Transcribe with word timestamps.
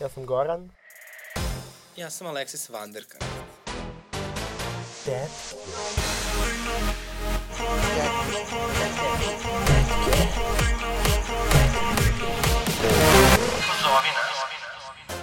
Ja 0.00 0.08
sam 0.08 0.26
Goran. 0.26 0.70
Ja 1.96 2.10
sam 2.10 2.26
Aleksis 2.26 2.70
Vanderka. 2.70 3.18
Dad. 5.06 5.28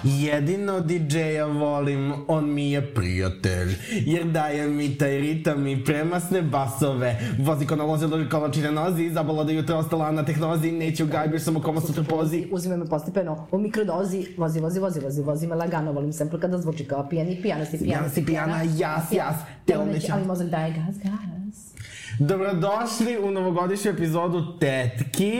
Jedino 0.04 0.79
DJ-a 0.79 1.45
volim, 1.45 2.13
on 2.27 2.54
mi 2.54 2.71
je 2.71 2.93
prijatelj, 2.93 3.75
jer 4.05 4.25
daje 4.25 4.68
mi 4.68 4.97
taj 4.97 5.18
ritam 5.18 5.68
i 5.68 5.83
premasne 5.83 6.41
basove. 6.41 7.19
Vozi 7.39 7.65
ko 7.65 7.75
na 7.75 7.83
vozilo 7.83 8.19
i 8.19 8.29
kolači 8.29 8.61
na 8.61 8.71
nozi, 8.71 9.09
zabala 9.09 9.43
da 9.43 9.51
jutro 9.51 9.77
ostala 9.77 10.11
na 10.11 10.25
tehnozi, 10.25 10.71
neću 10.71 11.05
gajbir, 11.05 11.41
samo 11.41 11.61
koma 11.61 11.81
sutra 11.81 12.04
pozi. 12.04 12.47
Uzime 12.51 12.77
me 12.77 12.86
postepeno 12.86 13.47
u 13.51 13.57
mikrodozi, 13.57 14.27
vozi, 14.37 14.59
vozi, 14.59 14.79
vozi, 14.79 15.00
vozi, 15.00 15.21
vozi 15.21 15.47
me 15.47 15.55
lagano, 15.55 15.92
volim 15.92 16.14
sample 16.14 16.39
kada 16.39 16.57
zvuči 16.57 16.86
kao 16.86 17.09
pijani, 17.09 17.42
pijana 17.42 17.65
si, 17.65 17.78
pijana 17.78 18.09
si, 18.09 18.25
pijana, 18.25 18.61
jas, 18.61 19.11
jas, 19.11 19.36
telo 19.65 19.86
neće, 19.86 20.11
ali 20.11 20.25
mozak 20.25 20.47
daje 20.47 20.73
gas, 20.73 20.95
gas. 21.04 21.73
Dobrodošli 22.20 23.17
u 23.23 23.31
novogodišnju 23.31 23.92
epizodu 23.92 24.57
Tetki. 24.59 25.33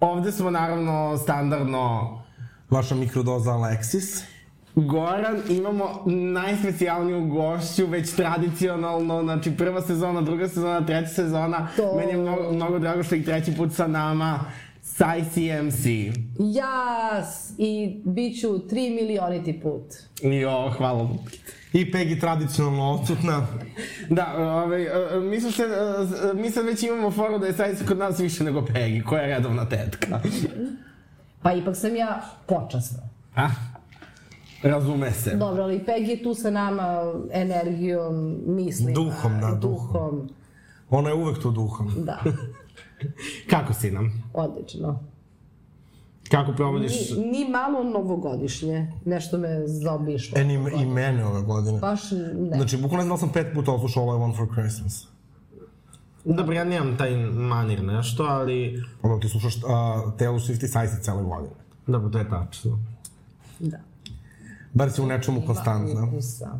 Ovde 0.00 0.32
smo 0.32 0.50
naravno 0.50 1.18
standardno 1.18 2.23
Vaša 2.74 2.94
mikrodoza 2.94 3.50
Alexis. 3.50 4.22
Goran, 4.74 5.36
imamo 5.48 6.02
najspecijalniju 6.06 7.26
gošću, 7.26 7.86
već 7.86 8.12
tradicionalno, 8.12 9.22
znači 9.22 9.50
prva 9.50 9.82
sezona, 9.82 10.20
druga 10.20 10.48
sezona, 10.48 10.86
treća 10.86 11.06
sezona. 11.08 11.68
To- 11.76 11.96
Meni 11.96 12.12
je 12.12 12.18
mnogo, 12.18 12.52
mnogo 12.52 12.78
drago 12.78 13.02
što 13.02 13.14
ih 13.14 13.24
treći 13.24 13.56
put 13.56 13.72
sa 13.72 13.86
nama. 13.86 14.40
Sai 14.82 15.22
CMC. 15.24 15.84
Jas! 16.38 17.52
I 17.58 18.00
bit 18.04 18.40
ću 18.40 18.58
tri 18.58 18.90
milioniti 18.90 19.60
put. 19.62 19.84
Jo, 20.22 20.70
hvala. 20.76 21.08
I 21.72 21.92
Peggy 21.92 22.20
tradicionalno 22.20 22.92
odsutna. 22.92 23.46
Da, 24.10 24.34
ovaj, 24.38 24.82
e, 24.82 24.90
mi, 25.20 25.40
smo 25.40 25.50
se, 25.50 25.62
e, 25.62 26.34
mi 26.34 26.50
sad 26.50 26.66
već 26.66 26.82
imamo 26.82 27.10
foru 27.10 27.38
da 27.38 27.46
je 27.46 27.52
Sai 27.52 27.74
kod 27.88 27.98
nas 27.98 28.20
više 28.20 28.44
nego 28.44 28.60
Peggy, 28.60 29.02
koja 29.04 29.22
je 29.22 29.34
redovna 29.36 29.68
tetka. 29.68 30.20
Pa 31.44 31.52
ipak 31.52 31.76
sam 31.76 31.96
ja 31.96 32.22
počasna. 32.46 33.02
A? 33.36 33.48
Razume 34.62 35.12
se. 35.12 35.36
Dobro, 35.36 35.62
ali 35.62 35.84
Peg 35.84 36.08
je 36.08 36.22
tu 36.22 36.34
sa 36.34 36.50
nama 36.50 37.12
energijom, 37.32 38.36
mislima. 38.46 38.92
Duhom, 38.92 39.40
da, 39.40 39.58
duhom. 39.60 39.60
duhom. 39.60 40.28
Ona 40.90 41.08
je 41.08 41.14
uvek 41.14 41.42
tu 41.42 41.50
duhom. 41.50 41.92
Da, 41.96 42.18
Kako 43.50 43.74
si 43.74 43.90
nam? 43.90 44.22
odlično. 44.34 44.98
Kako 46.30 46.52
provodiš? 46.52 47.10
Ni, 47.10 47.26
ni 47.26 47.48
malo 47.50 47.84
novogodišnje, 47.84 48.92
nešto 49.04 49.38
me 49.38 49.66
zaobišlo. 49.66 50.38
E, 50.40 50.44
ni, 50.44 50.54
i 50.54 50.86
mene 50.86 51.24
ove 51.26 51.42
godine. 51.42 51.78
Baš 51.78 52.10
ne. 52.10 52.56
Znači, 52.56 52.76
bukvalno 52.76 52.96
ne 53.02 53.04
znam 53.06 53.16
da 53.16 53.20
sam 53.20 53.32
pet 53.32 53.54
puta 53.54 53.72
oslušao 53.72 54.02
All 54.02 54.16
I 54.16 54.20
Want 54.20 54.36
For 54.36 54.48
Christmas. 54.54 55.13
Dobro, 56.24 56.54
ja 56.54 56.64
nemam 56.64 56.96
taj 56.96 57.16
manir 57.32 57.84
nešto, 57.84 58.22
ali... 58.22 58.82
Ono, 59.02 59.18
ti 59.18 59.28
slušaš 59.28 59.56
uh, 59.56 59.62
Taylor 60.18 60.40
Swift 60.40 60.64
i 60.64 60.68
Sajsi 60.68 61.02
cele 61.02 61.22
godine. 61.22 61.54
Dobro, 61.86 62.10
to 62.10 62.18
je 62.18 62.30
tačno. 62.30 62.78
Da. 63.58 63.78
Bar 64.72 64.90
si 64.90 65.02
u 65.02 65.06
nečemu 65.06 65.42
konstantna. 65.46 66.04
Ukusa. 66.04 66.58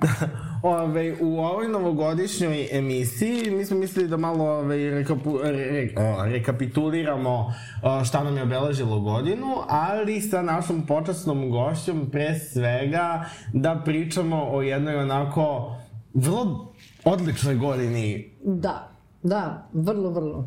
Ove, 0.62 1.16
u 1.20 1.38
ovoj 1.38 1.68
novogodišnjoj 1.68 2.68
emisiji 2.72 3.50
mi 3.50 3.64
smo 3.64 3.76
mislili 3.76 4.08
da 4.08 4.16
malo 4.16 4.44
ove, 4.44 4.90
rekapu, 4.90 5.38
re, 5.42 5.52
re, 5.52 5.88
o, 5.96 6.24
rekapituliramo 6.24 7.52
o, 7.82 8.04
šta 8.04 8.24
nam 8.24 8.36
je 8.36 8.42
obeležilo 8.42 9.00
godinu, 9.00 9.46
ali 9.68 10.20
sa 10.20 10.42
našom 10.42 10.86
počasnom 10.86 11.50
gošćom 11.50 12.08
pre 12.12 12.38
svega 12.38 13.24
da 13.52 13.82
pričamo 13.84 14.48
o 14.50 14.62
jednoj 14.62 14.96
onako 14.96 15.76
vrlo 16.14 16.72
odličnoj 17.04 17.54
godini 17.54 18.30
Da, 18.44 18.95
da, 19.28 19.68
vrlo, 19.72 20.10
vrlo. 20.10 20.44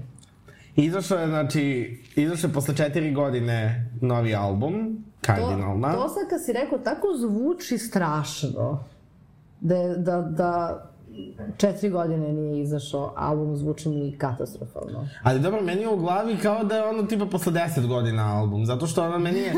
Izašao 0.76 1.20
je, 1.20 1.28
znači, 1.28 1.98
izašao 2.16 2.48
je 2.48 2.54
posle 2.54 2.76
četiri 2.76 3.14
godine 3.14 3.90
novi 4.02 4.36
album, 4.36 5.04
Kardinalna. 5.22 5.94
To, 5.94 6.02
to 6.02 6.10
sad 6.10 6.30
kad 6.30 6.46
si 6.46 6.54
rekao, 6.54 6.78
tako 6.78 7.08
zvuči 7.18 7.78
strašno. 7.78 8.84
Da, 9.62 9.96
da, 9.98 10.22
da 10.22 10.84
četiri 11.58 11.90
godine 11.90 12.34
nije 12.34 12.64
izašao 12.64 13.14
album, 13.18 13.56
zvuči 13.56 13.90
mi 13.90 14.18
katastrofalno. 14.18 15.08
Ali 15.24 15.40
dobro, 15.40 15.62
meni 15.62 15.82
je 15.82 15.90
u 15.90 15.98
glavi 15.98 16.38
kao 16.38 16.64
da 16.64 16.76
je 16.76 16.88
ono 16.88 17.04
tipa 17.04 17.26
posle 17.26 17.54
10 17.54 17.88
godina 17.88 18.38
album, 18.38 18.66
zato 18.66 18.88
što 18.88 19.04
ono 19.04 19.20
meni 19.20 19.40
je... 19.40 19.54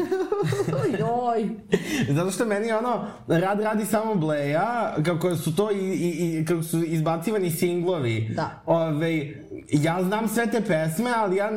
Joj! 0.99 1.49
zato 2.17 2.31
što 2.31 2.45
meni 2.45 2.67
je 2.67 2.77
ono, 2.77 3.05
rad 3.27 3.59
radi 3.59 3.85
samo 3.85 4.15
Bleja, 4.15 4.95
kako 5.05 5.35
su 5.35 5.55
to 5.55 5.71
i, 5.71 5.75
i, 5.75 6.39
i 6.39 6.45
kako 6.45 6.63
su 6.63 6.83
izbacivani 6.83 7.51
singlovi. 7.51 8.33
Da. 8.35 8.49
Ove, 8.65 9.27
ja 9.71 10.03
znam 10.03 10.27
sve 10.27 10.47
te 10.47 10.61
pesme, 10.61 11.11
ali 11.17 11.35
ja 11.35 11.49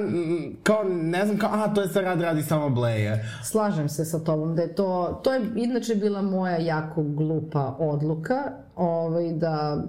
kao 0.63 0.85
ne 0.85 1.27
znam 1.27 1.39
kao, 1.39 1.51
aha, 1.53 1.75
to 1.75 1.81
je 1.81 1.89
sad 1.89 2.05
rad 2.05 2.21
radi 2.21 2.43
samo 2.43 2.71
Bleje. 2.71 3.25
Slažem 3.45 3.89
se 3.89 4.05
sa 4.05 4.19
tobom 4.19 4.57
da 4.57 4.63
je 4.63 4.75
to, 4.75 5.21
to 5.25 5.33
je 5.33 5.41
inače 5.57 5.95
bila 5.95 6.23
moja 6.23 6.57
jako 6.57 7.03
glupa 7.03 7.77
odluka, 7.79 8.53
ovaj, 8.77 9.33
da 9.33 9.85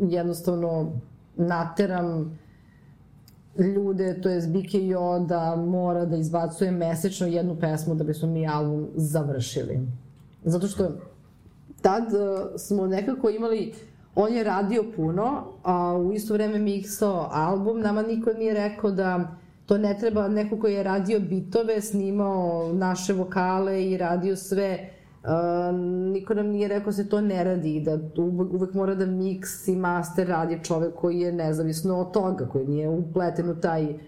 jednostavno 0.00 0.92
nateram 1.36 2.38
ljude, 3.58 4.20
to 4.20 4.28
je 4.28 4.40
BKO, 4.40 5.18
da 5.18 5.56
mora 5.56 6.04
da 6.04 6.16
izbacuje 6.16 6.70
mesečno 6.70 7.26
jednu 7.26 7.56
pesmu 7.60 7.94
da 7.94 8.04
bismo 8.04 8.28
mi 8.28 8.48
album 8.48 8.88
završili. 8.94 9.80
Zato 10.44 10.66
što 10.66 10.88
tad 11.80 12.04
uh, 12.04 12.50
smo 12.56 12.86
nekako 12.86 13.30
imali 13.30 13.72
on 14.14 14.34
je 14.34 14.44
radio 14.44 14.84
puno, 14.96 15.44
a 15.62 15.96
u 15.96 16.12
isto 16.12 16.34
vreme 16.34 16.58
miksao 16.58 17.28
album, 17.32 17.80
nama 17.80 18.02
niko 18.02 18.32
nije 18.32 18.54
rekao 18.54 18.90
da 18.90 19.36
to 19.66 19.78
ne 19.78 19.98
treba, 19.98 20.28
neko 20.28 20.58
koji 20.58 20.74
je 20.74 20.82
radio 20.82 21.20
bitove, 21.20 21.80
snimao 21.80 22.72
naše 22.72 23.12
vokale 23.12 23.90
i 23.90 23.96
radio 23.96 24.36
sve, 24.36 24.90
uh, 25.22 25.78
niko 26.12 26.34
nam 26.34 26.46
nije 26.46 26.68
rekao 26.68 26.86
da 26.86 26.92
se 26.92 27.08
to 27.08 27.20
ne 27.20 27.44
radi 27.44 27.76
i 27.76 27.80
da 27.80 27.98
uvek, 28.52 28.74
mora 28.74 28.94
da 28.94 29.06
miks 29.06 29.68
i 29.68 29.76
master 29.76 30.28
radi 30.28 30.60
čovek 30.62 30.94
koji 30.94 31.20
je 31.20 31.32
nezavisno 31.32 32.00
od 32.00 32.12
toga, 32.12 32.48
koji 32.48 32.66
nije 32.66 32.88
upleten 32.88 33.50
u 33.50 33.60
taj 33.60 33.84
uh, 33.90 33.98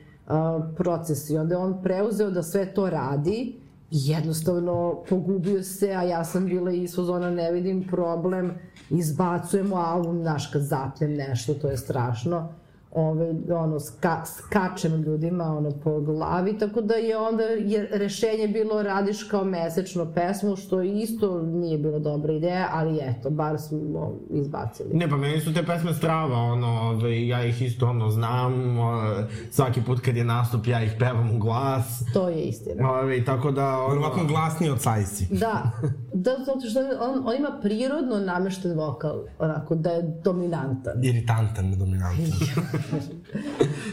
proces 0.77 1.31
i 1.31 1.37
onda 1.37 1.55
je 1.55 1.59
on 1.59 1.83
preuzeo 1.83 2.31
da 2.31 2.43
sve 2.43 2.75
to 2.75 2.91
radi 2.91 3.61
i 3.91 4.11
jednostavno 4.11 5.03
pogubio 5.09 5.63
se, 5.63 5.93
a 5.93 6.03
ja 6.03 6.25
sam 6.25 6.47
bila 6.47 6.71
iz 6.71 6.97
fazona 6.97 7.31
ne 7.31 7.53
vidim 7.53 7.87
problem, 7.87 8.53
izbacujemo 8.91 9.77
album, 9.77 10.21
znaš, 10.21 10.47
kad 10.47 10.63
zapnem 10.63 11.15
nešto, 11.15 11.55
to 11.55 11.69
je 11.69 11.77
strašno. 11.77 12.49
Ove, 12.93 13.35
ono, 13.55 13.81
ska, 13.81 14.25
skačem 14.25 15.03
ljudima 15.03 15.45
ono, 15.45 15.71
po 15.71 16.01
glavi, 16.01 16.59
tako 16.59 16.81
da 16.81 16.95
je 16.95 17.19
onda 17.19 17.43
je 17.43 17.89
rešenje 17.93 18.49
bilo 18.49 18.83
radiš 18.83 19.23
kao 19.23 19.45
mesečno 19.45 20.13
pesmu, 20.15 20.57
što 20.57 20.83
isto 20.83 21.43
nije 21.43 21.79
bila 21.79 21.99
dobra 21.99 22.33
ideja, 22.33 22.69
ali 22.73 22.99
eto, 23.03 23.31
bar 23.31 23.59
smo 23.59 24.13
izbacili. 24.31 24.89
Ne, 24.93 25.11
pa 25.11 25.17
meni 25.17 25.41
su 25.41 25.55
te 25.55 25.63
pesme 25.63 25.95
strava, 25.95 26.37
ono, 26.37 26.67
ove, 26.67 27.27
ja 27.27 27.45
ih 27.45 27.63
isto, 27.63 27.89
ono, 27.89 28.11
znam, 28.11 28.79
o, 28.79 29.03
svaki 29.51 29.83
put 29.83 30.01
kad 30.01 30.17
je 30.17 30.25
nastup 30.25 30.67
ja 30.67 30.83
ih 30.83 30.93
pevam 30.99 31.37
u 31.37 31.39
glas, 31.39 32.03
To 32.13 32.29
je 32.29 32.43
istina. 32.43 32.91
ove, 32.93 33.25
tako 33.25 33.51
da, 33.51 33.79
ono, 33.79 33.89
Verovatno 33.89 34.25
glasniji 34.25 34.71
od 34.71 34.81
Sajsi. 34.81 35.27
Da, 35.31 35.71
da, 36.25 36.31
zato 36.47 36.61
što 36.71 36.81
on, 36.81 37.23
on 37.27 37.37
ima 37.37 37.59
prirodno 37.63 38.19
namešten 38.19 38.79
vokal, 38.79 39.21
onako, 39.39 39.75
da 39.75 39.91
je 39.91 40.21
dominantan. 40.25 41.05
Iritantan, 41.05 41.69
nedominantan. 41.69 42.27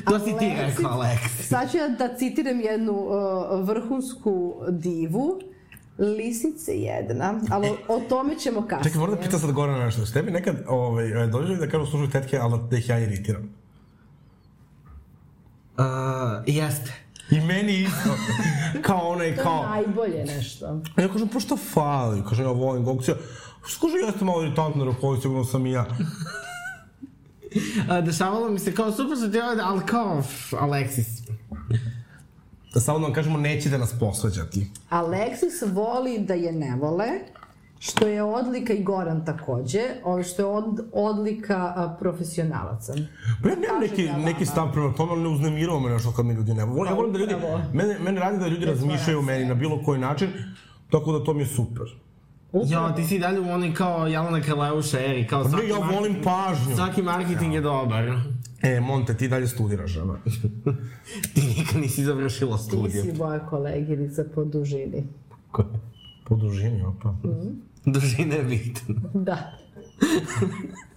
to 0.06 0.20
si 0.20 0.26
ti 0.26 0.46
Alexis- 0.46 0.78
rekao, 0.78 0.92
Alex. 0.92 1.48
Sad 1.48 1.72
ću 1.72 1.78
ja 1.78 1.88
da 1.88 2.16
citiram 2.18 2.60
jednu 2.60 2.94
uh, 2.94 3.68
vrhunsku 3.68 4.56
divu, 4.70 5.40
lisice 5.98 6.72
jedna, 6.72 7.40
ali 7.52 7.70
o, 7.88 8.00
tome 8.10 8.36
ćemo 8.40 8.62
kasnije. 8.62 8.84
Čekaj, 8.84 9.00
moram 9.00 9.16
da 9.16 9.22
pitam 9.22 9.40
sad 9.40 9.52
Gorana 9.52 9.86
nešto. 9.86 10.06
Što 10.06 10.14
tebi 10.14 10.32
nekad 10.32 10.56
ovaj, 10.68 11.28
dođe 11.28 11.54
li 11.54 11.58
da 11.60 11.70
kažu 11.70 11.86
slušaju 11.86 12.10
tetke, 12.10 12.38
ali 12.38 12.60
da 12.70 12.78
ih 12.78 12.90
ja 12.90 13.00
iritiram? 13.00 13.50
Uh, 15.78 15.84
jeste. 16.46 16.94
I 17.32 17.42
meni 17.42 17.74
isto. 17.82 18.10
kao 18.82 19.08
onaj, 19.10 19.36
To 19.36 19.42
je 19.42 19.44
kao... 19.44 19.64
najbolje 19.70 20.26
nešto. 20.26 20.82
A 20.96 21.02
ja 21.02 21.08
kažem, 21.08 21.28
pa 21.28 21.40
šta 21.40 21.56
fali? 21.58 22.24
Kaže, 22.30 22.44
ja 22.44 22.50
volim 22.52 22.84
Gokcija. 22.84 23.18
Kaže, 23.82 23.98
jeste 24.06 24.26
malo 24.26 24.44
iritantno, 24.44 24.86
rekao, 24.86 25.22
sigurno 25.22 25.44
sam 25.46 25.66
i 25.66 25.72
ja. 25.72 25.86
Dešavalo 28.06 28.50
mi 28.50 28.60
se 28.60 28.76
kao 28.76 28.92
super 28.92 29.18
su 29.18 29.32
ti 29.32 29.40
ovde, 29.40 29.62
ali 29.64 29.82
kao, 29.86 30.24
Alexis. 30.52 31.30
Da 32.74 32.80
samo 32.80 33.00
da 33.00 33.06
vam 33.06 33.14
kažemo, 33.14 33.38
neće 33.38 33.70
da 33.70 33.78
nas 33.78 34.00
posvađati. 34.00 34.68
Alexis 34.90 35.74
voli 35.74 36.20
da 36.20 36.34
je 36.34 36.52
ne 36.52 36.76
vole, 36.76 37.08
što 37.80 38.08
je 38.08 38.24
odlika 38.24 38.74
i 38.74 38.84
Goran 38.84 39.26
takođe, 39.26 39.82
ovo 40.04 40.24
što 40.24 40.42
je 40.42 40.46
od, 40.46 40.80
odlika 40.94 41.74
a, 41.76 41.96
profesionalaca. 42.00 42.94
Pa 43.44 43.50
ja 43.50 43.56
nemam 43.56 43.80
neki, 43.82 44.04
ja 44.04 44.18
neki 44.18 44.46
stav 44.46 44.72
prema 44.72 44.94
tome, 44.94 45.12
ali 45.12 45.22
ne 45.22 45.30
uznemirao 45.30 45.80
me 45.80 45.90
nešto 45.90 46.12
kad 46.12 46.26
mi 46.26 46.34
ljudi 46.34 46.54
ne 46.54 46.66
vole. 46.66 46.90
Ja 46.90 46.96
volim 46.96 47.14
da 47.14 47.20
ljudi, 47.20 47.36
mene, 47.74 48.00
mene 48.00 48.20
radi 48.20 48.38
da 48.38 48.48
ljudi 48.48 48.66
razmišljaju 48.66 49.20
o 49.20 49.22
meni 49.22 49.46
na 49.46 49.54
bilo 49.54 49.84
koji 49.84 50.00
način. 50.00 50.30
Tako 50.92 51.12
da 51.12 51.24
to 51.24 51.34
mi 51.34 51.42
je 51.42 51.48
super. 51.48 52.07
Ja, 52.66 52.96
ti 52.96 53.04
si 53.04 53.20
dalje 53.20 53.40
u 53.42 53.50
onoj 53.50 53.74
kao 53.74 54.08
Jelena 54.08 54.42
Kraleuša 54.42 55.00
eri, 55.02 55.28
kao 55.28 55.44
Pa 55.44 55.50
svaki 55.50 55.64
ne, 55.64 55.70
ja 55.70 55.78
volim 55.78 56.14
marketing- 56.14 56.24
pažnju. 56.24 56.76
Svaki 56.76 57.02
marketing 57.02 57.54
je 57.54 57.62
dobar. 57.62 58.04
E, 58.64 58.80
Monte, 58.80 59.14
ti 59.14 59.28
dalje 59.28 59.48
studiraš, 59.48 59.98
ama. 59.98 60.20
Ti 61.34 61.42
nikad 61.50 61.82
nisi 61.82 62.04
završila 62.04 62.58
Ti 62.58 62.64
studiju. 62.64 63.04
si 63.04 63.14
moja 63.14 63.40
koleginica 63.42 64.24
po 64.26 64.44
dužini. 64.46 65.08
Po 66.24 66.36
dužini, 66.36 66.84
opa. 66.84 67.16
Dužina 67.86 68.36
je 68.36 68.44
bitna. 68.46 68.96
Da. 69.16 69.38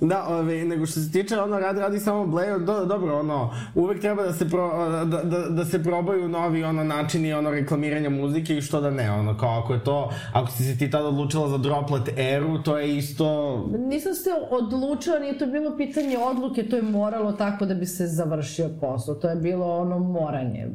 Da, 0.00 0.26
ove, 0.28 0.64
nego 0.64 0.86
što 0.86 1.00
se 1.00 1.12
tiče 1.12 1.40
ono 1.40 1.58
rad 1.58 1.78
radi 1.78 1.98
samo 1.98 2.26
Blair, 2.26 2.58
do, 2.58 2.84
dobro, 2.84 3.18
ono, 3.18 3.54
uvek 3.74 4.00
treba 4.00 4.22
da 4.22 4.32
se, 4.32 4.48
pro, 4.48 4.88
da, 5.04 5.22
da, 5.22 5.38
da 5.48 5.64
se 5.64 5.82
probaju 5.82 6.28
novi 6.28 6.64
ono 6.64 6.84
načini 6.84 7.32
ono 7.32 7.50
reklamiranja 7.50 8.10
muzike 8.10 8.56
i 8.56 8.60
što 8.60 8.80
da 8.80 8.90
ne, 8.90 9.10
ono, 9.12 9.38
kao 9.38 9.60
ako 9.60 9.74
je 9.74 9.84
to, 9.84 10.10
ako 10.32 10.50
si 10.50 10.64
se 10.64 10.78
ti 10.78 10.90
tada 10.90 11.08
odlučila 11.08 11.48
za 11.48 11.58
Droplet 11.58 12.08
Eru, 12.16 12.62
to 12.62 12.78
je 12.78 12.96
isto, 12.96 13.56
Nisam 13.78 14.14
se 14.14 14.30
odlučila, 14.50 15.18
nije 15.18 15.38
to 15.38 15.46
bilo 15.46 15.76
pitanje 15.76 16.18
odluke, 16.18 16.68
to 16.68 16.76
je 16.76 16.82
moralo 16.82 17.32
tako 17.32 17.66
da 17.66 17.74
bi 17.74 17.86
se 17.86 18.06
završio 18.06 18.70
posao. 18.80 19.14
To 19.14 19.28
je 19.28 19.36
bilo 19.36 19.76
ono 19.76 19.98
moranje. 19.98 20.68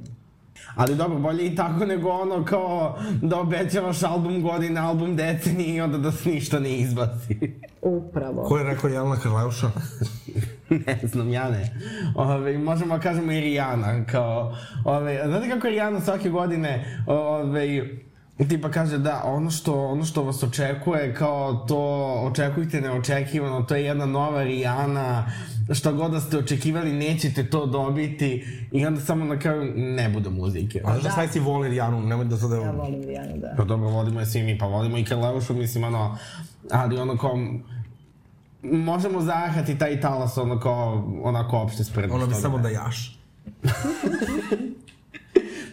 Ali 0.75 0.95
dobro, 0.95 1.19
bolje 1.19 1.45
i 1.45 1.55
tako 1.55 1.85
nego 1.85 2.09
ono 2.09 2.45
kao 2.45 2.99
da 3.21 3.39
obećavaš 3.39 4.03
album 4.03 4.41
godine, 4.41 4.79
album 4.79 5.15
decenije 5.15 5.75
i 5.75 5.81
onda 5.81 5.97
da 5.97 6.11
se 6.11 6.29
ništa 6.29 6.59
ne 6.59 6.77
izbaci. 6.77 7.37
Upravo. 7.81 8.43
Ko 8.43 8.57
je 8.57 8.63
rekao 8.63 8.89
Jelena 8.89 9.15
Karleuša? 9.15 9.71
ne 10.87 10.99
znam, 11.03 11.29
ja 11.29 11.49
ne. 11.49 11.79
Ove, 12.15 12.57
možemo 12.57 12.95
da 12.95 13.01
kažemo 13.01 13.31
i 13.31 13.39
Rijana, 13.39 14.05
kao, 14.05 14.55
ove, 14.85 15.21
znate 15.27 15.49
kako 15.49 15.67
Rijana 15.67 16.01
svake 16.01 16.29
godine, 16.29 17.01
ove, 17.07 17.65
tipa 18.43 18.71
kaže 18.71 18.97
da 18.97 19.21
ono 19.25 19.51
što, 19.51 19.85
ono 19.85 20.05
što 20.05 20.23
vas 20.23 20.43
očekuje, 20.43 21.15
kao 21.15 21.53
to 21.53 22.13
očekujte 22.31 22.81
neočekivano, 22.81 23.63
to 23.63 23.75
je 23.75 23.85
jedna 23.85 24.05
nova 24.05 24.43
Rijana, 24.43 25.31
šta 25.73 25.91
god 25.91 26.11
da 26.11 26.19
ste 26.19 26.37
očekivali, 26.37 26.93
nećete 26.93 27.49
to 27.49 27.65
dobiti 27.65 28.45
i 28.71 28.85
onda 28.85 29.01
samo 29.01 29.25
na 29.25 29.39
kraju 29.39 29.73
ne 29.75 30.09
bude 30.09 30.29
muzike. 30.29 30.81
A 30.85 30.97
da 30.97 31.11
sad 31.11 31.31
si 31.31 31.39
voli 31.39 31.69
Rijanu, 31.69 32.01
nemoj 32.01 32.25
da 32.25 32.37
sada... 32.37 32.55
Ja 32.55 32.71
volim 32.71 33.03
Rijanu, 33.03 33.37
da. 33.37 33.53
Pa 33.57 33.63
dobro, 33.63 33.89
volimo 33.89 34.19
je 34.19 34.25
svi 34.25 34.43
mi, 34.43 34.57
pa 34.57 34.65
volimo 34.65 34.97
i 34.97 35.05
Karleušu, 35.05 35.53
mislim, 35.53 35.83
ono, 35.83 36.17
ali 36.71 36.97
ono 36.97 37.17
kao, 37.17 37.37
možemo 38.63 39.21
zahati 39.21 39.77
taj 39.77 40.01
talas, 40.01 40.37
ono 40.37 40.59
kao, 40.59 41.13
onako 41.23 41.57
opšte 41.57 41.83
spredno. 41.83 42.15
Ono 42.15 42.27
bi 42.27 42.33
samo 42.33 42.57
da 42.57 42.69
jaš. 42.69 43.19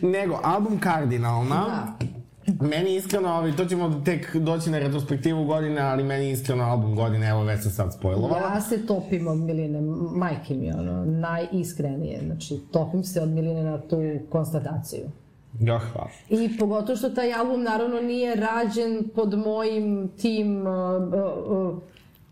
Nego, 0.03 0.41
album 0.43 0.79
Kardinalna, 0.81 1.95
Da. 2.01 2.22
meni 2.77 2.97
iskreno, 2.97 3.29
ovaj, 3.29 3.57
to 3.57 3.65
ćemo 3.65 4.03
tek 4.05 4.37
doći 4.37 4.71
na 4.71 4.79
retrospektivu 4.79 5.45
godine, 5.45 5.81
ali 5.81 6.05
meni 6.05 6.31
iskreno 6.31 6.65
album 6.65 6.97
godine, 6.97 7.29
evo 7.29 7.45
već 7.45 7.63
sam 7.63 7.71
sad 7.71 7.95
spojlovala. 7.95 8.55
Ja 8.55 8.61
se 8.61 8.87
topim 8.87 9.29
od 9.29 9.39
Miline, 9.39 9.81
majke 10.15 10.55
mi, 10.55 10.73
ono, 10.73 11.05
najiskrenije. 11.05 12.21
Znači, 12.27 12.61
topim 12.73 13.05
se 13.05 13.21
od 13.21 13.29
Miline 13.29 13.63
na 13.63 13.81
tu 13.81 13.97
konstataciju. 14.31 15.05
Ja, 15.61 15.79
hvala. 15.79 16.11
I 16.29 16.59
pogotovo 16.59 16.97
što 16.97 17.11
taj 17.11 17.33
album 17.35 17.63
naravno 17.63 18.01
nije 18.01 18.35
rađen 18.35 19.09
pod 19.15 19.39
mojim 19.39 20.11
tim 20.17 20.67
uh, 20.67 21.03
uh, 21.03 21.73
uh, 21.73 21.83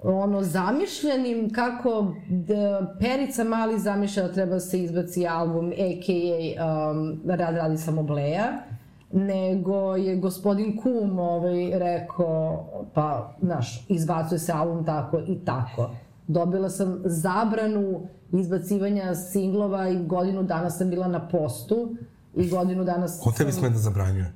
ono 0.03 0.43
zamišljenim 0.43 1.53
kako 1.53 2.15
da 2.29 2.95
Perica 3.01 3.45
Mali 3.45 3.79
zamišlja 3.79 4.23
da 4.23 4.33
treba 4.33 4.53
da 4.53 4.61
se 4.61 4.83
izbaci 4.83 5.27
album 5.27 5.71
a.k.a. 5.71 6.91
Um, 6.91 7.21
Rad 7.27 7.57
radi 7.57 7.79
samo 7.79 8.03
Bleja 8.03 8.63
nego 9.13 9.97
je 9.97 10.17
gospodin 10.17 10.77
Kum 10.77 11.19
ovaj, 11.19 11.79
rekao, 11.79 12.67
pa, 12.95 13.35
znaš, 13.43 13.87
izbacuje 13.89 14.39
se 14.39 14.53
album 14.53 14.85
tako 14.85 15.19
i 15.19 15.45
tako. 15.45 15.91
Dobila 16.27 16.71
sam 16.71 17.03
zabranu 17.05 18.01
izbacivanja 18.33 19.15
singlova 19.15 19.89
i 19.89 20.07
godinu 20.07 20.43
dana 20.43 20.71
sam 20.71 20.91
bila 20.91 21.09
na 21.09 21.29
postu 21.29 21.97
i 22.37 22.49
godinu 22.49 22.85
dana 22.85 23.09
sam... 23.09 23.25
Ko 23.25 23.33
tebi 23.39 23.53
sme 23.53 23.71
da 23.71 23.79
zabranjuje? 23.79 24.33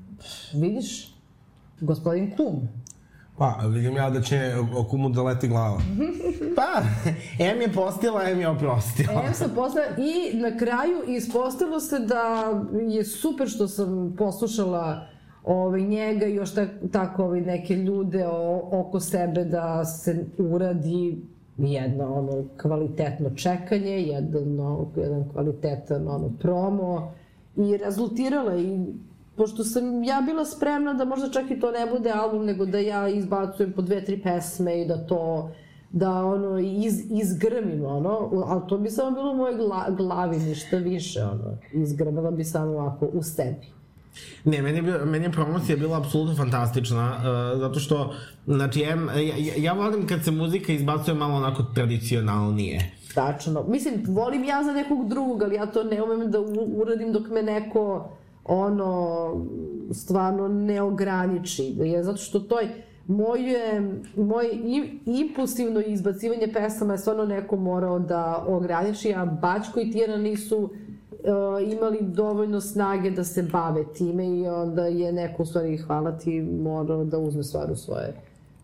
Vidiš? 0.55 1.15
Gospodin 1.81 2.37
Kum. 2.37 2.69
Pa, 3.39 3.59
vidim 3.69 3.97
ja 3.97 4.11
da 4.11 4.21
će 4.21 4.53
kumu 4.91 5.09
da 5.09 5.23
leti 5.23 5.49
glava. 5.49 5.79
Pa, 6.57 6.83
M 7.39 7.61
je 7.61 7.73
postila, 7.73 8.31
M 8.31 8.41
je 8.41 8.49
oprostila. 8.49 9.23
Em 9.27 9.35
sam 9.35 9.51
posla 9.55 9.83
i 9.99 10.37
na 10.37 10.59
kraju 10.59 11.03
ispostavilo 11.07 11.81
se 11.81 11.99
da 11.99 12.53
je 12.89 13.05
super 13.05 13.49
što 13.49 13.69
sam 13.69 14.15
poslušala 14.19 15.07
ovaj, 15.45 15.83
njega 15.83 16.27
i 16.27 16.35
još 16.35 16.55
tak, 16.55 16.69
tako 16.93 17.25
ovaj, 17.25 17.41
neke 17.41 17.77
ljude 17.77 18.27
o, 18.27 18.69
oko 18.73 19.01
sebe 19.01 19.45
da 19.45 19.85
se 19.85 20.25
uradi 20.39 21.23
jedno 21.59 22.15
ono 22.15 22.45
kvalitetno 22.63 23.31
čekanje, 23.31 24.03
jedno, 24.03 24.87
jedan 24.97 25.29
kvalitetan 25.33 26.09
ono 26.09 26.31
promo 26.41 27.13
i 27.57 27.77
rezultirala 27.77 28.57
i 28.57 28.79
pošto 29.37 29.65
sam 29.65 30.05
ja 30.05 30.21
bila 30.21 30.45
spremna 30.45 30.95
da 30.95 31.05
možda 31.05 31.31
čak 31.31 31.51
i 31.51 31.61
to 31.61 31.71
ne 31.71 31.87
bude 31.89 32.11
album, 32.13 32.45
nego 32.45 32.67
da 32.67 32.79
ja 32.79 33.09
izbacujem 33.09 33.73
po 33.73 33.83
dve, 33.83 34.05
tri 34.05 34.23
pesme 34.23 34.83
i 34.83 34.87
da 34.87 34.97
to 34.99 35.51
da 35.91 36.11
ono 36.17 36.59
iz, 36.59 36.95
izgrmim 37.13 37.85
ono, 37.87 38.11
ali 38.47 38.63
to 38.69 38.79
bi 38.79 38.91
samo 38.91 39.11
bilo 39.11 39.31
u 39.33 39.37
mojoj 39.37 39.57
gla, 39.57 39.87
glavi, 39.91 40.39
ništa 40.39 40.77
više 40.77 41.23
ono, 41.23 41.57
izgrmila 41.75 42.31
bi 42.31 42.45
samo 42.45 42.71
ovako 42.71 43.07
u 43.07 43.23
sebi. 43.23 43.67
Ne, 44.45 44.63
meni 44.63 44.79
je, 44.79 44.83
bio- 44.83 45.07
meni 45.07 45.25
je 45.25 45.33
promocija 45.33 45.77
bila 45.77 45.99
apsolutno 45.99 46.35
fantastična, 46.37 47.17
uh, 47.17 47.61
zato 47.61 47.81
što, 47.81 48.15
znači, 48.47 48.81
ja, 48.81 48.89
ja- 49.17 49.55
ja 49.59 49.73
volim 49.73 50.07
kad 50.07 50.25
se 50.25 50.31
muzika 50.31 50.73
izbacuje 50.73 51.15
malo 51.15 51.35
onako 51.35 51.63
tradicionalnije. 51.65 52.91
Tačno. 53.15 53.65
Mislim, 53.65 53.95
volim 54.09 54.45
ja 54.45 54.63
za 54.65 54.73
nekog 54.73 55.09
drugog, 55.09 55.43
ali 55.43 55.55
ja 55.55 55.67
to 55.67 55.85
ne 55.85 56.03
umem 56.03 56.31
da 56.31 56.41
u, 56.41 56.45
uradim 56.75 57.13
dok 57.13 57.29
me 57.29 57.43
neko 57.43 58.09
ono, 58.45 59.31
stvarno 59.93 60.49
ne 60.49 60.83
ograniči. 60.83 61.77
Zato 62.03 62.17
što 62.17 62.41
to 62.41 62.61
je, 62.61 62.85
moje, 63.07 63.93
moje 64.17 64.51
im- 64.53 65.01
impulsivno 65.07 65.81
izbacivanje 65.81 66.53
pesama 66.53 66.93
je 66.93 66.99
stvarno 66.99 67.25
neko 67.25 67.57
morao 67.57 67.99
da 67.99 68.45
ograniči, 68.49 69.15
a 69.15 69.27
Bačko 69.27 69.81
i 69.81 69.91
Tijana 69.91 70.17
nisu 70.17 70.59
uh, 70.59 70.71
imali 71.73 71.99
dovoljno 72.01 72.61
snage 72.61 73.11
da 73.11 73.25
se 73.25 73.43
bave 73.43 73.85
time 73.93 74.27
i 74.27 74.49
onda 74.49 74.87
je 74.87 75.13
neko, 75.13 75.43
u 75.43 75.47
stvari, 75.47 75.77
hvala 75.77 76.19
ti, 76.19 76.43
morao 76.43 77.05
da 77.05 77.19
uzme 77.19 77.43
stvar 77.43 77.71
u 77.71 77.77
svoje 77.77 78.15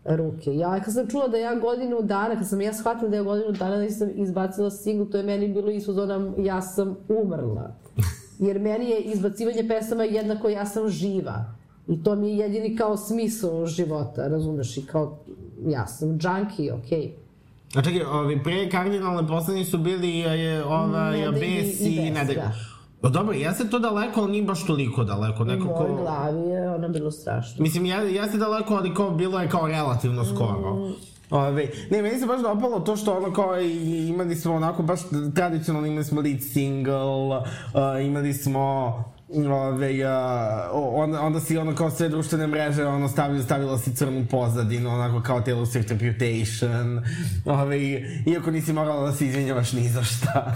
ruke. 0.05 0.55
Ja 0.55 0.79
kad 0.79 0.93
sam 0.93 1.07
čula 1.07 1.27
da 1.27 1.37
ja 1.37 1.55
godinu 1.55 2.01
dana, 2.01 2.35
kad 2.35 2.49
sam 2.49 2.61
ja 2.61 2.73
shvatila 2.73 3.09
da 3.09 3.15
ja 3.15 3.23
godinu 3.23 3.51
dana 3.51 3.77
nisam 3.77 4.09
izbacila 4.15 4.69
singl, 4.69 5.11
to 5.11 5.17
je 5.17 5.23
meni 5.23 5.47
bilo 5.47 5.71
isto 5.71 5.93
zona 5.93 6.31
ja 6.37 6.61
sam 6.61 6.95
umrla. 7.09 7.71
Jer 8.41 8.59
meni 8.59 8.89
je 8.89 8.99
izbacivanje 9.01 9.67
pesama 9.67 10.03
jednako 10.03 10.49
ja 10.49 10.65
sam 10.65 10.89
živa. 10.89 11.45
I 11.87 12.03
to 12.03 12.15
mi 12.15 12.29
je 12.29 12.37
jedini 12.37 12.75
kao 12.77 12.97
smisao 12.97 13.65
života, 13.65 14.27
razumeš? 14.27 14.77
I 14.77 14.85
kao 14.85 15.17
ja 15.67 15.87
sam 15.87 16.09
junkie, 16.09 16.73
okej. 16.73 16.99
Okay. 17.01 17.11
A 17.75 17.81
čekaj, 17.81 18.01
ovi, 18.01 18.43
pre 18.43 18.69
kardinalne 18.69 19.27
poslednji 19.27 19.65
su 19.65 19.77
bili 19.77 20.17
je, 20.17 20.63
Nedelj 20.63 21.25
i- 21.25 21.31
Bes 21.31 21.79
i 21.81 21.85
i, 21.85 21.95
Bes, 21.95 22.13
Nedelj. 22.13 22.35
da. 22.35 22.51
O, 23.01 23.09
dobro, 23.09 23.33
jeste 23.33 23.69
to 23.69 23.79
daleko, 23.79 24.21
ali 24.21 24.31
nije 24.31 24.43
baš 24.43 24.65
toliko 24.65 25.03
daleko. 25.03 25.43
U 25.43 25.45
Neko 25.45 25.67
ko... 25.67 25.83
mojoj 25.83 26.01
glavi 26.01 26.49
je 26.49 26.69
ono 26.75 26.89
bilo 26.89 27.11
strašno. 27.11 27.63
Mislim, 27.63 27.85
ja, 27.85 28.01
jeste 28.01 28.37
daleko, 28.37 28.73
ali 28.73 28.93
kao 28.93 29.11
bilo 29.11 29.39
je 29.39 29.49
kao 29.49 29.67
relativno 29.67 30.25
skoro. 30.25 30.75
Mm. 30.75 30.93
Ove, 31.31 31.67
ne, 31.89 32.01
meni 32.01 32.19
se 32.19 32.25
baš 32.25 32.41
dopalo 32.41 32.79
to 32.79 32.95
što 32.95 33.17
ono 33.17 33.33
kao 33.33 33.59
imali 34.09 34.35
smo 34.35 34.53
onako 34.53 34.83
baš 34.83 34.99
tradicionalno 35.35 35.87
imali 35.87 36.03
smo 36.03 36.21
lead 36.21 36.43
single, 36.53 37.03
uh, 37.03 37.43
imali 38.05 38.33
smo 38.33 38.93
Ove, 39.33 40.05
uh, 40.05 40.11
onda, 40.73 41.21
onda 41.21 41.39
si 41.39 41.57
ono 41.57 41.75
kao 41.75 41.89
sve 41.89 42.09
društvene 42.09 42.47
mreže 42.47 42.85
ono 42.85 43.07
stavila, 43.07 43.43
stavila 43.43 43.77
si 43.77 43.95
crnu 43.95 44.25
pozadinu, 44.31 44.89
onako 44.89 45.21
kao 45.21 45.41
Taylor 45.41 45.65
Swift 45.65 45.89
Reputation, 45.89 47.01
ove, 47.45 47.79
iako 48.25 48.51
nisi 48.51 48.73
morala 48.73 49.05
da 49.05 49.11
se 49.11 49.25
izvinjavaš 49.25 49.73
ni 49.73 49.89
za 49.89 50.03
šta. 50.03 50.55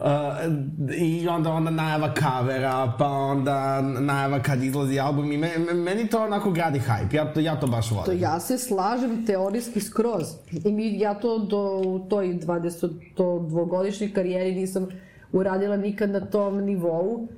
uh, 0.00 0.94
I 0.98 1.28
onda, 1.28 1.52
onda 1.52 1.70
najava 1.70 2.14
kavera, 2.14 2.92
pa 2.98 3.08
onda 3.08 3.80
najava 3.80 4.42
kad 4.42 4.62
izlazi 4.62 5.00
album 5.00 5.32
i 5.32 5.36
me, 5.36 5.50
me, 5.58 5.74
meni 5.74 6.08
to 6.08 6.24
onako 6.24 6.50
gradi 6.50 6.80
hype, 6.80 7.14
ja 7.14 7.32
to, 7.32 7.40
ja 7.40 7.60
to 7.60 7.66
baš 7.66 7.90
volim. 7.90 8.04
To 8.04 8.12
ja 8.12 8.40
se 8.40 8.58
slažem 8.58 9.26
teorijski 9.26 9.80
skroz. 9.80 10.26
I 10.64 10.72
mi, 10.72 10.98
ja 10.98 11.14
to 11.14 11.38
do 11.38 11.82
u 11.86 12.06
toj 12.08 12.26
20 12.26 12.90
to 13.14 13.46
dvogodišnjoj 13.48 14.12
karijeri 14.12 14.54
nisam 14.54 14.88
uradila 15.32 15.76
nikad 15.76 16.10
na 16.10 16.20
tom 16.20 16.64
nivou. 16.64 17.28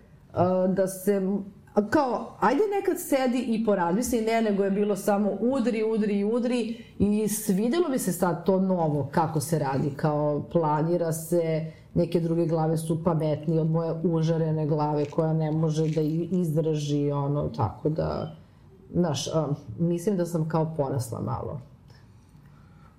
Da 0.69 0.87
se 0.88 1.21
kao, 1.91 2.37
ajde 2.41 2.62
nekad 2.81 3.00
sedi 3.00 3.38
i 3.38 3.64
porazmisli, 3.64 4.21
ne, 4.21 4.43
nego 4.43 4.64
je 4.64 4.71
bilo 4.71 4.97
samo 4.97 5.31
udri, 5.41 5.85
udri, 5.85 6.25
udri 6.25 6.85
i 6.99 7.29
svidelo 7.29 7.88
mi 7.88 7.99
se 7.99 8.12
sad 8.12 8.47
to 8.47 8.61
novo 8.61 9.09
kako 9.12 9.41
se 9.41 9.59
radi, 9.59 9.91
kao 9.97 10.45
planira 10.53 11.12
se, 11.12 11.73
neke 11.95 12.21
druge 12.21 12.47
glave 12.47 12.76
su 12.76 13.05
pametnije 13.05 13.61
od 13.61 13.71
moje 13.71 13.93
užarene 14.03 14.67
glave 14.67 15.05
koja 15.05 15.33
ne 15.33 15.50
može 15.53 15.88
da 15.88 16.00
izdrži 16.31 17.11
ono, 17.11 17.49
tako 17.49 17.88
da, 17.88 18.37
znaš, 18.93 19.26
mislim 19.79 20.17
da 20.17 20.26
sam 20.26 20.49
kao 20.49 20.75
porasla 20.76 21.21
malo. 21.21 21.61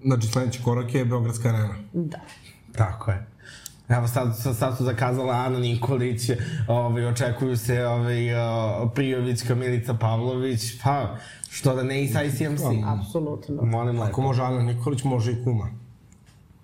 Znači, 0.03 0.27
sledeći 0.27 0.63
korak 0.63 0.95
je 0.95 1.05
Beogradska 1.05 1.49
arena. 1.49 1.75
Da. 1.93 2.19
Tako 2.77 3.11
je. 3.11 3.34
Evo 3.89 4.07
sad, 4.07 4.37
sad, 4.37 4.55
sad 4.55 4.77
su 4.77 4.83
zakazala 4.83 5.33
Ana 5.33 5.59
Nikolić, 5.59 6.29
ovaj, 6.67 7.05
očekuju 7.05 7.57
se 7.57 7.85
ovaj, 7.85 8.33
uh, 8.33 8.91
Prijovićka 8.95 9.55
Milica 9.55 9.93
Pavlović, 9.93 10.81
pa 10.83 11.15
što 11.49 11.75
da 11.75 11.83
ne 11.83 12.03
i 12.03 12.07
sa 12.07 12.23
ICMC. 12.23 12.61
Apsolutno. 12.85 13.61
Molim 13.61 13.95
Ako 13.95 14.05
lepo. 14.05 14.21
može 14.21 14.41
Ana 14.41 14.63
Nikolić, 14.63 15.03
može 15.03 15.31
i 15.31 15.43
Kuma. 15.43 15.69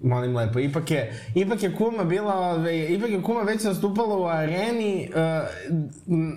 Molim 0.04 0.36
lepo. 0.36 0.60
Ipak 0.60 0.92
je, 0.92 1.22
ipak 1.36 1.64
je 1.64 1.76
Kuma 1.76 2.04
bila, 2.04 2.36
ovaj, 2.36 2.88
ipak 2.90 3.10
je 3.10 3.22
Kuma 3.22 3.42
već 3.42 3.64
nastupala 3.64 4.18
u 4.18 4.26
areni 4.26 5.10
uh, 5.10 5.48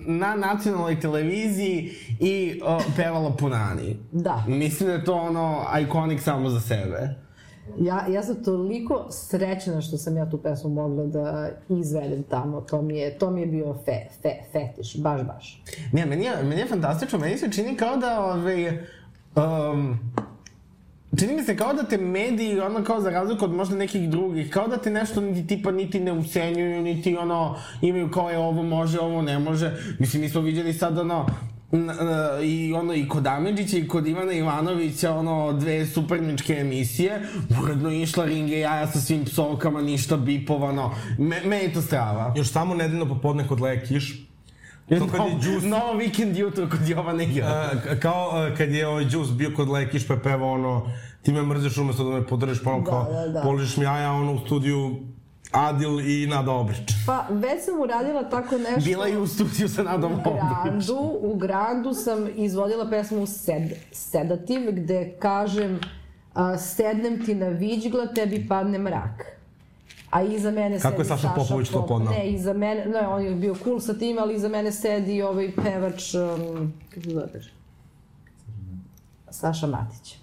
na 0.07 0.35
nacionalnoj 0.35 1.01
televiziji 1.01 1.91
i 2.21 2.61
uh, 2.65 2.83
pevala 2.97 3.37
Punani. 3.37 3.97
Da. 4.13 4.45
Mislim 4.49 4.89
da 4.89 4.95
je 4.95 5.05
to 5.05 5.15
ono 5.15 5.65
ikonik 5.81 6.21
samo 6.21 6.51
za 6.51 6.61
sebe. 6.61 7.24
Ja, 7.81 8.07
ja 8.09 8.23
sam 8.23 8.45
toliko 8.45 9.07
srećna 9.11 9.81
što 9.81 9.97
sam 9.97 10.17
ja 10.17 10.31
tu 10.31 10.39
pesmu 10.39 10.71
mogla 10.71 11.07
da 11.07 11.51
izvedem 11.69 12.23
tamo. 12.23 12.61
To 12.61 12.83
mi 12.83 12.99
je, 12.99 13.19
to 13.19 13.31
mi 13.31 13.41
je 13.41 13.47
bio 13.47 13.75
fe, 13.85 14.01
fe, 14.23 14.31
fetiš, 14.53 14.97
baš, 14.97 15.23
baš. 15.23 15.63
Ne, 15.93 16.07
meni 16.07 16.25
je, 16.25 16.43
meni 16.43 16.61
je 16.61 16.67
fantastično, 16.67 17.19
meni 17.19 17.39
se 17.39 17.53
čini 17.53 17.77
kao 17.77 17.97
da, 17.97 18.25
ovaj, 18.25 18.69
um, 19.37 19.99
čini 21.19 21.37
mi 21.37 21.43
se 21.43 21.57
kao 21.57 21.75
da 21.75 21.83
te 21.83 21.99
mediji, 21.99 22.61
ono 22.61 22.85
kao 22.85 23.01
za 23.01 23.11
razliku 23.11 23.45
od 23.45 23.53
možda 23.55 23.77
nekih 23.77 24.11
drugih, 24.11 24.51
kao 24.51 24.69
da 24.69 24.77
te 24.77 24.91
nešto 24.91 25.21
niti 25.21 25.47
tipa 25.47 25.71
niti 25.71 26.01
ne 26.01 26.13
ucenjuju, 26.13 26.83
niti 26.83 27.17
ono, 27.17 27.57
imaju 27.83 28.11
kao 28.11 28.31
je 28.31 28.39
ovo 28.39 28.63
može, 28.63 29.01
ovo 29.01 29.23
ne 29.23 29.39
može. 29.39 29.77
Mislim, 29.99 30.23
mi 30.23 30.29
smo 30.29 30.41
vidjeli 30.41 30.73
sad 30.73 30.99
ono, 30.99 31.27
i 32.45 32.73
ono 32.73 32.95
i 32.95 33.09
kod 33.09 33.27
Amidžića 33.27 33.79
i 33.79 33.89
kod 33.89 34.07
Ivana 34.07 34.33
Ivanovića 34.33 35.13
ono 35.13 35.53
dve 35.53 35.87
superničke 35.87 36.55
emisije 36.55 37.21
uredno 37.63 37.91
išla 37.93 38.25
ringe 38.25 38.59
jaja 38.59 38.87
sa 38.87 39.01
svim 39.01 39.25
psovkama 39.25 39.83
ništa 39.83 40.17
bipovano 40.17 40.91
me, 41.19 41.41
me 41.41 41.57
je 41.57 41.73
to 41.73 41.83
strava 41.83 42.35
Još 42.37 42.49
samo 42.49 42.75
nedeljno 42.75 43.07
popodne 43.07 43.49
kod 43.49 43.61
Leja 43.61 43.81
Kiš. 43.81 44.25
To 44.89 45.07
kad 45.09 45.21
je 45.23 45.39
Juice, 45.45 45.67
Novo 45.67 45.93
vikend 45.95 46.37
jutro 46.37 46.69
kod 46.69 46.89
Jovane 46.89 47.27
Gjota. 47.27 47.47
a, 47.47 47.71
k- 47.77 48.01
kao 48.01 48.31
a, 48.33 48.55
kad 48.57 48.71
je 48.71 48.87
ovaj 48.89 49.05
Juice 49.05 49.33
bio 49.33 49.53
kod 49.57 49.69
Leja 49.69 49.89
Kiš 49.89 50.07
pa 50.07 50.15
je 50.15 50.23
pevao 50.23 50.53
ono, 50.53 50.87
ti 51.23 51.33
me 51.33 51.43
mrziš 51.43 51.79
umesto 51.79 52.05
da 52.05 52.11
me 52.11 52.27
podržiš, 52.27 52.63
pa 52.65 52.71
ono 52.71 52.81
Da, 52.81 52.91
kao, 52.91 53.05
da, 53.05 53.29
da. 53.29 53.41
poližeš 53.41 53.77
mi 53.77 53.85
jaja, 53.85 54.13
ono 54.13 54.33
u 54.33 54.39
studiju 54.39 54.97
Adil 55.55 56.01
i 56.01 56.27
Nada 56.27 56.53
Obrić. 56.53 56.93
Pa, 57.07 57.27
već 57.31 57.65
sam 57.65 57.81
uradila 57.81 58.29
tako 58.29 58.59
nešto... 58.59 58.81
Bila 58.85 59.07
je 59.07 59.19
u 59.19 59.27
studiju 59.27 59.69
sa 59.69 59.83
Nadom 59.83 60.13
u 60.13 60.17
Obrić. 60.17 60.43
Grandu, 60.65 61.19
u 61.21 61.37
Grandu 61.37 61.95
sam 61.95 62.29
izvodila 62.37 62.91
pesmu 62.91 63.27
Sed, 63.27 63.63
Sedativ, 63.93 64.73
gde 64.73 65.17
kažem 65.19 65.81
a, 66.35 66.59
sednem 66.59 67.25
ti 67.25 67.35
na 67.35 67.49
viđgla, 67.49 68.07
tebi 68.07 68.47
padne 68.49 68.79
mrak. 68.79 69.25
A 70.11 70.23
iza 70.23 70.51
mene 70.51 70.81
Kako 70.81 71.01
je 71.01 71.05
sedi 71.05 71.21
Saša 71.21 71.29
Popović 71.37 71.69
to 71.69 71.87
podnao? 71.87 72.13
Ne, 72.13 72.31
iza 72.31 72.53
mene, 72.53 72.87
ne, 72.87 73.09
on 73.09 73.25
je 73.25 73.35
bio 73.35 73.55
cool 73.65 73.81
sa 73.81 73.95
tim, 73.95 74.19
ali 74.19 74.35
iza 74.35 74.49
mene 74.49 74.73
sedi 74.73 75.23
ovaj 75.23 75.53
pevač, 75.55 76.15
um, 76.15 76.73
kako 76.89 77.05
se 77.05 77.11
zove? 77.11 77.41
Saša 79.31 79.67
Matić 79.67 80.17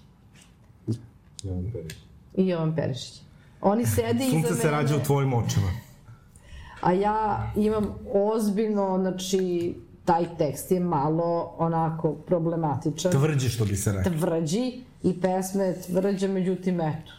i 2.34 2.48
Jovan 2.48 2.76
Perišić. 2.76 3.22
Oni 3.62 3.86
sede 3.86 4.24
iza 4.24 4.36
mene. 4.36 4.48
Sunce 4.48 4.62
se 4.62 4.70
rađa 4.70 4.96
u 4.96 5.00
tvojim 5.00 5.34
očima. 5.34 5.68
A 6.80 6.92
ja 6.92 7.52
imam 7.56 7.94
ozbiljno, 8.14 8.98
znači, 9.00 9.74
taj 10.04 10.36
tekst 10.38 10.70
je 10.70 10.80
malo 10.80 11.54
onako 11.58 12.12
problematičan. 12.12 13.12
Tvrđi 13.12 13.48
što 13.48 13.64
bi 13.64 13.76
se 13.76 13.92
rekao. 13.92 14.12
Tvrđi 14.12 14.72
i 15.02 15.20
pesma 15.20 15.62
je 15.62 15.82
tvrđa, 15.82 16.28
međutim, 16.28 16.80
eto. 16.80 17.12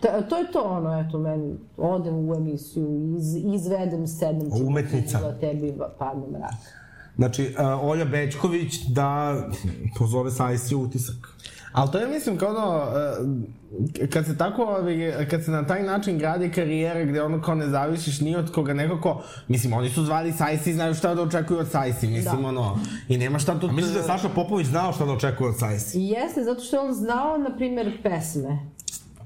Ta, 0.00 0.22
to 0.22 0.36
je 0.38 0.52
to 0.52 0.62
ono, 0.62 1.00
eto, 1.00 1.18
meni, 1.18 1.54
odem 1.76 2.28
u 2.28 2.34
emisiju, 2.34 3.16
iz, 3.18 3.34
izvedem, 3.54 4.06
sedem 4.06 4.50
ću 4.50 4.66
Umetnica. 4.66 5.20
da 5.20 5.38
tebi 5.40 5.74
padne 5.98 6.26
mrak. 6.38 6.54
Znači, 7.16 7.54
a, 7.58 7.80
Olja 7.82 8.04
Bećković 8.04 8.82
da 8.88 9.36
pozove 9.98 10.30
Sajsi 10.30 10.74
utisak. 10.74 11.16
Ali 11.74 11.90
to 11.92 11.98
je, 11.98 12.08
mislim, 12.08 12.38
kao 12.38 12.52
da, 12.52 12.92
uh, 13.20 14.08
kad 14.10 14.26
se 14.26 14.38
tako, 14.38 14.76
kad 15.30 15.44
se 15.44 15.50
na 15.50 15.66
taj 15.66 15.82
način 15.82 16.18
gradi 16.18 16.50
karijera 16.50 17.04
gde 17.04 17.22
ono 17.22 17.42
kao 17.42 17.54
ne 17.54 17.68
zavisiš 17.68 18.20
ni 18.20 18.36
od 18.36 18.52
koga, 18.52 18.74
nekako, 18.74 19.22
mislim, 19.48 19.72
oni 19.72 19.88
su 19.88 20.04
zvali 20.04 20.32
Sajsi 20.32 20.70
i 20.70 20.74
znaju 20.74 20.94
šta 20.94 21.14
da 21.14 21.22
očekuju 21.22 21.58
od 21.58 21.70
Sajsi, 21.70 22.06
mislim, 22.06 22.42
Da. 22.42 22.48
ono, 22.48 22.78
i 23.08 23.18
nema 23.18 23.38
šta 23.38 23.60
tu... 23.60 23.66
A 23.66 23.72
misliš 23.72 23.92
da 23.94 23.98
je 24.00 24.04
Saša 24.04 24.28
Popović 24.28 24.66
znao 24.66 24.92
šta 24.92 25.04
da 25.04 25.12
očekuje 25.12 25.48
od 25.50 25.58
Sajsi? 25.58 25.98
I 25.98 26.08
jeste, 26.08 26.44
zato 26.44 26.60
što 26.60 26.76
je 26.76 26.80
on 26.80 26.92
znao, 26.92 27.38
na 27.38 27.56
primjer, 27.56 28.02
pesme. 28.02 28.58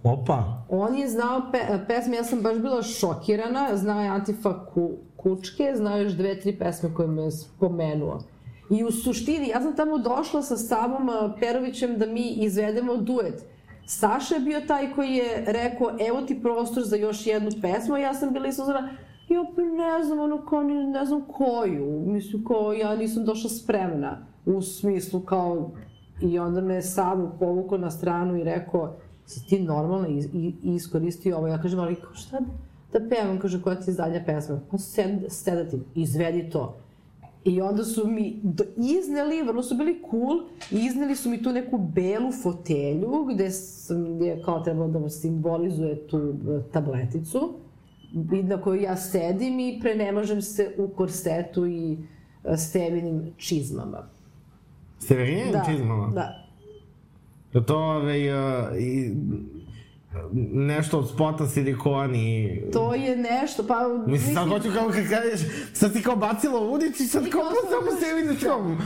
Opa! 0.03 0.65
On 0.69 0.95
je 0.95 1.09
znao 1.09 1.43
pe, 1.53 1.59
pesme, 1.89 2.17
ja 2.17 2.25
sam 2.25 2.43
baš 2.43 2.57
bila 2.59 2.83
šokirana, 2.83 3.77
znao 3.77 4.01
je 4.01 4.09
Antifa 4.09 4.67
ku, 4.67 4.91
Kučke, 5.17 5.73
znao 5.77 5.99
još 5.99 6.13
dve, 6.13 6.41
tri 6.41 6.59
pesme 6.59 6.95
koje 6.95 7.09
me 7.09 7.23
je 7.23 7.31
spomenuo. 7.31 8.21
I 8.71 8.85
u 8.85 8.91
suštini, 8.91 9.49
ja 9.49 9.61
sam 9.61 9.77
tamo 9.77 9.99
došla 9.99 10.43
sa 10.43 10.57
Savom 10.57 11.09
Perovićem 11.41 11.99
da 11.99 12.07
mi 12.07 12.29
izvedemo 12.29 12.97
duet. 12.97 13.45
Saša 13.87 14.35
je 14.35 14.41
bio 14.41 14.61
taj 14.61 14.93
koji 14.95 15.11
je 15.15 15.45
rekao, 15.47 15.91
evo 16.09 16.23
ti 16.23 16.43
prostor 16.43 16.83
za 16.83 16.97
još 16.97 17.27
jednu 17.27 17.51
pesmu, 17.63 17.95
a 17.95 17.99
ja 17.99 18.15
sam 18.15 18.33
bila 18.33 18.49
izuzora, 18.49 18.89
ja 19.29 19.45
pa 19.57 19.63
ne 19.63 20.05
znam, 20.05 20.19
ono, 20.19 20.47
kao, 20.47 20.63
ni- 20.63 20.87
ne 20.87 21.05
znam 21.05 21.21
koju, 21.21 22.01
mislim, 22.07 22.45
kao, 22.45 22.73
ja 22.73 22.97
nisam 22.97 23.25
došla 23.25 23.51
spremna, 23.51 24.27
u 24.47 24.63
smislu, 24.63 25.21
kao, 25.21 25.71
i 26.23 26.39
onda 26.39 26.61
me 26.61 26.83
Savu 26.83 27.31
povukao 27.39 27.79
na 27.79 27.91
stranu 27.91 28.37
i 28.37 28.45
rekao, 28.45 28.97
si 29.27 29.47
ti 29.47 29.61
normalno 29.61 30.09
iskoristio 30.63 31.37
ovo, 31.39 31.47
ja 31.49 31.63
kažem, 31.63 31.81
ali 31.81 31.95
kao, 31.95 32.15
šta 32.15 32.39
da, 32.93 33.01
pevam, 33.09 33.39
kaže, 33.39 33.63
koja 33.63 33.77
ti 33.81 33.91
je 33.91 33.95
zadnja 33.95 34.23
pesma, 34.27 34.61
pa 34.71 34.79
sed, 34.79 35.11
sedati, 35.29 35.81
izvedi 35.95 36.51
to. 36.51 36.77
I 37.49 37.61
onda 37.61 37.85
su 37.85 38.07
mi 38.09 38.41
do, 38.43 38.65
izneli, 38.77 39.43
vrlo 39.43 39.63
su 39.63 39.77
bili 39.77 40.03
cool, 40.11 40.41
izneli 40.71 41.17
su 41.17 41.31
mi 41.31 41.43
tu 41.43 41.53
neku 41.53 41.79
belu 41.79 42.33
fotelju 42.43 43.25
gde 43.35 43.51
sam, 43.51 44.23
je 44.23 44.43
kao 44.43 44.61
trebalo 44.61 44.89
da 44.89 45.09
simbolizuje 45.11 46.07
tu 46.07 46.19
e, 46.19 46.73
tableticu 46.73 47.55
na 48.43 48.61
kojoj 48.61 48.83
ja 48.83 48.97
sedim 48.97 49.61
i 49.61 49.79
prenemažem 49.81 50.43
se 50.43 50.75
u 50.79 50.89
korsetu 50.89 51.67
i 51.67 51.99
e, 52.45 52.57
stevinim 52.57 53.33
čizmama. 53.37 54.09
Severinijim 54.99 55.53
Da, 55.53 55.65
čizmama? 55.71 56.07
da. 56.15 56.45
Da 57.53 57.65
to, 57.65 57.77
ovaj, 57.77 58.31
uh, 58.31 58.81
i, 58.81 59.15
nešto 60.53 60.99
od 60.99 61.11
spota 61.11 61.47
silikoni... 61.47 62.63
To 62.73 62.95
je 62.95 63.17
nešto, 63.17 63.67
pa... 63.67 63.89
Mislim, 64.07 64.35
sad 64.35 64.49
hoću 64.49 64.69
kao 64.75 64.89
kad 64.89 65.09
kažeš, 65.09 65.41
sad 65.73 65.93
si 65.93 66.03
kao 66.03 66.17
bacila 66.17 66.61
u 66.61 66.73
udicu 66.73 67.03
i 67.03 67.07
sad 67.07 67.31
kao 67.31 67.41
pa 67.41 67.49
sam- 67.49 67.71
samo 67.71 68.01
sebi 68.01 68.27
na 68.27 68.41
čom. 68.41 68.79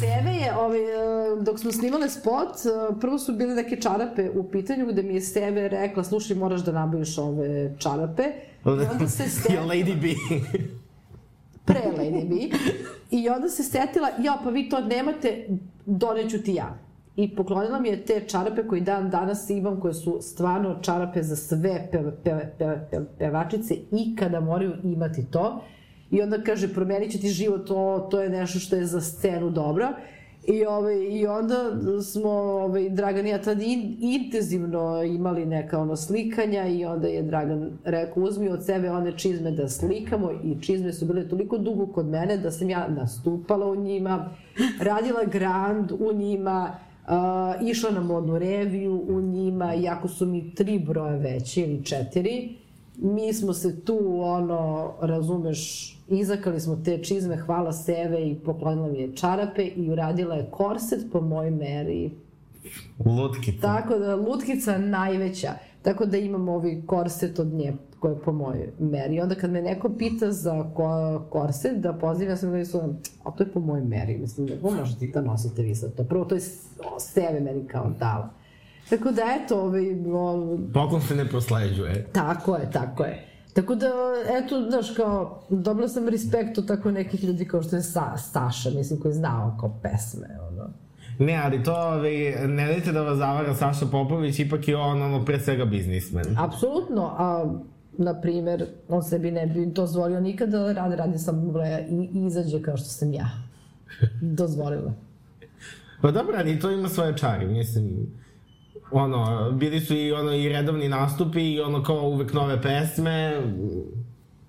Seve 0.00 0.36
je, 0.36 0.56
ovaj, 0.56 0.80
e, 0.80 1.42
dok 1.42 1.58
smo 1.58 1.72
snimale 1.72 2.10
spot, 2.10 2.48
e, 2.48 3.00
prvo 3.00 3.18
su 3.18 3.32
bile 3.32 3.54
neke 3.54 3.76
čarape 3.76 4.30
u 4.30 4.50
pitanju 4.50 4.86
gde 4.86 5.02
mi 5.02 5.14
je 5.14 5.20
Seve 5.20 5.68
rekla, 5.68 6.04
slušaj, 6.04 6.36
moraš 6.36 6.60
da 6.60 6.72
nabaviš 6.72 7.18
ove 7.18 7.74
čarape. 7.78 8.22
I 8.64 8.68
onda 8.92 9.08
se 9.08 9.22
Ja, 9.24 9.28
Seve, 9.28 9.62
Lady 9.62 10.00
B. 10.00 10.06
pre 11.66 11.82
Lady 11.98 12.28
B, 12.28 12.56
i 13.10 13.28
onda 13.28 13.48
se 13.48 13.62
setila, 13.62 14.08
ja, 14.22 14.40
pa 14.44 14.50
vi 14.50 14.68
to 14.68 14.80
nemate, 14.80 15.46
doneću 15.86 16.42
ti 16.42 16.54
ja. 16.54 16.78
I 17.18 17.36
poklonila 17.36 17.80
mi 17.80 17.88
je 17.88 18.04
te 18.04 18.20
čarape 18.26 18.62
koji 18.66 18.80
dan 18.80 19.10
danas 19.10 19.50
imam, 19.50 19.80
koje 19.80 19.94
su 19.94 20.18
stvarno 20.20 20.78
čarape 20.82 21.22
za 21.22 21.36
sve 21.36 21.88
pe, 21.92 21.98
pe, 22.24 22.30
pe, 22.58 22.64
pe, 22.90 23.00
pevačice 23.18 23.74
i 23.74 24.16
kada 24.16 24.40
moraju 24.40 24.72
imati 24.84 25.26
to. 25.30 25.60
I 26.10 26.22
onda 26.22 26.42
kaže, 26.42 26.74
promenit 26.74 27.12
će 27.12 27.18
ti 27.18 27.28
život, 27.28 27.66
to, 27.66 28.08
to 28.10 28.20
je 28.20 28.30
nešto 28.30 28.58
što 28.58 28.76
je 28.76 28.86
za 28.86 29.00
scenu 29.00 29.50
dobro. 29.50 29.88
I, 30.46 30.66
ovaj, 30.66 30.96
I 31.10 31.26
onda 31.26 31.56
smo, 32.02 32.30
ovaj, 32.30 32.90
Dragan 32.90 33.26
i 33.26 33.30
ja 33.30 33.42
tad 33.42 33.62
in, 33.62 33.96
intenzivno 34.00 35.02
imali 35.02 35.46
neka 35.46 35.78
ono 35.78 35.96
slikanja 35.96 36.66
i 36.66 36.84
onda 36.84 37.08
je 37.08 37.22
Dragan 37.22 37.70
rekao, 37.84 38.22
uzmi 38.22 38.48
od 38.48 38.64
sebe 38.64 38.90
one 38.90 39.18
čizme 39.18 39.50
da 39.50 39.68
slikamo 39.68 40.30
i 40.44 40.62
čizme 40.62 40.92
su 40.92 41.06
bile 41.06 41.28
toliko 41.28 41.58
dugo 41.58 41.86
kod 41.86 42.06
mene 42.06 42.36
da 42.36 42.50
sam 42.50 42.70
ja 42.70 42.88
nastupala 42.88 43.66
u 43.66 43.76
njima, 43.76 44.30
radila 44.80 45.24
grand 45.24 45.92
u 45.92 46.12
njima, 46.12 46.78
uh, 47.08 47.68
išla 47.68 47.90
na 47.90 48.00
modnu 48.00 48.38
reviju 48.38 49.04
u 49.08 49.20
njima, 49.20 49.74
iako 49.74 50.08
su 50.08 50.26
mi 50.26 50.54
tri 50.54 50.78
broja 50.78 51.16
veće 51.16 51.62
ili 51.62 51.84
četiri, 51.84 52.56
mi 52.96 53.32
smo 53.32 53.52
se 53.52 53.84
tu, 53.84 54.20
ono, 54.22 54.92
razumeš, 55.00 55.92
izakali 56.08 56.60
smo 56.60 56.76
te 56.84 57.02
čizme, 57.02 57.36
hvala 57.36 57.72
Seve 57.72 58.30
i 58.30 58.34
poklonila 58.34 58.88
mi 58.88 58.98
je 58.98 59.16
čarape 59.16 59.64
i 59.64 59.90
uradila 59.90 60.34
je 60.34 60.50
korset 60.50 61.12
po 61.12 61.20
mojoj 61.20 61.50
meri. 61.50 62.10
Lutkica. 63.04 63.60
Tako 63.60 63.98
da, 63.98 64.16
lutkica 64.16 64.78
najveća. 64.78 65.52
Tako 65.82 66.06
da 66.06 66.16
imam 66.16 66.48
ovi 66.48 66.82
korset 66.86 67.38
od 67.38 67.46
nje 67.46 67.72
koje 68.00 68.12
je 68.12 68.20
po 68.20 68.32
mojoj 68.32 68.72
meri. 68.78 69.14
I 69.14 69.20
onda 69.20 69.34
kad 69.34 69.50
me 69.50 69.62
neko 69.62 69.90
pita 69.98 70.32
za 70.32 70.70
ko, 70.74 71.22
korset, 71.30 71.76
da 71.76 71.92
pozivam, 71.92 72.36
sam 72.36 72.52
da 72.52 72.64
su, 72.64 72.94
a 73.24 73.30
to 73.30 73.44
je 73.44 73.52
po 73.52 73.60
mojoj 73.60 73.84
meri, 73.84 74.18
mislim, 74.18 74.46
ne 74.46 74.56
možete 74.80 75.06
da 75.06 75.20
nosite 75.20 75.62
vi 75.62 75.74
sad 75.74 75.94
to. 75.94 76.04
Prvo, 76.04 76.24
to 76.24 76.34
je 76.34 76.40
sebe 76.98 77.40
meni 77.40 77.66
kao 77.66 77.90
dala. 77.98 78.30
Tako 78.90 79.10
da, 79.10 79.22
eto, 79.44 79.60
ovaj, 79.60 79.84
o, 80.14 80.58
Poklon 80.74 81.00
se 81.00 81.14
ne 81.14 81.28
prosleđuje. 81.28 82.06
tako 82.12 82.56
je, 82.56 82.70
tako 82.70 83.04
je. 83.04 83.24
Tako 83.52 83.74
da, 83.74 83.86
eto, 84.44 84.70
znaš, 84.70 84.90
kao, 84.90 85.42
dobila 85.48 85.88
sam 85.88 86.08
respekt 86.08 86.58
od 86.58 86.68
tako 86.68 86.90
nekih 86.90 87.24
ljudi 87.24 87.44
kao 87.44 87.62
što 87.62 87.76
je 87.76 87.82
Sa, 87.82 88.16
Saša, 88.16 88.70
mislim, 88.70 89.00
koji 89.00 89.10
je 89.10 89.14
znao 89.14 89.56
kao 89.60 89.78
pesme, 89.82 90.28
ono. 90.50 90.70
Ne, 91.18 91.40
ali 91.44 91.62
to, 91.62 91.72
ovaj, 91.74 92.46
ne 92.46 92.66
dajte 92.66 92.92
da 92.92 93.02
vas 93.02 93.18
zavara 93.18 93.54
Saša 93.54 93.86
Popović, 93.86 94.38
ipak 94.38 94.68
je 94.68 94.76
on, 94.76 95.02
ono, 95.02 95.24
pre 95.24 95.40
svega 95.40 95.64
biznismen. 95.64 96.24
Apsolutno, 96.38 97.14
a 97.18 97.54
na 97.98 98.20
primer, 98.20 98.66
on 98.88 99.02
sebi 99.02 99.30
ne 99.30 99.46
bi 99.46 99.66
dozvolio 99.66 100.20
nikada 100.20 100.58
da 100.58 100.72
radi, 100.72 100.96
radi 100.96 101.18
sam 101.18 101.52
ble, 101.52 101.86
i, 101.90 101.94
i 101.94 102.26
izađe 102.26 102.62
kao 102.62 102.76
što 102.76 102.88
sam 102.88 103.12
ja. 103.12 103.30
Dozvolila. 104.38 104.92
Pa 106.02 106.10
dobro, 106.10 106.34
ali 106.38 106.60
to 106.60 106.70
ima 106.70 106.88
svoje 106.88 107.16
čari, 107.16 107.46
mislim, 107.46 108.06
ono, 108.90 109.50
bili 109.52 109.80
su 109.80 109.94
i 109.94 110.12
ono 110.12 110.32
i 110.32 110.48
redovni 110.48 110.88
nastupi 110.88 111.52
i 111.52 111.60
ono 111.60 111.82
kao 111.82 112.02
uvek 112.02 112.32
nove 112.32 112.62
pesme, 112.62 113.42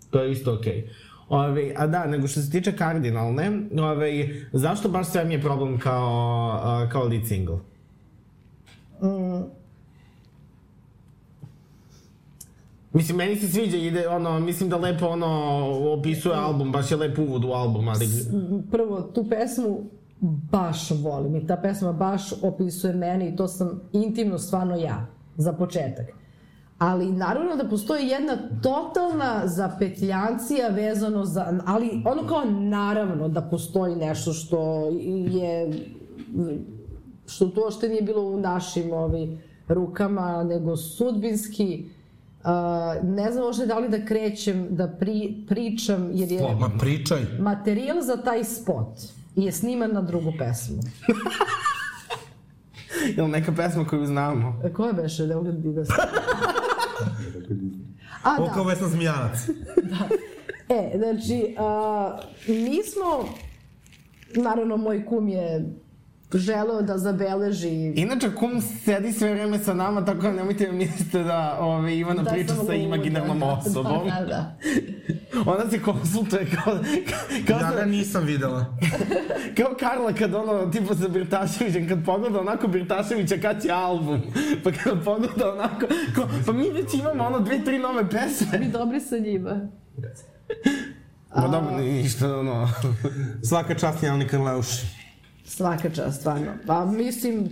to 0.09 0.19
je 0.19 0.31
isto 0.31 0.53
okej. 0.53 0.73
Okay. 0.73 1.09
Ove, 1.29 1.73
a 1.77 1.87
da, 1.87 2.05
nego 2.05 2.27
što 2.27 2.41
se 2.41 2.51
tiče 2.51 2.75
kardinalne, 2.75 3.51
ove, 3.81 4.29
zašto 4.53 4.89
baš 4.89 5.07
sve 5.07 5.25
mi 5.25 5.33
je 5.33 5.41
problem 5.41 5.79
kao, 5.79 6.87
kao 6.91 7.03
lead 7.03 7.27
single? 7.27 7.57
Mm, 9.01 9.58
Mislim, 12.93 13.17
meni 13.17 13.35
se 13.35 13.47
sviđa, 13.47 13.77
ide, 13.77 14.07
ono, 14.07 14.39
mislim 14.39 14.69
da 14.69 14.77
lepo, 14.77 15.07
ono, 15.07 15.27
opisuje 15.99 16.35
album, 16.35 16.71
baš 16.71 16.91
je 16.91 16.97
lep 16.97 17.19
uvod 17.19 17.45
u 17.45 17.47
album, 17.47 17.87
ali... 17.87 18.05
prvo, 18.71 19.01
tu 19.01 19.25
pesmu 19.29 19.79
baš 20.51 20.91
volim 20.91 21.35
i 21.35 21.47
ta 21.47 21.57
pesma 21.57 21.93
baš 21.93 22.43
opisuje 22.43 22.93
mene 22.93 23.29
i 23.29 23.35
to 23.35 23.47
sam 23.47 23.81
intimno 23.93 24.37
stvarno 24.37 24.75
ja, 24.75 25.07
za 25.35 25.53
početak. 25.53 26.05
Ali 26.77 27.11
naravno 27.11 27.55
da 27.55 27.69
postoji 27.69 28.07
jedna 28.07 28.37
totalna 28.63 29.47
zapetljancija 29.47 30.67
vezano 30.67 31.25
za, 31.25 31.59
ali 31.65 32.01
ono 32.05 32.27
kao 32.27 32.45
naravno 32.45 33.27
da 33.27 33.41
postoji 33.41 33.95
nešto 33.95 34.33
što 34.33 34.89
je, 35.31 35.71
što 37.25 37.47
to 37.47 37.71
što 37.71 37.87
nije 37.87 38.01
bilo 38.01 38.21
u 38.21 38.39
našim 38.39 38.93
ovi, 38.93 39.37
rukama, 39.67 40.43
nego 40.43 40.77
sudbinski, 40.77 41.85
Uh, 42.43 42.49
ne 43.03 43.31
znam 43.31 43.45
možda 43.45 43.65
da 43.65 43.79
li 43.79 43.89
da 43.89 44.05
krećem 44.05 44.67
da 44.75 44.87
pri, 44.87 45.43
pričam, 45.47 46.09
jer 46.13 46.31
je 46.31 46.41
Ma 46.59 46.69
pričaj. 46.79 47.25
materijal 47.39 48.01
za 48.01 48.17
taj 48.17 48.43
spot 48.43 48.99
je 49.35 49.51
sniman 49.51 49.91
na 49.91 50.01
drugu 50.01 50.33
pesmu. 50.39 50.77
Je 53.15 53.23
li 53.23 53.29
neka 53.31 53.51
pesma 53.51 53.87
koju 53.87 54.05
znamo? 54.05 54.61
E, 54.65 54.73
Koja 54.73 54.93
beše? 54.93 55.25
Da 55.25 55.35
mogu 55.35 55.51
da 55.51 55.85
se... 55.85 55.93
A, 58.23 58.37
da. 58.37 58.51
kao 58.53 58.63
Vesna 58.63 58.87
Zmijanac. 58.87 59.49
E, 60.69 60.91
znači, 60.97 61.55
a, 61.57 62.17
mi 62.47 62.79
smo, 62.83 63.29
naravno, 64.35 64.77
moj 64.77 65.05
kum 65.05 65.27
je 65.27 65.69
želeo 66.37 66.81
da 66.81 66.97
zabeleži 66.97 67.93
Inače, 67.95 68.35
kum 68.35 68.61
sedi 68.61 69.13
sve 69.13 69.33
vreme 69.33 69.59
sa 69.59 69.73
nama, 69.73 70.05
tako 70.05 70.21
da 70.21 70.31
nemojte 70.31 70.65
da 70.65 70.71
mislite 70.71 71.23
da 71.23 71.57
ove, 71.59 71.97
Ivana 71.97 72.23
da 72.23 72.31
priča 72.31 72.53
sa 72.65 72.73
imaginarnom 72.73 73.43
osobom. 73.43 74.07
Da, 74.07 74.19
da, 74.19 74.25
da. 74.25 74.57
Ona 75.45 75.69
se 75.69 75.81
konsultuje 75.81 76.45
kao, 76.45 76.77
kao, 77.47 77.59
Ja 77.59 77.71
ga 77.75 77.85
nisam 77.85 78.25
videla. 78.25 78.65
kao 79.57 79.75
Karla 79.79 80.13
kad 80.13 80.33
ono, 80.33 80.71
tipa 80.71 80.95
sa 80.95 81.07
Birtaševićem, 81.07 81.87
kad 81.89 82.05
pogleda 82.05 82.39
onako 82.39 82.67
Birtaševića 82.67 83.35
kad 83.41 83.61
će 83.61 83.71
album, 83.71 84.21
pa 84.63 84.71
kad 84.71 85.03
pogleda 85.05 85.53
onako, 85.53 85.85
kao, 86.15 86.27
pa 86.45 86.51
mi 86.51 86.69
već 86.69 86.93
imamo 86.93 87.23
ono 87.23 87.39
dve, 87.39 87.63
tri 87.63 87.79
nove 87.79 88.09
pesme. 88.09 88.59
Mi 88.59 88.71
dobri 88.71 88.99
sa 88.99 89.17
njima. 89.17 89.67
Ma 91.35 91.47
dobro, 91.47 91.77
ništa, 91.77 92.39
ono, 92.39 92.69
Svaka 93.43 93.75
čast 93.75 94.03
Jelni 94.03 94.27
Karleuši. 94.27 94.98
Svaka 95.49 95.89
čast, 95.89 96.19
stvarno. 96.19 96.51
Pa 96.67 96.85
mislim, 96.85 97.49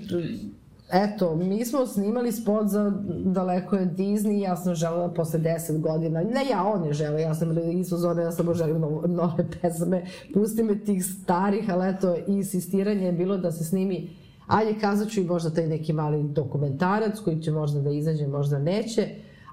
eto, 0.92 1.36
mi 1.36 1.66
smo 1.66 1.88
snimali 1.88 2.32
spot 2.32 2.68
za 2.68 2.94
daleko 3.26 3.76
je 3.76 3.86
Disney, 3.86 4.40
ja 4.40 4.56
sam 4.56 4.76
želela 4.76 5.14
posle 5.14 5.40
10 5.40 5.82
godina, 5.82 6.22
ne 6.22 6.50
ja, 6.50 6.64
on 6.64 6.86
je 6.86 6.94
želeo, 6.94 7.20
ja 7.20 7.36
sam 7.36 7.58
isto 7.80 7.98
zove, 7.98 8.24
ja 8.24 8.32
samo 8.32 8.54
želim 8.54 8.82
nove, 8.82 9.08
nove 9.08 9.46
pesme, 9.62 10.06
pusti 10.34 10.64
me 10.64 10.80
tih 10.80 11.06
starih, 11.06 11.70
ali 11.70 11.90
eto, 11.90 12.16
insistiranje 12.28 13.06
je 13.06 13.12
bilo 13.12 13.38
da 13.38 13.52
se 13.52 13.64
snimi 13.64 14.10
Ajde, 14.48 14.80
kazat 14.80 15.10
ću 15.10 15.22
i 15.22 15.24
možda 15.24 15.50
taj 15.50 15.68
neki 15.68 15.94
mali 15.94 16.24
dokumentarac 16.24 17.20
koji 17.20 17.42
će 17.42 17.52
možda 17.52 17.82
da 17.82 17.90
izađe, 17.90 18.28
možda 18.28 18.60
neće, 18.60 19.10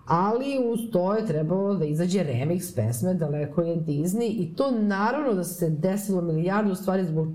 ali 0.07 0.59
uz 0.73 0.81
to 0.93 1.15
je 1.15 1.27
trebalo 1.27 1.75
da 1.75 1.85
izađe 1.85 2.19
remix 2.19 2.75
pesme 2.77 3.15
Daleko 3.15 3.63
je 3.63 3.77
Disney 3.77 4.29
i 4.29 4.55
to 4.57 4.71
naravno 4.71 5.35
da 5.35 5.45
se 5.45 5.71
desilo 5.71 6.23
milijardu 6.23 6.75
stvari 6.75 7.05
zbog 7.05 7.29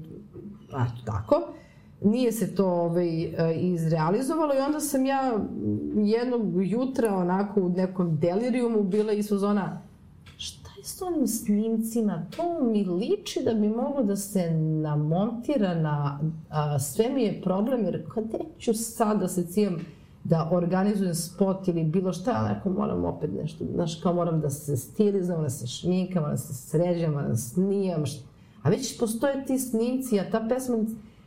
eto 0.70 1.06
tako. 1.06 1.42
Nije 2.02 2.32
se 2.32 2.56
to 2.56 2.66
ovaj, 2.66 3.24
e, 3.24 3.56
izrealizovalo 3.56 4.54
i 4.54 4.60
onda 4.60 4.80
sam 4.80 5.06
ja 5.06 5.40
jednog 5.96 6.42
jutra 6.56 7.16
onako 7.16 7.62
u 7.62 7.70
nekom 7.70 8.18
delirijumu 8.20 8.84
bila 8.84 9.14
iz 9.14 9.28
zona 9.30 9.82
šta 10.40 10.70
je 10.78 10.84
s 10.84 11.02
onim 11.02 11.28
snimcima? 11.28 12.26
To 12.36 12.64
mi 12.64 12.86
liči 12.86 13.44
da 13.46 13.54
bi 13.54 13.70
moglo 13.70 14.04
da 14.04 14.16
se 14.16 14.52
namontira 14.82 15.74
na... 15.74 16.20
A, 16.50 16.80
sve 16.80 17.10
mi 17.10 17.24
je 17.24 17.42
problem 17.42 17.86
jer 17.86 18.10
kada 18.14 18.38
ću 18.60 18.74
sad 18.74 19.20
da 19.20 19.28
se 19.28 19.48
cijem 19.48 19.80
da 20.24 20.50
organizujem 20.52 21.16
spot 21.16 21.68
ili 21.68 21.84
bilo 21.84 22.14
šta, 22.14 22.54
neko 22.54 22.70
moram 22.70 23.06
opet 23.06 23.30
nešto, 23.42 23.66
znaš, 23.74 24.02
kao 24.02 24.14
moram 24.14 24.42
da 24.42 24.50
se 24.50 24.78
stilizujem, 24.78 25.28
moram 25.28 25.44
da 25.44 25.50
se 25.50 25.68
šminkam, 25.68 26.24
da 26.24 26.38
se 26.38 26.54
sređam, 26.54 27.14
da 27.14 27.36
snijam, 27.36 28.06
šta, 28.06 28.29
A 28.64 28.70
već 28.70 29.00
postoje 29.00 29.46
ti 29.46 29.60
snimci, 29.60 30.20
a 30.20 30.30
ta 30.32 30.46
pesma, 30.50 30.78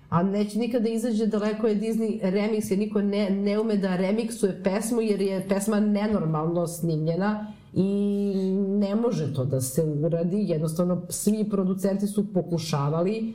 a 0.08 0.22
neće 0.22 0.58
nikada 0.58 0.88
izađe 0.88 1.26
daleko 1.26 1.66
je 1.66 1.80
Disney 1.80 2.20
remix, 2.22 2.70
jer 2.70 2.78
niko 2.78 3.02
ne, 3.02 3.30
ne 3.30 3.60
ume 3.60 3.76
da 3.76 3.96
remiksuje 3.96 4.60
pesmu, 4.64 5.00
jer 5.00 5.20
je 5.20 5.48
pesma 5.48 5.80
nenormalno 5.80 6.66
snimljena 6.66 7.52
i 7.74 8.34
ne 8.68 8.94
može 8.94 9.34
to 9.34 9.44
da 9.44 9.60
se 9.60 9.84
uradi. 9.84 10.44
Jednostavno, 10.48 11.02
svi 11.08 11.44
producenti 11.50 12.06
su 12.06 12.32
pokušavali, 12.32 13.34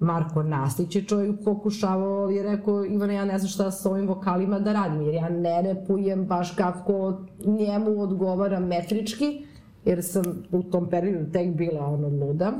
Marko 0.00 0.42
Nastić 0.42 0.96
je 0.96 1.02
čovjek 1.02 1.44
pokušavao, 1.44 2.22
ali 2.22 2.36
je 2.36 2.42
rekao, 2.42 2.84
Ivana, 2.84 3.12
ja 3.12 3.24
ne 3.24 3.38
znam 3.38 3.48
šta 3.48 3.70
sa 3.70 3.90
ovim 3.90 4.08
vokalima 4.08 4.58
da 4.58 4.72
radim, 4.72 5.02
jer 5.02 5.14
ja 5.14 5.28
ne 5.28 5.62
repujem 5.62 6.26
baš 6.26 6.50
kako 6.50 7.20
njemu 7.44 8.00
odgovara 8.00 8.60
metrički, 8.60 9.44
jer 9.84 10.04
sam 10.04 10.24
u 10.52 10.62
tom 10.62 10.90
periodu 10.90 11.32
tek 11.32 11.54
bila 11.54 11.86
ono 11.86 12.08
luda. 12.08 12.52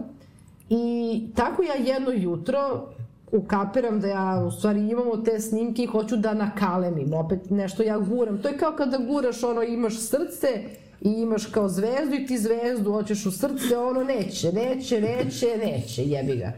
I 0.70 1.22
tako 1.34 1.62
ja 1.62 1.74
jedno 1.74 2.10
jutro 2.10 2.88
ukapiram 3.32 4.00
da 4.00 4.06
ja 4.06 4.44
u 4.46 4.50
stvari 4.50 4.80
imamo 4.80 5.16
te 5.16 5.40
snimke 5.40 5.82
i 5.82 5.86
hoću 5.86 6.16
da 6.16 6.34
nakalemim, 6.34 7.14
opet 7.14 7.50
nešto 7.50 7.82
ja 7.82 7.98
guram. 7.98 8.42
To 8.42 8.48
je 8.48 8.58
kao 8.58 8.72
kada 8.72 8.98
guraš 8.98 9.44
ono, 9.44 9.62
imaš 9.62 9.98
srce 9.98 10.48
i 11.00 11.08
imaš 11.08 11.46
kao 11.46 11.68
zvezdu 11.68 12.14
i 12.14 12.26
ti 12.26 12.38
zvezdu 12.38 12.92
hoćeš 12.92 13.26
u 13.26 13.30
srce, 13.30 13.78
ono 13.78 14.04
neće, 14.04 14.52
neće, 14.52 15.00
neće, 15.00 15.46
neće, 15.64 16.04
jebi 16.04 16.36
ga. 16.36 16.52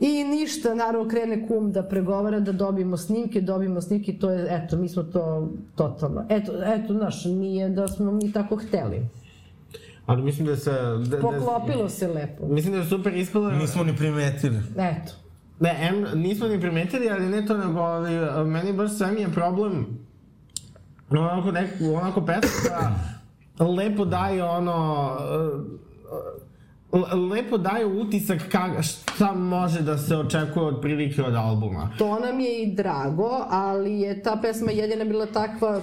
I 0.00 0.24
ništa, 0.24 0.74
naravno 0.74 1.08
krene 1.08 1.48
kum 1.48 1.72
da 1.72 1.82
pregovara 1.82 2.40
da 2.40 2.52
dobijemo 2.52 2.96
snimke, 2.96 3.40
dobijemo 3.40 3.80
snimke, 3.80 4.18
to 4.18 4.30
je, 4.30 4.46
eto, 4.50 4.76
mi 4.76 4.88
smo 4.88 5.02
to 5.02 5.48
totalno, 5.76 6.26
eto, 6.28 6.52
eto, 6.64 6.94
znaš, 6.94 7.24
nije 7.24 7.68
da 7.68 7.88
smo 7.88 8.12
mi 8.12 8.32
tako 8.32 8.56
hteli. 8.56 9.06
Ali 10.08 10.22
mislim 10.22 10.46
da 10.46 10.56
se... 10.56 10.72
Da, 10.72 11.16
da, 11.16 11.20
Poklopilo 11.20 11.88
se 11.88 12.08
lepo. 12.08 12.46
mislim 12.46 12.72
da 12.72 12.78
je 12.78 12.84
super 12.84 13.16
ispalo... 13.16 13.50
Nismo 13.50 13.84
ni 13.84 13.96
primetili. 13.96 14.58
Eto. 14.78 15.12
Ne, 15.60 15.76
em, 15.80 16.20
nismo 16.20 16.48
ni 16.48 16.60
primetili, 16.60 17.10
ali 17.10 17.26
ne 17.26 17.46
to 17.46 17.56
nego, 17.56 17.80
ali, 17.80 18.50
meni 18.50 18.72
baš 18.72 18.90
sve 18.90 19.12
mi 19.12 19.20
je 19.20 19.28
problem 19.28 19.86
onako, 21.10 21.50
nek, 21.52 21.70
onako 21.94 22.26
pesma 22.26 22.94
lepo 23.76 24.04
daje 24.04 24.44
ono, 24.44 25.10
uh, 25.54 25.64
lepo 27.30 27.58
daje 27.58 27.86
utisak 27.86 28.42
ka, 28.50 28.82
šta 28.82 29.32
može 29.32 29.80
da 29.80 29.98
se 29.98 30.16
očekuje 30.16 30.66
od 30.66 30.80
prilike 30.80 31.22
od 31.22 31.34
albuma. 31.34 31.90
To 31.98 32.18
nam 32.20 32.40
je 32.40 32.62
i 32.62 32.74
drago, 32.74 33.46
ali 33.50 34.00
je 34.00 34.22
ta 34.22 34.38
pesma 34.42 34.70
jedina 34.70 35.04
bila 35.04 35.26
takva 35.26 35.80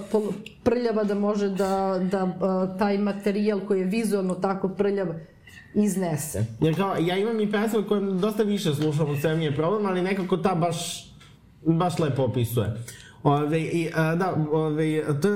prljava 0.63 1.04
da 1.04 1.15
može 1.15 1.50
da, 1.50 2.00
da 2.12 2.24
uh, 2.24 2.80
taj 2.80 2.98
materijal 2.98 3.60
koji 3.68 3.80
je 3.80 3.86
vizualno 3.86 4.34
tako 4.34 4.70
prljav 4.70 5.08
iznese. 5.76 6.46
Jer 6.62 6.76
kao, 6.76 6.96
ja 7.00 7.18
imam 7.18 7.39
i 7.39 7.52
pesme 7.52 7.88
koje 7.88 8.02
dosta 8.02 8.44
više 8.44 8.74
slušam 8.74 9.10
od 9.10 9.18
sve 9.22 9.36
mi 9.36 9.46
je 9.46 9.56
problem, 9.56 9.86
ali 9.86 10.02
nekako 10.02 10.38
ta 10.38 10.56
baš, 10.56 11.10
baš 11.65 12.00
lepo 12.00 12.24
opisuje. 12.24 12.74
Ove, 13.26 13.62
i, 13.62 13.90
a, 13.96 14.16
da, 14.16 14.34
ove, 14.52 15.04
to, 15.08 15.36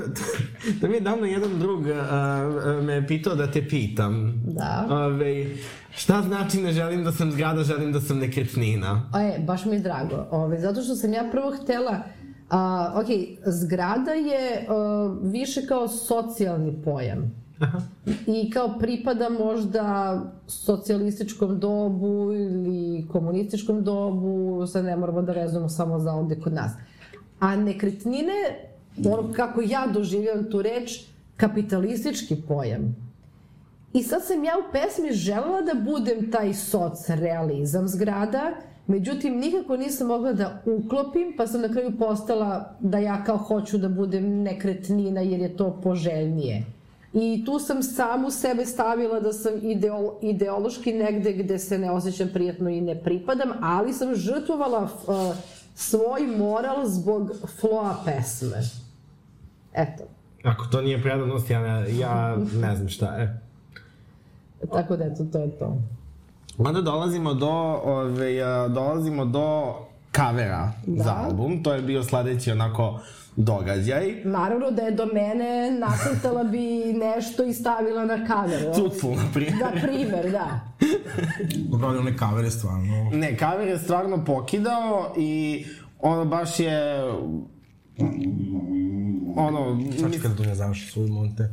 to 0.80 0.88
mi 0.88 0.94
je 0.94 1.00
davno 1.00 1.26
jedan 1.26 1.58
drug 1.58 1.86
a, 1.88 1.96
a, 2.00 2.82
me 2.82 3.06
pitao 3.06 3.34
da 3.34 3.50
te 3.50 3.68
pitam. 3.68 4.42
Da. 4.46 4.86
Ove, 4.90 5.46
šta 5.90 6.22
znači 6.22 6.62
ne 6.62 6.72
želim 6.72 7.04
da 7.04 7.12
sam 7.12 7.32
zgrada, 7.32 7.62
želim 7.62 7.92
da 7.92 8.00
sam 8.00 8.18
nekretnina? 8.18 9.10
Je, 9.14 9.38
baš 9.38 9.64
mi 9.64 9.72
je 9.72 9.80
drago. 9.80 10.26
Ove, 10.30 10.60
zato 10.60 10.82
što 10.82 10.94
sam 10.94 11.12
ja 11.12 11.28
prvo 11.32 11.52
htela... 11.62 12.02
A, 12.50 12.92
ok, 12.96 13.06
zgrada 13.46 14.10
je 14.10 14.66
a, 14.68 15.16
više 15.22 15.66
kao 15.66 15.88
socijalni 15.88 16.82
pojam. 16.84 17.34
Aha. 17.60 17.80
I 18.26 18.50
kao 18.50 18.78
pripada 18.78 19.28
možda 19.28 20.16
socijalističkom 20.46 21.58
dobu 21.58 22.32
ili 22.32 23.08
komunističkom 23.08 23.84
dobu, 23.84 24.66
sad 24.66 24.84
ne 24.84 24.96
moramo 24.96 25.22
da 25.22 25.32
vezujemo 25.32 25.68
samo 25.68 25.98
za 25.98 26.12
ovde 26.12 26.40
kod 26.40 26.52
nas. 26.52 26.72
A 27.40 27.56
nekretnine, 27.56 28.32
ono 29.04 29.32
kako 29.32 29.60
ja 29.60 29.86
doživljam 29.86 30.50
tu 30.50 30.62
reč, 30.62 31.00
kapitalistički 31.36 32.36
pojam. 32.48 33.10
I 33.92 34.02
sad 34.02 34.26
sam 34.26 34.44
ja 34.44 34.52
u 34.58 34.72
pesmi 34.72 35.12
želela 35.12 35.60
da 35.60 35.80
budem 35.80 36.30
taj 36.30 36.54
socrealizam 36.54 37.88
zgrada, 37.88 38.52
međutim 38.86 39.38
nikako 39.38 39.76
nisam 39.76 40.06
mogla 40.06 40.32
da 40.32 40.62
uklopim, 40.66 41.34
pa 41.36 41.46
sam 41.46 41.60
na 41.60 41.68
kraju 41.68 41.92
postala 41.98 42.76
da 42.80 42.98
ja 42.98 43.24
kao 43.24 43.36
hoću 43.36 43.78
da 43.78 43.88
budem 43.88 44.42
nekretnina 44.42 45.20
jer 45.20 45.40
je 45.40 45.56
to 45.56 45.80
poželjnije. 45.82 46.64
I 47.12 47.42
tu 47.46 47.58
sam 47.58 47.82
samu 47.82 48.30
sebe 48.30 48.66
stavila 48.66 49.20
da 49.20 49.32
sam 49.32 49.52
ideolo, 49.62 50.18
ideološki 50.22 50.92
negde 50.92 51.32
gde 51.32 51.58
se 51.58 51.78
ne 51.78 51.90
osjećam 51.90 52.28
prijatno 52.32 52.70
i 52.70 52.80
ne 52.80 53.02
pripadam, 53.02 53.48
ali 53.60 53.92
sam 53.92 54.14
žrtvovala 54.14 54.82
uh, 54.82 54.90
svoj 55.80 56.26
moral 56.26 56.86
zbog 56.86 57.30
floa 57.60 57.96
pesme. 58.04 58.62
Eto. 59.74 60.04
Ako 60.44 60.66
to 60.66 60.80
nije 60.82 61.02
predanost, 61.02 61.50
ja 61.50 61.60
ne, 61.60 61.96
ja 61.98 62.36
ne 62.60 62.76
znam 62.76 62.88
šta 62.88 63.16
je. 63.16 63.40
Tako 64.72 64.96
da 64.96 65.04
eto, 65.04 65.24
to 65.32 65.38
je 65.38 65.50
to. 65.58 65.76
Onda 66.58 66.80
dolazimo 66.80 67.34
do, 67.34 67.50
ove, 67.84 68.42
a, 68.42 68.68
dolazimo 68.68 69.24
do 69.24 69.74
kavera 70.12 70.72
Da. 70.86 71.04
za 71.04 71.14
album. 71.14 71.62
To 71.62 71.72
je 71.72 71.82
bio 71.82 72.02
sledeći 72.02 72.52
onako 72.52 73.00
događaj. 73.44 74.14
Naravno 74.24 74.70
da 74.70 74.82
je 74.82 74.90
do 74.90 75.06
mene 75.06 75.70
nacrtala 75.70 76.44
bi 76.44 76.92
nešto 76.92 77.44
i 77.44 77.52
stavila 77.52 78.04
na 78.04 78.26
kameru. 78.26 78.74
Cucu, 78.74 79.10
na 79.10 79.24
primjer. 79.34 79.58
Da, 79.58 79.80
primer, 79.80 80.30
da. 80.30 80.60
Dobro, 81.70 81.88
one 81.88 82.16
kavere 82.16 82.50
stvarno... 82.50 83.10
Ne, 83.12 83.36
kaver 83.36 83.68
je 83.68 83.78
stvarno 83.78 84.24
pokidao 84.24 85.14
i 85.16 85.64
ono 86.00 86.24
baš 86.24 86.60
je 86.60 87.02
ono, 89.36 89.80
Sad 90.00 90.12
čekaj 90.12 90.30
da 90.30 90.36
tu 90.36 90.42
ne 90.42 90.54
završi 90.54 90.90
svoju 90.90 91.08
monte. 91.08 91.48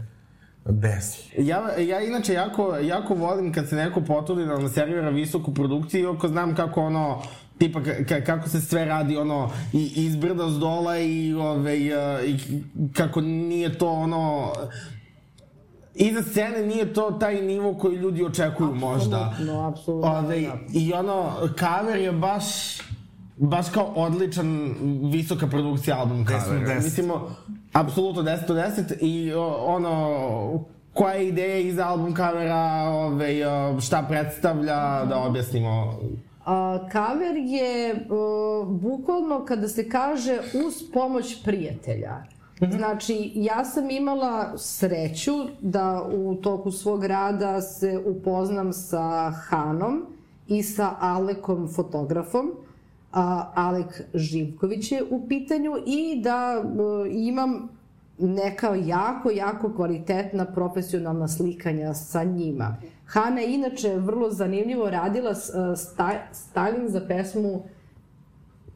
Bez. 0.65 1.17
Ja, 1.37 1.79
ja 1.79 2.01
inače 2.01 2.33
jako, 2.33 2.77
jako 2.77 3.13
volim 3.13 3.53
kad 3.53 3.69
se 3.69 3.75
neko 3.75 4.01
potrudi 4.01 4.45
da 4.45 4.59
nam 4.59 4.69
servira 4.69 5.09
visoku 5.09 5.53
produkciju, 5.53 6.13
iako 6.13 6.27
znam 6.27 6.55
kako 6.55 6.81
ono, 6.81 7.21
tipa 7.57 7.81
ka, 8.07 8.21
kako 8.21 8.49
se 8.49 8.61
sve 8.61 8.85
radi 8.85 9.17
ono 9.17 9.51
i 9.73 9.91
izbrda 9.95 10.49
s 10.49 10.59
dola 10.59 10.97
i, 10.97 11.33
ove, 11.33 11.79
i, 11.79 11.91
i 12.25 12.63
kako 12.93 13.21
nije 13.21 13.77
to 13.77 13.91
ono 13.91 14.53
iza 15.95 16.23
scene 16.23 16.65
nije 16.65 16.93
to 16.93 17.11
taj 17.11 17.41
nivo 17.41 17.73
koji 17.73 17.95
ljudi 17.95 18.23
očekuju 18.23 18.75
možda. 18.75 19.29
Apsolutno, 19.31 19.67
apsolutno, 19.67 20.11
Ove, 20.11 20.41
da. 20.41 20.57
I 20.73 20.93
ono, 20.93 21.31
cover 21.59 21.99
je 21.99 22.11
baš 22.11 22.45
baš 23.37 23.69
kao 23.69 23.93
odličan 23.95 24.75
visoka 25.11 25.47
produkcija 25.47 25.97
album 25.97 26.25
10 26.25 26.35
od 26.35 26.43
covera. 26.43 26.67
10. 26.67 26.83
Mislimo, 26.83 27.35
apsolutno 27.73 28.21
10 28.21 28.51
od 28.51 28.57
10 28.57 28.93
i 29.01 29.33
o, 29.33 29.45
ono, 29.65 30.65
koja 30.93 31.13
je 31.13 31.27
ideja 31.27 31.57
iza 31.57 31.87
album 31.87 32.15
covera, 32.15 32.89
ove, 32.89 33.35
šta 33.81 34.05
predstavlja, 34.09 35.05
da 35.05 35.17
objasnimo. 35.17 35.99
Kaver 36.91 37.35
je 37.35 38.05
bukvalno 38.67 39.45
kada 39.45 39.67
se 39.67 39.89
kaže 39.89 40.39
uz 40.65 40.91
pomoć 40.93 41.43
prijatelja. 41.43 42.23
Znači, 42.71 43.31
ja 43.35 43.65
sam 43.65 43.89
imala 43.89 44.57
sreću 44.57 45.33
da 45.61 46.09
u 46.13 46.35
toku 46.35 46.71
svog 46.71 47.05
rada 47.05 47.61
se 47.61 48.03
upoznam 48.05 48.73
sa 48.73 49.31
Hanom 49.31 50.05
i 50.47 50.63
sa 50.63 50.95
Alekom 50.99 51.67
fotografom. 51.75 52.51
Alek 53.55 54.01
Živković 54.13 54.91
je 54.91 55.03
u 55.09 55.27
pitanju 55.27 55.71
i 55.85 56.21
da 56.21 56.63
imam 57.11 57.69
neka 58.19 58.75
jako, 58.75 59.31
jako 59.31 59.73
kvalitetna 59.75 60.45
profesionalna 60.45 61.27
slikanja 61.27 61.93
sa 61.93 62.23
njima. 62.23 62.77
Hana 63.07 63.41
je 63.41 63.53
inače 63.53 63.95
vrlo 63.95 64.29
zanimljivo 64.29 64.89
radila 64.89 65.33
s- 65.35 65.51
sta, 65.75 66.09
styling 66.33 66.87
za 66.87 67.01
pesmu 67.01 67.63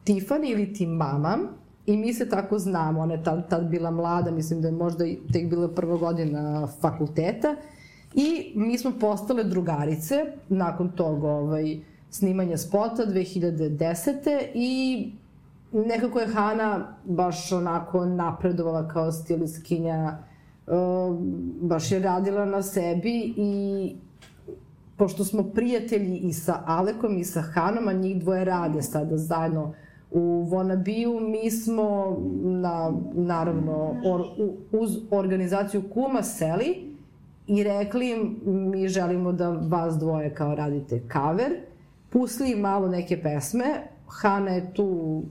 Tiffany 0.04 0.44
ili 0.46 0.72
ti 0.72 0.86
mama 0.86 1.38
i 1.86 1.96
mi 1.96 2.14
se 2.14 2.28
tako 2.28 2.58
znamo, 2.58 3.00
ona 3.00 3.14
je 3.14 3.22
tad, 3.24 3.48
tad 3.48 3.66
bila 3.66 3.90
mlada, 3.90 4.30
mislim 4.30 4.60
da 4.60 4.68
je 4.68 4.74
možda 4.74 5.04
tek 5.32 5.48
bila 5.48 5.68
prva 5.68 5.96
godina 5.96 6.66
fakulteta 6.80 7.56
i 8.14 8.26
mi 8.56 8.78
smo 8.78 8.92
postale 9.00 9.44
drugarice 9.44 10.14
nakon 10.48 10.88
tog 10.90 11.24
ovaj, 11.24 11.78
snimanja 12.10 12.56
spota 12.56 13.02
2010. 13.04 14.14
i 14.54 15.12
nekako 15.74 16.20
je 16.20 16.26
Hana 16.26 16.70
baš 17.04 17.52
onako 17.52 18.04
napredovala 18.06 18.88
kao 18.88 19.12
stilistkinja, 19.12 20.18
uh, 20.66 21.16
baš 21.60 21.92
je 21.92 21.98
radila 21.98 22.44
na 22.44 22.62
sebi 22.62 23.34
i 23.36 23.96
pošto 25.02 25.24
smo 25.24 25.42
prijatelji 25.42 26.16
i 26.16 26.32
sa 26.32 26.62
Alekom 26.66 27.18
i 27.18 27.24
sa 27.24 27.40
Hanom, 27.40 27.88
a 27.88 27.92
njih 27.92 28.20
dvoje 28.20 28.44
rade 28.44 28.82
sada 28.82 29.16
zajedno 29.16 29.74
u 30.10 30.46
Vonabiju, 30.50 31.20
mi 31.20 31.50
smo 31.50 32.16
na, 32.42 32.92
naravno 33.14 33.96
or, 34.04 34.22
uz 34.72 34.98
organizaciju 35.10 35.82
Kuma 35.94 36.22
seli 36.22 36.96
i 37.46 37.62
rekli 37.62 38.10
im 38.10 38.40
mi 38.44 38.88
želimo 38.88 39.32
da 39.32 39.50
vas 39.50 39.98
dvoje 39.98 40.34
kao 40.34 40.54
radite 40.54 41.02
cover, 41.12 41.50
pustili 42.10 42.52
im 42.52 42.58
malo 42.58 42.88
neke 42.88 43.22
pesme, 43.22 43.66
Hana 44.06 44.50
je 44.50 44.74
tu 44.74 45.22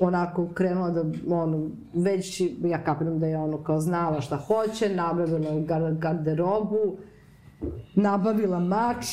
onako 0.00 0.48
krenula 0.54 0.90
da 0.90 1.04
ono, 1.34 1.70
već 1.94 2.42
ja 2.64 2.84
kapiram 2.84 3.18
da 3.18 3.26
je 3.26 3.38
ono 3.38 3.58
kao 3.58 3.80
znala 3.80 4.20
šta 4.20 4.36
hoće, 4.36 4.94
nabavila 4.94 5.90
garderobu, 5.98 6.96
nabavila 7.94 8.58
mač, 8.60 9.04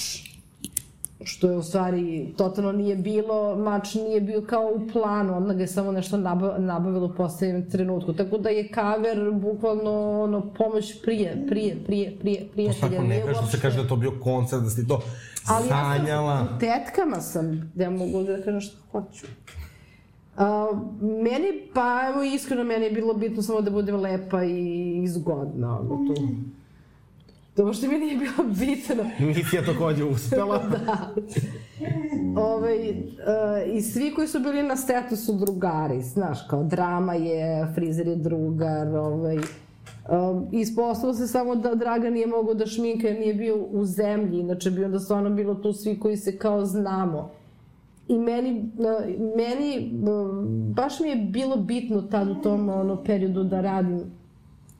što 1.21 1.49
je 1.49 1.57
u 1.57 1.63
stvari 1.63 2.33
totalno 2.37 2.71
nije 2.71 2.95
bilo, 2.95 3.55
mač 3.57 3.93
nije 3.95 4.21
bio 4.21 4.41
kao 4.41 4.61
u 4.65 4.89
planu, 4.89 5.35
ona 5.35 5.53
ga 5.53 5.61
je 5.61 5.67
samo 5.67 5.91
nešto 5.91 6.17
naba- 6.17 6.57
nabavila 6.57 7.05
u 7.05 7.13
poslednjem 7.13 7.69
trenutku. 7.69 8.13
Tako 8.13 8.37
da 8.37 8.49
je 8.49 8.67
kaver 8.67 9.31
bukvalno 9.33 9.91
ono, 10.21 10.53
pomoć 10.53 11.01
prije, 11.03 11.45
prije, 11.47 11.77
prije, 11.77 12.17
prije, 12.17 12.39
To 12.39 12.51
prijatelja. 12.53 12.89
svako 12.89 13.03
ne 13.03 13.21
kaže 13.21 13.33
što 13.33 13.45
se 13.47 13.59
kaže 13.59 13.81
da 13.81 13.87
to 13.87 13.95
bio 13.95 14.11
koncert, 14.13 14.63
da 14.63 14.69
si 14.69 14.87
to 14.87 15.01
Ali 15.47 15.65
ja 15.65 15.69
sanjala. 15.69 16.37
sam, 16.37 16.47
u 16.47 16.59
tetkama 16.59 17.21
sam, 17.21 17.71
da 17.75 17.83
ja 17.83 17.89
mogu 17.89 18.23
da 18.23 18.37
kažem 18.37 18.61
što 18.61 18.77
hoću. 18.91 19.25
A, 20.37 20.67
meni, 21.01 21.47
pa 21.73 22.07
evo 22.09 22.23
iskreno, 22.23 22.63
meni 22.63 22.85
je 22.85 22.91
bilo 22.91 23.13
bitno 23.13 23.41
samo 23.41 23.61
da 23.61 23.71
budem 23.71 23.95
lepa 23.97 24.43
i 24.43 25.07
zgodna. 25.07 25.79
Ono, 25.79 25.89
tu. 26.07 26.21
To 27.59 27.65
uopšte 27.65 27.87
mi 27.87 27.97
nije 27.99 28.17
bilo 28.17 28.49
bitno. 28.49 29.03
Misija 29.27 29.65
takođe 29.65 30.03
uspela. 30.03 30.57
da. 30.85 31.13
Ove, 32.41 32.75
uh, 32.75 33.75
I 33.75 33.81
svi 33.81 34.13
koji 34.15 34.27
su 34.27 34.39
bili 34.39 34.63
na 34.63 34.75
setu 34.75 35.15
su 35.15 35.33
drugari, 35.33 36.01
znaš, 36.01 36.37
kao 36.49 36.63
drama 36.63 37.13
je, 37.13 37.71
frizer 37.75 38.07
je 38.07 38.15
drugar, 38.15 38.87
ovaj, 38.87 39.37
Um, 40.09 40.47
ispostavilo 40.51 41.13
se 41.13 41.27
samo 41.27 41.55
da 41.55 41.75
Dragan 41.75 42.13
nije 42.13 42.27
mogao 42.27 42.53
da 42.53 42.65
šminka 42.65 43.07
jer 43.07 43.19
nije 43.19 43.33
bio 43.33 43.55
u 43.71 43.85
zemlji, 43.85 44.39
inače 44.39 44.71
bi 44.71 44.83
onda 44.83 44.99
stvarno 44.99 45.29
bilo 45.29 45.55
tu 45.55 45.73
svi 45.73 45.99
koji 45.99 46.17
se 46.17 46.37
kao 46.37 46.65
znamo. 46.65 47.31
I 48.07 48.17
meni, 48.17 48.71
uh, 48.77 48.85
meni 49.37 49.91
uh, 50.03 50.45
baš 50.75 50.99
mi 50.99 51.09
je 51.09 51.15
bilo 51.15 51.55
bitno 51.55 52.01
tad 52.01 52.29
u 52.29 52.35
tom 52.35 52.69
ono, 52.69 53.03
periodu 53.03 53.43
da 53.43 53.61
radim 53.61 54.18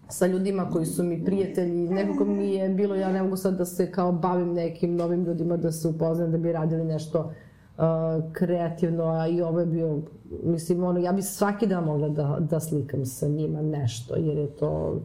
sa 0.09 0.27
ljudima 0.27 0.69
koji 0.69 0.85
su 0.85 1.03
mi 1.03 1.25
prijatelji, 1.25 1.89
nekako 1.89 2.25
mi 2.25 2.53
je 2.53 2.69
bilo, 2.69 2.95
ja 2.95 3.11
ne 3.11 3.23
mogu 3.23 3.35
sad 3.35 3.57
da 3.57 3.65
se 3.65 3.91
kao 3.91 4.11
bavim 4.11 4.53
nekim 4.53 4.95
novim 4.95 5.23
ljudima, 5.23 5.57
da 5.57 5.71
se 5.71 5.87
upoznam, 5.87 6.31
da 6.31 6.37
bi 6.37 6.51
radili 6.51 6.83
nešto 6.83 7.19
uh, 7.19 7.83
kreativno, 8.33 9.03
a 9.03 9.27
i 9.27 9.41
ovo 9.41 9.59
je 9.59 9.65
bio, 9.65 10.01
mislim, 10.43 10.83
ono, 10.83 10.99
ja 10.99 11.11
bi 11.11 11.21
svaki 11.21 11.67
dan 11.67 11.83
mogla 11.83 12.09
da, 12.09 12.37
da 12.39 12.59
slikam 12.59 13.05
sa 13.05 13.27
njima 13.27 13.61
nešto, 13.61 14.15
jer 14.15 14.37
je 14.37 14.47
to... 14.47 15.01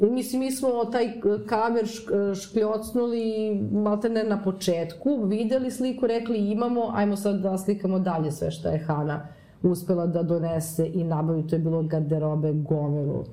Mislim, 0.00 0.40
mi 0.40 0.52
smo 0.52 0.68
taj 0.92 1.20
kamer 1.46 1.84
šk- 1.84 2.42
škljocnuli 2.42 3.54
malte 3.72 4.08
ne 4.08 4.24
na 4.24 4.42
početku, 4.42 5.24
videli 5.24 5.70
sliku, 5.70 6.06
rekli 6.06 6.50
imamo, 6.50 6.90
ajmo 6.94 7.16
sad 7.16 7.40
da 7.40 7.58
slikamo 7.58 7.98
dalje 7.98 8.32
sve 8.32 8.50
što 8.50 8.68
je 8.68 8.78
Hana 8.78 9.26
uspela 9.62 10.06
da 10.06 10.22
donese 10.22 10.86
i 10.94 11.04
nabavi, 11.04 11.46
to 11.46 11.56
je 11.56 11.60
bilo 11.60 11.82
garderobe 11.82 12.52
gomilu. 12.52 13.24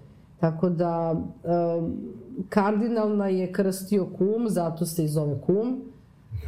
Tako 0.45 0.69
da, 0.69 1.11
um, 1.11 1.97
kardinalna 2.49 3.27
je 3.27 3.51
krstio 3.51 4.05
kum, 4.17 4.49
zato 4.49 4.85
se 4.85 5.03
i 5.03 5.07
zove 5.07 5.41
kum. 5.41 5.81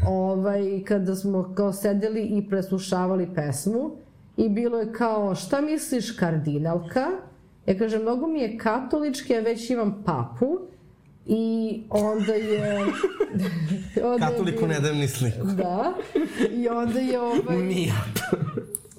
Ovaj, 0.08 0.84
kada 0.88 1.16
smo 1.16 1.54
kao 1.56 1.74
sedeli 1.74 2.24
i 2.24 2.50
preslušavali 2.50 3.30
pesmu 3.36 3.92
i 4.38 4.50
bilo 4.50 4.80
je 4.80 4.94
kao, 4.94 5.36
šta 5.36 5.62
misliš 5.62 6.12
kardinalka? 6.12 7.08
Ja 7.66 7.78
kažem, 7.78 8.02
mnogo 8.02 8.28
mi 8.28 8.40
je 8.40 8.58
katolički, 8.58 9.34
ja 9.34 9.40
već 9.40 9.70
imam 9.70 10.04
papu. 10.06 10.60
I 11.26 11.82
onda 11.90 12.34
je... 12.34 12.86
onda 14.04 14.26
Katoliku 14.30 14.62
je 14.62 14.68
ne 14.68 14.80
dajem 14.80 14.98
ni 14.98 15.08
sliku. 15.08 15.48
Da. 15.58 15.94
I 16.52 16.70
onda 16.70 17.00
je 17.00 17.22
ovaj... 17.22 17.58
Nijat. 17.58 18.20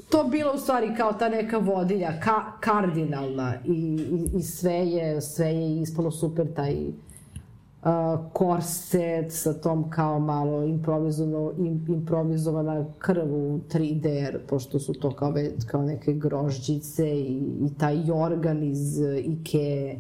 To 0.09 0.25
bilo 0.25 0.53
u 0.55 0.59
stvari 0.59 0.95
kao 0.97 1.13
ta 1.13 1.29
neka 1.29 1.59
vodilja, 1.59 2.21
ka, 2.21 2.53
kardinalna 2.61 3.55
i, 3.65 3.73
i, 3.73 4.39
i 4.39 4.43
sve 4.43 4.75
je, 4.75 5.21
sve 5.21 5.47
je 5.47 5.81
ispalo 5.81 6.11
super 6.11 6.55
taj 6.55 6.89
uh, 6.89 8.21
korset 8.33 9.33
sa 9.33 9.53
tom 9.53 9.91
kao 9.91 10.19
malo 10.19 10.65
improvizovano, 10.65 11.53
im, 11.59 11.87
improvizovana 11.89 12.85
krv 12.99 13.35
u 13.35 13.61
3D, 13.73 14.39
pošto 14.49 14.79
su 14.79 14.93
to 14.93 15.11
kao, 15.11 15.35
kao 15.67 15.83
neke 15.83 16.13
grožđice 16.13 17.21
i, 17.21 17.43
i 17.61 17.75
taj 17.79 18.07
jorgan 18.07 18.63
iz 18.63 18.99
Ikea 19.25 19.95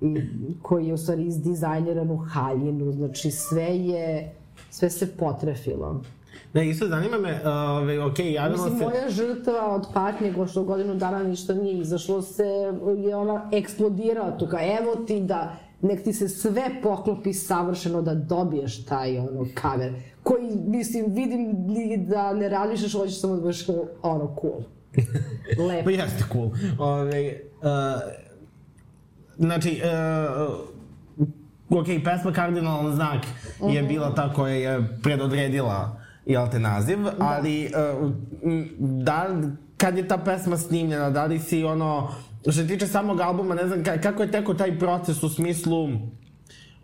i, 0.00 0.16
koji 0.62 0.86
je 0.86 0.94
u 0.94 0.98
stvari 0.98 1.26
izdizajniran 1.26 2.10
u 2.10 2.16
haljinu, 2.16 2.92
znači 2.92 3.30
sve 3.30 3.78
je, 3.78 4.32
sve 4.70 4.90
se 4.90 5.16
potrefilo. 5.16 6.00
Ne, 6.54 6.68
isto 6.68 6.88
zanima 6.88 7.18
me, 7.18 7.32
uh, 7.32 8.10
ok, 8.12 8.18
javila 8.18 8.64
Mislim, 8.64 8.78
se... 8.78 8.84
moja 8.84 9.08
žrtva 9.08 9.74
od 9.74 9.86
patnje, 9.94 10.32
go 10.32 10.46
što 10.46 10.64
godinu 10.64 10.94
dana 10.94 11.22
ništa 11.22 11.54
nije 11.54 11.80
izašlo, 11.80 12.22
se 12.22 12.44
je 12.96 13.16
ona 13.16 13.50
eksplodirala 13.52 14.38
tu, 14.38 14.46
kao 14.46 14.60
evo 14.60 15.04
ti 15.06 15.20
da 15.20 15.56
nek 15.80 16.04
ti 16.04 16.12
se 16.12 16.28
sve 16.28 16.70
poklopi 16.82 17.32
savršeno 17.32 18.02
da 18.02 18.14
dobiješ 18.14 18.84
taj 18.84 19.18
ono 19.18 19.46
kaver 19.54 19.92
koji 20.22 20.50
mislim 20.66 21.04
vidim 21.08 21.50
da 22.06 22.32
ne 22.32 22.48
razmišljaš 22.48 22.92
hoćeš 22.92 23.20
samo 23.20 23.34
da 23.34 23.40
budeš 23.40 23.66
ono 24.02 24.36
cool. 24.40 24.62
Lepo. 25.68 25.84
Pa 25.84 25.90
jeste 25.90 26.24
cool. 26.32 26.50
Ove, 26.78 27.40
uh, 27.62 28.00
znači 29.36 29.80
uh, 31.70 31.78
ok 31.78 31.86
pesma 32.04 32.32
kardinalan 32.32 32.94
znak 32.94 33.24
je 33.72 33.82
mhm. 33.82 33.88
bila 33.88 34.14
ta 34.14 34.32
koja 34.32 34.54
je 34.54 34.98
predodredila 35.02 36.03
jel 36.26 36.48
te, 36.50 36.58
naziv, 36.58 37.02
da. 37.02 37.12
ali 37.18 37.70
uh, 38.02 38.10
da, 38.78 39.26
kad 39.76 39.96
je 39.96 40.08
ta 40.08 40.18
pesma 40.18 40.56
snimljena, 40.56 41.10
da 41.10 41.24
li 41.24 41.38
si 41.38 41.64
ono, 41.64 42.08
što 42.42 42.52
se 42.52 42.66
tiče 42.66 42.86
samog 42.86 43.20
albuma, 43.20 43.54
ne 43.54 43.66
znam, 43.66 43.84
kako 44.02 44.22
je 44.22 44.30
teko 44.30 44.54
taj 44.54 44.78
proces 44.78 45.22
u 45.22 45.28
smislu, 45.28 45.88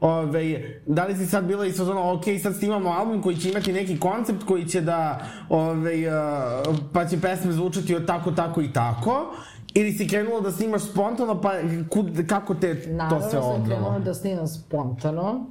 Ove, 0.00 0.80
da 0.86 1.04
li 1.04 1.16
si 1.16 1.26
sad 1.26 1.44
bila 1.44 1.66
i 1.66 1.72
ono, 1.80 2.12
ok, 2.12 2.24
sad 2.42 2.56
snimamo 2.56 2.90
album 2.90 3.22
koji 3.22 3.36
će 3.36 3.50
imati 3.50 3.72
neki 3.72 3.98
koncept 3.98 4.44
koji 4.44 4.66
će 4.66 4.80
da, 4.80 5.20
ove, 5.48 5.94
uh, 6.08 6.76
pa 6.92 7.06
će 7.06 7.20
pesme 7.20 7.52
zvučati 7.52 7.94
od 7.94 8.06
tako, 8.06 8.30
tako 8.30 8.62
i 8.62 8.72
tako, 8.72 9.34
ili 9.74 9.92
si 9.92 10.08
krenula 10.08 10.40
da 10.40 10.52
snimaš 10.52 10.82
spontano, 10.82 11.40
pa 11.40 11.52
kud, 11.90 12.26
kako 12.26 12.54
te 12.54 12.74
naravno 12.88 13.20
to 13.20 13.30
sve 13.30 13.38
odnalo? 13.38 13.58
Naravno 13.58 13.66
sam 13.66 13.76
krenula 13.76 13.98
da 13.98 14.14
snimam 14.14 14.46
spontano 14.46 15.46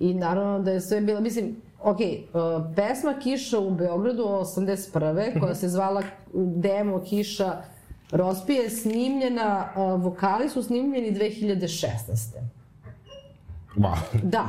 i 0.00 0.14
naravno 0.14 0.58
da 0.58 0.70
je 0.70 0.80
sve 0.80 1.00
bilo, 1.00 1.20
mislim, 1.20 1.56
Ok, 1.82 1.98
uh, 2.00 2.74
pesma 2.76 3.14
Kiša 3.22 3.58
u 3.58 3.70
Beogradu 3.70 4.22
81. 4.22 5.40
koja 5.40 5.54
se 5.54 5.68
zvala 5.68 6.02
demo 6.34 7.00
Kiša 7.00 7.62
Rospije 8.10 8.70
snimljena, 8.70 9.68
uh, 9.76 10.02
vokali 10.02 10.48
su 10.48 10.62
snimljeni 10.62 11.12
2016. 11.12 11.88
Wow. 13.76 13.96
Da. 14.22 14.44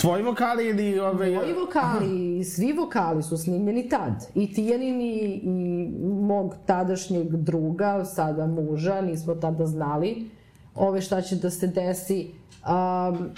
Tvoji 0.00 0.22
vokali 0.22 0.68
ili 0.68 0.98
ove... 0.98 1.30
Moji 1.30 1.52
vokali, 1.52 2.44
svi 2.44 2.72
vokali 2.72 3.22
su 3.22 3.36
snimljeni 3.36 3.88
tad. 3.88 4.26
I 4.34 4.52
Tijanin 4.52 5.00
i, 5.00 5.40
i 5.42 5.88
mog 6.04 6.54
tadašnjeg 6.66 7.36
druga, 7.36 8.04
sada 8.04 8.46
muža, 8.46 9.00
nismo 9.00 9.34
tada 9.34 9.66
znali 9.66 10.30
ove 10.76 11.00
šta 11.00 11.22
će 11.22 11.36
da 11.36 11.50
se 11.50 11.66
desi. 11.66 12.30
Um, 12.66 13.30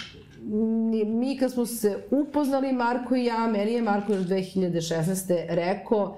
mi 1.05 1.37
kad 1.37 1.51
smo 1.51 1.65
se 1.65 2.03
upoznali, 2.11 2.73
Marko 2.73 3.15
i 3.15 3.25
ja, 3.25 3.47
meni 3.47 3.73
je 3.73 3.81
Marko 3.81 4.13
još 4.13 4.23
2016. 4.23 5.45
rekao 5.49 6.17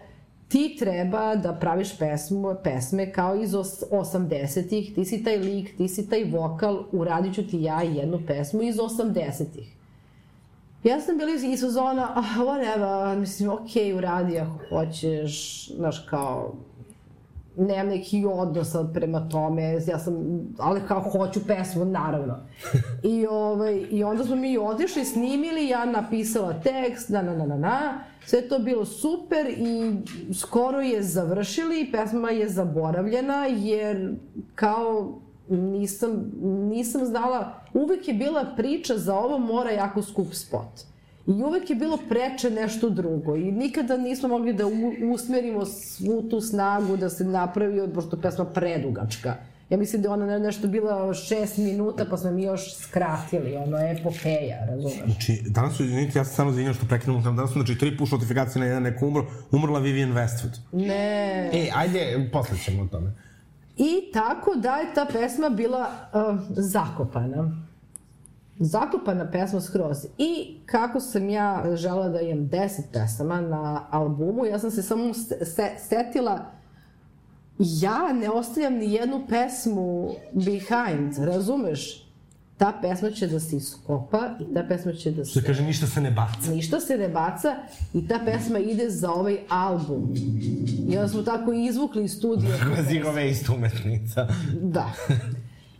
ti 0.51 0.75
treba 0.79 1.35
da 1.35 1.53
praviš 1.53 1.97
pesmu, 1.97 2.55
pesme 2.63 3.11
kao 3.11 3.35
iz 3.35 3.51
80-ih, 3.51 4.95
ti 4.95 5.05
si 5.05 5.23
taj 5.23 5.37
lik, 5.37 5.77
ti 5.77 5.87
si 5.87 6.09
taj 6.09 6.23
vokal, 6.23 6.83
uradit 6.91 7.35
ću 7.35 7.47
ti 7.47 7.61
ja 7.61 7.81
jednu 7.81 8.19
pesmu 8.27 8.61
iz 8.61 8.75
80-ih. 8.75 9.75
Ja 10.83 11.01
sam 11.01 11.17
bila 11.17 11.31
iz 11.31 11.59
sezona, 11.59 12.13
ah, 12.15 12.39
whatever, 12.39 13.19
mislim, 13.19 13.49
okej, 13.49 13.83
okay, 13.83 13.97
uradi 13.97 14.39
ako 14.39 14.59
hoćeš, 14.69 15.67
znaš, 15.75 15.99
kao, 16.09 16.53
nemam 17.57 17.87
neki 17.87 18.25
odnos 18.25 18.75
prema 18.93 19.29
tome, 19.29 19.79
ja 19.87 19.99
sam, 19.99 20.15
ali 20.59 20.81
kao 20.87 21.01
hoću 21.01 21.39
pesmu, 21.47 21.85
naravno. 21.85 22.37
I, 23.13 23.27
ovaj, 23.27 23.87
I 23.89 24.03
onda 24.03 24.23
smo 24.23 24.35
mi 24.35 24.57
otišli, 24.57 25.05
snimili, 25.05 25.67
ja 25.67 25.85
napisala 25.85 26.53
tekst, 26.53 27.09
na, 27.09 27.21
na, 27.21 27.33
na, 27.33 27.45
na, 27.45 27.57
na, 27.57 28.03
sve 28.25 28.41
to 28.41 28.59
bilo 28.59 28.85
super 28.85 29.45
i 29.49 29.95
skoro 30.33 30.81
je 30.81 31.03
završili, 31.03 31.89
pesma 31.91 32.29
je 32.29 32.49
zaboravljena, 32.49 33.45
jer 33.45 34.15
kao 34.55 35.19
nisam, 35.49 36.31
nisam 36.69 37.05
znala, 37.05 37.53
uvek 37.73 38.07
je 38.07 38.13
bila 38.13 38.45
priča 38.57 38.97
za 38.97 39.15
ovo 39.15 39.37
mora 39.37 39.71
jako 39.71 40.01
skup 40.01 40.33
spot. 40.33 40.90
I 41.31 41.43
uvek 41.43 41.69
je 41.69 41.75
bilo 41.75 41.97
preče 42.09 42.49
nešto 42.49 42.89
drugo 42.89 43.35
i 43.35 43.51
nikada 43.51 43.97
nismo 43.97 44.27
mogli 44.27 44.53
da 44.53 44.63
usmerimo 45.13 45.65
svu 45.65 46.29
tu 46.29 46.41
snagu 46.41 46.97
da 46.97 47.09
se 47.09 47.23
napravi, 47.23 47.93
pošto 47.93 48.21
pesma 48.21 48.45
predugačka. 48.45 49.35
Ja 49.69 49.77
mislim 49.77 50.01
da 50.01 50.09
je 50.09 50.13
ona 50.13 50.39
nešto 50.39 50.67
bila 50.67 51.13
šest 51.13 51.57
minuta, 51.57 52.05
pa 52.09 52.17
smo 52.17 52.31
mi 52.31 52.43
još 52.43 52.75
skratili, 52.75 53.55
ono 53.55 53.77
je 53.77 53.91
epopeja, 53.91 54.65
razumeš? 54.69 55.05
Znači, 55.05 55.41
danas 55.45 55.77
su, 55.77 55.83
izvinite, 55.83 56.19
ja 56.19 56.25
sam 56.25 56.35
samo 56.35 56.49
izvinjam 56.49 56.73
što 56.73 56.85
prekinem 56.85 57.23
danas 57.23 57.49
su, 57.49 57.53
znači, 57.53 57.77
tri 57.77 57.97
push 57.97 58.13
notifikacije 58.13 58.59
na 58.59 58.65
jedan 58.65 58.83
neko 58.83 59.07
umro, 59.07 59.25
umrla 59.51 59.79
Vivian 59.79 60.13
Westwood. 60.13 60.59
Ne. 60.71 61.49
E, 61.53 61.69
ajde, 61.75 62.29
posle 62.33 62.57
ćemo 62.57 62.83
o 62.83 62.87
tome. 62.87 63.11
I 63.77 64.11
tako 64.13 64.55
da 64.55 64.75
je 64.75 64.93
ta 64.93 65.05
pesma 65.13 65.49
bila 65.49 65.87
uh, 66.13 66.39
zakopana 66.49 67.70
zakopana 68.59 69.31
pesma 69.31 69.61
skroz. 69.61 70.05
I 70.17 70.57
kako 70.65 70.99
sam 70.99 71.29
ja 71.29 71.63
žela 71.75 72.09
da 72.09 72.21
imam 72.21 72.49
10 72.49 72.81
pesama 72.93 73.41
na 73.41 73.87
albumu, 73.91 74.45
ja 74.45 74.59
sam 74.59 74.71
se 74.71 74.83
samo 74.83 75.13
se, 75.13 75.71
setila 75.89 76.51
ja 77.61 78.13
ne 78.13 78.29
ostavljam 78.29 78.73
ni 78.73 78.93
jednu 78.93 79.25
pesmu 79.29 80.11
behind, 80.31 81.17
razumeš? 81.17 82.07
Ta 82.57 82.73
pesma 82.81 83.11
će 83.11 83.27
da 83.27 83.39
se 83.39 83.55
iskopa 83.55 84.29
i 84.39 84.53
ta 84.53 84.63
pesma 84.63 84.93
će 84.93 85.11
da 85.11 85.25
se... 85.25 85.31
Što 85.31 85.41
kaže, 85.47 85.63
ništa 85.63 85.87
se 85.87 86.01
ne 86.01 86.11
baca. 86.11 86.51
Ništa 86.51 86.79
se 86.79 86.97
ne 86.97 87.09
baca 87.09 87.55
i 87.93 88.07
ta 88.07 88.19
pesma 88.25 88.59
ide 88.59 88.89
za 88.89 89.11
ovaj 89.11 89.37
album. 89.49 90.13
I 90.89 90.97
onda 90.97 91.07
smo 91.07 91.21
tako 91.21 91.53
izvukli 91.53 92.03
iz 92.03 92.11
studija. 92.11 92.57
Zero 92.89 93.13
waste 93.13 93.55
umetnica. 93.55 94.27
Da. 94.61 94.91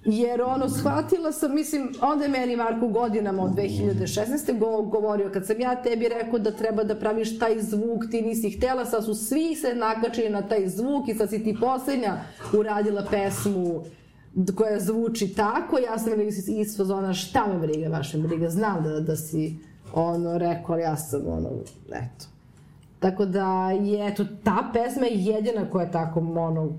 Jer 0.05 0.41
ono, 0.41 0.69
shvatila 0.69 1.31
sam, 1.31 1.55
mislim, 1.55 1.93
onda 2.01 2.23
je 2.23 2.29
meni 2.29 2.55
Marko 2.55 2.87
godinama 2.87 3.43
od 3.43 3.51
2016. 3.51 4.59
Go, 4.59 4.81
govorio, 4.81 5.29
kad 5.33 5.45
sam 5.47 5.59
ja 5.59 5.81
tebi 5.83 6.09
rekao 6.09 6.39
da 6.39 6.51
treba 6.51 6.83
da 6.83 6.95
praviš 6.95 7.39
taj 7.39 7.61
zvuk, 7.61 8.03
ti 8.11 8.21
nisi 8.21 8.49
htela, 8.49 8.85
sad 8.85 9.05
su 9.05 9.13
svi 9.13 9.55
se 9.55 9.75
nakačili 9.75 10.29
na 10.29 10.41
taj 10.41 10.67
zvuk 10.67 11.07
i 11.07 11.13
sad 11.13 11.29
si 11.29 11.43
ti 11.43 11.57
poslednja 11.59 12.17
uradila 12.53 13.05
pesmu 13.11 13.83
koja 14.55 14.79
zvuči 14.79 15.33
tako, 15.33 15.77
ja 15.77 15.99
sam 15.99 16.13
ili 16.13 16.27
iz 16.47 16.77
fazona 16.77 17.13
šta 17.13 17.47
me 17.47 17.59
briga, 17.59 17.89
vaše 17.89 18.17
briga, 18.17 18.49
znam 18.49 18.83
da, 18.83 18.99
da 18.99 19.15
si 19.15 19.55
ono 19.93 20.37
rekao, 20.37 20.73
ali 20.73 20.81
ja 20.81 20.97
sam 20.97 21.21
ono, 21.27 21.49
eto. 21.87 22.25
Tako 22.99 23.25
da 23.25 23.71
je, 23.71 24.07
eto, 24.07 24.25
ta 24.43 24.69
pesma 24.73 25.05
je 25.05 25.23
jedina 25.25 25.69
koja 25.69 25.85
je 25.85 25.91
tako, 25.91 26.19
ono, 26.19 26.69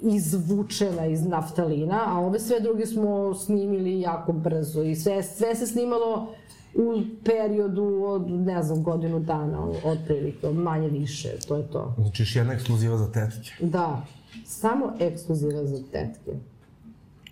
izvučena 0.00 1.06
iz 1.06 1.26
naftalina, 1.26 2.02
a 2.06 2.20
ove 2.20 2.40
sve 2.40 2.60
druge 2.60 2.86
smo 2.86 3.34
snimili 3.34 4.00
jako 4.00 4.32
brzo 4.32 4.82
i 4.82 4.94
sve, 4.96 5.22
sve 5.22 5.54
se 5.54 5.66
snimalo 5.66 6.34
u 6.74 7.02
periodu 7.24 8.04
od, 8.06 8.30
ne 8.30 8.62
znam, 8.62 8.82
godinu 8.82 9.20
dana, 9.20 9.68
otprilike, 9.84 10.48
manje 10.48 10.88
više, 10.88 11.28
to 11.48 11.56
je 11.56 11.70
to. 11.70 11.94
Znači, 11.98 12.22
još 12.22 12.36
jedna 12.36 12.52
ekskluziva 12.52 12.96
za 12.96 13.12
tetke. 13.12 13.50
Da, 13.60 14.02
samo 14.46 14.92
ekskluziva 15.00 15.64
za 15.64 15.82
tetke. 15.92 16.32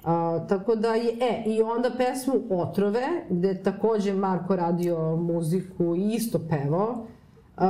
A, 0.05 0.47
tako 0.49 0.75
da 0.77 0.95
je, 0.95 1.13
e, 1.21 1.43
i 1.47 1.63
onda 1.63 1.91
pesmu 1.97 2.35
Otrove, 2.51 3.07
gde 3.31 3.49
je 3.49 3.63
takođe 3.63 4.13
Marko 4.13 4.57
radio 4.57 5.17
muziku 5.17 5.97
i 5.97 6.15
isto 6.15 6.41
pevao, 6.49 7.07
Uh, 7.57 7.63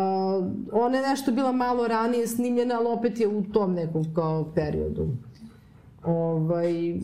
ona 0.72 0.98
je 0.98 1.08
nešto 1.08 1.32
bila 1.32 1.52
malo 1.52 1.88
ranije 1.88 2.26
snimljena, 2.26 2.78
ali 2.78 2.88
opet 2.88 3.20
je 3.20 3.28
u 3.28 3.42
tom 3.42 3.74
nekom 3.74 4.14
kao 4.14 4.44
periodu. 4.54 5.08
Ovaj, 6.04 6.94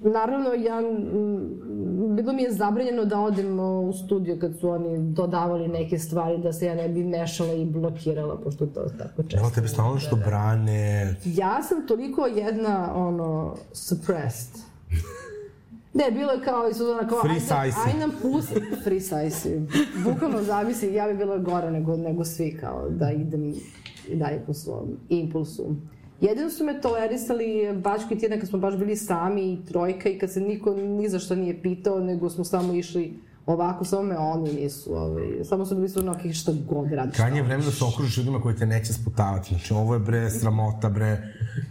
naravno, 0.00 0.52
ja, 0.52 0.78
m, 0.78 2.16
bilo 2.16 2.32
mi 2.32 2.42
je 2.42 2.52
zabranjeno 2.52 3.04
da 3.04 3.20
odem 3.20 3.60
u 3.60 3.92
studio 3.92 4.36
kad 4.40 4.58
su 4.58 4.68
oni 4.68 5.12
dodavali 5.12 5.68
neke 5.68 5.98
stvari, 5.98 6.38
da 6.38 6.52
se 6.52 6.66
ja 6.66 6.74
ne 6.74 6.88
bi 6.88 7.04
mešala 7.04 7.52
i 7.52 7.64
blokirala, 7.64 8.36
pošto 8.44 8.66
to 8.66 8.84
tako 8.98 9.22
često. 9.22 9.38
Evo 9.38 9.50
tebe 9.54 9.68
stalno 9.68 9.94
nešto 9.94 10.16
brane. 10.16 11.14
Ja 11.24 11.62
sam 11.62 11.86
toliko 11.86 12.26
jedna, 12.26 12.94
ono, 12.94 13.56
suppressed. 13.72 14.71
Ne, 15.94 16.10
bilo 16.10 16.32
je 16.32 16.44
kao 16.44 16.68
iz 16.70 16.76
sezona 16.76 17.08
kao... 17.08 17.20
Free 17.22 17.58
ajde. 17.58 17.76
Aj 17.86 18.00
nam 18.00 18.10
pusti... 18.22 18.54
Free 18.84 19.00
size. 19.00 19.60
Bukvalno 20.04 20.42
zavisi, 20.42 20.92
ja 20.92 21.08
bi 21.08 21.14
bila 21.14 21.38
gora 21.38 21.70
nego, 21.70 21.96
nego 21.96 22.24
svi, 22.24 22.56
kao 22.60 22.88
da 22.90 23.10
idem 23.10 23.54
i 24.08 24.16
dalje 24.16 24.42
po 24.46 24.54
svom 24.54 24.88
impulsu. 25.08 25.76
Jedino 26.20 26.50
su 26.50 26.64
me 26.64 26.80
tolerisali 26.80 27.72
Bačko 27.74 28.14
i 28.14 28.18
Tijena 28.18 28.36
kad 28.38 28.48
smo 28.48 28.58
baš 28.58 28.76
bili 28.76 28.96
sami 28.96 29.52
i 29.52 29.64
trojka 29.66 30.08
i 30.08 30.18
kad 30.18 30.32
se 30.32 30.40
niko 30.40 30.74
ni 30.74 31.08
za 31.08 31.18
što 31.18 31.34
nije 31.34 31.62
pitao, 31.62 32.00
nego 32.00 32.30
smo 32.30 32.44
samo 32.44 32.74
išli 32.74 33.14
ovako, 33.46 33.84
samo 33.84 34.02
me 34.02 34.18
oni 34.18 34.52
nisu, 34.52 34.94
ovaj, 34.96 35.24
samo 35.44 35.66
su 35.66 35.74
bili 35.74 35.88
su 35.88 36.00
onaki 36.00 36.32
šta 36.32 36.52
god 36.68 36.92
radiš. 36.92 37.16
Krajnje 37.16 37.38
je 37.38 37.42
vreme 37.42 37.64
da 37.64 37.70
se 37.70 37.84
okružiš 37.84 38.16
ljudima 38.16 38.40
koji 38.40 38.56
te 38.56 38.66
neće 38.66 38.92
sputavati. 38.92 39.48
Znači, 39.48 39.74
ovo 39.74 39.94
je 39.94 40.00
bre 40.00 40.30
sramota, 40.30 40.88
bre. 40.88 41.18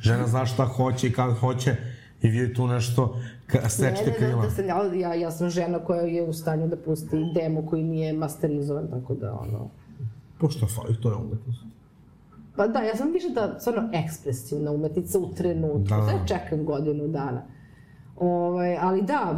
Žena 0.01 0.27
zna 0.27 0.45
šta 0.45 0.65
hoće 0.65 1.07
i 1.07 1.13
kad 1.13 1.37
hoće 1.39 1.75
i 2.21 2.29
vi 2.29 2.37
joj 2.37 2.53
tu 2.53 2.67
nešto 2.67 3.19
ka, 3.51 3.69
stečete 3.69 4.05
Ne, 4.05 4.11
ne, 4.11 4.17
krila. 4.17 4.41
da, 4.41 4.61
da 4.63 4.95
ja, 4.97 5.09
ja, 5.09 5.13
ja 5.13 5.31
sam 5.31 5.49
žena 5.49 5.79
koja 5.79 6.01
je 6.01 6.23
u 6.23 6.33
stanju 6.33 6.67
da 6.67 6.77
pusti 6.77 7.31
demo 7.35 7.65
koji 7.65 7.83
nije 7.83 8.13
masterizovan, 8.13 8.87
tako 8.87 9.15
da 9.15 9.33
ono... 9.33 9.69
Pošto 10.39 10.67
fali, 10.67 11.01
to 11.01 11.09
je 11.09 11.15
umetnost. 11.15 11.59
Pa 12.55 12.67
da, 12.67 12.79
ja 12.79 12.95
sam 12.95 13.11
više 13.11 13.29
da, 13.29 13.59
stvarno 13.59 13.89
ekspresivna 13.93 14.71
umetnica 14.71 15.19
u 15.19 15.33
trenutku, 15.33 15.79
Da. 15.89 15.95
da. 15.95 16.05
sve 16.07 16.19
čekam 16.27 16.65
godinu 16.65 17.07
dana. 17.07 17.41
Ovaj, 18.19 18.77
ali 18.77 19.01
da, 19.01 19.35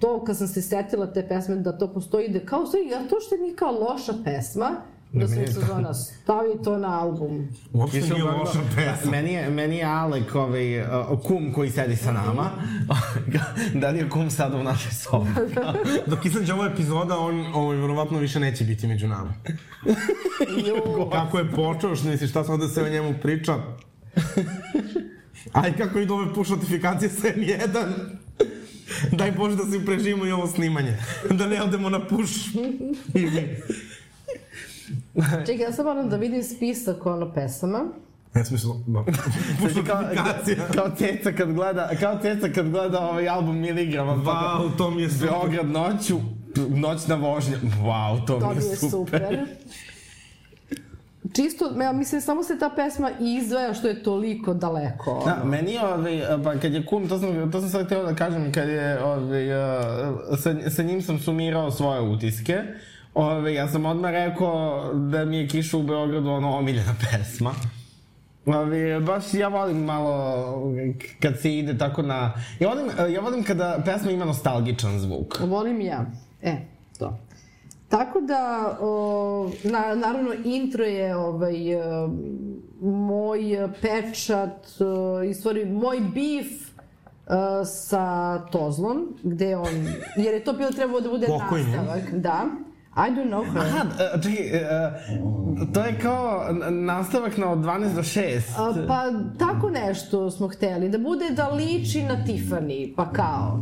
to 0.00 0.24
kad 0.24 0.36
sam 0.36 0.48
se 0.48 0.62
setila 0.62 1.12
te 1.12 1.28
pesme 1.28 1.56
da 1.56 1.78
to 1.78 1.92
postoji, 1.92 2.28
da 2.28 2.40
kao 2.46 2.66
stvari, 2.66 2.94
a 2.94 3.08
to 3.08 3.16
što 3.20 3.36
nije 3.36 3.56
kao 3.56 3.72
loša 3.72 4.12
pesma, 4.24 4.70
da 5.12 5.28
sam 5.28 5.36
meni 5.36 5.48
je 5.48 5.52
se 5.52 5.60
to- 5.60 5.66
zona, 5.66 5.94
stavi 5.94 6.48
to 6.64 6.78
na 6.78 7.00
album. 7.00 7.48
Uopšte 7.72 8.00
nije 8.00 8.22
loša 8.22 8.60
pesma. 8.76 9.10
Meni 9.10 9.32
je, 9.32 9.50
meni 9.50 9.76
je 9.76 9.84
Alek, 9.84 10.34
ovaj, 10.34 10.80
uh, 10.80 10.86
kum 11.22 11.52
koji 11.52 11.70
sedi 11.70 11.96
sa 11.96 12.12
nama. 12.12 12.50
da 13.80 13.90
li 13.90 13.98
je 13.98 14.08
kum 14.08 14.30
sada 14.30 14.56
u 14.56 14.62
našoj 14.62 14.92
sobi? 14.92 15.30
Dok 16.10 16.24
izađe 16.24 16.54
ova 16.54 16.66
epizoda, 16.66 17.18
on 17.18 17.46
ovaj, 17.54 17.76
verovatno 17.76 18.18
više 18.18 18.40
neće 18.40 18.64
biti 18.64 18.86
među 18.86 19.08
nama. 19.08 19.34
Kako 21.12 21.38
je 21.38 21.52
počeo, 21.52 21.96
što 21.96 22.08
misliš, 22.08 22.30
šta 22.30 22.44
sad 22.44 22.60
da 22.60 22.68
se 22.68 22.82
o 22.82 22.88
njemu 22.88 23.14
priča? 23.22 23.54
Aj, 25.52 25.76
kako 25.76 25.98
idu 25.98 26.14
ove 26.14 26.34
push 26.34 26.50
notifikacije 26.50 27.08
sa 27.10 27.28
M1? 27.28 27.84
Daj 29.12 29.32
Bože 29.32 29.56
da 29.56 29.64
se 29.64 29.84
preživimo 29.84 30.26
i 30.26 30.32
ovo 30.32 30.46
snimanje. 30.46 30.96
Da 31.30 31.46
ne 31.46 31.62
odemo 31.62 31.90
na 31.90 32.06
push. 32.06 32.34
Čekaj, 35.46 35.64
ja 35.64 35.72
sad 35.72 35.86
moram 35.86 36.08
da 36.08 36.16
vidim 36.16 36.42
spisak 36.42 37.06
ono 37.06 37.32
pesama. 37.34 37.84
Ne 38.34 38.44
smislu, 38.44 38.74
da. 38.86 39.04
Znači, 39.60 39.86
kao, 39.86 40.02
kao 40.74 40.90
ceca 40.96 41.32
kad 41.32 41.52
gleda, 41.52 41.90
kao 42.00 42.18
ceca 42.22 42.48
kad 42.54 42.70
gleda 42.70 43.00
ovaj 43.00 43.28
album 43.28 43.58
Miligrama. 43.58 44.22
pa 44.24 44.30
Wow, 44.30 44.76
to 44.78 44.90
mi 44.90 45.02
je 45.02 45.10
super. 45.10 45.28
Beograd 45.28 45.66
noću, 45.70 46.18
noćna 46.68 47.14
vožnja. 47.14 47.56
Wow, 47.82 48.26
to, 48.26 48.38
To 48.40 48.48
mi 48.48 48.56
mi 48.56 48.62
je 48.62 48.70
je 48.70 48.76
super. 48.76 48.90
super. 48.90 49.46
Čisto, 51.32 51.72
ja 51.82 51.92
mislim, 51.92 52.20
samo 52.20 52.42
se 52.42 52.58
ta 52.58 52.70
pesma 52.76 53.10
izdvaja 53.20 53.74
što 53.74 53.88
je 53.88 54.02
toliko 54.02 54.54
daleko. 54.54 55.22
Da, 55.24 55.44
meni 55.44 55.72
je, 55.72 55.80
ovaj, 55.84 56.22
pa 56.44 56.56
kad 56.60 56.72
je 56.72 56.86
kum, 56.86 57.08
to 57.08 57.18
sam, 57.18 57.50
to 57.52 57.60
sam 57.60 57.70
sad 57.70 57.86
htio 57.86 58.02
da 58.02 58.14
kažem, 58.14 58.52
kad 58.52 58.68
je, 58.68 59.04
ovaj, 59.04 59.50
eh, 59.50 60.14
sa, 60.36 60.70
sa 60.70 60.82
njim 60.82 61.02
sam 61.02 61.18
sumirao 61.18 61.70
svoje 61.70 62.00
utiske. 62.00 62.62
Ove, 63.18 63.54
ja 63.54 63.68
sam 63.68 63.86
odmah 63.86 64.10
rekao 64.10 64.82
da 64.94 65.24
mi 65.24 65.38
je 65.38 65.48
Kiša 65.48 65.76
u 65.76 65.82
Beogradu 65.82 66.30
ono 66.30 66.56
omiljena 66.56 66.94
pesma. 67.00 67.50
Ove, 68.46 69.00
baš 69.00 69.34
ja 69.34 69.48
volim 69.48 69.84
malo 69.84 70.72
kad 71.20 71.40
se 71.40 71.58
ide 71.58 71.78
tako 71.78 72.02
na... 72.02 72.32
Ja 72.60 72.68
volim, 72.68 73.14
ja 73.14 73.20
volim 73.20 73.42
kada 73.42 73.82
pesma 73.84 74.10
ima 74.10 74.24
nostalgičan 74.24 74.98
zvuk. 74.98 75.40
Volim 75.40 75.80
ja. 75.80 76.06
E, 76.42 76.56
to. 76.98 77.18
Tako 77.88 78.20
da, 78.20 78.76
o, 78.80 79.50
na, 79.64 79.94
naravno, 79.94 80.30
intro 80.44 80.84
je 80.84 81.16
ovaj, 81.16 81.72
e, 81.72 82.08
moj 82.80 83.40
pečat, 83.82 84.66
e, 85.22 85.28
i 85.30 85.34
stvari, 85.34 85.64
moj 85.64 86.00
bif 86.14 86.46
e, 86.46 86.74
sa 87.64 88.38
Tozlom, 88.38 89.06
gde 89.22 89.56
on, 89.56 89.86
jer 90.16 90.34
je 90.34 90.44
to 90.44 90.52
bilo 90.52 90.70
trebalo 90.70 91.00
da 91.00 91.08
bude 91.08 91.26
Pokojni. 91.26 91.70
nastavak, 91.70 92.12
da. 92.12 92.44
I 92.96 93.10
don't 93.10 93.28
know 93.28 93.44
her. 93.44 93.60
Aha, 93.60 93.86
e, 94.00 94.22
čekaj, 94.22 94.46
e, 94.46 95.72
to 95.72 95.80
je 95.80 95.98
kao 96.02 96.52
nastavak 96.70 97.36
na 97.36 97.52
od 97.52 97.58
12 97.58 97.94
do 97.94 98.02
6. 98.02 98.40
A, 98.56 98.86
pa 98.88 99.02
tako 99.38 99.70
nešto 99.70 100.30
smo 100.30 100.48
hteli, 100.48 100.88
da 100.88 100.98
bude 100.98 101.30
da 101.30 101.48
liči 101.48 102.02
na 102.02 102.24
Tiffany, 102.26 102.94
pa 102.96 103.12
kao. 103.12 103.60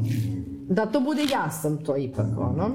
Da 0.69 0.87
to 0.87 1.01
bude 1.01 1.23
ja 1.33 1.51
sam 1.51 1.85
to 1.85 1.97
ipak, 1.97 2.27
ono. 2.39 2.71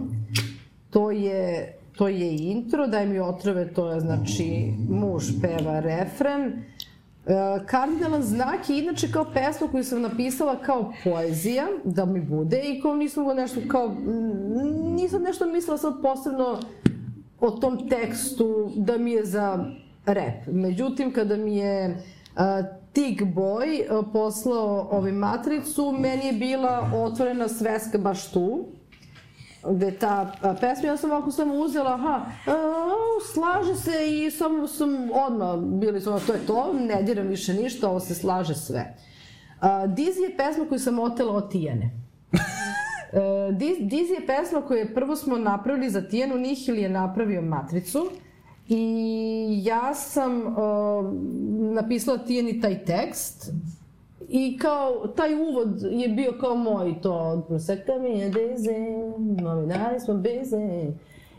To 0.90 1.12
je, 1.12 1.74
to 1.96 2.08
je 2.08 2.38
intro, 2.38 2.88
daj 2.88 3.08
mi 3.08 3.20
otrove, 3.20 3.74
to 3.74 3.92
je 3.92 4.00
znači 4.00 4.74
muž 4.90 5.24
peva 5.42 5.80
refren. 5.80 6.64
E, 7.28 7.66
Kardinalan 7.66 8.24
znak 8.24 8.70
je 8.70 8.80
inače 8.80 9.12
kao 9.12 9.26
pesma 9.34 9.68
koju 9.68 9.84
sam 9.84 10.02
napisala 10.02 10.56
kao 10.56 10.94
poezija, 11.04 11.68
da 11.84 12.06
mi 12.06 12.22
bude, 12.22 12.62
i 12.64 12.82
kao 12.82 12.96
nisam 12.96 13.26
go 13.26 13.34
nešto 13.34 13.62
kao, 13.68 13.96
nisam 14.96 15.22
nešto 15.22 15.46
mislila 15.46 15.78
sad 15.78 15.94
posebno 16.02 16.60
o 17.40 17.52
tom 17.52 17.90
tekstu 17.90 18.72
da 18.76 18.98
mi 18.98 19.12
je 19.12 19.26
za 19.26 19.66
rap. 20.06 20.48
Međutim, 20.48 21.14
kada 21.14 21.38
mi 21.38 21.58
je 21.58 21.90
uh, 22.36 22.42
Tig 22.94 23.22
Boy 23.22 24.00
uh, 24.00 24.06
poslao 24.14 24.88
ovaj 24.92 25.12
matricu, 25.12 25.96
meni 26.00 26.26
je 26.26 26.34
bila 26.34 26.92
otvorena 26.96 27.48
sveska 27.48 27.98
baš 27.98 28.32
tu, 28.32 28.66
gde 29.69 29.91
ta 29.91 30.32
pesma, 30.62 30.88
ja 30.88 30.97
sam 30.97 31.12
ovako 31.12 31.32
samo 31.32 31.54
uzela, 31.54 31.93
aha, 31.93 32.26
a, 32.47 32.54
slaže 33.34 33.76
se 33.76 33.91
i 34.10 34.32
samo 34.32 34.67
sam 34.67 35.10
odmah, 35.13 35.60
bili 35.80 36.02
smo, 36.02 36.19
to 36.19 36.34
je 36.34 36.45
to, 36.47 36.74
ne 36.74 37.04
diram 37.04 37.28
više 37.28 37.54
ništa, 37.54 37.89
ovo 37.89 38.00
se 38.00 38.15
slaže 38.15 38.56
sve. 38.56 38.95
A, 39.60 39.88
Dizzy 39.88 40.21
je 40.30 40.38
pesma 40.38 40.65
koju 40.69 40.80
sam 40.80 41.00
otela 41.00 41.34
od 41.34 41.52
Tijane. 41.52 41.89
E, 43.13 43.19
Diz- 43.52 43.89
Dizzy 43.89 44.21
je 44.21 44.28
pesma 44.28 44.62
koju 44.62 44.78
je 44.78 44.93
prvo 44.93 45.15
smo 45.15 45.38
napravili 45.38 45.89
za 45.89 46.02
Tijanu, 46.02 46.36
Nihil 46.36 46.76
je 46.78 46.89
napravio 46.89 47.41
Matricu 47.41 48.10
i 48.67 49.62
ja 49.63 49.93
sam 49.93 50.47
uh, 50.47 50.56
napisala 51.74 52.17
Tijani 52.17 52.62
taj 52.62 52.86
tekst 52.86 53.52
i 54.34 54.58
kao, 54.58 55.08
taj 55.15 55.36
uvod 55.36 55.82
je 55.91 56.08
bio 56.08 56.34
kao 56.39 56.56
moj, 56.56 57.02
to, 57.02 57.46
proseka 57.48 57.91
mi 58.02 58.20
je 58.20 58.30
deze, 58.30 58.72
novinari 59.41 60.00
smo 60.00 60.13
beze. 60.13 60.91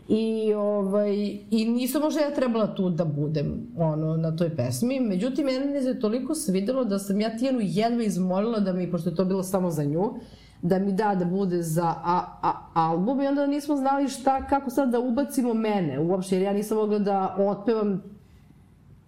I, 0.07 0.53
ovaj, 0.53 1.15
I 1.51 1.65
nisam 1.65 2.01
možda 2.01 2.21
ja 2.21 2.31
trebala 2.31 2.75
tu 2.75 2.89
da 2.89 3.05
budem 3.05 3.67
ono, 3.77 4.17
na 4.17 4.35
toj 4.35 4.55
pesmi, 4.55 4.99
međutim, 4.99 5.45
meni 5.45 5.81
se 5.81 5.99
toliko 5.99 6.35
svidelo 6.35 6.83
da 6.83 6.99
sam 6.99 7.21
ja 7.21 7.37
Tijanu 7.37 7.59
jedva 7.61 8.03
izmolila 8.03 8.59
da 8.59 8.73
mi, 8.73 8.91
pošto 8.91 9.09
je 9.09 9.15
to 9.15 9.25
bilo 9.25 9.43
samo 9.43 9.71
za 9.71 9.83
nju, 9.83 10.13
da 10.61 10.79
mi 10.79 10.91
da 10.91 11.15
da 11.15 11.25
bude 11.25 11.61
za 11.61 11.87
a, 11.87 12.39
a, 12.41 12.53
album. 12.73 13.21
I 13.21 13.27
onda 13.27 13.47
nismo 13.47 13.75
znali 13.75 14.09
šta, 14.09 14.47
kako 14.47 14.69
sad 14.69 14.89
da 14.89 14.99
ubacimo 14.99 15.53
mene 15.53 15.99
uopšte, 15.99 16.35
jer 16.35 16.43
ja 16.43 16.53
nisam 16.53 16.77
mogla 16.77 16.99
da 16.99 17.35
otpevam 17.39 18.03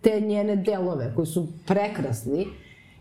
te 0.02 0.22
njene 0.22 0.56
delove 0.56 1.14
koji 1.16 1.26
su 1.26 1.48
prekrasni 1.68 2.48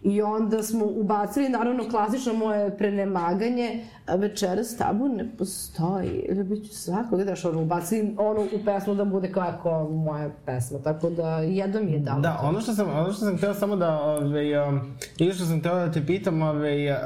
i 0.05 0.23
onda 0.23 0.63
smo 0.63 0.85
ubacili 0.87 1.49
naravno 1.49 1.85
klasično 1.91 2.33
moje 2.35 2.77
prenemaganje 2.79 3.85
večeras 4.19 4.77
tabu 4.77 5.09
ne 5.09 5.37
postoji 5.39 6.27
ljubit 6.37 6.67
ću 6.69 6.75
svakog 6.75 7.23
daš 7.25 7.45
ono 7.45 7.63
ubacili 7.63 8.15
ono 8.19 8.41
u 8.41 8.65
pesmu 8.65 8.95
da 8.95 9.05
bude 9.05 9.33
kako 9.33 9.89
moja 9.89 10.31
pesma 10.47 10.79
tako 10.79 11.11
da 11.11 11.39
jedno 11.39 11.81
mi 11.83 11.93
je 11.93 11.99
dalo 11.99 12.21
Da, 12.21 12.41
ono 12.43 12.61
što 12.61 12.75
sam, 12.75 12.89
ono 12.91 13.13
što 13.13 13.25
sam 13.25 13.37
hteo 13.37 13.55
samo 13.55 13.77
da, 13.77 14.01
ovaj, 14.03 14.69
um, 14.69 14.81
ili 15.19 15.33
što 15.35 15.45
sam 15.45 15.61
hteo 15.61 15.75
da 15.75 15.93
te 15.93 16.07
pitam, 16.07 16.43
ovaj, 16.43 16.91
uh, 16.91 16.97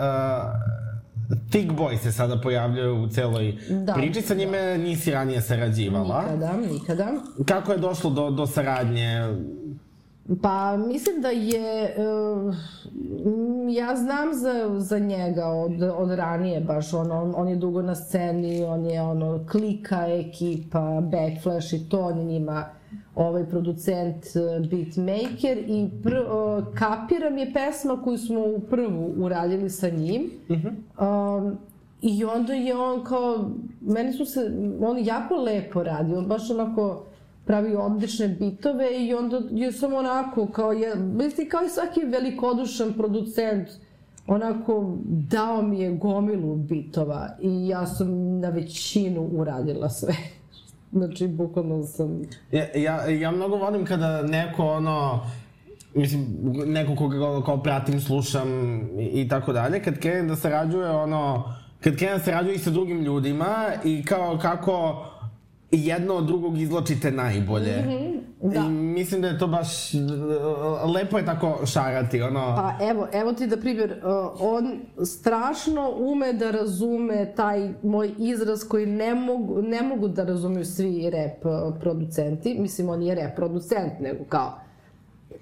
Thick 1.51 1.71
Boy 1.73 1.99
se 1.99 2.13
sada 2.13 2.41
pojavljuje 2.41 2.93
u 2.93 3.09
celoj 3.09 3.55
Da. 3.71 3.93
priči, 3.95 4.23
sa 4.23 4.35
njime 4.35 4.79
nisi 4.79 5.11
ranije 5.11 5.43
sarađivala. 5.43 6.23
nikada, 6.23 6.53
nikada 6.73 7.13
Kako 7.47 7.73
je 7.73 7.79
došlo 7.79 8.11
do, 8.11 8.31
do 8.31 8.47
saradnje? 8.47 9.35
Pa 10.43 10.77
mislim 10.77 11.21
da 11.23 11.29
je, 11.29 11.95
m, 13.27 13.69
ja 13.69 13.97
znam 13.97 14.35
za, 14.35 14.81
za 14.81 14.99
njega 14.99 15.47
od, 15.47 15.83
od 15.83 16.11
ranije 16.11 16.61
baš, 16.61 16.95
ono, 16.95 17.23
on, 17.23 17.35
on 17.37 17.49
je 17.49 17.57
dugo 17.57 17.83
na 17.83 17.95
sceni, 17.95 18.65
on 18.65 18.87
je 18.87 19.03
ono, 19.03 19.47
klika 19.51 20.07
ekipa, 20.07 21.01
backflash 21.01 21.73
i 21.73 21.89
to, 21.89 22.01
on 22.01 22.19
je 22.19 22.25
njima 22.25 22.65
ovaj 23.15 23.47
producent 23.47 24.25
uh, 24.25 24.69
beatmaker 24.71 25.59
i 25.67 25.89
pr, 26.03 26.13
uh, 26.13 26.75
kapiram 26.75 27.39
je 27.39 27.53
pesma 27.53 28.03
koju 28.05 28.19
smo 28.19 28.41
u 28.41 28.61
prvu 28.61 29.15
uradili 29.17 29.71
sa 29.71 29.89
njim. 29.89 30.31
Uh 30.49 30.57
-huh. 30.57 31.39
um, 31.39 31.59
I 32.03 32.25
onda 32.25 32.53
je 32.53 32.77
on 32.77 33.05
kao, 33.05 33.51
meni 33.81 34.13
su 34.13 34.25
se, 34.25 34.53
on 34.81 34.99
jako 34.99 35.35
lepo 35.35 35.83
radi, 35.83 36.15
on 36.15 36.27
baš 36.27 36.51
onako 36.51 37.05
pravi 37.49 37.75
odlične 37.77 38.29
bitove 38.29 39.07
i 39.07 39.15
onda 39.15 39.41
je 39.51 39.73
samo 39.73 39.97
onako, 39.97 40.47
kao 40.47 40.73
je, 40.73 40.95
mislim, 40.97 41.49
kao 41.49 41.61
i 41.65 41.69
svaki 41.69 42.01
velikodušan 42.01 42.93
producent, 42.93 43.69
onako 44.27 44.97
dao 45.07 45.63
mi 45.63 45.81
je 45.81 45.93
gomilu 45.93 46.57
bitova 46.57 47.29
i 47.43 47.69
ja 47.69 47.87
sam 47.87 48.41
na 48.41 48.49
većinu 48.49 49.29
uradila 49.33 49.89
sve. 49.89 50.15
Znači, 50.93 51.29
bukvalno 51.29 51.83
sam... 51.83 52.23
Ja, 52.53 52.67
ja, 52.75 53.07
ja 53.07 53.31
mnogo 53.31 53.57
volim 53.57 53.85
kada 53.85 54.23
neko, 54.23 54.67
ono, 54.67 55.21
mislim, 55.95 56.27
neko 56.67 56.97
koga 56.97 57.45
kao 57.45 57.63
pratim, 57.63 58.01
slušam 58.01 58.49
i, 59.01 59.05
i 59.05 59.29
tako 59.29 59.53
dalje, 59.53 59.83
kad 59.83 59.99
krene 59.99 60.29
da 60.29 60.37
sarađuje, 60.37 60.91
ono, 60.91 61.55
kad 61.81 61.97
krene 61.97 62.13
da 62.13 62.25
sarađuje 62.25 62.55
i 62.55 62.59
sa 62.59 62.71
drugim 62.71 63.03
ljudima 63.03 63.69
i 63.85 64.05
kao 64.05 64.39
kako 64.43 65.05
jedno 65.71 66.15
od 66.15 66.27
drugog 66.27 66.59
izločite 66.59 67.11
najbolje. 67.11 67.77
Mm 67.77 67.89
-hmm, 67.89 68.21
da. 68.43 68.61
I 68.61 68.69
mislim 68.69 69.23
da 69.23 69.29
je 69.29 69.39
to 69.39 69.47
baš, 69.47 69.93
lepo 70.95 71.19
je 71.19 71.25
tako 71.25 71.67
šarati, 71.67 72.23
ono... 72.23 72.57
Pa 72.57 72.85
evo, 72.91 73.09
evo 73.13 73.33
ti 73.33 73.47
da 73.47 73.57
primjer, 73.57 73.93
uh, 73.93 74.41
on 74.41 74.81
strašno 75.07 75.95
ume 75.99 76.33
da 76.33 76.51
razume 76.51 77.33
taj 77.37 77.71
moj 77.83 78.15
izraz 78.19 78.65
koji 78.69 78.87
ne 78.87 79.15
mogu, 79.15 79.63
ne 79.63 79.83
mogu 79.83 80.09
da 80.09 80.25
razumeju 80.25 80.65
svi 80.65 81.11
rap 81.11 81.45
uh, 81.45 81.81
producenti, 81.81 82.57
mislim 82.59 82.89
on 82.89 83.03
je 83.03 83.15
rap 83.15 83.37
producent, 83.37 83.93
nego 84.01 84.25
kao 84.25 84.61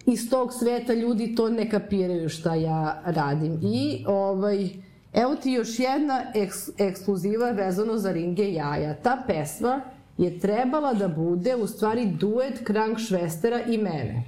iz 0.06 0.30
tog 0.30 0.52
sveta 0.52 0.94
ljudi 0.94 1.34
to 1.34 1.48
ne 1.48 1.70
kapiraju 1.70 2.28
šta 2.28 2.54
ja 2.54 3.02
radim. 3.04 3.58
I 3.62 4.04
ovaj, 4.06 4.68
evo 5.12 5.34
ti 5.34 5.52
još 5.52 5.78
jedna 5.78 6.22
eks, 6.34 6.56
ekskluziva 6.78 7.50
vezano 7.50 7.98
za 7.98 8.12
Ringe 8.12 8.52
jaja. 8.52 8.94
Ta 8.94 9.22
pesma 9.26 9.80
je 10.18 10.40
trebala 10.40 10.94
da 10.94 11.08
bude 11.08 11.56
u 11.56 11.66
stvari 11.66 12.06
duet 12.06 12.64
Krank 12.64 12.98
Švestera 12.98 13.62
i 13.62 13.78
mene. 13.78 14.22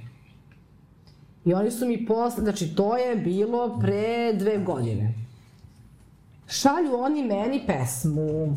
I 1.45 1.53
oni 1.53 1.71
su 1.71 1.85
mi 1.85 2.05
posle, 2.05 2.43
znači 2.43 2.75
to 2.75 2.97
je 2.97 3.15
bilo 3.15 3.79
pre 3.79 4.33
dve 4.33 4.57
godine. 4.57 5.13
Šalju 6.47 6.95
oni 6.95 7.23
meni 7.23 7.61
pesmu. 7.67 8.55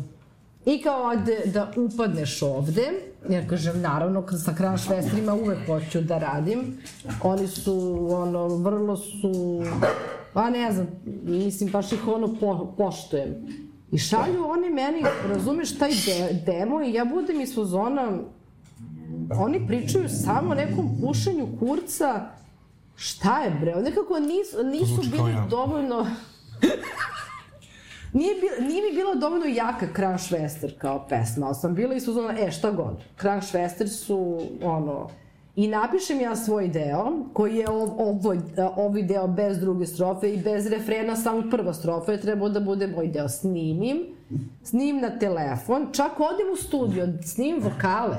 I 0.65 0.81
kao 0.81 1.15
da, 1.15 1.51
da 1.51 1.71
upadneš 1.77 2.41
ovde, 2.41 2.91
ja 3.29 3.47
kažem, 3.47 3.81
naravno, 3.81 4.27
sa 4.45 4.53
Kran 4.53 4.77
Švesterima 4.77 5.33
uvek 5.33 5.65
hoću 5.67 6.01
da 6.01 6.17
radim. 6.17 6.77
Oni 7.23 7.47
su, 7.47 8.07
ono, 8.11 8.47
vrlo 8.47 8.97
su, 8.97 9.63
pa 10.33 10.49
ne 10.49 10.71
znam, 10.71 10.87
mislim, 11.23 11.71
baš 11.71 11.91
ih 11.91 12.07
ono 12.07 12.35
po, 12.39 12.73
poštujem. 12.77 13.35
I 13.93 13.97
šalju 13.97 14.45
oni 14.45 14.69
meni, 14.69 15.03
razumeš, 15.27 15.77
taj 15.77 15.89
de, 15.89 16.41
demo 16.45 16.81
i 16.81 16.93
ja 16.93 17.05
budem 17.05 17.41
iz 17.41 17.55
fazona, 17.55 18.17
oni 19.39 19.67
pričaju 19.67 20.09
samo 20.09 20.51
o 20.51 20.55
nekom 20.55 20.97
pušenju 21.01 21.47
kurca, 21.59 22.29
šta 22.95 23.39
je 23.39 23.51
bre, 23.61 23.75
nekako 23.75 24.19
nisu, 24.19 24.63
nisu 24.63 25.09
bili 25.11 25.31
ja. 25.31 25.47
dovoljno... 25.49 26.07
Nije, 28.13 28.35
bi, 28.35 28.65
nije 28.65 28.81
mi 28.81 28.95
bila 28.95 29.15
dovoljno 29.15 29.45
jaka 29.45 29.93
Kranšvester 29.93 30.79
kao 30.79 31.07
pesma, 31.09 31.45
ali 31.45 31.55
sam 31.55 31.75
bila 31.75 31.95
i 31.95 31.99
suzona, 31.99 32.39
e, 32.39 32.51
šta 32.51 32.71
god. 32.71 32.97
Kranšvester 33.15 33.89
su, 33.89 34.41
ono, 34.63 35.09
I 35.55 35.67
napišem 35.67 36.21
ja 36.21 36.35
svoj 36.35 36.67
deo, 36.67 37.11
koji 37.33 37.55
je 37.55 37.69
ov, 37.69 37.89
ovaj 38.75 39.03
deo 39.03 39.27
bez 39.27 39.59
druge 39.59 39.85
strofe 39.85 40.33
i 40.33 40.37
bez 40.37 40.67
refrena, 40.67 41.15
samo 41.15 41.43
prva 41.51 41.73
strofa 41.73 42.11
je 42.11 42.21
trebao 42.21 42.49
da 42.49 42.59
bude 42.59 42.87
moj 42.87 43.07
deo. 43.07 43.29
Snimim, 43.29 43.97
snimim 44.63 45.01
na 45.01 45.19
telefon, 45.19 45.87
čak 45.91 46.11
odem 46.19 46.53
u 46.53 46.55
studio, 46.55 47.07
snimim 47.23 47.63
vokale, 47.63 48.17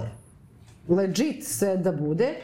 legit 0.88 1.44
sve 1.44 1.76
da 1.76 1.92
bude, 1.92 2.34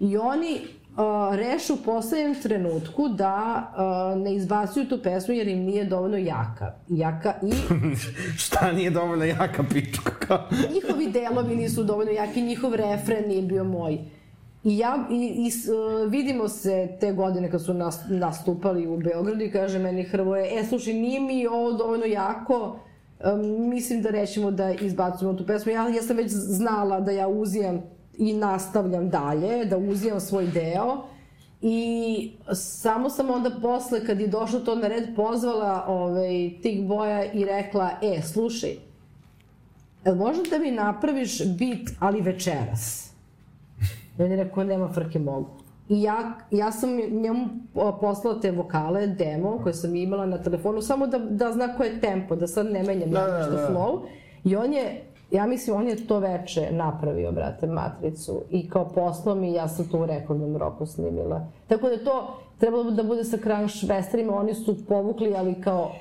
i 0.00 0.16
oni 0.16 0.60
uh, 0.60 1.36
rešu 1.36 1.74
u 1.74 1.84
poslednjem 1.84 2.34
trenutku 2.42 3.08
da 3.08 3.72
uh, 4.16 4.22
ne 4.22 4.34
izbacuju 4.34 4.88
tu 4.88 5.02
pesmu 5.02 5.34
jer 5.34 5.48
im 5.48 5.58
nije 5.58 5.84
dovoljno 5.84 6.16
jaka. 6.16 6.74
Jaka 6.88 7.34
i... 7.42 7.52
Šta 8.44 8.72
nije 8.72 8.90
dovoljno 8.90 9.24
jaka, 9.24 9.64
pičko? 9.72 10.10
Njihovi 10.74 11.10
delovi 11.10 11.56
nisu 11.56 11.84
dovoljno 11.84 12.12
jaki, 12.12 12.42
njihov 12.42 12.74
refren 12.74 13.28
nije 13.28 13.42
bio 13.42 13.64
moj. 13.64 13.98
I 14.64 14.78
ja, 14.78 15.06
i, 15.10 15.14
i 15.14 15.50
uh, 15.70 16.10
vidimo 16.10 16.48
se 16.48 16.96
te 17.00 17.12
godine 17.12 17.50
kad 17.50 17.64
su 17.64 17.74
nas, 17.74 18.00
nastupali 18.08 18.86
u 18.86 18.96
Beogradu 18.96 19.44
i 19.44 19.50
kaže 19.50 19.78
meni 19.78 20.04
Hrvoje, 20.04 20.58
e 20.58 20.64
slušaj, 20.64 20.94
nije 20.94 21.20
mi 21.20 21.46
ovo 21.46 21.72
dovoljno 21.72 22.06
jako, 22.06 22.78
um, 23.24 23.68
mislim 23.68 24.02
da 24.02 24.10
rećemo 24.10 24.50
da 24.50 24.72
izbacujemo 24.72 25.38
tu 25.38 25.46
pesmu. 25.46 25.72
Ja, 25.72 25.88
ja 25.88 26.02
sam 26.02 26.16
već 26.16 26.30
znala 26.30 27.00
da 27.00 27.10
ja 27.10 27.28
uzijam 27.28 27.82
i 28.18 28.32
nastavljam 28.32 29.10
dalje, 29.10 29.64
da 29.64 29.76
uzijam 29.78 30.20
svoj 30.20 30.46
deo. 30.46 31.04
I 31.62 32.32
samo 32.52 33.10
sam 33.10 33.30
onda 33.30 33.50
posle, 33.62 34.06
kad 34.06 34.20
je 34.20 34.26
došlo 34.26 34.60
to 34.60 34.74
na 34.74 34.88
red, 34.88 35.04
pozvala 35.16 35.84
ovaj, 35.88 36.50
Tik 36.62 36.86
Boja 36.86 37.32
i 37.32 37.44
rekla, 37.44 37.90
e, 38.02 38.22
slušaj, 38.22 38.70
možda 40.04 40.42
da 40.50 40.58
mi 40.58 40.70
napraviš 40.70 41.44
bit, 41.44 41.90
ali 42.00 42.20
večeras? 42.20 43.13
I 44.18 44.22
on 44.22 44.30
je 44.30 44.36
rekao, 44.36 44.64
nema 44.64 44.92
frke, 44.92 45.18
mogu. 45.18 45.46
I 45.88 46.02
ja, 46.02 46.32
ja 46.50 46.72
sam 46.72 46.90
njemu 46.96 47.48
poslala 48.00 48.40
te 48.40 48.50
vokale, 48.50 49.06
demo, 49.06 49.58
koje 49.62 49.74
sam 49.74 49.96
imala 49.96 50.26
na 50.26 50.42
telefonu, 50.42 50.82
samo 50.82 51.06
da, 51.06 51.18
da 51.18 51.52
zna 51.52 51.76
koje 51.76 51.88
je 51.88 52.00
tempo, 52.00 52.36
da 52.36 52.46
sad 52.46 52.66
ne 52.66 52.82
menjam 52.82 53.10
da, 53.10 53.20
da, 53.20 53.50
da. 53.50 53.68
flow. 53.68 54.00
I 54.44 54.56
on 54.56 54.72
je, 54.72 55.04
ja 55.30 55.46
mislim, 55.46 55.76
on 55.76 55.88
je 55.88 56.06
to 56.06 56.18
veče 56.18 56.68
napravio, 56.72 57.32
brate, 57.32 57.66
matricu. 57.66 58.42
I 58.50 58.68
kao 58.68 58.88
poslao 58.88 59.34
mi, 59.34 59.52
ja 59.52 59.68
sam 59.68 59.88
to 59.88 59.98
u 59.98 60.06
rekordnom 60.06 60.56
roku 60.56 60.86
snimila. 60.86 61.46
Tako 61.68 61.88
da 61.88 62.04
to 62.04 62.40
trebalo 62.58 62.90
da 62.90 63.02
bude 63.02 63.24
sa 63.24 63.36
Krank 63.36 63.70
Švesterima, 63.70 64.36
oni 64.36 64.54
su 64.54 64.86
povukli, 64.86 65.34
ali 65.36 65.60
kao 65.60 65.92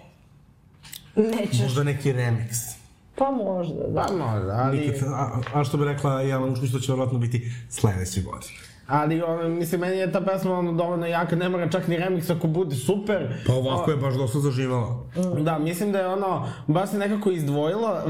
nećeš... 1.16 1.62
Možda 1.62 1.84
neki 1.84 2.14
remix. 2.14 2.73
Pa 3.16 3.32
možda, 3.32 3.88
da. 3.88 4.06
Pa 4.08 4.14
možda, 4.14 4.54
ali... 4.54 4.78
Nikad, 4.80 5.08
a, 5.08 5.40
a 5.54 5.64
što 5.64 5.78
bi 5.78 5.86
rekla 5.86 6.22
Jelena 6.22 6.54
Ušković, 6.54 6.72
to 6.72 6.80
će 6.80 6.92
verovatno 6.92 7.20
biti 7.20 7.52
sledeće 7.70 8.22
godine. 8.22 8.54
Ali, 8.88 9.22
ono, 9.22 9.50
mislim, 9.50 9.82
meni 9.82 9.98
je 9.98 10.12
ta 10.12 10.22
pesma 10.22 10.60
ono, 10.60 10.72
dovoljno 10.74 11.06
jaka, 11.06 11.36
ne 11.36 11.50
mora 11.50 11.70
čak 11.70 11.88
ni 11.88 11.98
remix 11.98 12.36
ako 12.36 12.48
bude 12.48 12.76
super. 12.76 13.34
Pa 13.48 13.54
ovako 13.54 13.92
o, 13.92 13.94
je 13.94 13.98
baš 13.98 14.14
dosta 14.14 14.40
zaživala. 14.40 15.04
Da, 15.40 15.60
mislim 15.60 15.92
da 15.92 16.00
je 16.00 16.08
ono, 16.08 16.48
baš 16.68 16.90
se 16.90 16.98
nekako 16.98 17.32
izdvojilo, 17.32 18.02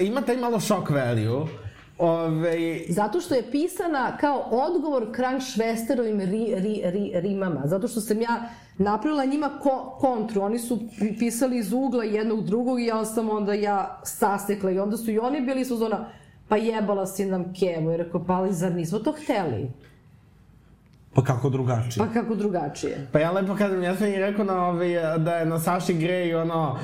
ima 0.00 0.20
taj 0.20 0.36
malo 0.36 0.60
shock 0.60 0.90
value, 0.90 1.46
Ove... 1.98 2.80
Zato 2.88 3.20
što 3.20 3.34
je 3.34 3.50
pisana 3.50 4.16
kao 4.16 4.48
odgovor 4.50 5.12
Krank 5.12 5.42
Švesterovim 5.42 6.20
ri, 6.20 6.54
ri, 6.54 6.80
ri, 6.84 7.12
rimama. 7.14 7.62
Zato 7.64 7.88
što 7.88 8.00
sam 8.00 8.20
ja 8.20 8.48
napravila 8.78 9.24
njima 9.24 9.50
ko, 9.62 9.96
kontru. 10.00 10.42
Oni 10.42 10.58
su 10.58 10.78
pisali 11.18 11.58
iz 11.58 11.72
ugla 11.72 12.04
jednog 12.04 12.44
drugog 12.44 12.80
i 12.80 12.86
ja 12.86 13.04
sam 13.04 13.30
onda 13.30 13.54
ja 13.54 14.00
sasekla. 14.04 14.70
I 14.70 14.78
onda 14.78 14.96
su 14.96 15.10
i 15.10 15.18
oni 15.18 15.40
bili 15.40 15.64
su 15.64 15.76
zona, 15.76 16.08
pa 16.48 16.56
jebala 16.56 17.06
si 17.06 17.26
nam 17.26 17.54
kevo. 17.60 17.92
I 17.92 17.96
rekao, 17.96 18.24
pa 18.26 18.34
ali 18.34 18.52
zar 18.52 18.74
nismo 18.74 18.98
to 18.98 19.12
hteli? 19.12 19.70
Pa 21.18 21.24
kako 21.24 21.50
drugačije? 21.50 22.06
Pa 22.06 22.12
kako 22.12 22.34
drugačije? 22.34 23.06
Pa 23.12 23.18
ja 23.18 23.30
lepo 23.32 23.54
kažem, 23.54 23.82
ja 23.82 23.96
sam 23.96 24.06
i 24.06 24.16
rekao 24.16 24.44
na 24.44 24.66
ovaj, 24.66 24.88
da 25.18 25.34
je 25.34 25.46
na 25.46 25.58
Saši 25.58 25.94
Grey 25.94 26.42
ono, 26.42 26.78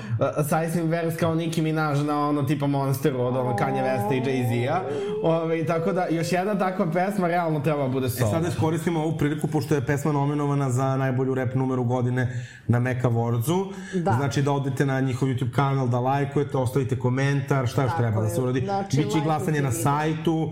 Sajsim 0.48 0.88
Vers 0.88 1.16
kao 1.16 1.34
Nicki 1.34 1.62
Minaj 1.62 2.04
na 2.04 2.28
ono 2.28 2.42
tipa 2.42 2.66
Monsteru 2.66 3.20
od 3.20 3.36
ono 3.36 3.56
Kanye 3.56 3.82
West 3.82 4.12
i 4.12 4.20
Jay-Z-a. 4.20 4.80
Ovaj, 5.22 5.66
tako 5.66 5.92
da, 5.92 6.06
još 6.10 6.32
jedna 6.32 6.58
takva 6.58 6.86
pesma 6.92 7.28
realno 7.28 7.60
treba 7.60 7.88
bude 7.88 8.10
sol. 8.10 8.28
E 8.28 8.30
sad 8.30 8.46
iskoristimo 8.46 9.00
ovu 9.00 9.18
priliku, 9.18 9.46
pošto 9.46 9.74
je 9.74 9.86
pesma 9.86 10.12
nominovana 10.12 10.70
za 10.70 10.96
najbolju 10.96 11.34
rap 11.34 11.54
numeru 11.54 11.84
godine 11.84 12.44
na 12.68 12.78
Meka 12.80 13.08
Wordsu. 13.08 13.72
Da. 13.94 14.12
Znači 14.12 14.42
da 14.42 14.52
odete 14.52 14.86
na 14.86 15.00
njihov 15.00 15.28
YouTube 15.28 15.52
kanal, 15.52 15.88
da 15.88 16.00
lajkujete, 16.00 16.56
ostavite 16.58 16.98
komentar, 16.98 17.66
šta 17.66 17.82
još 17.82 17.90
Tako 17.90 18.02
treba 18.02 18.20
je. 18.20 18.28
da 18.28 18.34
se 18.34 18.40
uradi. 18.40 18.60
Znači, 18.60 18.96
Biće 18.96 19.20
glasanje 19.24 19.62
na 19.62 19.72
sajtu. 19.72 20.50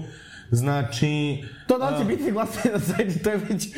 Znači... 0.52 1.44
To 1.66 1.78
da 1.78 1.98
će 1.98 2.04
biti 2.04 2.32
glasanje 2.32 2.74
na 2.74 2.80
sajtu, 2.80 3.18
to 3.24 3.30
je 3.30 3.36
već, 3.36 3.68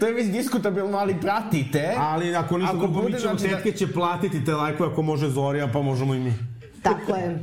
to 0.00 0.06
je 0.06 0.12
već 0.12 0.26
diskutabilno, 0.26 0.98
ali 0.98 1.20
pratite. 1.20 1.94
Ali 1.98 2.36
ako 2.36 2.58
nisu 2.58 2.76
ako 2.76 2.86
bude, 2.86 3.18
znači 3.18 3.42
tetke 3.42 3.70
da... 3.70 3.76
će 3.76 3.92
platiti 3.92 4.44
te 4.44 4.54
lajkove 4.54 4.92
ako 4.92 5.02
može 5.02 5.28
Zorija, 5.28 5.68
pa 5.72 5.82
možemo 5.82 6.14
i 6.14 6.18
mi. 6.18 6.34
Tako 6.82 7.14
je. 7.14 7.38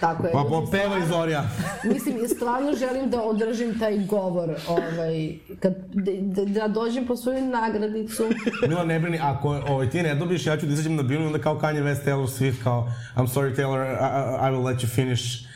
Tako 0.00 0.26
je. 0.26 0.32
Pa 0.32 0.62
pevaj 0.70 1.06
Zorija. 1.08 1.44
Mislim, 1.84 2.28
stvarno 2.28 2.72
želim 2.74 3.10
da 3.10 3.22
održim 3.22 3.78
taj 3.78 3.98
govor, 4.06 4.54
ovaj, 4.68 5.38
kad, 5.60 5.74
da, 5.92 6.44
da 6.44 6.68
dođem 6.68 7.06
po 7.06 7.16
svoju 7.16 7.46
nagradicu. 7.46 8.22
Mila, 8.68 8.84
ne 8.84 9.00
brini, 9.00 9.18
ako 9.22 9.48
ovaj, 9.68 9.90
ti 9.90 10.02
ne 10.02 10.14
dobiš, 10.14 10.46
ja 10.46 10.56
ću 10.56 10.66
da 10.66 10.72
izađem 10.72 10.96
na 10.96 11.02
bilu 11.02 11.22
i 11.22 11.26
onda 11.26 11.38
kao 11.38 11.60
Kanye 11.60 11.82
West, 11.82 12.04
Taylor 12.06 12.38
Swift, 12.38 12.62
kao 12.62 12.88
I'm 13.16 13.26
sorry 13.26 13.56
Taylor, 13.56 13.82
I, 13.82 14.48
I 14.48 14.56
will 14.56 14.64
let 14.64 14.82
you 14.82 14.94
finish 14.94 15.47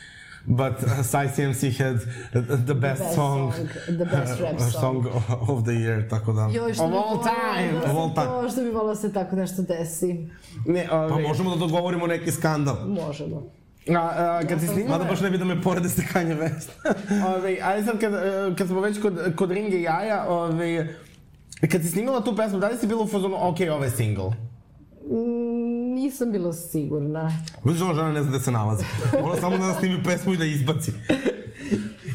but 0.45 0.83
uh, 0.83 1.03
Sai 1.03 1.27
CMC 1.27 1.77
had 1.77 1.99
the 2.65 2.73
best, 2.73 3.01
best 3.01 3.15
song, 3.15 3.53
song, 3.53 3.97
the 3.97 4.05
best 4.05 4.41
rap 4.41 4.55
uh, 4.55 4.69
song. 4.69 5.07
of 5.49 5.63
the 5.63 5.73
year, 5.73 6.09
tako 6.09 6.33
da. 6.33 6.49
Joj, 6.53 6.73
što 6.73 6.83
Of 6.83 6.93
all 6.93 7.23
time. 7.23 7.71
Da 7.71 7.81
se 7.81 7.91
Of 7.91 7.97
all 7.97 8.13
time. 8.13 8.27
To, 8.27 8.49
što 8.49 8.61
bi 8.61 8.69
volila 8.69 8.93
da 8.93 8.99
se 8.99 9.13
tako 9.13 9.35
nešto 9.35 9.61
desi. 9.61 10.27
Ne, 10.65 10.89
ove, 10.91 11.09
Pa 11.09 11.19
možemo 11.19 11.49
da 11.49 11.55
dogovorimo 11.55 12.07
neki 12.07 12.31
skandal. 12.31 12.75
Možemo. 12.87 13.43
a, 13.89 13.99
a, 13.99 14.41
kad 14.49 14.59
si 14.59 14.67
snimala... 14.67 14.97
Mada 14.97 15.09
baš 15.09 15.21
ne 15.21 15.29
bi 15.29 15.37
da 15.37 15.45
me 15.45 15.61
porede 15.61 15.89
ste 15.89 16.01
Kanye 16.13 16.37
West. 16.37 16.69
Ove, 17.35 17.57
ajde 17.63 17.85
sad 17.85 17.99
kad, 17.99 18.13
kad 18.57 18.67
smo 18.67 18.81
već 18.81 19.01
kod, 19.01 19.35
kod 19.35 19.51
Ringe 19.51 19.81
jaja, 19.81 20.25
ove, 20.29 20.95
kad 21.71 21.81
si 21.81 21.87
snimala 21.87 22.23
tu 22.23 22.35
pesmu, 22.35 22.59
da 22.59 22.67
li 22.67 22.77
si 22.77 22.87
bila 22.87 23.03
u 23.03 23.07
fazonu, 23.07 23.35
ok, 23.39 23.57
ovo 23.71 23.83
je 23.83 23.89
single? 23.89 24.31
Mm, 25.09 25.82
nisam 25.93 26.31
bila 26.31 26.53
sigurna. 26.53 27.31
Vidiš, 27.63 27.81
ona 27.81 27.93
žena 27.93 28.11
ne 28.11 28.21
zna 28.23 28.29
gde 28.29 28.39
se 28.39 28.51
nalazi. 28.51 28.83
Ona 29.23 29.35
samo 29.35 29.57
da 29.57 29.73
snimi 29.79 30.03
pesmu 30.03 30.33
i 30.33 30.37
da 30.37 30.45
izbaci. 30.45 30.91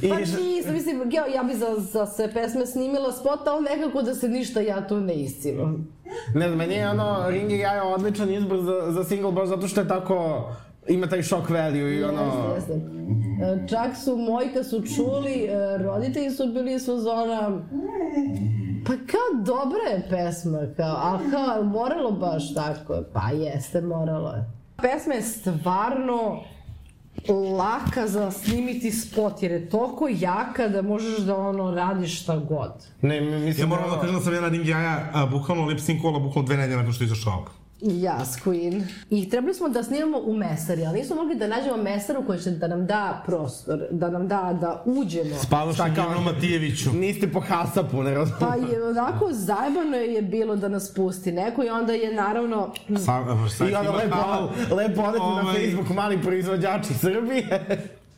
I, 0.03 0.09
Pa 0.09 0.17
nisam, 0.17 0.75
mislim, 0.75 1.11
ja, 1.13 1.27
ja 1.27 1.43
bi 1.43 1.55
za, 1.55 1.67
za 1.79 2.07
sve 2.07 2.33
pesme 2.33 2.67
snimila 2.67 3.13
spot, 3.13 3.47
ali 3.47 3.65
nekako 3.65 4.03
da 4.03 4.15
se 4.15 4.29
ništa 4.29 4.61
ja 4.61 4.89
tu 4.89 5.01
ne 5.01 5.15
iscivam. 5.15 5.89
ne 6.35 6.47
znam, 6.47 6.59
meni 6.59 6.75
je 6.75 6.91
ono, 6.91 7.31
Ringe 7.31 7.57
jaja 7.57 7.85
odličan 7.85 8.31
izbor 8.35 8.61
za, 8.61 8.93
za 8.93 9.05
single, 9.05 9.33
baš 9.33 9.49
zato 9.49 9.69
što 9.69 9.81
je 9.81 9.89
tako, 9.89 10.49
ima 10.89 11.07
taj 11.07 11.23
shock 11.23 11.51
value 11.51 11.97
i 11.97 12.05
ono... 12.05 12.53
Jeste, 12.55 12.73
jeste. 12.73 13.67
Čak 13.69 13.97
su 14.05 14.17
moji 14.17 14.49
kad 14.55 14.69
su 14.69 14.83
čuli, 14.97 15.45
e, 15.45 15.79
roditelji 15.79 16.31
su 16.31 16.47
bili 16.47 16.75
iz 16.75 16.87
fazona, 16.87 17.61
pa 18.89 18.95
kao 18.95 19.29
dobra 19.45 19.81
je 19.89 20.07
pesma, 20.11 20.59
kao, 20.77 20.97
a 20.97 21.19
kao, 21.31 21.65
moralo 21.65 22.11
baš 22.13 22.55
tako? 22.55 23.03
Pa 23.15 23.31
jeste, 23.31 23.81
moralo 23.83 24.31
je. 24.31 24.45
Pesma 24.77 25.15
je 25.15 25.23
stvarno 25.23 26.41
laka 27.59 28.07
za 28.07 28.31
snimiti 28.33 28.91
spot, 28.93 29.43
jer 29.43 29.53
je 29.53 29.69
toliko 29.69 30.09
jaka 30.11 30.69
da 30.69 30.83
možeš 30.83 31.19
da 31.19 31.37
ono 31.39 31.71
radiš 31.71 32.23
šta 32.23 32.37
god. 32.39 32.73
Ne, 33.03 33.21
mi- 33.21 33.39
mislim 33.39 33.61
Ja 33.61 33.67
moram 33.67 33.85
ono- 33.85 33.95
da 33.95 34.01
kažem 34.01 34.17
da 34.17 34.23
sam 34.23 34.35
ja 34.35 34.41
na 34.41 34.49
Ring 34.49 34.67
Jaja 34.67 35.11
a, 35.13 35.27
bukvalno 35.27 35.65
lip 35.65 35.79
syncovala 35.79 36.23
bukvalno 36.23 36.47
dve 36.47 36.57
nedelje 36.57 36.77
nakon 36.77 36.93
što 36.93 37.05
je 37.05 37.07
izašao 37.07 37.33
album. 37.33 37.53
Yes, 37.81 38.41
Queen. 38.45 38.83
I 39.11 39.31
trebali 39.31 39.55
smo 39.55 39.69
da 39.69 39.83
snimamo 39.83 40.19
u 40.19 40.35
mesari, 40.35 40.85
ali 40.87 40.99
nismo 40.99 41.17
mogli 41.17 41.35
da 41.35 41.47
nađemo 41.47 41.77
mesaru 41.77 42.27
koji 42.27 42.41
će 42.41 42.51
da 42.51 42.69
nam 42.69 42.87
da 42.87 43.23
prostor, 43.27 43.79
da 43.91 44.11
nam 44.11 44.29
da 44.29 44.59
da 44.61 44.83
uđemo. 44.87 45.37
Spavaš 45.37 45.79
na 45.79 45.89
Gino 45.89 46.21
Matijeviću. 46.25 46.91
Niste 46.93 47.33
po 47.33 47.41
hasapu, 47.41 48.03
ne 48.03 48.15
razumijem. 48.15 48.41
Pa 48.41 48.73
je 48.73 48.85
onako 48.85 49.29
zajebano 49.33 49.97
je 49.97 50.23
bilo 50.23 50.57
da 50.57 50.69
nas 50.69 50.95
pusti 50.95 51.33
neko 51.33 51.65
i 51.65 51.69
onda 51.69 51.93
je 51.93 52.15
naravno 52.15 52.73
Sa, 52.89 53.25
sa, 53.49 53.65
I 53.69 53.75
onda 53.75 53.91
lepo, 53.93 54.17
lepo 54.75 55.03
odete 55.03 55.19
na 55.19 55.25
Ovaj- 55.25 55.55
Facebook 55.67 55.89
mali 55.89 56.23
proizvođači 56.23 56.95
Srbije. 56.95 57.67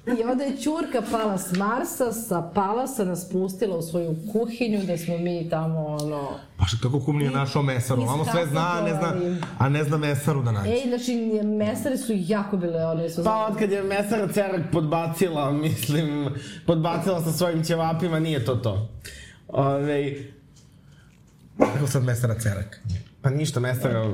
I 0.08 0.22
onda 0.22 0.44
je 0.44 0.56
Ćurka 0.56 1.02
pala 1.10 1.38
s 1.38 1.52
Marsa, 1.52 2.12
sa 2.12 2.42
Palasa 2.44 3.04
nas 3.04 3.28
pustila 3.28 3.76
u 3.76 3.82
svoju 3.82 4.16
kuhinju 4.32 4.80
gde 4.82 4.98
smo 4.98 5.18
mi 5.18 5.48
tamo 5.50 5.86
ono... 5.86 6.28
Pa 6.56 6.64
što 6.64 6.76
kako 6.78 7.00
kum 7.00 7.18
nije 7.18 7.30
našao 7.30 7.62
mesaru, 7.62 8.02
ono 8.02 8.24
sve 8.24 8.46
zna, 8.46 8.72
a 8.72 8.80
ne 8.80 8.90
zna, 8.90 9.14
a 9.58 9.68
ne 9.68 9.84
zna 9.84 9.96
mesaru 9.96 10.42
da 10.42 10.52
nađe. 10.52 10.70
Ej, 10.70 10.82
znači, 10.88 11.16
mesare 11.44 11.96
su 11.96 12.12
jako 12.16 12.56
bile 12.56 12.86
one 12.86 13.10
su... 13.10 13.24
Pa 13.24 13.46
od 13.46 13.58
kad 13.58 13.70
je 13.72 13.82
Mesara 13.82 14.28
Cerak 14.28 14.60
podbacila, 14.72 15.50
mislim, 15.52 16.28
podbacila 16.66 17.20
sa 17.22 17.32
svojim 17.32 17.64
ćevapima, 17.64 18.18
nije 18.18 18.44
to 18.44 18.54
to. 18.54 18.88
Ove, 19.48 20.14
Kako 21.58 21.86
sad 21.86 22.04
mesara 22.04 22.34
Cerak? 22.34 22.80
pa 23.22 23.30
ništa, 23.30 23.60
Mesara, 23.60 24.04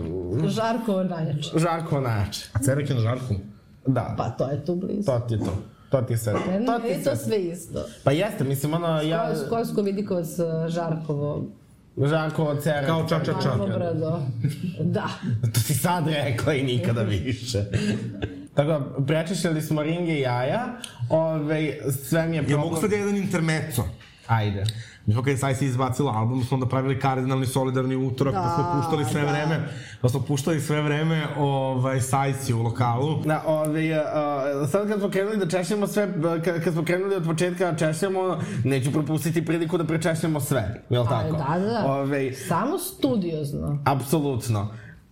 Žarko 0.46 1.02
najjače. 1.04 1.58
žarko 1.58 2.00
najjače. 2.00 2.40
A 2.52 2.58
Cerak 2.58 2.88
je 2.90 2.94
na 2.94 3.00
žarku? 3.00 3.34
Da, 3.86 4.14
Pa 4.16 4.30
to 4.30 4.48
je 4.48 4.64
tu 4.64 4.74
blizu. 4.74 5.02
to 5.02 5.18
ti 5.18 5.34
je 5.34 5.40
to. 5.40 5.58
To 5.96 6.02
ti 6.02 6.12
je 6.12 6.18
sve. 6.18 6.32
Ne, 6.32 6.66
To 6.66 6.72
ne, 6.72 6.80
ti 6.80 6.86
je 6.86 6.92
je 6.92 7.04
to 7.04 7.16
sve. 7.16 7.38
isto. 7.38 7.84
Pa 8.04 8.12
jeste, 8.12 8.44
mislim, 8.44 8.74
ono, 8.74 9.00
ja... 9.00 9.30
Kos- 9.30 9.48
Kosko 9.50 9.82
Vidikovac, 9.82 10.26
Žarkovo, 10.68 11.44
Žarko 11.98 12.56
Cerak. 12.56 12.86
Kao 12.86 13.08
ča, 13.08 13.20
ča, 13.20 13.32
ča. 13.42 13.50
Brdo. 13.56 14.18
Da. 14.80 15.08
To 15.54 15.60
si 15.60 15.74
sad 15.74 16.04
rekla 16.08 16.54
i 16.54 16.62
nikada 16.64 17.02
više. 17.02 17.64
Tako 18.54 18.68
da, 18.68 19.04
prečešljali 19.06 19.62
smo 19.62 19.82
ringe 19.82 20.12
i 20.12 20.20
jaja, 20.20 20.64
ove, 21.10 21.72
sve 22.04 22.26
mi 22.26 22.36
je 22.36 22.38
Ja 22.38 22.42
problem... 22.42 22.60
mogu 22.60 22.76
sad 22.76 22.92
ja 22.92 22.98
jedan 22.98 23.16
intermeco. 23.16 23.84
Ajde. 24.26 24.64
Mi 25.06 25.12
smo 25.12 25.22
kada 25.22 25.30
je 25.30 25.36
Sajsi 25.36 25.66
izbacila 25.66 26.12
album, 26.12 26.44
smo 26.44 26.54
onda 26.54 26.66
pravili 26.66 27.00
kardinalni 27.00 27.46
solidarni 27.46 27.96
utorak, 27.96 28.34
da, 28.34 28.40
pa 28.40 28.54
smo 28.54 28.80
puštali 28.82 29.04
sve 29.04 29.20
da. 29.20 29.30
vreme, 29.30 29.68
pa 30.00 30.08
smo 30.08 30.20
puštali 30.20 30.60
sve 30.60 30.82
vreme 30.82 31.26
ovaj, 31.38 32.00
Sajsi 32.00 32.54
u 32.54 32.62
lokalu. 32.62 33.22
Da, 33.24 33.42
ove, 33.46 33.90
uh, 33.90 34.68
sad 34.70 34.88
kad 34.88 35.00
smo 35.00 35.10
krenuli 35.10 35.36
da 35.36 35.48
češljamo 35.48 35.86
sve, 35.86 36.14
kad, 36.44 36.64
kad 36.64 36.72
smo 36.72 36.84
krenuli 36.84 37.14
od 37.14 37.24
početka 37.24 37.70
da 37.70 37.78
češljamo, 37.78 38.38
neću 38.64 38.92
propustiti 38.92 39.44
priliku 39.44 39.78
da 39.78 39.84
prečešljamo 39.84 40.40
sve, 40.40 40.82
jel 40.90 41.04
Pa, 41.04 41.10
tako? 41.10 41.32
da, 41.32 41.58
da. 41.58 41.92
Ove, 41.92 42.32
Samo 42.34 42.78
studiozno. 42.78 43.78
apsolutno. 43.84 44.68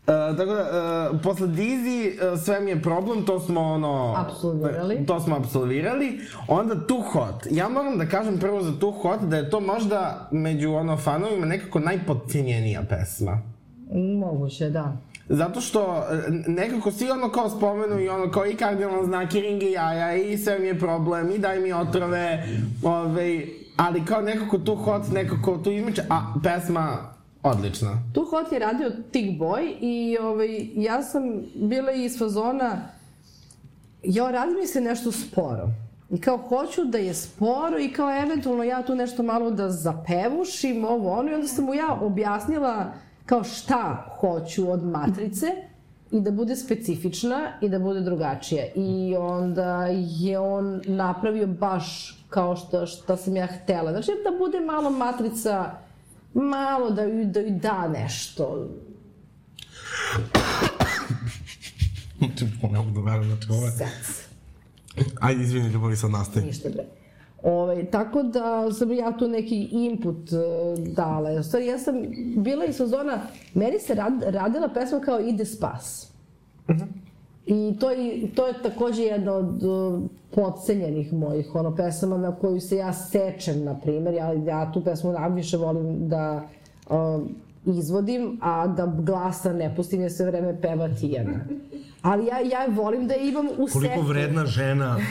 Uh, 0.06 0.36
tako 0.36 0.52
da, 0.54 1.10
uh, 1.12 1.20
posle 1.22 1.46
Dizi 1.46 2.12
uh, 2.32 2.40
sve 2.40 2.60
mi 2.60 2.70
je 2.70 2.82
problem, 2.82 3.26
to 3.26 3.40
smo 3.40 3.60
ono... 3.60 4.14
Apsolvirali. 4.16 5.06
To 5.06 5.20
smo 5.20 5.36
apsolvirali. 5.36 6.20
Onda 6.48 6.86
Too 6.86 7.00
Hot. 7.00 7.46
Ja 7.50 7.68
moram 7.68 7.98
da 7.98 8.06
kažem 8.06 8.38
prvo 8.38 8.62
za 8.62 8.72
Too 8.80 8.90
Hot 8.90 9.20
da 9.20 9.36
je 9.36 9.50
to 9.50 9.60
možda 9.60 10.28
među 10.30 10.72
ono 10.72 10.96
fanovima 10.96 11.46
nekako 11.46 11.80
najpodcijenjenija 11.80 12.82
pesma. 12.88 13.42
Moguće, 14.20 14.70
da. 14.70 14.96
Zato 15.28 15.60
što 15.60 16.04
e, 16.10 16.30
nekako 16.46 16.90
svi 16.90 17.10
ono 17.10 17.28
kao 17.28 17.50
spomenu 17.50 18.00
i 18.00 18.08
ono 18.08 18.30
kao 18.30 18.46
i 18.46 18.54
kardinalan 18.54 19.06
znak 19.06 19.34
i 19.34 19.40
ring 19.40 19.62
i 19.62 19.72
jaja 19.72 20.14
i 20.14 20.38
sve 20.38 20.58
mi 20.58 20.66
je 20.66 20.78
problem 20.78 21.30
i 21.30 21.38
daj 21.38 21.60
mi 21.60 21.72
otrove, 21.72 22.46
ovaj, 22.82 23.46
ali 23.76 24.04
kao 24.04 24.22
nekako 24.22 24.58
tu 24.58 24.74
hot, 24.74 25.02
nekako 25.12 25.58
tu 25.58 25.70
izmeče, 25.70 26.02
a 26.10 26.34
pesma 26.42 27.13
odlična. 27.44 28.02
Tu 28.14 28.24
Hot 28.24 28.52
je 28.52 28.58
radio 28.58 28.90
Tick 29.10 29.40
Boy 29.40 29.76
i 29.80 30.18
ovaj, 30.18 30.68
ja 30.74 31.02
sam 31.02 31.22
bila 31.54 31.92
iz 31.92 32.18
fazona, 32.18 32.88
jo, 34.02 34.30
radi 34.30 34.54
mi 34.60 34.66
se 34.66 34.80
nešto 34.80 35.12
sporo. 35.12 35.68
I 36.10 36.20
kao 36.20 36.38
hoću 36.38 36.84
da 36.84 36.98
je 36.98 37.14
sporo 37.14 37.78
i 37.78 37.92
kao 37.92 38.22
eventualno 38.22 38.62
ja 38.62 38.82
tu 38.82 38.94
nešto 38.94 39.22
malo 39.22 39.50
da 39.50 39.70
zapevušim 39.70 40.84
ovo 40.84 41.12
ono 41.12 41.30
i 41.30 41.34
onda 41.34 41.48
sam 41.48 41.64
mu 41.64 41.74
ja 41.74 41.98
objasnila 42.00 42.92
kao 43.26 43.44
šta 43.44 44.14
hoću 44.20 44.70
od 44.70 44.84
matrice 44.84 45.46
i 46.10 46.20
da 46.20 46.30
bude 46.30 46.56
specifična 46.56 47.52
i 47.60 47.68
da 47.68 47.78
bude 47.78 48.00
drugačija. 48.00 48.64
I 48.74 49.16
onda 49.16 49.86
je 49.90 50.38
on 50.38 50.80
napravio 50.86 51.46
baš 51.46 52.18
kao 52.28 52.56
što, 52.56 52.86
što 52.86 53.16
sam 53.16 53.36
ja 53.36 53.46
htela. 53.46 53.90
Znači 53.90 54.10
da 54.24 54.38
bude 54.38 54.60
malo 54.60 54.90
matrica, 54.90 55.70
malo 56.34 56.90
da 56.90 57.02
ju, 57.02 57.24
da 57.24 57.40
ju 57.40 57.58
da 57.58 57.88
nešto. 57.88 58.68
ne 62.62 62.78
mogu 62.78 62.90
da 62.90 63.00
verujem, 63.00 63.30
znači 63.30 63.52
ovo 63.52 63.66
je... 63.66 63.72
Sec. 63.72 64.24
Ajde, 65.20 65.42
izvini, 65.42 65.68
ljubavi, 65.68 65.96
sad 65.96 66.10
nastavi. 66.10 66.46
Ništa 66.46 66.68
bre. 66.68 66.84
Ovaj, 67.42 67.90
tako 67.90 68.22
da 68.22 68.72
sam 68.72 68.92
ja 68.92 69.16
tu 69.18 69.28
neki 69.28 69.68
input 69.70 70.32
uh, 70.32 70.88
dala. 70.94 71.30
U 71.30 71.42
stvari, 71.42 71.66
ja 71.66 71.78
sam 71.78 71.94
bila 72.36 72.64
iz 72.64 72.76
sezona, 72.76 73.22
meni 73.54 73.78
se 73.78 73.94
rad, 73.94 74.22
radila 74.22 74.68
pesma 74.68 75.00
kao 75.00 75.20
Ide 75.20 75.44
spas. 75.44 76.12
I 77.46 77.76
to 77.80 77.90
je, 77.90 78.28
to 78.34 78.46
je 78.46 78.54
takođe 78.62 79.02
jedna 79.02 79.32
od 79.32 79.62
uh, 79.62 80.02
podcenjenih 80.34 81.12
mojih 81.12 81.54
ono, 81.54 81.76
pesama 81.76 82.18
na 82.18 82.34
koju 82.36 82.60
se 82.60 82.76
ja 82.76 82.92
sečem, 82.92 83.64
na 83.64 83.80
primjer. 83.80 84.14
Ja, 84.14 84.32
ja 84.32 84.72
tu 84.72 84.84
pesmu 84.84 85.12
najviše 85.12 85.56
volim 85.56 86.08
da 86.08 86.48
uh, 86.88 87.22
izvodim, 87.66 88.38
a 88.42 88.66
da 88.66 88.86
glasa 88.98 89.52
ne 89.52 89.76
pustim 89.76 90.00
jer 90.00 90.12
sve 90.12 90.26
vreme 90.26 90.60
peva 90.60 90.88
Tijana. 90.88 91.40
Ali 92.02 92.26
ja, 92.26 92.40
ja 92.40 92.66
volim 92.70 93.06
da 93.08 93.14
imam 93.14 93.46
u 93.46 93.66
Koliko 93.72 93.94
setu. 93.94 94.00
vredna 94.00 94.46
žena. 94.46 94.96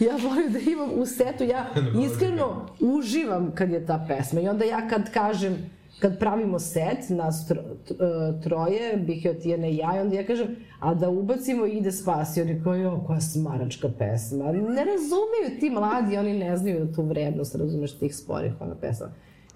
Ja 0.00 0.16
volim 0.28 0.52
da 0.52 0.58
imam 0.58 0.90
u 0.96 1.06
setu, 1.06 1.44
ja 1.44 1.66
iskreno 2.06 2.66
uživam 2.80 3.52
kad 3.54 3.70
je 3.70 3.86
ta 3.86 4.04
pesma. 4.08 4.40
I 4.40 4.48
onda 4.48 4.64
ja 4.64 4.88
kad 4.88 5.12
kažem, 5.12 5.70
kad 5.98 6.18
pravimo 6.18 6.58
set, 6.58 7.08
nas 7.08 7.46
tro, 7.48 7.60
e, 7.90 8.40
troje, 8.42 8.96
Bihio, 8.96 9.34
Tijana 9.34 9.66
i 9.66 9.76
ja, 9.76 9.96
i 9.96 10.00
onda 10.00 10.16
ja 10.16 10.26
kažem, 10.26 10.56
a 10.80 10.94
da 10.94 11.08
ubacimo 11.08 11.66
Ide 11.66 11.92
spasi, 11.92 12.42
oni 12.42 12.62
koji, 12.64 12.80
jo, 12.80 13.04
koja 13.06 13.20
smaračka 13.20 13.88
pesma. 13.98 14.52
Ne 14.52 14.84
razumeju 14.84 15.60
ti 15.60 15.70
mladi, 15.70 16.16
oni 16.16 16.38
ne 16.38 16.56
znaju 16.56 16.92
tu 16.94 17.02
vrednost, 17.02 17.54
razumeš, 17.54 17.98
tih 17.98 18.16
sporih 18.16 18.52
ona 18.60 18.74
pesma. 18.74 19.06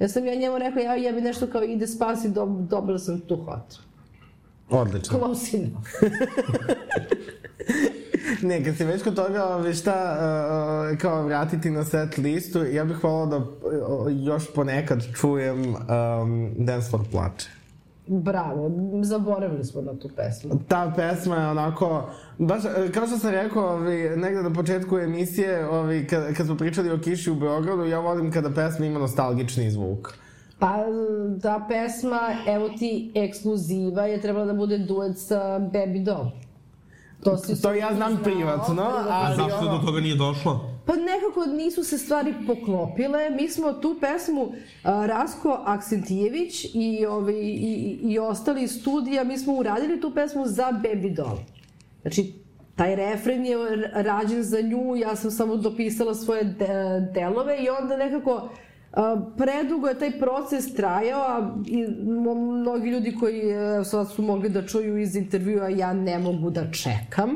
Ja 0.00 0.08
sam 0.08 0.26
ja 0.26 0.34
njemu 0.34 0.58
rekla, 0.58 0.82
ja, 0.82 0.96
ja 0.96 1.12
bi 1.12 1.20
nešto 1.20 1.46
kao 1.46 1.62
Ide 1.62 1.86
spasi, 1.86 2.28
do, 2.28 2.46
dobila 2.46 2.98
sam 2.98 3.20
tu 3.20 3.36
hot. 3.36 3.78
Odlično. 4.70 5.18
Close 5.18 5.56
enough. 5.56 5.88
Ne, 8.42 8.64
kad 8.64 8.76
si 8.76 8.84
već 8.84 9.02
kod 9.02 9.14
toga, 9.14 9.44
ove, 9.44 9.74
šta, 9.74 10.16
uh, 10.92 10.98
kao 10.98 11.22
vratiti 11.22 11.70
na 11.70 11.84
set 11.84 12.18
listu, 12.18 12.64
ja 12.64 12.84
bih 12.84 13.04
volao 13.04 13.26
da 13.26 13.36
uh, 13.36 13.46
još 14.08 14.52
ponekad 14.54 15.02
čujem 15.14 15.60
um, 15.60 16.50
Dance 16.56 16.90
for 16.90 17.00
plače. 17.10 17.48
Bravo, 18.06 18.70
zaboravili 19.02 19.64
smo 19.64 19.82
na 19.82 19.98
tu 19.98 20.08
pesmu. 20.16 20.50
Ta 20.68 20.92
pesma 20.96 21.36
je 21.36 21.48
onako, 21.48 22.10
baš, 22.38 22.62
kao 22.94 23.06
što 23.06 23.18
sam 23.18 23.30
rekao, 23.30 23.64
ovi, 23.64 24.16
negde 24.16 24.42
na 24.42 24.52
početku 24.52 24.98
emisije, 24.98 25.66
ovi, 25.68 26.06
kad, 26.06 26.34
kad 26.34 26.46
smo 26.46 26.56
pričali 26.56 26.90
o 26.90 27.00
kiši 27.00 27.30
u 27.30 27.34
Beogradu, 27.34 27.84
ja 27.84 28.00
volim 28.00 28.32
kada 28.32 28.50
pesma 28.50 28.86
ima 28.86 28.98
nostalgični 28.98 29.70
zvuk. 29.70 30.14
Pa, 30.58 30.76
ta 31.42 31.66
pesma, 31.68 32.20
evo 32.46 32.68
ti 32.68 33.12
ekskluziva, 33.14 34.06
je 34.06 34.20
trebala 34.20 34.46
da 34.46 34.54
bude 34.54 34.78
duet 34.78 35.18
sa 35.18 35.58
Baby 35.58 36.04
Doll. 36.04 36.30
To, 37.24 37.36
si 37.36 37.62
to 37.62 37.72
ja 37.72 37.94
znam 37.94 38.20
privatno, 38.24 38.82
ali... 38.82 39.10
A 39.10 39.36
zašto 39.36 39.66
ono... 39.66 39.78
do 39.78 39.86
toga 39.86 40.00
nije 40.00 40.16
došlo? 40.16 40.78
Pa 40.86 40.92
nekako 40.96 41.46
nisu 41.46 41.84
se 41.84 41.98
stvari 41.98 42.34
poklopile. 42.46 43.30
Mi 43.30 43.48
smo 43.48 43.72
tu 43.72 43.96
pesmu 44.00 44.42
uh, 44.42 44.54
Rasko 44.82 45.62
Aksentijević 45.64 46.64
i, 46.74 47.06
ovi, 47.06 47.34
i, 47.34 47.98
i 48.02 48.18
ostali 48.18 48.68
studija, 48.68 49.24
mi 49.24 49.38
smo 49.38 49.52
uradili 49.54 50.00
tu 50.00 50.10
pesmu 50.14 50.46
za 50.46 50.72
Baby 50.82 51.14
Doll. 51.14 51.38
Znači, 52.02 52.32
taj 52.76 52.96
refren 52.96 53.46
je 53.46 53.56
rađen 53.92 54.42
za 54.42 54.60
nju, 54.60 54.96
ja 54.96 55.16
sam 55.16 55.30
samo 55.30 55.56
dopisala 55.56 56.14
svoje 56.14 56.44
de, 56.44 56.66
delove 57.14 57.58
i 57.58 57.68
onda 57.68 57.96
nekako 57.96 58.48
predugo 59.36 59.88
je 59.88 59.98
taj 59.98 60.18
proces 60.18 60.74
trajao, 60.74 61.20
a 61.20 61.54
i 61.66 61.86
mnogi 62.02 62.90
ljudi 62.90 63.14
koji 63.20 63.50
e, 63.50 63.84
sad 63.84 64.10
su 64.10 64.22
mogli 64.22 64.48
da 64.48 64.66
čuju 64.66 64.98
iz 64.98 65.16
intervjua, 65.16 65.68
ja 65.68 65.92
ne 65.92 66.18
mogu 66.18 66.50
da 66.50 66.70
čekam. 66.70 67.30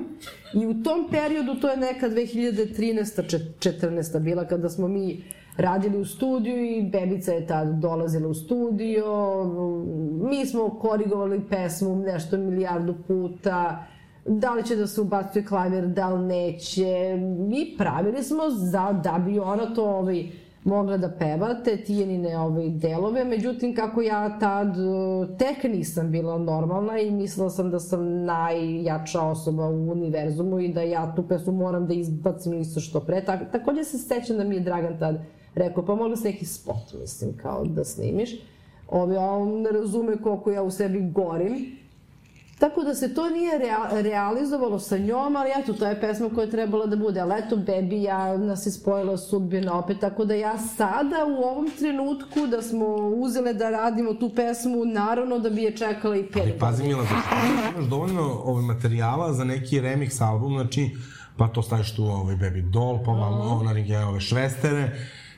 I 0.55 0.67
u 0.67 0.83
tom 0.83 1.09
periodu, 1.11 1.55
to 1.55 1.69
je 1.71 1.77
neka 1.77 2.09
2013. 2.09 3.39
14. 3.59 4.21
bila 4.21 4.45
kada 4.45 4.69
smo 4.69 4.89
mi 4.89 5.25
radili 5.57 5.99
u 5.99 6.05
studiju 6.05 6.65
i 6.65 6.83
Bebica 6.83 7.33
je 7.33 7.47
tad 7.47 7.69
dolazila 7.69 8.29
u 8.29 8.35
studio. 8.35 9.05
Mi 10.23 10.47
smo 10.47 10.71
korigovali 10.71 11.43
pesmu 11.51 11.97
nešto 11.97 12.37
milijardu 12.37 12.95
puta 13.09 13.87
da 14.27 14.55
li 14.55 14.65
će 14.65 14.77
da 14.77 14.87
se 14.87 15.01
ubacuje 15.01 15.45
klaver, 15.45 15.87
da 15.87 16.09
li 16.09 16.27
neće. 16.27 17.17
Mi 17.39 17.75
pravili 17.79 18.23
smo 18.23 18.51
za, 18.51 18.93
da 18.93 19.19
bi 19.27 19.39
ona 19.39 19.75
to 19.75 19.85
ovaj, 19.85 20.27
mogla 20.65 20.97
da 20.97 21.11
peva 21.11 21.55
te 21.65 21.77
tijenine 21.77 22.39
ove 22.39 22.69
delove, 22.69 23.25
međutim 23.25 23.75
kako 23.75 24.03
ja 24.03 24.39
tad 24.39 24.77
e, 24.77 25.37
tek 25.39 25.65
nisam 25.65 26.11
bila 26.11 26.39
normalna 26.39 26.99
i 26.99 27.11
mislila 27.11 27.51
sam 27.51 27.71
da 27.71 27.81
sam 27.81 28.25
najjača 28.25 29.21
osoba 29.21 29.69
u 29.69 29.91
univerzumu 29.91 30.61
i 30.61 30.73
da 30.73 30.83
ja 30.83 31.15
tu 31.17 31.29
pesmu 31.29 31.53
moram 31.53 31.87
da 31.87 31.95
izbacim 31.95 32.61
isto 32.61 32.81
što 32.81 33.01
pre. 33.01 33.25
Tak, 33.25 33.53
takođe 33.53 33.85
se 33.85 33.99
sećam 33.99 34.37
da 34.37 34.45
mi 34.45 34.55
je 34.55 34.61
Dragan 34.61 34.99
tad 34.99 35.17
rekao, 35.55 35.87
pa 35.87 35.95
mogla 35.95 36.17
se 36.17 36.29
neki 36.29 36.47
spot, 36.47 37.01
mislim, 37.01 37.37
kao 37.37 37.65
da 37.65 37.85
snimiš. 37.85 38.31
Ovi, 38.89 39.17
on 39.17 39.63
ne 39.63 39.71
razume 39.71 40.23
koliko 40.23 40.51
ja 40.51 40.63
u 40.63 40.71
sebi 40.71 41.11
gorim 41.11 41.82
Tako 42.63 42.85
da 42.85 42.95
se 42.95 43.15
to 43.15 43.31
nije 43.31 43.59
rea 43.59 44.03
realizovalo 44.03 44.79
sa 44.79 44.99
njom, 44.99 45.37
ali 45.37 45.51
eto, 45.59 45.73
to 45.73 45.87
je 45.87 46.01
pesma 46.01 46.29
koja 46.35 46.45
je 46.45 46.51
trebala 46.51 46.87
da 46.87 46.97
bude. 46.97 47.21
Ali 47.21 47.35
eto, 47.39 47.57
Baby, 47.57 48.03
ja 48.03 48.37
nas 48.39 48.67
je 48.67 48.73
spojila 48.73 49.19
sudbina 49.19 49.79
opet, 49.79 50.01
tako 50.01 50.25
da 50.25 50.35
ja 50.35 50.59
sada 50.59 51.17
u 51.39 51.43
ovom 51.43 51.71
trenutku 51.79 52.47
da 52.47 52.63
smo 52.63 52.87
uzele 52.97 53.53
da 53.55 53.71
radimo 53.71 54.15
tu 54.15 54.31
pesmu, 54.35 54.85
naravno 54.85 55.39
da 55.39 55.51
bi 55.51 55.63
je 55.63 55.77
čekala 55.77 56.17
i 56.17 56.27
pet. 56.27 56.43
Ali 56.43 56.59
pazi 56.59 56.83
Mila, 56.83 57.05
znači 57.05 57.29
imaš 57.75 57.91
dovoljno 57.91 58.23
ovaj 58.45 58.63
materijala 58.63 59.33
za 59.33 59.45
neki 59.45 59.81
remix 59.81 60.25
album, 60.25 60.53
znači 60.53 60.91
pa 61.37 61.49
to 61.49 61.63
staviš 61.63 61.97
tu 61.97 62.05
ovaj 62.05 62.37
Baby 62.37 62.71
Doll, 62.71 62.99
pa 63.05 63.11
vam 63.11 63.35
-huh. 63.35 64.09
ove 64.09 64.21
švestere, 64.21 64.91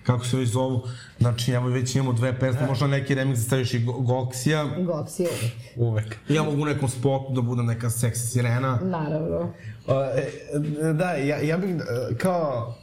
kako 0.06 0.24
se 0.24 0.36
već 0.36 0.48
zovu, 0.48 0.82
znači 1.18 1.52
evo 1.52 1.68
već 1.68 1.94
imamo 1.94 2.12
dve 2.12 2.38
pesme, 2.38 2.66
možda 2.66 2.86
neki 2.86 3.14
remix 3.14 3.34
da 3.34 3.40
staviš 3.40 3.74
i 3.74 3.84
Goksija. 3.84 4.64
Goksija 4.64 5.28
uvek. 5.30 5.52
Uvek. 5.76 6.16
Ja 6.28 6.42
mogu 6.42 6.62
u 6.62 6.64
nekom 6.64 6.88
spotu 6.88 7.32
da 7.32 7.40
budem 7.40 7.66
neka 7.66 7.90
seksi 7.90 8.26
sirena. 8.26 8.78
Naravno. 8.82 9.52
E, 9.88 10.92
da, 10.92 11.12
ja, 11.12 11.38
ja 11.38 11.56
bih 11.56 11.70
e, 11.70 12.16
kao, 12.18 12.74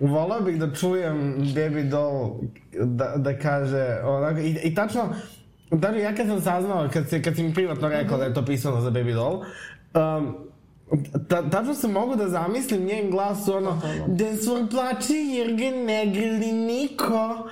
volao 0.00 0.40
bih 0.40 0.58
da 0.58 0.74
čujem 0.74 1.36
Baby 1.38 1.90
Doll 1.90 2.40
da, 2.84 3.12
da 3.16 3.38
kaže, 3.38 4.00
onako, 4.04 4.40
i, 4.40 4.58
i 4.62 4.74
tačno, 4.74 5.14
da 5.70 5.88
ja 5.88 6.14
kad 6.14 6.26
sam 6.26 6.40
saznao, 6.40 6.88
kad, 6.92 7.08
se, 7.08 7.22
kad 7.22 7.36
si 7.36 7.42
mi 7.42 7.54
privatno 7.54 7.88
rekao 7.88 8.18
da 8.18 8.24
je 8.24 8.34
to 8.34 8.44
pisano 8.44 8.80
za 8.80 8.90
Baby 8.90 9.14
Doll, 9.14 9.34
um, 9.36 10.45
Ta, 11.28 11.50
tačno 11.50 11.74
se 11.74 11.88
mogu 11.88 12.16
da 12.16 12.28
zamislim 12.28 12.84
njen 12.84 13.10
glas 13.10 13.48
ono 13.48 13.80
Da 14.06 14.36
svoj 14.36 14.70
plače 14.70 15.14
jer 15.14 15.56
ga 15.56 15.76
ne 15.86 16.06
grli 16.06 16.52
niko 16.52 17.48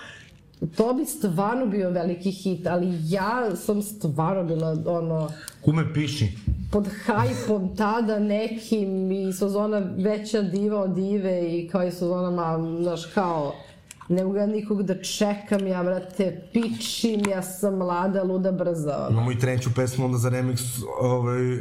To 0.76 0.94
bi 0.94 1.04
stvarno 1.04 1.66
bio 1.66 1.90
veliki 1.90 2.30
hit, 2.30 2.66
ali 2.66 2.98
ja 3.08 3.56
sam 3.56 3.82
stvarno 3.82 4.44
bila 4.44 4.76
ono... 4.86 5.28
Kume 5.64 5.92
piši. 5.94 6.28
Pod 6.72 6.88
hajpom 7.06 7.76
tada 7.76 8.18
nekim 8.18 9.12
i 9.12 9.32
sezona 9.32 9.78
veća 9.96 10.42
diva 10.42 10.80
od 10.80 10.94
dive 10.94 11.58
i 11.58 11.68
kao 11.68 11.84
i 11.84 11.90
sezonama, 11.90 12.58
znaš, 12.82 13.06
kao 13.06 13.54
ne 14.08 14.24
mogu 14.24 14.36
ja 14.36 14.46
nikog 14.46 14.82
da 14.82 15.02
čekam, 15.02 15.66
ja, 15.66 15.82
brate, 15.82 16.42
pičim, 16.52 17.20
ja 17.30 17.42
sam 17.42 17.74
mlada, 17.74 18.22
luda, 18.22 18.52
brza. 18.52 19.08
Imamo 19.10 19.32
i 19.32 19.38
treću 19.38 19.74
pesmu 19.74 20.04
onda 20.04 20.18
za 20.18 20.30
remix 20.30 20.60
ovaj, 21.00 21.52
uh, 21.52 21.60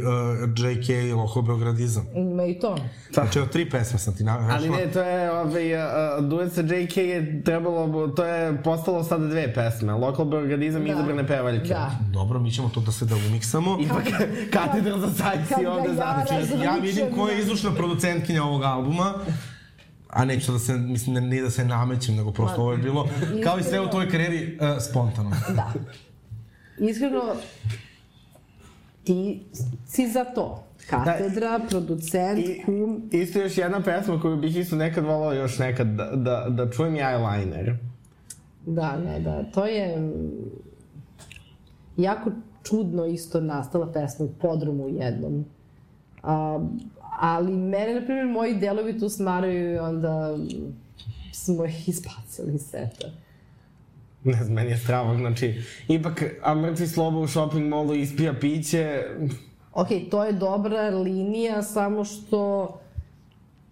JK 0.57 0.89
i 0.89 1.11
Loho 1.11 1.41
Beogradizam. 1.41 2.07
Ima 2.15 2.45
i 2.45 2.59
to. 2.59 2.77
Znači, 3.13 3.39
od 3.39 3.49
tri 3.49 3.69
pesme 3.69 3.99
sam 3.99 4.15
ti 4.15 4.23
navešla. 4.23 4.55
Ali 4.55 4.69
ne, 4.69 4.91
to 4.91 5.01
je, 5.01 5.31
ovaj, 5.31 5.73
uh, 5.75 6.25
duet 6.29 6.53
sa 6.53 6.61
JK 6.61 6.97
je 6.97 7.41
trebalo, 7.43 8.07
to 8.07 8.25
je 8.25 8.63
postalo 8.63 9.03
sada 9.03 9.27
dve 9.27 9.53
pesme. 9.53 9.93
Local 9.93 10.25
Beogradizam 10.25 10.81
da. 10.81 10.87
i 10.87 10.91
izabrane 10.91 11.27
pevaljke. 11.27 11.67
Da. 11.67 11.91
Dobro, 12.13 12.39
mi 12.39 12.51
ćemo 12.51 12.69
to 12.69 12.81
da 12.81 12.91
se 12.91 13.05
da 13.05 13.15
umiksamo. 13.15 13.77
Ipak, 13.81 14.03
katedra 14.53 14.99
za 14.99 15.09
sajci 15.09 15.65
ovde 15.65 15.93
znači. 15.93 16.63
Ja 16.63 16.75
vidim 16.81 17.05
ko 17.15 17.27
je 17.27 17.39
izlučna 17.39 17.71
producentkinja 17.71 18.43
ovog 18.43 18.63
albuma 18.63 19.13
a 20.13 20.25
neću 20.25 20.51
da 20.51 20.59
se, 20.59 20.77
mislim, 20.77 21.13
ne, 21.13 21.21
ne 21.21 21.41
da 21.41 21.49
se 21.49 21.65
namećem, 21.65 22.15
nego 22.15 22.31
prosto 22.31 22.61
ovo 22.61 22.71
je 22.71 22.77
bilo, 22.77 23.09
kao 23.43 23.59
i 23.59 23.63
sve 23.63 23.79
u 23.79 23.89
tvojoj 23.89 24.09
karijeri, 24.09 24.57
uh, 24.61 24.83
spontano. 24.89 25.29
Da. 25.55 25.73
Iskreno, 26.77 27.35
ti 29.03 29.45
si 29.87 30.07
za 30.07 30.23
to. 30.23 30.63
Katedra, 30.89 31.57
da, 31.57 31.65
producent, 31.69 32.39
i, 32.39 32.61
kum. 32.65 33.09
Isto 33.11 33.39
još 33.39 33.57
jedna 33.57 33.81
pesma 33.81 34.21
koju 34.21 34.37
bih 34.37 34.57
isto 34.57 34.75
nekad 34.75 35.05
volao 35.05 35.33
još 35.33 35.59
nekad 35.59 35.87
da, 35.87 36.11
da, 36.15 36.45
da 36.49 36.71
čujem 36.71 36.95
je 36.95 37.03
eyeliner. 37.03 37.75
Da, 38.65 38.97
da, 39.05 39.19
da. 39.19 39.43
To 39.51 39.65
je 39.65 40.11
jako 41.97 42.31
čudno 42.63 43.05
isto 43.05 43.41
nastala 43.41 43.91
pesma 43.91 44.25
u 44.25 44.29
podrumu 44.41 44.89
jednom. 44.89 45.45
A, 46.23 46.59
Ali 47.19 47.51
mene, 47.51 47.93
na 47.93 48.05
primjer, 48.05 48.25
moji 48.25 48.55
delovi 48.55 48.99
tu 48.99 49.09
smaraju 49.09 49.73
i 49.73 49.77
onda 49.77 50.37
smo 51.31 51.65
ih 51.65 51.87
izbacili 51.89 52.55
iz 52.55 52.61
seta. 52.61 53.07
Ne 54.23 54.43
znam, 54.43 54.53
meni 54.53 54.71
je 54.71 54.77
strava, 54.77 55.17
znači, 55.17 55.61
ipak, 55.87 56.23
a 56.43 56.55
mrtvi 56.55 56.87
slobo 56.87 57.19
u 57.19 57.27
shopping 57.27 57.69
mallu 57.69 57.95
ispija 57.95 58.33
piće... 58.41 59.03
Ok, 59.73 59.87
to 60.11 60.23
je 60.23 60.33
dobra 60.33 60.89
linija, 60.89 61.61
samo 61.61 62.03
što 62.03 62.73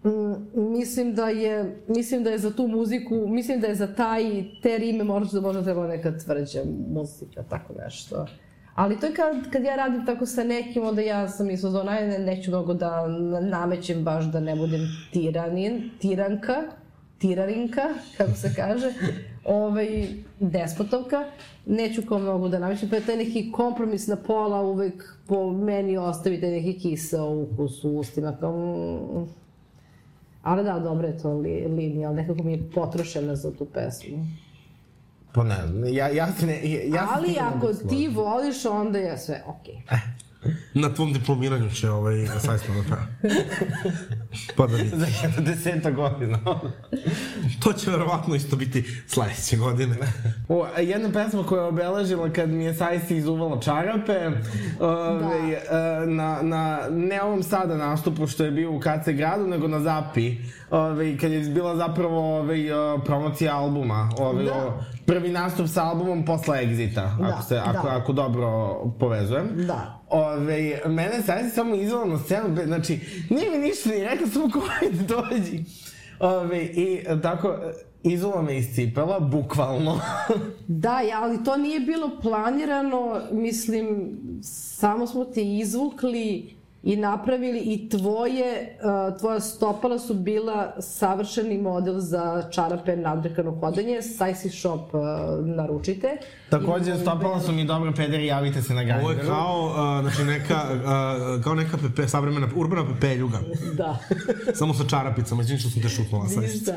mm, 0.04 0.34
mislim 0.54 1.14
da 1.14 1.28
je 1.28 1.82
mislim 1.88 2.24
da 2.24 2.30
je 2.30 2.38
za 2.38 2.56
tu 2.56 2.68
muziku, 2.68 3.26
mislim 3.28 3.60
da 3.60 3.66
je 3.66 3.74
za 3.74 3.94
taj 3.94 4.22
te 4.62 4.78
rime 4.78 5.04
možda 5.04 5.40
možda 5.40 5.62
treba 5.62 5.86
neka 5.86 6.18
tvrđa 6.18 6.60
muzika, 6.88 7.42
tako 7.42 7.74
nešto. 7.84 8.26
Ali 8.74 9.00
to 9.00 9.06
je 9.06 9.14
kad, 9.14 9.50
kad 9.50 9.64
ja 9.64 9.76
radim 9.76 10.06
tako 10.06 10.26
sa 10.26 10.44
nekim, 10.44 10.84
onda 10.84 11.02
ja 11.02 11.28
sam 11.28 11.50
iz 11.50 11.60
zona, 11.60 11.92
ne, 11.92 12.18
neću 12.18 12.50
mnogo 12.50 12.74
da 12.74 13.06
namećem 13.40 14.04
baš 14.04 14.24
da 14.24 14.40
ne 14.40 14.56
budem 14.56 14.80
tiranin, 15.12 15.90
tiranka, 15.98 16.62
tirarinka, 17.18 17.82
kako 18.16 18.32
se 18.32 18.52
kaže, 18.56 18.92
ovaj, 19.44 20.06
despotovka. 20.40 21.24
Neću 21.66 22.02
kao 22.08 22.18
mnogo 22.18 22.48
da 22.48 22.58
namećem, 22.58 22.88
pa 22.88 22.96
je 22.96 23.06
taj 23.06 23.16
neki 23.16 23.52
kompromis 23.52 24.06
na 24.06 24.16
pola 24.16 24.60
uvek 24.62 25.16
po 25.26 25.52
meni 25.52 25.96
ostavite 25.96 26.50
neki 26.50 26.78
kiseo 26.78 27.30
ukus 27.30 27.84
u 27.84 27.90
ustima, 27.98 28.36
kao... 28.40 28.52
Mm, 28.52 29.28
ali 30.42 30.64
da, 30.64 30.78
dobro 30.78 31.08
je 31.08 31.18
to 31.18 31.34
li, 31.34 31.66
linija, 31.68 32.08
ali 32.08 32.16
nekako 32.16 32.42
mi 32.42 32.52
je 32.52 32.70
potrošena 32.74 33.36
za 33.36 33.52
tu 33.52 33.64
pesmu. 33.64 34.26
Pa 35.32 35.44
ne, 35.44 35.56
ja, 35.92 36.08
ja 36.08 36.32
se 36.32 36.46
ne... 36.46 36.60
Ja 36.88 37.08
Ali 37.14 37.36
ako 37.40 37.72
ti 37.88 38.08
voliš, 38.08 38.64
onda 38.64 38.98
je 38.98 39.18
sve 39.18 39.42
okej. 39.46 39.74
Okay. 39.74 39.94
Eh. 39.94 40.22
Na 40.74 40.94
tvom 40.94 41.12
diplomiranju 41.12 41.70
će 41.70 41.90
ovaj 41.90 42.26
sajstvo 42.26 42.74
da 42.74 42.82
pravi. 42.82 43.36
pa 44.56 44.66
da 44.66 44.76
vidiš. 44.76 44.92
Za 44.92 45.06
jedno 45.22 45.42
deseta 45.42 45.90
godina. 45.90 46.38
to 47.62 47.72
će 47.72 47.90
verovatno 47.90 48.34
isto 48.34 48.56
biti 48.56 48.84
sledeće 49.06 49.56
godine. 49.56 49.96
o, 50.48 50.66
jedna 50.78 51.12
pesma 51.12 51.44
koja 51.46 51.62
je 51.62 51.68
obeležila 51.68 52.32
kad 52.32 52.50
mi 52.50 52.64
je 52.64 52.74
sajsti 52.74 53.16
izuvala 53.16 53.60
čarape, 53.60 54.30
ove, 54.80 55.60
da. 55.70 56.06
na, 56.06 56.42
na, 56.42 56.80
ne 56.90 57.22
ovom 57.22 57.42
sada 57.42 57.76
nastupu 57.76 58.26
što 58.26 58.44
je 58.44 58.50
bio 58.50 58.72
u 58.72 58.80
KC 58.80 59.08
gradu, 59.08 59.46
nego 59.46 59.68
na 59.68 59.80
Zapi, 59.80 60.36
ove, 60.70 61.18
kad 61.18 61.32
je 61.32 61.40
bila 61.40 61.76
zapravo 61.76 62.38
ove, 62.38 62.56
promocija 63.04 63.56
albuma. 63.56 64.10
Ove, 64.18 64.44
da. 64.44 64.86
Prvi 65.12 65.28
nastup 65.28 65.68
sa 65.68 65.84
albumom 65.84 66.24
posle 66.24 66.64
Exita, 66.64 67.16
Da, 67.20 67.26
ako, 67.28 67.42
se, 67.42 67.56
ako, 67.58 67.88
da. 67.88 67.96
ako 67.96 68.12
dobro 68.12 68.74
povezujem. 69.00 69.48
Da. 69.66 70.00
Ove, 70.08 70.80
mene 70.86 71.22
sad 71.26 71.52
samo 71.54 71.74
izvela 71.74 72.04
na 72.04 72.18
scenu, 72.18 72.56
znači, 72.66 73.00
nije 73.30 73.50
mi 73.50 73.58
ništa 73.58 73.88
ni 73.90 74.04
rekla, 74.04 74.26
samo 74.26 74.50
ko 74.50 74.60
ajde 74.82 75.02
dođi. 75.02 75.64
Ove, 76.20 76.64
I 76.64 77.04
tako, 77.22 77.56
izula 78.02 78.42
me 78.42 78.58
iz 78.58 78.74
cipela, 78.74 79.20
bukvalno. 79.20 80.00
Da, 80.66 81.00
ja, 81.00 81.22
ali 81.22 81.44
to 81.44 81.56
nije 81.56 81.80
bilo 81.80 82.10
planirano, 82.22 83.20
mislim, 83.32 84.16
samo 84.42 85.06
smo 85.06 85.24
te 85.24 85.42
izvukli 85.42 86.54
i 86.82 86.96
napravili 86.96 87.58
i 87.58 87.88
tvoje, 87.88 88.78
uh, 89.10 89.18
tvoja 89.18 89.40
stopala 89.40 89.98
su 89.98 90.14
bila 90.14 90.74
savršeni 90.80 91.58
model 91.58 91.98
za 91.98 92.48
čarape 92.50 92.96
nadrkano 92.96 93.50
hodanje, 93.60 94.02
Sajsi 94.02 94.50
Shop 94.50 94.94
uh, 94.94 95.00
naručite. 95.46 96.16
Takođe, 96.50 96.98
stopala 96.98 97.40
su 97.40 97.52
mi 97.52 97.64
dobro, 97.64 97.92
pederi, 97.96 98.26
javite 98.26 98.62
se 98.62 98.74
na 98.74 98.98
Ovo 99.00 99.10
je 99.10 99.18
kao, 99.18 99.66
uh, 99.66 100.10
znači 100.10 100.24
neka, 100.24 100.62
uh, 100.74 101.44
kao 101.44 101.54
neka 101.54 101.76
pepe, 101.76 102.08
savremena, 102.08 102.48
urbana 102.56 102.84
pepeljuga. 102.94 103.38
Da. 103.72 103.98
Samo 104.58 104.74
sa 104.74 104.84
čarapicama, 104.84 105.42
izvini 105.42 105.60
što 105.60 105.70
sam 105.70 105.82
te 105.82 105.88
šutnula. 105.88 106.24
Ništa. 106.24 106.72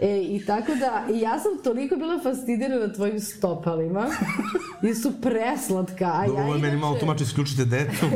E, 0.00 0.22
i 0.22 0.44
tako 0.46 0.74
da, 0.74 1.04
ja 1.14 1.40
sam 1.40 1.62
toliko 1.64 1.96
bila 1.96 2.20
fascinirana 2.22 2.92
tvojim 2.92 3.20
stopalima, 3.20 4.06
i 4.90 4.94
su 4.94 5.12
preslatka, 5.22 6.04
a 6.14 6.26
Dobro, 6.26 6.42
ja 6.42 6.46
ovo 6.46 6.54
je 6.54 6.60
meni 6.60 6.76
malo 6.76 6.98
tumači, 6.98 7.24
isključite 7.24 7.64
decu. 7.64 8.06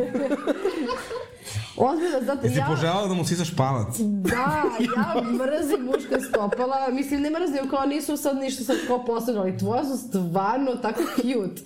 Ozbiljno, 1.76 2.20
zato 2.22 2.46
Jesi 2.46 2.59
ja... 2.59 2.66
poželjala 2.68 3.07
da 3.07 3.14
mu 3.14 3.24
sisaš 3.24 3.57
palac? 3.57 3.96
Da, 3.98 4.64
ja 4.80 5.22
mrzim 5.22 5.84
muška 5.84 6.20
stopala, 6.20 6.88
mislim 6.90 7.22
ne 7.22 7.30
mrzim 7.30 7.70
kao 7.70 7.86
nisu 7.86 8.16
sad 8.16 8.36
ništa 8.36 8.64
sad 8.64 8.76
kao 8.86 9.05
posebno, 9.05 9.40
ali 9.40 9.59
tvoja 9.59 9.84
su 9.84 9.96
stvarno 9.96 10.74
tako 10.74 11.01
cute. 11.16 11.62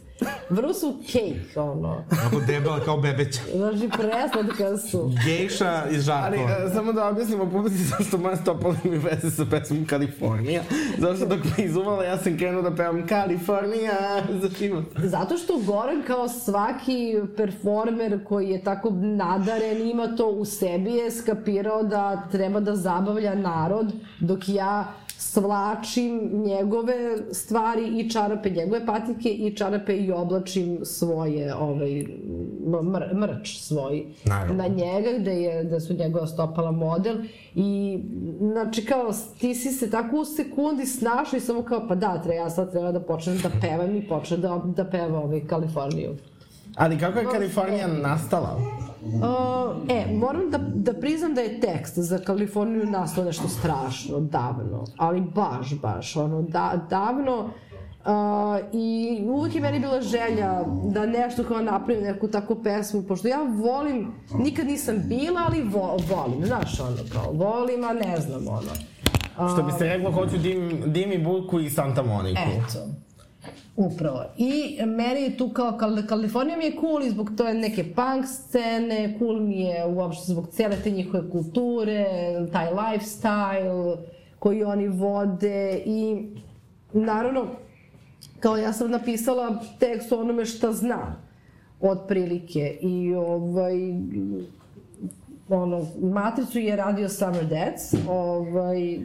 Vrlo 0.51 0.75
su 0.75 0.97
cake, 1.07 1.61
ono. 1.61 2.05
Ako 2.27 2.41
debela 2.41 2.81
kao 2.81 2.97
bebeća. 2.97 3.41
Znači, 3.57 3.89
preslatka 3.89 4.79
su. 4.79 5.11
Gejša 5.25 5.83
iz 5.91 6.09
Ali, 6.09 6.37
Žarkova. 6.39 6.67
e, 6.67 6.71
samo 6.75 6.93
da 6.93 7.09
objasnimo 7.09 7.51
publici 7.51 7.77
zašto 7.85 8.19
moje 8.19 8.37
stopala 8.37 8.75
mi 8.85 8.99
veze 8.99 9.31
sa 9.31 9.45
pesmom 9.51 9.87
Kalifornija. 9.87 10.63
Zato 10.99 11.17
što 11.17 11.27
dok 11.27 11.39
me 11.45 11.65
izuvala, 11.65 12.05
ja 12.05 12.19
sam 12.19 12.39
krenuo 12.39 12.63
da 12.63 12.77
pevam 12.77 13.07
Kalifornija 13.07 14.23
za 14.43 14.49
život. 14.59 14.85
Zato 14.97 15.37
što 15.39 15.59
Goran 15.59 16.03
kao 16.07 16.29
svaki 16.29 17.15
performer 17.37 18.25
koji 18.25 18.49
je 18.49 18.65
tako 18.65 18.91
nadaren 18.91 19.89
ima 19.91 20.17
to 20.17 20.27
u 20.27 20.45
sebi 20.45 20.91
je 20.91 21.11
skapirao 21.11 21.83
da 21.83 22.29
treba 22.33 22.61
da 22.61 22.77
zabavlja 22.77 23.35
narod 23.35 23.93
dok 24.21 24.49
ja 24.49 24.95
svlačim 25.35 26.31
njegove 26.33 27.17
stvari 27.33 28.01
i 28.01 28.11
čarape 28.11 28.51
njegove 28.51 28.87
patike 28.87 29.29
i 29.29 29.57
čarape 29.57 29.97
i 29.97 30.13
oblačim 30.13 30.79
svoje 30.83 31.55
ovaj, 31.55 32.05
mr, 32.67 33.15
mrč 33.15 33.59
svoj 33.59 34.05
Naravno. 34.25 34.55
na 34.55 34.69
njega 34.69 35.09
gde, 35.19 35.35
je, 35.35 35.65
da 35.65 35.81
su 35.81 35.95
njegova 35.95 36.27
stopala 36.27 36.71
model 36.71 37.17
i 37.55 37.99
znači 38.41 38.85
kao 38.85 39.13
ti 39.39 39.55
si 39.55 39.73
se 39.73 39.91
tako 39.91 40.17
u 40.17 40.25
sekundi 40.25 40.87
snašao 40.87 41.37
i 41.37 41.41
samo 41.41 41.63
kao 41.63 41.89
pa 41.89 41.95
da, 41.95 42.23
treba, 42.23 42.35
ja 42.35 42.51
sad 42.51 42.71
treba 42.71 42.93
da 42.93 43.01
počnem 43.01 43.39
da 43.43 43.51
pevam 43.61 43.97
i 43.97 44.09
počnem 44.09 44.41
da, 44.41 44.63
da 44.77 44.85
peva 44.85 45.19
ovaj 45.19 45.47
Kaliforniju. 45.47 46.17
Ali 46.77 46.99
kako 46.99 47.19
je 47.19 47.25
Kalifornija 47.25 47.87
nastala? 47.87 48.61
Uh, 49.05 49.91
e, 49.91 50.07
moram 50.13 50.51
da, 50.51 50.59
da 50.59 50.93
priznam 50.93 51.35
da 51.35 51.41
je 51.41 51.61
tekst 51.61 51.99
za 51.99 52.19
Kaliforniju 52.19 52.87
nastao 52.87 53.25
nešto 53.25 53.49
strašno, 53.49 54.21
davno, 54.21 54.85
ali 54.97 55.21
baš, 55.21 55.81
baš, 55.83 56.17
ono, 56.17 56.43
da, 56.43 56.87
davno, 56.91 57.41
uh, 57.41 57.51
i 58.73 59.19
uvek 59.29 59.55
je 59.55 59.61
meni 59.61 59.81
bila 59.81 60.01
želja 60.01 60.63
da 60.85 61.07
nešto 61.07 61.45
kao 61.45 61.61
napravim 61.61 62.05
neku 62.05 62.29
takvu 62.29 62.63
pesmu, 62.63 63.03
pošto 63.03 63.29
ja 63.29 63.39
volim, 63.43 64.13
nikad 64.39 64.67
nisam 64.67 65.03
bila, 65.07 65.41
ali 65.47 65.63
vo, 65.63 65.97
volim, 66.09 66.47
znaš, 66.47 66.81
ono, 66.81 66.97
kao, 67.13 67.33
volim, 67.33 67.85
a 67.85 67.93
ne 67.93 68.21
znam, 68.21 68.49
ono. 68.49 68.71
Što 69.53 69.63
bi 69.63 69.73
se 69.73 69.85
reklo, 69.85 70.13
hoću 70.13 70.39
dim, 70.39 70.83
Dimi 70.87 71.19
Bulku 71.19 71.61
i 71.61 71.71
Santa 71.71 72.03
Moniku. 72.03 72.41
Eto. 72.41 72.79
Upravo. 73.77 74.25
I 74.37 74.79
meni 74.87 75.23
je 75.23 75.37
tu 75.37 75.49
kao, 75.49 75.79
Kal- 75.79 76.07
Kalifornija 76.07 76.57
mi 76.57 76.65
je 76.65 76.77
cool 76.81 77.03
i 77.03 77.11
zbog 77.11 77.31
to 77.37 77.53
neke 77.53 77.85
punk 77.85 78.27
scene, 78.27 79.15
cool 79.19 79.41
mi 79.41 79.61
je 79.61 79.87
uopšte 79.87 80.33
zbog 80.33 80.49
cele 80.49 80.77
te 80.77 80.91
njihove 80.91 81.31
kulture, 81.31 82.07
taj 82.53 82.67
lifestyle 82.67 83.97
koji 84.39 84.65
oni 84.65 84.89
vode 84.89 85.83
i 85.87 86.27
naravno 86.93 87.47
kao 88.41 88.57
ja 88.57 88.73
sam 88.73 88.91
napisala 88.91 89.63
tekst 89.79 90.13
o 90.13 90.21
onome 90.21 90.45
šta 90.45 90.73
znam 90.73 91.23
otprilike 91.81 92.79
i 92.81 93.15
ovaj 93.15 93.75
ono, 95.49 95.87
Matricu 96.03 96.59
je 96.59 96.77
radio 96.77 97.09
Summer 97.09 97.47
Dance, 97.47 97.97
ovaj, 98.09 98.99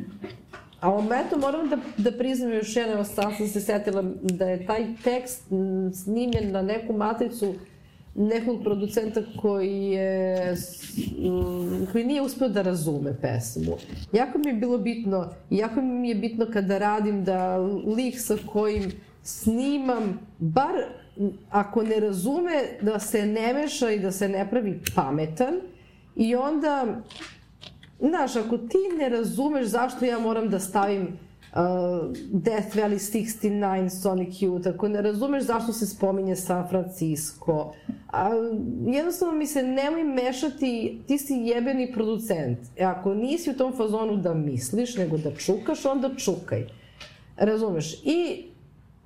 a 0.81 0.89
o 0.89 1.01
Metu 1.01 1.37
moram 1.37 1.69
da, 1.69 1.77
da 1.99 2.11
priznam 2.13 2.53
još 2.53 2.75
jedno, 2.75 2.93
evo 2.93 3.03
sad 3.03 3.33
sam 3.37 3.47
se 3.47 3.61
setila 3.61 4.01
da 4.21 4.45
je 4.45 4.65
taj 4.65 4.85
tekst 5.03 5.43
snimljen 5.95 6.51
na 6.51 6.61
neku 6.61 6.93
matricu 6.93 7.53
nekog 8.15 8.63
producenta 8.63 9.21
koji 9.37 9.83
je 9.83 10.37
s- 10.47 10.97
m, 11.17 11.87
koji 11.91 12.03
nije 12.03 12.21
uspeo 12.21 12.49
da 12.49 12.61
razume 12.61 13.13
pesmu. 13.13 13.75
Jako 14.13 14.37
mi 14.37 14.47
je 14.47 14.53
bilo 14.53 14.77
bitno, 14.77 15.19
jako 15.49 15.81
mi 15.81 16.09
je 16.09 16.15
bitno 16.15 16.47
kada 16.53 16.77
radim 16.77 17.23
da 17.23 17.57
lik 17.87 18.19
sa 18.19 18.37
kojim 18.45 18.91
snimam, 19.23 20.19
bar 20.39 20.73
ako 21.49 21.83
ne 21.83 21.99
razume, 21.99 22.51
da 22.81 22.99
se 22.99 23.25
ne 23.25 23.53
meša 23.53 23.91
i 23.91 23.99
da 23.99 24.11
se 24.11 24.29
ne 24.29 24.49
pravi 24.49 24.81
pametan, 24.95 25.53
I 26.17 26.35
onda, 26.35 26.85
znaš, 27.99 28.35
ako 28.35 28.57
ti 28.57 28.77
ne 28.97 29.09
razumeš 29.09 29.65
zašto 29.65 30.05
ja 30.05 30.19
moram 30.19 30.49
da 30.49 30.59
stavim 30.59 31.03
uh, 31.03 32.15
Death 32.31 32.75
Valley 32.75 32.99
69 33.41 33.89
Sonic 34.01 34.33
Youth, 34.33 34.69
ako 34.69 34.87
ne 34.87 35.01
razumeš 35.01 35.43
zašto 35.43 35.73
se 35.73 35.87
spominje 35.87 36.35
San 36.35 36.67
Francisco, 36.69 37.73
a, 38.11 38.29
jednostavno 38.85 39.35
mi 39.35 39.47
se 39.47 39.63
nemoj 39.63 40.03
mešati, 40.03 40.99
ti 41.07 41.17
si 41.17 41.33
jebeni 41.33 41.93
producent. 41.93 42.59
E, 42.77 42.83
ako 42.83 43.13
nisi 43.13 43.49
u 43.49 43.53
tom 43.53 43.73
fazonu 43.77 44.17
da 44.17 44.33
misliš, 44.33 44.97
nego 44.97 45.17
da 45.17 45.31
čukaš, 45.35 45.85
onda 45.85 46.09
čukaj. 46.17 46.67
Razumeš? 47.37 47.93
I 48.03 48.45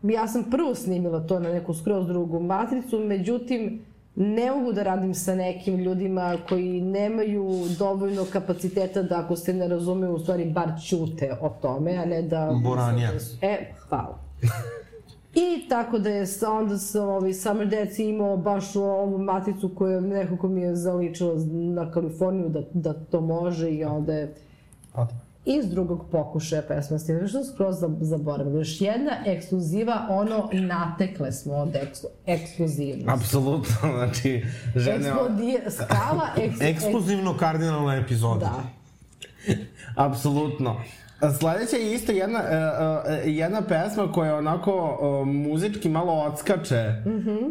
ja 0.04 0.28
sam 0.28 0.44
prvo 0.52 0.76
snimila 0.76 1.28
to 1.28 1.40
na 1.40 1.50
neku 1.50 1.74
skroz 1.74 2.08
drugu 2.08 2.40
matricu, 2.40 3.00
međutim, 3.00 3.86
ne 4.16 4.52
mogu 4.52 4.74
da 4.74 4.84
radim 4.84 5.14
sa 5.14 5.36
nekim 5.36 5.78
ljudima 5.78 6.38
koji 6.50 6.82
nemaju 6.82 7.50
dovoljno 7.80 8.26
kapaciteta 8.34 9.04
da 9.04 9.20
ako 9.20 9.36
se 9.36 9.54
ne 9.54 9.68
razume, 9.68 10.10
u 10.10 10.20
stvari 10.20 10.46
bar 10.46 10.70
ćute 10.82 11.38
o 11.42 11.50
tome, 11.50 11.96
a 11.96 12.06
ne 12.06 12.22
da... 12.22 12.60
Boranija. 12.64 13.12
E, 13.42 13.74
hvala. 13.90 14.20
I 15.36 15.70
tako 15.70 16.00
da 16.00 16.10
je 16.10 16.26
onda 16.50 16.78
sam 16.78 17.10
ovaj, 17.10 17.34
Summer 17.34 17.68
Dance 17.68 18.04
imao 18.06 18.38
baš 18.38 18.76
ovu 18.76 19.18
maticu 19.18 19.72
koja 19.76 20.00
nekako 20.00 20.48
mi 20.48 20.62
je 20.62 20.76
zaličila 20.76 21.34
na 21.52 21.92
Kaliforniju 21.92 22.50
da, 22.50 22.62
da 22.74 22.94
to 22.94 23.22
može 23.22 23.72
i 23.72 23.84
onda 23.84 24.14
je 24.14 24.36
iz 25.46 25.70
drugog 25.70 26.06
pokušaja 26.12 26.62
pesma 26.62 27.00
stigla, 27.00 27.28
što 27.28 27.44
skroz 27.44 27.80
za- 27.80 27.96
zaboravila. 28.02 28.60
Još 28.60 28.82
jedna 28.82 29.12
ekskluziva, 29.26 30.08
ono, 30.10 30.50
natekle 30.54 31.32
smo 31.32 31.54
od 31.54 31.76
eksklu, 31.76 32.10
ekskluzivnosti. 32.26 33.10
Apsolutno, 33.12 33.76
znači, 33.98 34.46
žene... 34.76 35.08
Eksplodije, 35.08 35.72
skala 35.72 36.28
eks, 36.44 36.62
Ekskluzivno 36.62 37.38
kardinalna 37.38 37.96
epizoda. 37.96 38.40
Da. 38.46 38.64
Apsolutno. 40.06 40.82
Sledeća 41.40 41.76
je 41.76 41.94
isto 41.94 42.12
jedna, 42.12 42.40
uh, 42.40 42.46
uh, 42.46 43.36
jedna 43.36 43.62
pesma 43.62 44.12
koja 44.12 44.36
onako 44.36 44.98
uh, 45.22 45.28
muzički 45.28 45.90
malo 45.90 46.14
odskače 46.14 46.94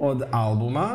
od 0.01 0.23
albuma. 0.31 0.89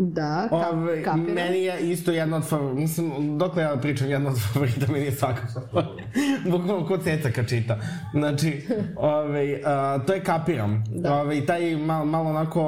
Da, 0.00 0.46
ka, 0.50 0.70
Ove, 0.70 1.02
kapiram. 1.02 1.34
meni 1.34 1.58
je 1.62 1.80
isto 1.80 2.10
jedna 2.12 2.36
od 2.36 2.44
favorita, 2.44 2.80
mislim, 2.80 3.38
dokle 3.38 3.62
ja 3.62 3.76
pričam 3.82 4.10
jedna 4.10 4.30
od 4.30 4.36
favorita, 4.52 4.92
meni 4.92 5.04
je 5.04 5.12
svakako, 5.12 5.60
bukvalno 6.50 6.86
ko 6.86 6.98
ceca 6.98 7.30
kad 7.30 7.48
čita. 7.48 7.78
Znači, 8.12 8.66
ove, 8.96 9.60
a, 9.64 9.98
to 10.06 10.12
je 10.14 10.24
kapiram. 10.24 10.84
Da. 10.94 11.20
Ove, 11.20 11.46
taj 11.46 11.76
malo, 11.76 12.04
malo 12.04 12.30
onako, 12.30 12.62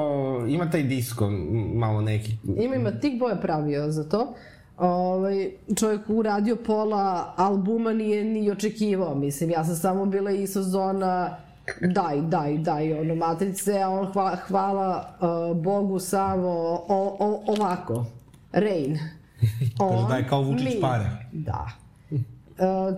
ima 0.47 0.69
taj 0.69 0.83
disko, 0.83 1.29
malo 1.73 2.01
neki. 2.01 2.37
Ima, 2.57 2.75
ima, 2.75 2.91
Tik 2.91 3.21
Boy 3.21 3.29
je 3.29 3.41
pravio 3.41 3.91
za 3.91 4.09
to. 4.09 4.33
Ovaj, 4.77 5.51
čovjek 5.79 6.01
uradio 6.07 6.55
pola 6.55 7.33
albuma 7.37 7.93
nije 7.93 8.23
ni 8.23 8.51
očekivao, 8.51 9.15
mislim, 9.15 9.49
ja 9.49 9.63
sam 9.65 9.75
samo 9.75 10.05
bila 10.05 10.31
iz 10.31 10.53
zona 10.53 11.37
daj, 11.81 12.21
daj, 12.21 12.57
daj, 12.57 12.93
ono, 12.99 13.15
matrice, 13.15 13.81
a 13.81 13.89
on 13.89 14.11
hva, 14.13 14.37
hvala 14.47 15.15
uh, 15.19 15.57
Bogu 15.57 15.99
samo 15.99 16.47
o, 16.47 17.15
o, 17.19 17.43
ovako, 17.47 18.05
Rain. 18.51 18.99
Kaže, 19.79 20.07
daj 20.09 20.27
kao 20.27 20.41
Vučić 20.41 20.75
mi. 20.75 20.81
pare. 20.81 21.09
Da. 21.31 21.67
Uh, 22.11 22.95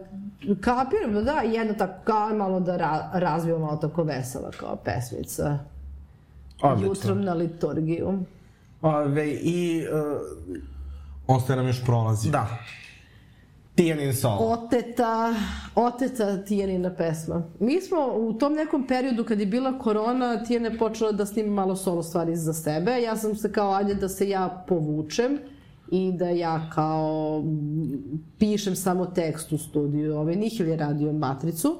kapiram, 0.61 1.13
da 1.13 1.21
da, 1.21 1.41
jedna 1.41 1.73
tako, 1.73 2.03
kao 2.03 2.35
malo 2.35 2.59
da 2.59 2.77
ra, 2.77 3.09
razvijemo 3.13 3.65
malo 3.65 3.77
tako 3.77 4.03
vesela 4.03 4.51
kao 4.51 4.75
pesmica. 4.75 5.59
Odlično. 6.61 6.91
Jutrom 6.91 7.23
na 7.23 7.33
liturgiju. 7.33 8.19
Ove, 8.81 9.27
i... 9.31 9.85
Uh, 11.27 11.35
Ostaje 11.35 11.57
nam 11.57 11.67
još 11.67 11.85
prolazi. 11.85 12.31
da. 12.31 12.47
Tijanin 13.75 14.13
solo. 14.13 14.37
Oteta, 14.39 15.33
oteta 15.75 16.43
Tijanina 16.43 16.95
pesma. 16.95 17.43
Mi 17.59 17.81
smo 17.81 17.97
u 18.15 18.33
tom 18.33 18.53
nekom 18.53 18.87
periodu 18.87 19.23
kad 19.23 19.39
je 19.39 19.45
bila 19.45 19.79
korona, 19.79 20.43
Tijana 20.43 20.67
je 20.67 20.77
počela 20.77 21.11
da 21.11 21.25
snima 21.25 21.51
malo 21.51 21.75
solo 21.75 22.03
stvari 22.03 22.35
za 22.35 22.53
sebe. 22.53 23.01
Ja 23.01 23.15
sam 23.15 23.35
se 23.35 23.51
kao, 23.51 23.73
ajde 23.73 23.95
da 23.95 24.09
se 24.09 24.29
ja 24.29 24.65
povučem 24.67 25.39
i 25.91 26.11
da 26.11 26.29
ja 26.29 26.69
kao 26.73 27.43
pišem 28.39 28.75
samo 28.75 29.05
tekst 29.05 29.51
u 29.51 29.57
studiju. 29.57 30.17
Ovaj, 30.17 30.35
Nihil 30.35 30.67
je 30.67 30.77
radio 30.77 31.13
Matricu. 31.13 31.75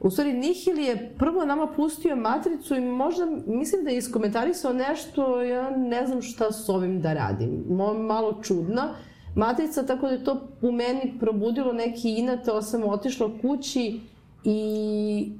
U 0.00 0.10
stvari, 0.10 0.32
Nihil 0.32 0.78
je 0.78 1.14
prvo 1.18 1.44
nama 1.44 1.66
pustio 1.76 2.16
Matricu 2.16 2.74
i 2.74 2.80
možda, 2.80 3.26
mislim 3.46 3.84
da 3.84 3.90
je 3.90 3.98
iskomentarisao 3.98 4.72
nešto, 4.72 5.42
ja 5.42 5.70
ne 5.70 6.06
znam 6.06 6.22
šta 6.22 6.52
s 6.52 6.68
ovim 6.68 7.00
da 7.00 7.12
radim. 7.12 7.64
Malo 8.06 8.42
čudna. 8.42 8.94
Matrica, 9.34 9.86
tako 9.86 10.06
da 10.06 10.12
je 10.12 10.24
to 10.24 10.48
u 10.62 10.72
meni 10.72 11.14
probudilo 11.20 11.72
neki 11.72 12.14
inat, 12.14 12.48
ali 12.48 12.62
sam 12.62 12.84
otišla 12.84 13.30
kući 13.42 14.00
i 14.44 15.32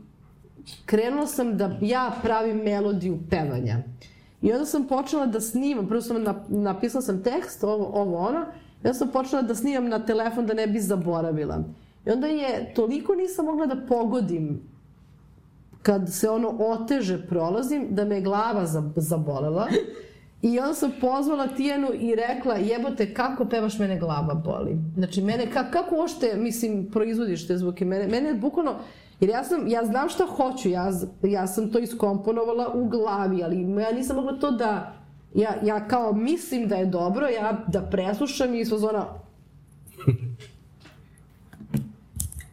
krenula 0.87 1.27
sam 1.27 1.57
da 1.57 1.79
ja 1.81 2.13
pravim 2.23 2.57
melodiju 2.57 3.19
pevanja. 3.31 3.79
I 4.43 4.53
onda 4.53 4.67
sam 4.67 4.89
počela 4.89 5.27
da 5.27 5.41
snimam, 5.41 5.89
prvo 5.89 6.01
sam 6.01 6.25
napisala 6.49 7.03
sam 7.03 7.23
tekst, 7.23 7.65
ovo, 7.65 7.91
ovo 7.95 8.19
ono, 8.19 8.41
i 8.85 8.87
onda 8.87 8.95
sam 8.95 9.09
počela 9.09 9.43
da 9.43 9.55
snimam 9.55 9.89
na 9.89 10.07
telefon 10.07 10.47
da 10.47 10.55
ne 10.55 10.67
bi 10.67 10.81
zaboravila. 10.81 11.65
I 12.07 12.11
onda 12.11 12.27
je, 12.27 12.73
toliko 12.75 13.15
nisam 13.15 13.45
mogla 13.45 13.67
da 13.67 13.87
pogodim 13.89 14.63
kad 15.83 16.13
se 16.13 16.31
ono 16.31 16.57
oteže 16.59 17.27
prolazim, 17.27 17.87
da 17.91 18.05
me 18.05 18.21
glava 18.21 18.67
zabolela. 18.97 19.69
I 20.45 20.59
onda 20.59 20.75
sam 20.75 20.93
pozvala 21.01 21.47
Tijanu 21.47 21.89
i 22.01 22.15
rekla, 22.15 22.55
jebote, 22.55 23.15
kako 23.15 23.45
pevaš, 23.45 23.79
mene 23.79 23.99
glava 23.99 24.35
boli. 24.35 24.79
Znači, 24.97 25.23
mene, 25.23 25.51
ka, 25.51 25.71
kako 25.71 25.97
ošte, 25.97 26.37
mislim, 26.37 26.91
proizvodiš 26.91 27.47
te 27.47 27.59
zvuke? 27.59 27.85
Mene, 27.85 28.09
mene 28.09 28.35
bukvalno, 28.35 28.75
jer 29.21 29.31
ja 29.31 29.45
sam, 29.45 29.69
ja 29.69 29.85
znam 29.85 30.09
šta 30.09 30.27
hoću, 30.27 30.69
ja, 30.69 30.93
ja 31.23 31.47
sam 31.47 31.73
to 31.73 31.79
iskomponovala 31.79 32.73
u 32.75 32.89
glavi, 32.89 33.43
ali 33.43 33.61
ja 33.83 33.93
nisam 33.93 34.17
mogla 34.17 34.39
to 34.39 34.51
da, 34.51 34.93
ja, 35.35 35.55
ja 35.63 35.89
kao 35.89 36.13
mislim 36.13 36.69
da 36.69 36.77
je 36.77 36.87
dobro, 36.87 37.27
ja 37.27 37.65
da 37.67 37.81
preslušam 37.81 38.55
i 38.55 38.65
zona... 38.65 39.07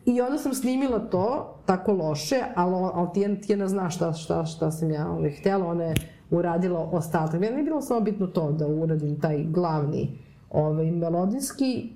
I 0.05 0.21
onda 0.21 0.37
sam 0.37 0.53
snimila 0.53 0.99
to, 0.99 1.55
tako 1.65 1.93
loše, 1.93 2.43
ali, 2.55 2.75
ali 2.93 3.07
Tijana, 3.13 3.35
Tijana 3.35 3.67
zna 3.67 3.89
šta, 3.89 4.13
šta, 4.13 4.45
šta 4.45 4.71
sam 4.71 4.91
ja 4.91 5.09
ovaj, 5.09 5.31
htjela, 5.31 5.67
ona 5.67 5.83
je 5.83 5.95
uradila 6.31 6.89
ostatak. 6.91 7.41
Meni 7.41 7.57
je 7.57 7.63
bilo 7.63 7.81
samo 7.81 8.01
bitno 8.01 8.27
to 8.27 8.51
da 8.51 8.67
uradim 8.67 9.19
taj 9.19 9.43
glavni 9.43 10.09
ovaj, 10.49 10.91
melodijski 10.91 11.89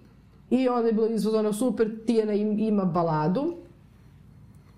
i 0.49 0.69
onda 0.69 0.87
je 0.87 0.93
bilo 0.93 1.07
izvozano 1.07 1.53
super, 1.53 2.05
Tijana 2.05 2.33
ima 2.33 2.85
baladu 2.85 3.53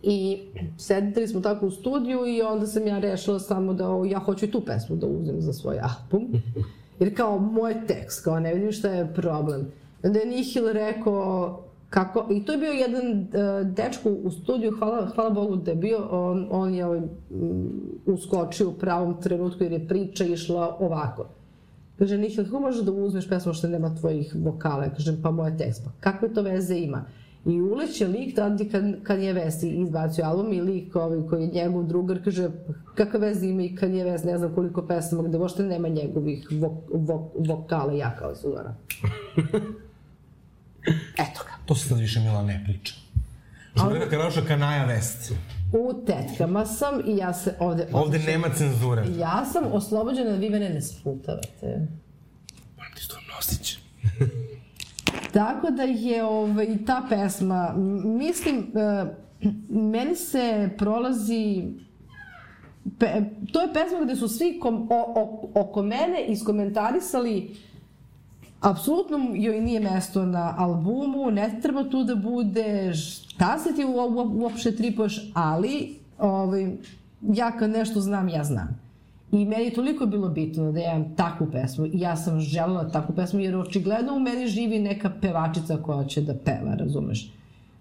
i 0.03 0.39
sedili 0.77 1.27
smo 1.27 1.41
tako 1.41 1.65
u 1.65 1.71
studiju 1.71 2.27
i 2.27 2.41
onda 2.41 2.67
sam 2.67 2.87
ja 2.87 2.99
rešila 2.99 3.39
samo 3.39 3.73
da 3.73 3.89
o, 3.89 4.05
ja 4.05 4.19
hoću 4.19 4.45
i 4.45 4.51
tu 4.51 4.61
pesmu 4.65 4.95
da 4.95 5.07
uzem 5.07 5.41
za 5.41 5.53
svoj 5.53 5.79
album. 5.79 6.27
Jer 6.99 7.17
kao 7.17 7.39
moj 7.39 7.87
tekst, 7.87 8.23
kao 8.23 8.39
ne 8.39 8.53
vidim 8.53 8.71
šta 8.71 8.89
je 8.89 9.13
problem. 9.13 9.71
Onda 10.03 10.19
je 10.19 10.25
Nihil 10.25 10.71
rekao, 10.71 11.59
kako, 11.89 12.27
i 12.31 12.45
to 12.45 12.51
je 12.51 12.57
bio 12.57 12.71
jedan 12.71 13.19
uh, 13.19 13.67
dečko 13.67 14.09
u 14.09 14.31
studiju, 14.31 14.71
hvala, 14.79 15.05
hvala 15.15 15.29
Bogu 15.29 15.55
da 15.55 15.71
je 15.71 15.77
bio, 15.77 16.07
on, 16.11 16.47
on 16.51 16.73
je 16.73 16.85
ovaj, 16.85 17.01
uskočio 18.05 18.69
u 18.69 18.73
pravom 18.73 19.21
trenutku 19.21 19.63
jer 19.63 19.71
je 19.71 19.87
priča 19.87 20.25
išla 20.25 20.77
ovako. 20.79 21.25
Kaže, 21.99 22.17
Nihil, 22.17 22.45
kako 22.45 22.59
možeš 22.59 22.81
da 22.85 22.91
uzmeš 22.91 23.29
pesmu 23.29 23.53
što 23.53 23.67
nema 23.67 23.95
tvojih 23.95 24.35
vokala? 24.35 24.89
Kažem, 24.89 25.19
pa 25.23 25.31
moja 25.31 25.57
tekst. 25.57 25.83
Pa 25.85 25.91
kakve 25.99 26.33
to 26.33 26.41
veze 26.41 26.75
ima? 26.77 27.05
I 27.45 27.61
uleće 27.61 28.07
lik 28.07 28.35
tada 28.35 28.63
kad, 28.71 29.03
kad 29.03 29.19
je 29.19 29.33
Vesti 29.33 29.69
izbacio 29.69 30.25
album 30.25 30.53
i 30.53 30.61
lik 30.61 30.95
ovaj, 30.95 31.19
koji 31.29 31.41
je 31.41 31.47
njegov 31.47 31.83
drugar 31.83 32.23
kaže 32.23 32.49
kakve 32.95 33.19
veze 33.19 33.47
ima 33.47 33.61
i 33.61 33.75
kad 33.75 33.91
je 33.91 34.03
Vest 34.03 34.25
ne 34.25 34.37
znam 34.37 34.55
koliko 34.55 34.81
pesama 34.87 35.23
gde 35.23 35.37
uopšte 35.37 35.63
nema 35.63 35.87
njegovih 35.87 36.47
vok, 36.51 36.73
vok, 36.93 37.21
vokala 37.37 37.93
ja 37.93 38.15
kao 38.19 38.35
Sudara. 38.35 38.75
Eto 41.23 41.41
ga. 41.45 41.56
To 41.67 41.75
se 41.75 41.89
sad 41.89 41.99
više 41.99 42.19
Mila 42.19 42.43
ne 42.43 42.63
priča. 42.65 42.93
Što 43.75 43.89
bi 43.89 43.99
rekao 43.99 44.23
došla 44.23 44.41
Kanaja 44.47 44.85
Vest. 44.85 45.33
U 45.71 46.05
tetkama 46.05 46.65
sam 46.65 47.01
i 47.05 47.17
ja 47.17 47.33
se 47.33 47.55
ovde... 47.59 47.87
Ovde 47.93 48.19
nema 48.19 48.49
cenzure. 48.49 49.05
Ja 49.17 49.45
sam 49.53 49.63
oslobođena 49.71 50.31
da 50.31 50.37
vi 50.37 50.49
mene 50.49 50.69
ne 50.69 50.81
sputavate. 50.81 51.87
Moram 52.77 52.93
ti 52.95 53.01
što 53.01 53.15
nosić. 53.35 53.77
Tako 55.33 55.69
da 55.71 55.83
je 55.83 56.23
ovaj, 56.23 56.67
ta 56.85 57.05
pesma, 57.09 57.73
mislim, 58.05 58.57
uh, 58.57 59.07
meni 59.69 60.15
se 60.15 60.69
prolazi 60.77 61.63
Pe, 62.99 63.07
to 63.51 63.61
je 63.61 63.73
pesma 63.73 63.99
gde 64.03 64.15
su 64.15 64.27
svi 64.27 64.59
kom, 64.59 64.87
o, 64.91 65.13
o, 65.15 65.49
oko 65.61 65.83
mene 65.83 66.25
iskomentarisali 66.27 67.55
apsolutno 68.61 69.17
joj 69.35 69.61
nije 69.61 69.79
mesto 69.79 70.25
na 70.25 70.55
albumu, 70.57 71.31
ne 71.31 71.59
treba 71.61 71.83
tu 71.83 72.03
da 72.03 72.15
bude, 72.15 72.93
šta 72.93 73.59
se 73.59 73.75
ti 73.75 73.85
uopšte 74.35 74.75
tripuješ, 74.75 75.31
ali 75.33 75.95
ovaj, 76.19 76.71
ja 77.21 77.51
kad 77.51 77.69
nešto 77.69 78.01
znam, 78.01 78.29
ja 78.29 78.43
znam. 78.43 78.87
I 79.31 79.45
meni 79.45 79.63
je 79.63 79.73
toliko 79.73 80.05
bilo 80.05 80.29
bitno 80.29 80.71
da 80.71 80.79
ja 80.79 80.95
imam 80.95 81.15
takvu 81.15 81.47
pesmu 81.51 81.85
i 81.85 81.99
ja 81.99 82.15
sam 82.15 82.39
želela 82.39 82.89
takvu 82.89 83.15
pesmu 83.15 83.39
jer 83.39 83.55
očigledno 83.55 84.15
u 84.15 84.19
meni 84.19 84.47
živi 84.47 84.79
neka 84.79 85.11
pevačica 85.21 85.77
koja 85.77 86.05
će 86.05 86.21
da 86.21 86.33
peva, 86.33 86.75
razumeš? 86.75 87.31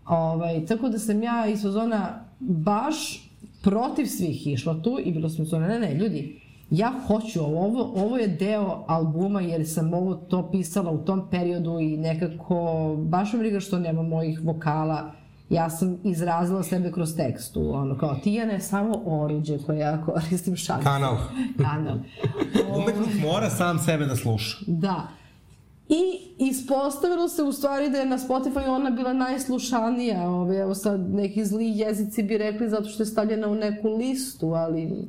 Ovaj, 0.07 0.67
tako 0.67 0.89
da 0.89 0.99
sam 0.99 1.23
ja 1.23 1.47
iz 1.47 1.61
sezona 1.61 2.25
baš 2.41 3.31
protiv 3.63 4.07
svih 4.07 4.47
išla 4.47 4.83
tu 4.83 4.99
i 5.05 5.13
bilo 5.13 5.29
sam 5.29 5.45
sezona, 5.45 5.69
ne, 5.69 5.81
ne, 5.81 5.95
ljudi, 5.95 6.41
ja 6.71 6.93
hoću 7.07 7.41
ovo, 7.41 7.65
ovo, 7.65 7.93
ovo 8.05 8.17
je 8.17 8.29
deo 8.29 8.85
albuma 8.87 9.41
jer 9.41 9.69
sam 9.69 9.95
ovo 9.95 10.15
to 10.15 10.51
pisala 10.51 10.91
u 10.91 11.05
tom 11.05 11.29
periodu 11.31 11.79
i 11.81 11.97
nekako 11.97 12.95
baš 12.99 13.33
me 13.33 13.39
briga 13.39 13.61
što 13.61 13.79
nema 13.79 14.03
mojih 14.03 14.41
vokala 14.45 15.13
ja 15.51 15.71
sam 15.71 15.99
izrazila 16.05 16.63
sebe 16.63 16.93
kroz 16.93 17.17
tekstu, 17.17 17.75
ono 17.75 17.99
kao 17.99 18.15
Tijana 18.15 18.53
je 18.53 18.61
samo 18.61 19.03
oruđe 19.07 19.59
koje 19.59 19.79
ja 19.79 20.05
koristim 20.05 20.57
šansu. 20.57 20.85
Kanal. 20.85 21.17
Kanal. 21.65 21.97
Umetnik 22.77 23.23
mora 23.23 23.51
sam 23.51 23.79
sebe 23.79 24.07
da 24.07 24.17
sluša. 24.17 24.59
Da. 24.67 25.09
I 25.89 26.03
ispostavilo 26.39 27.29
se 27.29 27.43
u 27.43 27.53
stvari 27.53 27.91
da 27.91 27.99
je 27.99 28.07
na 28.07 28.19
Spotify 28.19 28.69
ona 28.69 28.91
bila 28.91 29.13
najslušanija, 29.13 30.31
ove, 30.31 30.57
evo 30.57 30.75
sad 30.75 31.11
neki 31.11 31.45
zli 31.45 31.73
jezici 31.79 32.23
bi 32.23 32.39
rekli 32.39 32.69
zato 32.69 32.89
što 32.89 33.03
je 33.03 33.07
stavljena 33.07 33.49
u 33.49 33.55
neku 33.55 33.89
listu, 33.89 34.47
ali 34.47 35.09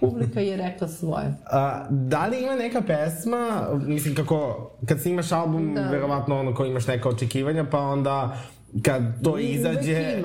publika 0.00 0.40
je 0.40 0.56
rekla 0.56 0.88
svoje. 0.88 1.34
A, 1.50 1.86
da 1.90 2.26
li 2.26 2.42
ima 2.42 2.54
neka 2.54 2.80
pesma, 2.80 3.68
mislim 3.86 4.14
kako, 4.14 4.70
kad 4.86 5.00
snimaš 5.00 5.32
album, 5.32 5.74
da. 5.74 5.90
verovatno 5.90 6.40
ono 6.40 6.54
ko 6.54 6.64
imaš 6.64 6.86
neka 6.86 7.08
očekivanja, 7.08 7.66
pa 7.70 7.78
onda 7.78 8.36
kad 8.82 9.02
to 9.24 9.38
I 9.38 9.44
izađe... 9.44 10.22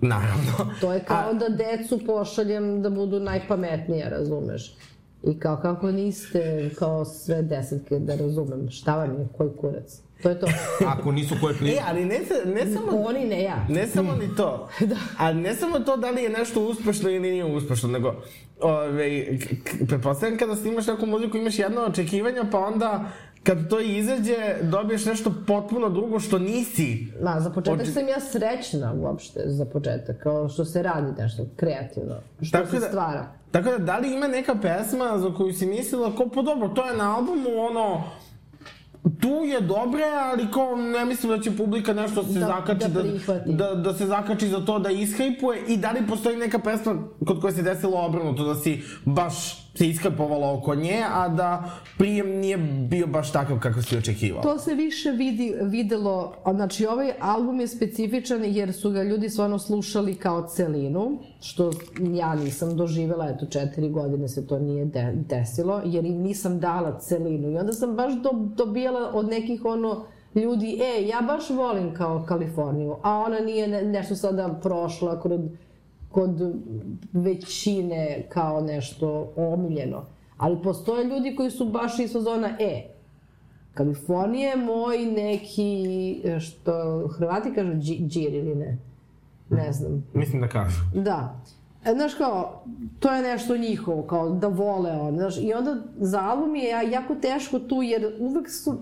Naravno. 0.00 0.74
To 0.80 0.92
je 0.92 1.00
kao 1.00 1.30
A... 1.30 1.32
da 1.32 1.48
decu 1.48 2.00
pošaljem 2.06 2.82
da 2.82 2.90
budu 2.90 3.20
najpametnije, 3.20 4.10
razumeš? 4.10 4.74
I 5.22 5.38
kao 5.38 5.56
kako 5.56 5.90
niste 5.90 6.70
kao 6.78 7.04
sve 7.04 7.42
desetke 7.42 7.98
da 7.98 8.16
razumem 8.16 8.70
šta 8.70 8.96
vam 8.96 9.20
je, 9.20 9.28
koji 9.36 9.50
kurac. 9.60 10.00
To 10.22 10.28
je 10.28 10.40
to. 10.40 10.46
Ako 10.94 11.12
nisu 11.12 11.34
koje 11.40 11.54
klip... 11.54 11.74
E, 11.74 11.80
ali 11.88 12.04
ne, 12.04 12.20
ne 12.44 12.72
samo... 12.74 13.02
Oni, 13.02 13.24
ne 13.24 13.42
ja. 13.42 13.66
Ne 13.68 13.86
samo 13.86 14.14
ni 14.14 14.36
to. 14.36 14.68
da. 14.90 14.96
Ali 15.18 15.40
ne 15.40 15.54
samo 15.54 15.78
to 15.78 15.96
da 15.96 16.10
li 16.10 16.22
je 16.22 16.30
nešto 16.30 16.62
uspešno 16.68 17.10
ili 17.10 17.30
nije 17.30 17.44
uspešno, 17.44 17.88
nego... 17.88 18.14
Ove, 18.60 19.38
pretpostavljam 19.88 20.38
kada 20.38 20.56
snimaš 20.56 20.86
neku 20.86 21.06
muziku 21.06 21.36
imaš 21.36 21.58
jedno 21.58 21.80
očekivanje, 21.80 22.40
pa 22.52 22.58
onda 22.58 23.04
kad 23.42 23.68
to 23.68 23.80
izađe, 23.80 24.56
dobiješ 24.62 25.04
nešto 25.04 25.32
potpuno 25.46 25.88
drugo 25.88 26.20
što 26.20 26.38
nisi. 26.38 27.06
Ma, 27.22 27.40
za 27.40 27.50
početak 27.50 27.80
Oči... 27.80 27.92
sam 27.92 28.08
ja 28.08 28.20
srećna 28.20 28.94
uopšte, 28.96 29.40
za 29.46 29.64
početak, 29.64 30.22
kao 30.22 30.48
što 30.48 30.64
se 30.64 30.82
radi 30.82 31.22
nešto 31.22 31.46
kreativno, 31.56 32.14
što 32.42 32.58
tako 32.58 32.70
se 32.70 32.80
da, 32.80 32.86
stvara. 32.86 33.26
Tako 33.50 33.70
da, 33.70 33.78
da 33.78 33.98
li 33.98 34.14
ima 34.14 34.26
neka 34.26 34.54
pesma 34.62 35.18
za 35.18 35.34
koju 35.34 35.52
si 35.52 35.66
mislila, 35.66 36.16
kao, 36.16 36.28
pa 36.34 36.42
dobro, 36.42 36.68
to 36.68 36.86
je 36.86 36.96
na 36.96 37.16
albumu, 37.16 37.50
ono, 37.70 38.02
tu 39.20 39.44
je 39.44 39.60
dobre, 39.60 40.02
ali 40.04 40.46
kao 40.52 40.76
ne 40.76 41.04
mislim 41.04 41.32
da 41.32 41.42
će 41.42 41.56
publika 41.56 41.92
nešto 41.92 42.24
se 42.24 42.38
da, 42.38 42.46
zakači 42.46 42.88
da, 42.88 43.02
da, 43.02 43.38
da, 43.46 43.74
da 43.74 43.94
se 43.94 44.06
zakači 44.06 44.48
za 44.48 44.64
to 44.64 44.78
da 44.78 44.90
ishajpuje 44.90 45.62
i 45.68 45.76
da 45.76 45.90
li 45.90 46.06
postoji 46.08 46.36
neka 46.36 46.58
pesma 46.58 46.94
kod 47.26 47.40
koja 47.40 47.52
se 47.52 47.62
desilo 47.62 48.06
obrnuto 48.06 48.44
da 48.44 48.54
si 48.54 48.82
baš 49.04 49.67
se 49.78 49.88
iskapovalo 49.88 50.54
oko 50.54 50.74
nje, 50.74 51.02
a 51.12 51.28
da 51.28 51.70
prijem 51.98 52.28
nije 52.28 52.56
bio 52.90 53.06
baš 53.06 53.32
takav 53.32 53.58
kako 53.58 53.82
si 53.82 53.96
očekivao. 53.96 54.42
To 54.42 54.58
se 54.58 54.74
više 54.74 55.10
vidi, 55.10 55.54
videlo, 55.62 56.34
znači 56.54 56.86
ovaj 56.86 57.12
album 57.20 57.60
je 57.60 57.68
specifičan 57.68 58.44
jer 58.44 58.72
su 58.72 58.90
ga 58.90 59.02
ljudi 59.02 59.28
stvarno 59.28 59.58
slušali 59.58 60.14
kao 60.14 60.46
celinu, 60.48 61.18
što 61.40 61.70
ja 62.14 62.34
nisam 62.34 62.76
doživela, 62.76 63.28
eto 63.28 63.46
četiri 63.46 63.88
godine 63.88 64.28
se 64.28 64.46
to 64.46 64.58
nije 64.58 64.84
de, 64.84 65.12
desilo, 65.28 65.82
jer 65.84 66.04
im 66.04 66.22
nisam 66.22 66.60
dala 66.60 66.98
celinu 66.98 67.50
i 67.50 67.58
onda 67.58 67.72
sam 67.72 67.96
baš 67.96 68.12
do, 68.14 68.30
dobijala 68.32 69.10
od 69.14 69.28
nekih 69.28 69.64
ono 69.64 70.04
ljudi, 70.34 70.80
e, 70.82 71.06
ja 71.06 71.20
baš 71.20 71.50
volim 71.50 71.94
kao 71.94 72.24
Kaliforniju, 72.28 72.96
a 73.02 73.18
ona 73.18 73.38
nije 73.38 73.68
ne, 73.68 73.82
nešto 73.82 74.14
sada 74.14 74.58
prošla 74.62 75.20
kod 75.20 75.32
kod 76.10 76.54
većine 77.12 78.26
kao 78.28 78.60
nešto 78.60 79.32
omiljeno. 79.36 80.04
Ali 80.36 80.62
postoje 80.62 81.04
ljudi 81.04 81.36
koji 81.36 81.50
su 81.50 81.64
baš 81.64 81.98
iz 81.98 82.12
zona 82.12 82.56
E. 82.60 82.82
Kalifornija 83.74 84.50
je 84.50 84.56
moj 84.56 84.98
neki, 84.98 86.22
što 86.40 87.06
Hrvati 87.08 87.54
kažu 87.54 87.72
džir 88.08 88.34
ili 88.34 88.54
ne? 88.54 88.78
Ne 89.50 89.72
znam. 89.72 90.06
Mislim 90.14 90.42
da 90.42 90.48
kažu. 90.48 90.80
Da. 90.94 91.40
E, 91.84 91.92
znaš 91.92 92.14
kao, 92.14 92.62
to 92.98 93.12
je 93.12 93.22
nešto 93.22 93.56
njihovo, 93.56 94.02
kao 94.02 94.30
da 94.30 94.48
vole 94.48 94.92
on, 94.92 95.16
znaš, 95.16 95.38
i 95.38 95.52
onda 95.52 95.76
za 95.96 96.20
album 96.20 96.56
je 96.56 96.68
jako 96.90 97.14
teško 97.14 97.58
tu, 97.58 97.82
jer 97.82 98.16
uvek 98.18 98.50
su, 98.50 98.78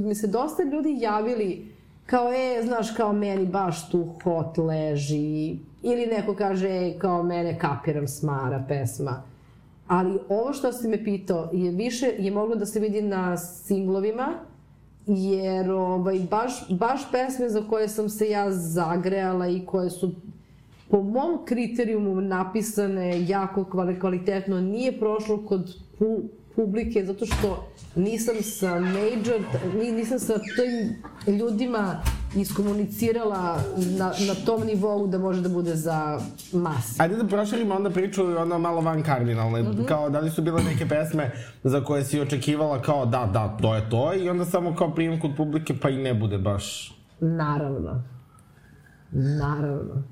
mi 0.00 0.14
se 0.14 0.26
dosta 0.26 0.62
ljudi 0.62 0.96
javili, 1.00 1.72
kao, 2.06 2.32
e, 2.32 2.62
znaš, 2.64 2.90
kao 2.90 3.12
meni 3.12 3.46
baš 3.46 3.90
tu 3.90 4.08
hot 4.24 4.58
leži, 4.58 5.58
ili 5.86 6.06
neko 6.06 6.34
kaže, 6.34 6.68
e, 6.68 6.98
kao 6.98 7.22
mene 7.22 7.58
kapiram 7.58 8.08
smara 8.08 8.64
pesma. 8.68 9.22
Ali 9.86 10.18
ovo 10.28 10.52
što 10.52 10.72
si 10.72 10.88
me 10.88 11.04
pitao 11.04 11.50
je 11.52 11.70
više, 11.70 12.12
je 12.18 12.30
moglo 12.30 12.56
da 12.56 12.66
se 12.66 12.80
vidi 12.80 13.02
na 13.02 13.36
singlovima, 13.36 14.28
jer 15.06 15.70
ovaj, 15.70 16.20
baš, 16.30 16.68
baš 16.70 17.10
pesme 17.12 17.48
za 17.48 17.62
koje 17.70 17.88
sam 17.88 18.08
se 18.08 18.30
ja 18.30 18.50
zagrejala 18.50 19.48
i 19.48 19.66
koje 19.66 19.90
su 19.90 20.12
po 20.90 21.02
mom 21.02 21.44
kriterijumu 21.44 22.20
napisane 22.20 23.28
jako 23.28 23.64
kvalitetno, 24.00 24.60
nije 24.60 24.98
prošlo 24.98 25.46
kod 25.48 25.74
publike, 26.56 27.04
zato 27.04 27.26
što 27.26 27.68
nisam 27.94 28.34
sa 28.42 28.80
major, 28.80 29.40
nisam 29.74 30.18
sa 30.18 30.34
tim 30.34 31.02
ljudima 31.38 32.00
iskomunicirala 32.36 33.58
na, 33.98 34.06
na 34.06 34.34
tom 34.46 34.66
nivou 34.66 35.06
da 35.06 35.18
može 35.18 35.42
da 35.42 35.48
bude 35.48 35.76
za 35.76 36.20
mas. 36.52 37.00
Ajde 37.00 37.16
da 37.16 37.26
proširimo 37.26 37.74
onda 37.74 37.90
priču 37.90 38.24
ono 38.24 38.58
malo 38.58 38.80
van 38.80 39.02
kardinalne. 39.02 39.62
Mm 39.62 39.66
-hmm. 39.66 39.86
Kao 39.86 40.10
da 40.10 40.20
li 40.20 40.30
su 40.30 40.42
bile 40.42 40.62
neke 40.62 40.88
pesme 40.88 41.30
za 41.64 41.84
koje 41.84 42.04
si 42.04 42.20
očekivala 42.20 42.82
kao 42.82 43.06
da, 43.06 43.30
da, 43.32 43.56
to 43.62 43.74
je 43.74 43.90
to 43.90 44.14
i 44.14 44.28
onda 44.28 44.44
samo 44.44 44.76
kao 44.76 44.94
prijem 44.94 45.20
kod 45.20 45.30
publike 45.36 45.74
pa 45.82 45.90
i 45.90 45.96
ne 45.96 46.14
bude 46.14 46.38
baš... 46.38 46.96
Naravno. 47.20 48.02
Naravno. 49.12 50.02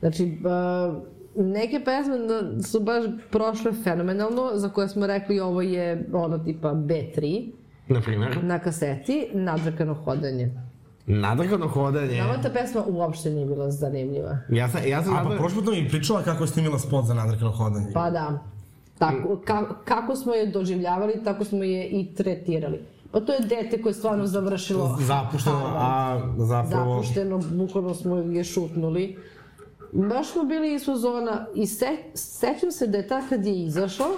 Znači, 0.00 0.38
uh, 0.44 1.15
neke 1.36 1.80
pesme 1.84 2.18
su 2.62 2.80
baš 2.80 3.04
prošle 3.30 3.72
fenomenalno, 3.84 4.50
za 4.54 4.68
koje 4.68 4.88
smo 4.88 5.06
rekli 5.06 5.40
ovo 5.40 5.62
je 5.62 6.08
ono 6.12 6.38
tipa 6.38 6.68
B3. 6.68 7.50
Na 7.88 8.00
primjer? 8.00 8.44
Na 8.44 8.58
kaseti, 8.58 9.28
nadrkano 9.32 9.94
hodanje. 9.94 10.50
Nadrkano 11.06 11.68
hodanje. 11.68 12.18
Nama 12.18 12.42
ta 12.42 12.50
pesma 12.50 12.82
uopšte 12.86 13.30
nije 13.30 13.46
bila 13.46 13.70
zanimljiva. 13.70 14.38
Ja 14.48 14.68
sam, 14.68 14.80
ja 14.86 15.02
sam... 15.04 15.16
A, 15.16 15.24
pa 15.24 15.36
prošlo 15.36 15.62
mi 15.62 15.88
pričala 15.88 16.22
kako 16.22 16.44
je 16.44 16.48
snimila 16.48 16.78
spot 16.78 17.04
za 17.04 17.14
nadrkano 17.14 17.50
hodanje. 17.50 17.86
Pa 17.94 18.10
da. 18.10 18.38
Tako, 18.98 19.40
ka, 19.44 19.64
kako 19.84 20.16
smo 20.16 20.34
je 20.34 20.46
doživljavali, 20.46 21.24
tako 21.24 21.44
smo 21.44 21.64
je 21.64 21.88
i 21.88 22.14
tretirali. 22.14 22.80
Pa 23.12 23.20
to 23.20 23.32
je 23.32 23.40
dete 23.40 23.82
koje 23.82 23.90
je 23.90 23.94
stvarno 23.94 24.26
završilo 24.26 24.98
Zapušteno, 25.00 25.62
a 25.76 26.20
zapravo... 26.38 27.02
Zapušteno, 27.02 27.38
bukvalno 27.38 27.94
smo 27.94 28.16
je 28.16 28.44
šutnuli. 28.44 29.16
Baš 29.92 30.32
smo 30.32 30.44
bili 30.44 30.74
iz 30.74 30.82
zona 30.94 31.46
i 31.54 31.66
se, 31.66 31.86
sećam 32.14 32.70
se 32.70 32.86
da 32.86 32.98
je 32.98 33.08
ta 33.08 33.22
kad 33.28 33.46
je 33.46 33.64
izašao, 33.64 34.10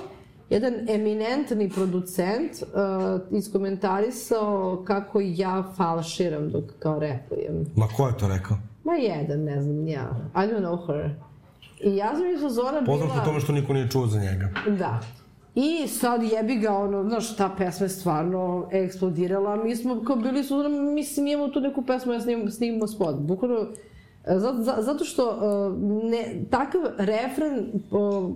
jedan 0.50 0.74
eminentni 0.88 1.70
producent 1.70 2.52
uh, 2.52 3.38
iskomentarisao 3.38 4.82
kako 4.86 5.20
ja 5.22 5.72
falširam 5.76 6.50
dok 6.50 6.64
kao 6.78 6.98
repujem. 6.98 7.66
Ma 7.76 7.86
ko 7.96 8.06
je 8.06 8.16
to 8.18 8.28
rekao? 8.28 8.56
Ma 8.84 8.94
jedan, 8.94 9.44
ne 9.44 9.62
znam, 9.62 9.88
ja. 9.88 10.10
I 10.34 10.38
don't 10.38 10.60
know 10.60 10.86
her. 10.86 11.10
I 11.80 11.96
ja 11.96 12.16
sam 12.16 12.26
iz 12.26 12.54
zona 12.54 12.80
bila... 12.80 12.84
Poznam 12.86 13.08
po 13.18 13.24
tome 13.24 13.40
što 13.40 13.52
niko 13.52 13.72
nije 13.72 13.90
čuo 13.90 14.06
za 14.06 14.20
njega. 14.20 14.48
Da. 14.78 15.00
I 15.54 15.88
sad 15.88 16.22
jebi 16.22 16.56
ga, 16.56 16.76
ono, 16.76 17.08
znaš, 17.08 17.36
ta 17.36 17.54
pesma 17.58 17.84
je 17.84 17.90
stvarno 17.90 18.68
eksplodirala. 18.72 19.56
Mi 19.64 19.76
smo 19.76 20.02
kao 20.06 20.16
bili 20.16 20.44
su, 20.44 20.68
mislim, 20.94 21.26
imamo 21.26 21.48
tu 21.48 21.60
neku 21.60 21.82
pesmu, 21.82 22.12
ja 22.12 22.20
snimamo, 22.20 22.50
snimamo 22.50 22.86
spot. 22.86 23.16
Bukvalno, 23.16 23.66
zato, 24.26 24.82
zato 24.82 25.04
što 25.04 25.28
uh, 25.28 25.82
ne, 26.10 26.44
takav 26.50 26.80
refren 26.98 27.82
uh, 27.90 28.34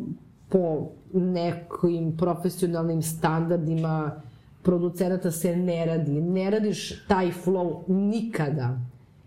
po 0.49 0.89
nekim 1.12 2.16
profesionalnim 2.16 3.03
standardima 3.03 4.22
producenata 4.62 5.30
se 5.30 5.57
ne 5.57 5.87
radi. 5.87 6.20
Ne 6.20 6.51
radiš 6.51 7.07
taj 7.07 7.33
flow 7.45 7.83
nikada. 7.89 8.78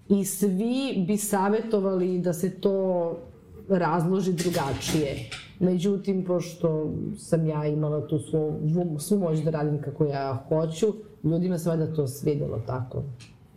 I 0.10 0.26
svi 0.26 1.06
bi 1.08 1.18
savjetovali 1.18 2.20
da 2.20 2.34
se 2.34 2.50
to 2.50 3.18
razloži 3.70 4.34
drugačije. 4.34 5.30
Međutim, 5.60 6.26
pošto 6.26 6.92
sam 7.18 7.48
ja 7.48 7.66
imala 7.66 8.08
tu 8.08 8.20
svu, 8.20 8.60
svu 9.00 9.20
moć 9.20 9.40
da 9.40 9.52
radim 9.52 9.82
kako 9.82 10.06
ja 10.06 10.46
hoću, 10.48 10.94
ljudima 11.24 11.58
se 11.58 11.70
valjda 11.70 11.94
to 11.94 12.08
svidelo 12.08 12.62
tako. 12.68 13.04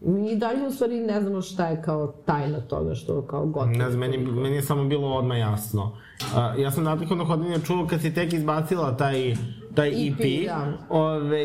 Mi 0.00 0.36
dalje 0.36 0.66
u 0.66 0.70
stvari 0.70 1.00
ne 1.00 1.20
znamo 1.20 1.42
šta 1.42 1.66
je 1.66 1.82
kao 1.82 2.06
tajna 2.26 2.60
toga 2.60 2.94
što 2.94 3.22
kao 3.22 3.46
gotovo. 3.46 3.72
Ne 3.72 3.90
znam, 3.90 4.00
meni, 4.00 4.18
meni 4.18 4.56
je 4.56 4.62
samo 4.62 4.84
bilo 4.84 5.08
odmah 5.08 5.38
jasno. 5.38 5.82
Uh, 6.20 6.60
ja 6.62 6.70
sam 6.70 6.84
natikon 6.84 7.26
hodinja 7.26 7.58
čuo 7.58 7.86
kad 7.86 8.00
si 8.00 8.14
tek 8.14 8.32
izbacila 8.32 8.96
taj 8.96 9.34
taj 9.74 10.08
EP, 10.08 10.20
EP 10.20 10.46
da. 10.46 10.72
ove, 10.88 11.44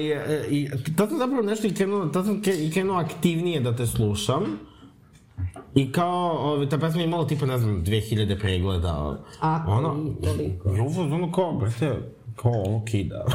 i, 0.50 0.70
to 0.98 1.08
sam 1.08 1.18
zapravo 1.18 1.42
nešto 1.42 1.68
i 1.68 1.74
krenuo, 1.74 2.06
to 2.06 2.24
sam 2.24 2.42
i 2.60 2.72
krenuo 2.72 2.98
aktivnije 2.98 3.60
da 3.60 3.76
te 3.76 3.88
slušam. 3.88 4.44
I 5.76 5.92
kao, 5.92 6.32
ove, 6.32 6.70
ta 6.70 6.78
pesma 6.78 7.02
je 7.02 7.08
imala 7.08 7.28
tipa, 7.28 7.46
ne 7.46 7.58
znam, 7.58 7.84
2000 7.84 8.40
pregleda. 8.40 9.20
Ako 9.40 9.72
ono, 9.72 9.96
i 10.20 10.26
toliko. 10.26 10.76
I 10.76 10.80
ovo, 10.80 11.02
ono 11.02 11.32
kao, 11.32 11.52
brate, 11.52 11.96
kao 12.36 12.52
ovo 12.52 12.82
kida. 12.86 13.26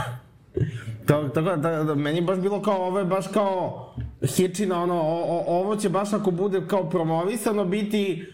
Tako, 1.07 1.29
tako 1.29 1.57
da, 1.57 1.85
da, 1.85 1.95
meni 1.95 2.21
baš 2.21 2.39
bilo 2.39 2.63
kao, 2.63 2.87
ovo 2.87 2.99
je 2.99 3.05
baš 3.05 3.27
kao 3.27 3.89
hičina, 4.37 4.83
ono, 4.83 4.95
o, 4.95 5.25
o, 5.29 5.45
ovo 5.47 5.77
će 5.77 5.89
baš 5.89 6.13
ako 6.13 6.31
bude 6.31 6.67
kao 6.67 6.91
promovisano 6.91 7.65
biti 7.65 8.27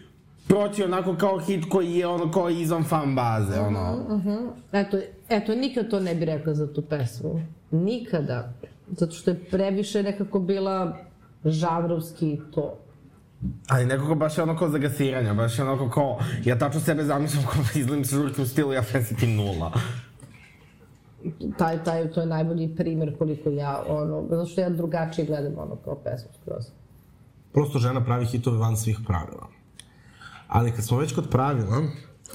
proći 0.47 0.83
onako 0.83 1.15
kao 1.15 1.39
hit 1.39 1.65
koji 1.69 1.93
je 1.93 2.07
ono 2.07 2.31
kao 2.31 2.49
izvan 2.49 2.83
fan 2.83 3.15
baze, 3.15 3.59
ono. 3.59 3.93
Uh 3.93 4.11
-huh, 4.11 4.15
uh 4.15 4.25
-huh. 4.25 4.49
Eto, 4.71 4.97
eto, 5.29 5.55
nikad 5.55 5.89
to 5.89 5.99
ne 5.99 6.15
bi 6.15 6.25
rekla 6.25 6.53
za 6.53 6.73
tu 6.73 6.81
pesmu. 6.81 7.41
Nikada. 7.71 8.53
Zato 8.87 9.11
što 9.11 9.31
je 9.31 9.43
previše 9.51 10.03
nekako 10.03 10.39
bila 10.39 10.97
žanrovski 11.45 12.39
to. 12.53 12.77
Ali 13.67 13.85
nekako 13.85 14.15
baš 14.15 14.37
je 14.37 14.43
ono 14.43 14.57
kao 14.57 14.69
zagasiranja, 14.69 15.33
baš 15.33 15.59
je 15.59 15.65
onako 15.65 15.89
kao, 15.89 16.19
ja 16.45 16.59
tačno 16.59 16.79
sebe 16.79 17.03
zamislim 17.03 17.43
kao 17.43 17.63
izgledam 17.75 18.05
sa 18.05 18.15
žurkim 18.15 18.45
stilu, 18.45 18.73
ja 18.73 18.83
ti 19.19 19.27
nula 19.27 19.71
taj, 21.57 21.83
taj, 21.83 22.11
to 22.11 22.21
je 22.21 22.27
najbolji 22.27 22.75
primer 22.75 23.17
koliko 23.17 23.49
ja, 23.49 23.83
ono, 23.87 24.25
zato 24.29 24.45
što 24.45 24.61
ja 24.61 24.69
drugačije 24.69 25.25
gledam 25.25 25.53
ono 25.57 25.75
kao 25.75 25.95
pesmu 25.95 26.29
skroz. 26.41 26.65
Prosto 27.53 27.79
žena 27.79 28.05
pravi 28.05 28.25
hitove 28.25 28.57
van 28.57 28.77
svih 28.77 28.99
pravila. 29.07 29.47
Ali 30.47 30.71
kad 30.71 30.85
smo 30.85 30.97
već 30.97 31.15
kod 31.15 31.29
pravila, 31.29 31.81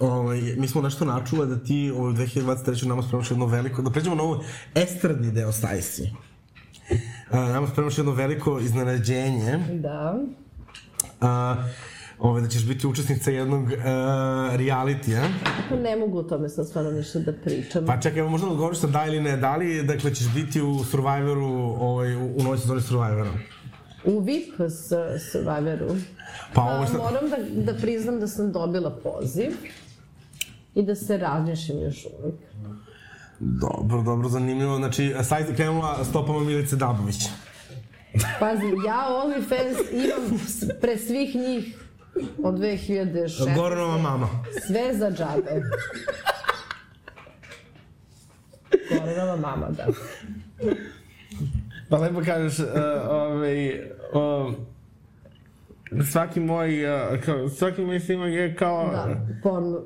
ovaj, 0.01 0.41
mi 0.57 0.69
smo 0.69 0.83
nešto 0.83 1.05
načule 1.05 1.47
da 1.47 1.59
ti 1.65 1.93
ovaj, 1.97 2.13
u 2.13 2.17
2023. 2.17 2.87
nama 2.87 3.03
spremaš 3.03 3.31
jedno 3.31 3.47
veliko, 3.47 3.83
da 3.83 3.91
pređemo 3.91 4.17
na 4.17 4.23
ovo 4.23 4.43
estradni 4.75 5.33
deo 5.33 5.53
Stajsi. 5.53 6.13
Uh, 7.31 7.37
nama 7.37 7.67
spremaš 7.67 7.99
jedno 7.99 8.13
veliko 8.13 8.59
iznenađenje. 8.59 9.59
Da. 9.83 10.19
Uh, 11.21 11.65
ove, 12.21 12.41
da 12.41 12.49
ćeš 12.49 12.67
biti 12.67 12.87
učesnica 12.87 13.31
jednog 13.31 13.63
uh, 13.63 13.71
realitija. 14.57 15.23
Kako 15.57 15.83
ne 15.83 15.97
mogu 15.97 16.19
o 16.19 16.23
tome 16.23 16.49
sad 16.49 16.69
stvarno 16.69 16.91
ništa 16.91 17.19
da 17.19 17.33
pričam. 17.33 17.87
Pa 17.87 18.01
čekaj, 18.01 18.21
evo 18.21 18.29
možda 18.29 18.47
da 18.47 18.53
odgovoriš 18.53 18.79
da 18.79 19.07
ili 19.07 19.21
ne, 19.21 19.37
da 19.37 19.57
li, 19.57 19.83
dakle, 19.83 20.15
ćeš 20.15 20.35
biti 20.35 20.61
u 20.63 20.85
Survivoru, 20.85 21.47
ovaj, 21.81 22.17
u, 22.17 22.43
novoj 22.43 22.59
sezoni 22.59 22.81
Survivora? 22.81 23.31
U 24.05 24.21
VIP 24.21 24.55
Survivoru. 25.33 25.97
Pa 26.55 26.63
ovo 26.63 26.87
šta... 26.87 26.99
moram 26.99 27.31
da, 27.31 27.73
da 27.73 27.79
priznam 27.79 28.21
da 28.21 28.27
sam 28.27 28.53
dobila 28.53 28.91
poziv 29.03 29.51
i 30.75 30.83
da 30.83 30.95
se 30.95 31.17
razmišljam 31.17 31.83
još 31.83 32.07
uvek. 32.19 32.35
Dobro, 33.41 34.03
dobro, 34.03 34.29
zanimljivo. 34.29 34.77
Znači, 34.77 35.15
sajt 35.23 35.49
je 35.49 35.55
krenula 35.55 36.05
stopama 36.05 36.41
Milice 36.41 36.77
Dabović. 36.77 37.29
Pazi, 38.41 38.67
ja 38.87 39.09
OnlyFans 39.25 39.93
imam 39.93 40.41
pre 40.81 40.99
svih 40.99 41.35
njih 41.35 41.77
od 42.43 42.55
2006. 42.55 43.55
Goranova 43.55 43.99
mama. 43.99 44.29
Sve 44.67 44.95
za 44.95 45.11
džabe. 45.11 45.63
Goranova 48.91 49.37
mama, 49.37 49.69
da. 49.71 49.87
Pa 51.89 51.99
lepo 51.99 52.21
kažeš, 52.25 52.59
uh, 52.59 52.67
ovaj, 53.11 53.81
uh, 54.13 54.55
svaki 56.11 56.41
moj, 56.41 56.85
uh, 56.85 57.21
kao, 57.25 57.49
svaki 57.49 57.83
moj 57.83 58.01
snimak 58.01 58.33
je 58.33 58.57
kao... 58.57 58.91
Da, 58.93 59.17
porno. 59.43 59.83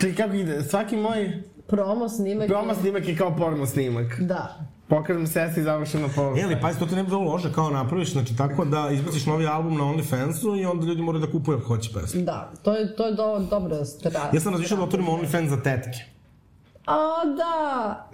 Čekaj, 0.00 0.26
kako 0.26 0.36
ide? 0.36 0.62
Svaki 0.62 0.96
moj... 0.96 1.32
Promo 1.66 2.08
snimak 2.08 2.48
Promo 2.48 2.70
je... 2.70 2.74
snimak 2.74 3.08
je 3.08 3.16
kao 3.16 3.36
porno 3.36 3.66
snimak. 3.66 4.20
Da. 4.20 4.66
Pokažem 4.88 5.26
sesti 5.26 5.60
i 5.60 5.62
završim 5.62 6.00
na. 6.00 6.08
E, 6.40 6.44
ali 6.44 6.60
pazi, 6.60 6.78
to 6.78 6.86
ti 6.86 6.94
ne 6.94 7.02
bi 7.02 7.08
bilo 7.08 7.20
lože 7.20 7.52
kao 7.52 7.70
napraviš, 7.70 8.12
znači 8.12 8.36
tako 8.36 8.64
da 8.64 8.90
izbaciš 8.90 9.26
novi 9.26 9.46
album 9.46 9.78
na 9.78 9.84
OnlyFansu 9.84 10.60
i 10.60 10.64
onda 10.64 10.86
ljudi 10.86 11.02
moraju 11.02 11.26
da 11.26 11.32
kupuju 11.32 11.58
ako 11.58 11.66
hoće 11.66 11.90
pesmu. 11.94 12.22
Da, 12.22 12.52
to 12.62 12.74
je, 12.74 12.96
to 12.96 13.06
je 13.06 13.14
do, 13.14 13.38
dobra 13.50 13.84
strana. 13.84 14.30
Ja 14.32 14.40
sam 14.40 14.52
razmišljao 14.52 14.78
da 14.78 14.84
otvorim 14.84 15.06
OnlyFans 15.06 15.48
za 15.48 15.62
tetke. 15.62 15.98
A, 16.86 17.24
da! 17.36 18.08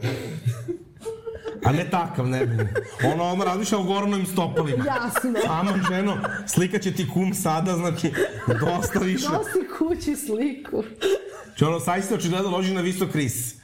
A 1.64 1.72
ne 1.72 1.90
takav, 1.90 2.28
ne 2.28 2.46
bi. 2.46 2.68
Ono, 3.12 3.24
ono 3.24 3.44
razmišlja 3.44 3.78
o 3.78 3.82
Goranovim 3.82 4.26
stopalima. 4.26 4.84
Jasno. 4.84 5.40
Aman, 5.48 5.82
ženo, 5.90 6.16
slika 6.46 6.78
će 6.78 6.92
ti 6.92 7.06
kum 7.14 7.34
sada, 7.34 7.76
znači, 7.76 8.12
dosta 8.60 8.98
više. 8.98 9.28
Nosi 9.28 9.68
kući 9.78 10.16
sliku. 10.16 10.82
Znači, 11.44 11.64
ono, 11.64 11.80
sad 11.80 12.04
se 12.04 12.14
očigledno 12.14 12.50
loži 12.50 12.74
na 12.74 12.80
visok 12.80 13.14
ris. 13.14 13.54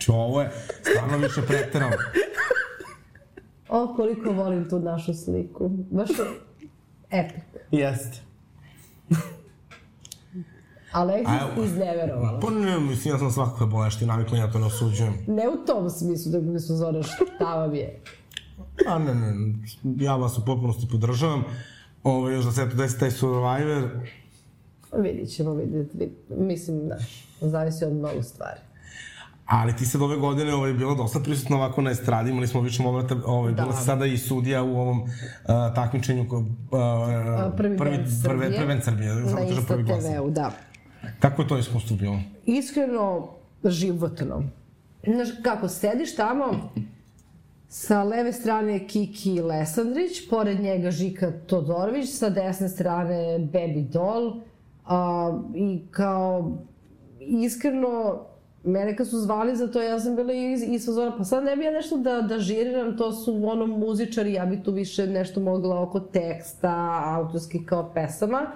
Znači, 0.00 0.10
ovo 0.10 0.42
je 0.42 0.50
stvarno 0.82 1.18
više 1.18 1.42
preterano. 1.46 1.96
O, 3.68 3.94
koliko 3.96 4.32
volim 4.32 4.68
tu 4.68 4.78
našu 4.78 5.14
sliku. 5.14 5.68
Baš 5.68 6.10
je 6.10 6.16
epic. 7.10 7.42
Jeste. 7.70 8.18
Alexis 10.92 11.26
A, 11.26 11.64
izneverovala. 11.64 12.40
Pa 12.40 12.50
ne, 12.50 12.80
mislim, 12.80 13.14
ja 13.14 13.18
sam 13.18 13.30
svakakve 13.30 13.66
bolešti, 13.66 14.06
navikla, 14.06 14.38
ja 14.38 14.52
to 14.52 14.58
ne 14.58 14.66
osuđujem. 14.66 15.14
Ne 15.26 15.48
u 15.48 15.66
tom 15.66 15.90
smislu, 15.90 16.32
da 16.32 16.40
mi 16.40 16.60
smo 16.60 16.76
zove 16.76 17.02
šta 17.02 17.54
vam 17.56 17.74
je. 17.74 18.00
A 18.88 18.98
ne, 18.98 19.14
ne, 19.14 19.54
ja 20.04 20.16
vas 20.16 20.38
u 20.38 20.44
potpunosti 20.44 20.88
podržavam. 20.90 21.44
Ovo, 22.02 22.28
još 22.28 22.44
da 22.44 22.52
se 22.52 22.70
to 22.70 22.76
desi 22.76 22.98
taj 23.00 23.10
Survivor, 23.10 23.88
Vidit 24.96 25.30
ćemo, 25.30 25.54
vidjet, 25.54 25.94
vidjet. 25.94 26.12
Mislim, 26.28 26.88
da, 26.88 26.98
zavisi 27.40 27.84
od 27.84 27.92
mnogo 27.92 28.22
stvari. 28.22 28.60
Ali 29.50 29.76
ti 29.76 29.86
sad 29.86 30.02
ove 30.02 30.16
godine 30.16 30.54
ovaj, 30.54 30.72
bila 30.72 30.94
dosta 30.94 31.20
prisutna 31.20 31.56
ovako 31.56 31.82
na 31.82 31.90
estradi, 31.90 32.30
imali 32.30 32.46
smo 32.46 32.60
više 32.60 32.82
momenta, 32.82 33.16
ovaj, 33.26 33.52
Da. 33.52 33.62
bila 33.62 33.76
si 33.76 33.84
sada 33.84 34.06
i 34.06 34.18
sudija 34.18 34.62
u 34.62 34.80
ovom 34.80 35.00
uh, 35.00 35.08
takmičenju, 35.74 36.22
uh, 36.22 36.28
prvi 37.56 37.76
prvi, 37.76 37.98
prve, 38.24 38.66
band 38.66 38.82
Srbije, 38.84 39.14
Na 39.14 39.62
prvi 39.68 39.82
glas. 39.82 40.04
TV-u, 40.04 40.30
da. 40.30 40.50
Kako 41.20 41.42
je 41.42 41.48
to 41.48 41.58
iskustvo 41.58 41.96
bilo? 41.96 42.20
Iskreno, 42.46 43.28
životno. 43.64 44.42
Znaš, 45.04 45.28
kako, 45.42 45.68
sediš 45.68 46.16
tamo, 46.16 46.72
sa 47.68 48.02
leve 48.02 48.32
strane 48.32 48.86
Kiki 48.86 49.40
Lesandrić, 49.40 50.28
pored 50.30 50.60
njega 50.60 50.90
Žika 50.90 51.32
Todorović, 51.46 52.10
sa 52.10 52.30
desne 52.30 52.68
strane 52.68 53.38
Baby 53.52 53.88
Doll, 53.88 54.40
a, 54.86 55.40
i 55.54 55.82
kao, 55.90 56.58
iskreno, 57.20 58.26
mene 58.64 58.96
kad 58.96 59.08
su 59.08 59.18
zvali 59.18 59.56
za 59.56 59.66
to, 59.66 59.82
ja 59.82 60.00
sam 60.00 60.16
bila 60.16 60.32
iz, 60.32 60.62
iz 60.62 60.86
fazona, 60.86 61.16
pa 61.16 61.24
sad 61.24 61.44
ne 61.44 61.56
bi 61.56 61.64
ja 61.64 61.70
nešto 61.70 61.96
da, 61.96 62.20
da 62.20 62.38
žiriram, 62.38 62.96
to 62.96 63.12
su 63.12 63.48
ono 63.48 63.66
muzičari, 63.66 64.32
ja 64.32 64.46
bi 64.46 64.62
tu 64.62 64.72
više 64.72 65.06
nešto 65.06 65.40
mogla 65.40 65.82
oko 65.82 66.00
teksta, 66.00 67.02
autorskih 67.04 67.66
kao 67.66 67.90
pesama. 67.94 68.46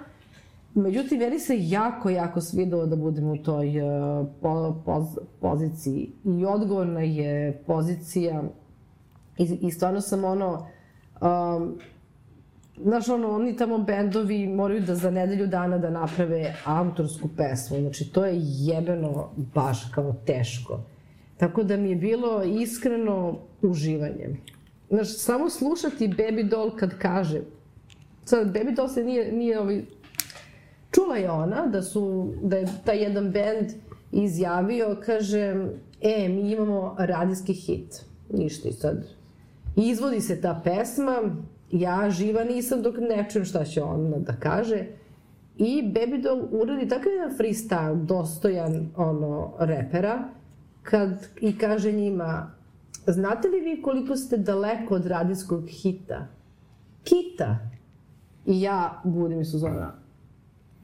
Međutim, 0.75 1.19
meni 1.19 1.39
se 1.39 1.55
jako, 1.59 2.11
jako 2.11 2.41
svidelo 2.41 2.87
da 2.87 2.97
budem 2.97 3.31
u 3.31 3.43
toj 3.43 3.83
uh, 3.83 4.27
po, 4.43 4.77
poz, 4.85 5.05
poziciji. 5.41 6.13
I 6.25 6.45
odgovorna 6.47 7.01
je 7.01 7.63
pozicija 7.67 8.43
i, 9.39 9.59
i 9.61 9.71
stvarno 9.71 10.01
sam 10.01 10.25
ono... 10.25 10.67
Um, 11.21 11.79
Znaš, 12.83 13.09
ono, 13.09 13.31
oni 13.31 13.57
tamo 13.57 13.79
bendovi 13.79 14.49
moraju 14.49 14.81
da 14.81 14.95
za 14.95 15.11
nedelju 15.11 15.47
dana 15.47 15.79
da 15.79 15.91
naprave 15.91 16.55
autorsku 16.65 17.29
pesmu. 17.37 17.81
Znači, 17.81 18.13
to 18.13 18.25
je 18.27 18.41
jebeno 18.43 19.31
baš 19.55 19.85
kao 19.95 20.15
teško. 20.27 20.81
Tako 21.37 21.63
da 21.63 21.77
mi 21.77 21.91
je 21.91 21.97
bilo 21.97 22.43
iskreno 22.43 23.39
uživanje. 23.63 24.37
Znaš, 24.91 25.17
samo 25.17 25.51
slušati 25.51 26.09
Baby 26.09 26.49
Doll 26.49 26.77
kad 26.77 26.99
kaže... 26.99 27.41
Sad, 28.25 28.53
Baby 28.53 28.77
Doll 28.77 28.89
se 28.89 29.05
nije, 29.05 29.33
nije 29.33 29.61
ovi... 29.61 29.87
Čula 30.91 31.17
je 31.17 31.31
ona 31.31 31.67
da 31.67 31.83
su, 31.83 32.33
da 32.43 32.57
je 32.57 32.67
taj 32.85 33.03
jedan 33.03 33.31
bend 33.31 33.71
izjavio, 34.13 34.97
kaže, 35.07 35.69
e, 36.01 36.29
mi 36.29 36.53
imamo 36.53 36.97
radijski 36.99 37.53
hit. 37.53 38.05
Ništa 38.31 38.69
i 38.69 38.73
sad. 38.73 39.07
I 39.77 39.89
izvodi 39.89 40.21
se 40.21 40.41
ta 40.41 40.61
pesma, 40.65 41.21
ja 41.71 42.11
živa 42.11 42.45
nisam 42.45 42.83
dok 42.83 42.97
ne 42.99 43.27
čujem 43.31 43.45
šta 43.45 43.65
će 43.65 43.83
ona 43.83 44.19
da 44.19 44.33
kaže. 44.33 44.87
I 45.57 45.83
Baby 45.83 46.23
Doll 46.23 46.49
uradi 46.51 46.89
takav 46.89 47.13
jedan 47.13 47.37
freestyle, 47.39 48.05
dostojan 48.05 48.89
ono, 48.97 49.53
repera, 49.59 50.29
kad 50.83 51.27
i 51.41 51.59
kaže 51.59 51.93
njima, 51.93 52.51
znate 53.07 53.49
li 53.49 53.61
vi 53.61 53.83
koliko 53.83 54.17
ste 54.17 54.37
daleko 54.37 54.95
od 54.95 55.07
radijskog 55.07 55.69
hita? 55.69 56.27
Kita. 57.05 57.59
I 58.47 58.61
ja 58.61 59.01
budim 59.05 59.41
i 59.41 59.45
Suzana, 59.45 59.95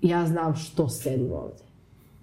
ja 0.03 0.27
znam 0.27 0.55
što 0.55 0.89
sedim 0.89 1.33
ovde. 1.33 1.63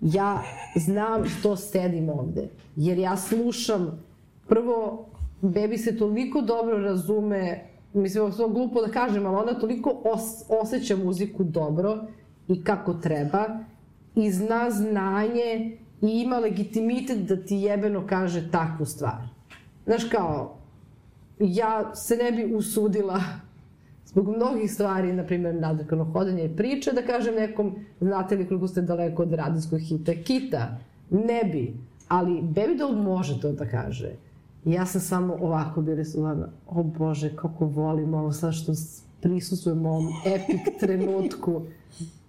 Ja 0.01 0.43
znam 0.76 1.26
što 1.26 1.55
sedim 1.55 2.10
ovde. 2.10 2.49
Jer 2.76 2.97
ja 2.97 3.18
slušam, 3.18 4.03
prvo, 4.47 5.05
Bebi 5.41 5.78
se 5.78 5.97
toliko 5.97 6.41
dobro 6.41 6.78
razume, 6.78 7.64
mislim, 8.01 8.25
je 8.25 8.31
glupo 8.49 8.81
da 8.81 8.91
kažem, 8.91 9.25
ali 9.25 9.35
ona 9.35 9.59
toliko 9.59 10.01
os, 10.03 10.43
osjeća 10.49 10.95
muziku 10.95 11.43
dobro 11.43 12.07
i 12.47 12.63
kako 12.63 12.93
treba 12.93 13.45
i 14.15 14.31
zna 14.31 14.71
znanje 14.71 15.77
i 16.01 16.07
ima 16.07 16.39
legitimitet 16.39 17.17
da 17.17 17.45
ti 17.45 17.55
jebeno 17.55 18.07
kaže 18.07 18.51
takvu 18.51 18.85
stvar. 18.85 19.21
Znaš 19.85 20.03
kao, 20.03 20.57
ja 21.39 21.95
se 21.95 22.15
ne 22.15 22.31
bi 22.31 22.55
usudila 22.55 23.21
zbog 24.09 24.27
mnogih 24.27 24.71
stvari, 24.71 25.13
na 25.13 25.23
primjer 25.23 25.55
nadrkano 25.55 26.05
hodanje 26.05 26.45
i 26.45 26.55
priče, 26.55 26.91
da 26.91 27.01
kažem 27.01 27.35
nekom, 27.35 27.75
znate 28.01 28.35
li 28.35 28.47
koliko 28.47 28.67
ste 28.67 28.81
daleko 28.81 29.23
od 29.23 29.33
radijskog 29.33 29.79
hita 29.79 30.11
Kita? 30.25 30.77
Ne 31.09 31.43
bi, 31.43 31.73
ali 32.07 32.31
Baby 32.31 32.77
Doll 32.77 32.95
može 32.95 33.41
to 33.41 33.51
da 33.51 33.65
kaže. 33.65 34.11
I 34.66 34.72
ja 34.72 34.86
sam 34.86 35.01
samo 35.01 35.38
ovako 35.41 35.82
bila 35.82 36.05
suvana, 36.05 36.49
o 36.68 36.84
Bože, 36.84 37.36
kako 37.36 37.66
volim 37.66 38.14
ovo 38.14 38.32
sad 38.32 38.53
što 38.53 38.74
prisustvujem 39.22 39.86
ovom 39.86 40.08
epic 40.26 40.80
trenutku. 40.80 41.62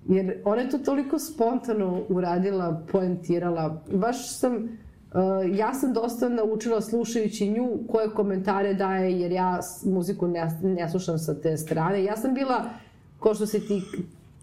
Jer 0.09 0.43
ona 0.45 0.63
je 0.63 0.71
to 0.71 0.79
toliko 0.79 1.19
spontano 1.19 2.03
uradila, 2.09 2.83
poentirala. 2.93 3.83
Baš 3.93 4.39
sam 4.39 4.69
Uh, 5.13 5.57
ja 5.59 5.75
sam 5.75 5.93
dosta 5.93 6.29
naučila 6.29 6.81
slušajući 6.81 7.49
nju 7.49 7.79
koje 7.89 8.11
komentare 8.11 8.75
daje, 8.75 9.21
jer 9.21 9.33
ja 9.33 9.61
muziku 9.85 10.29
ne, 10.29 10.59
ne 10.63 10.91
slušam 10.91 11.19
sa 11.19 11.35
te 11.35 11.57
strane. 11.57 12.05
Ja 12.05 12.17
sam 12.17 12.35
bila, 12.35 12.65
ko 13.19 13.35
što 13.35 13.47
se 13.47 13.61
ti 13.61 13.83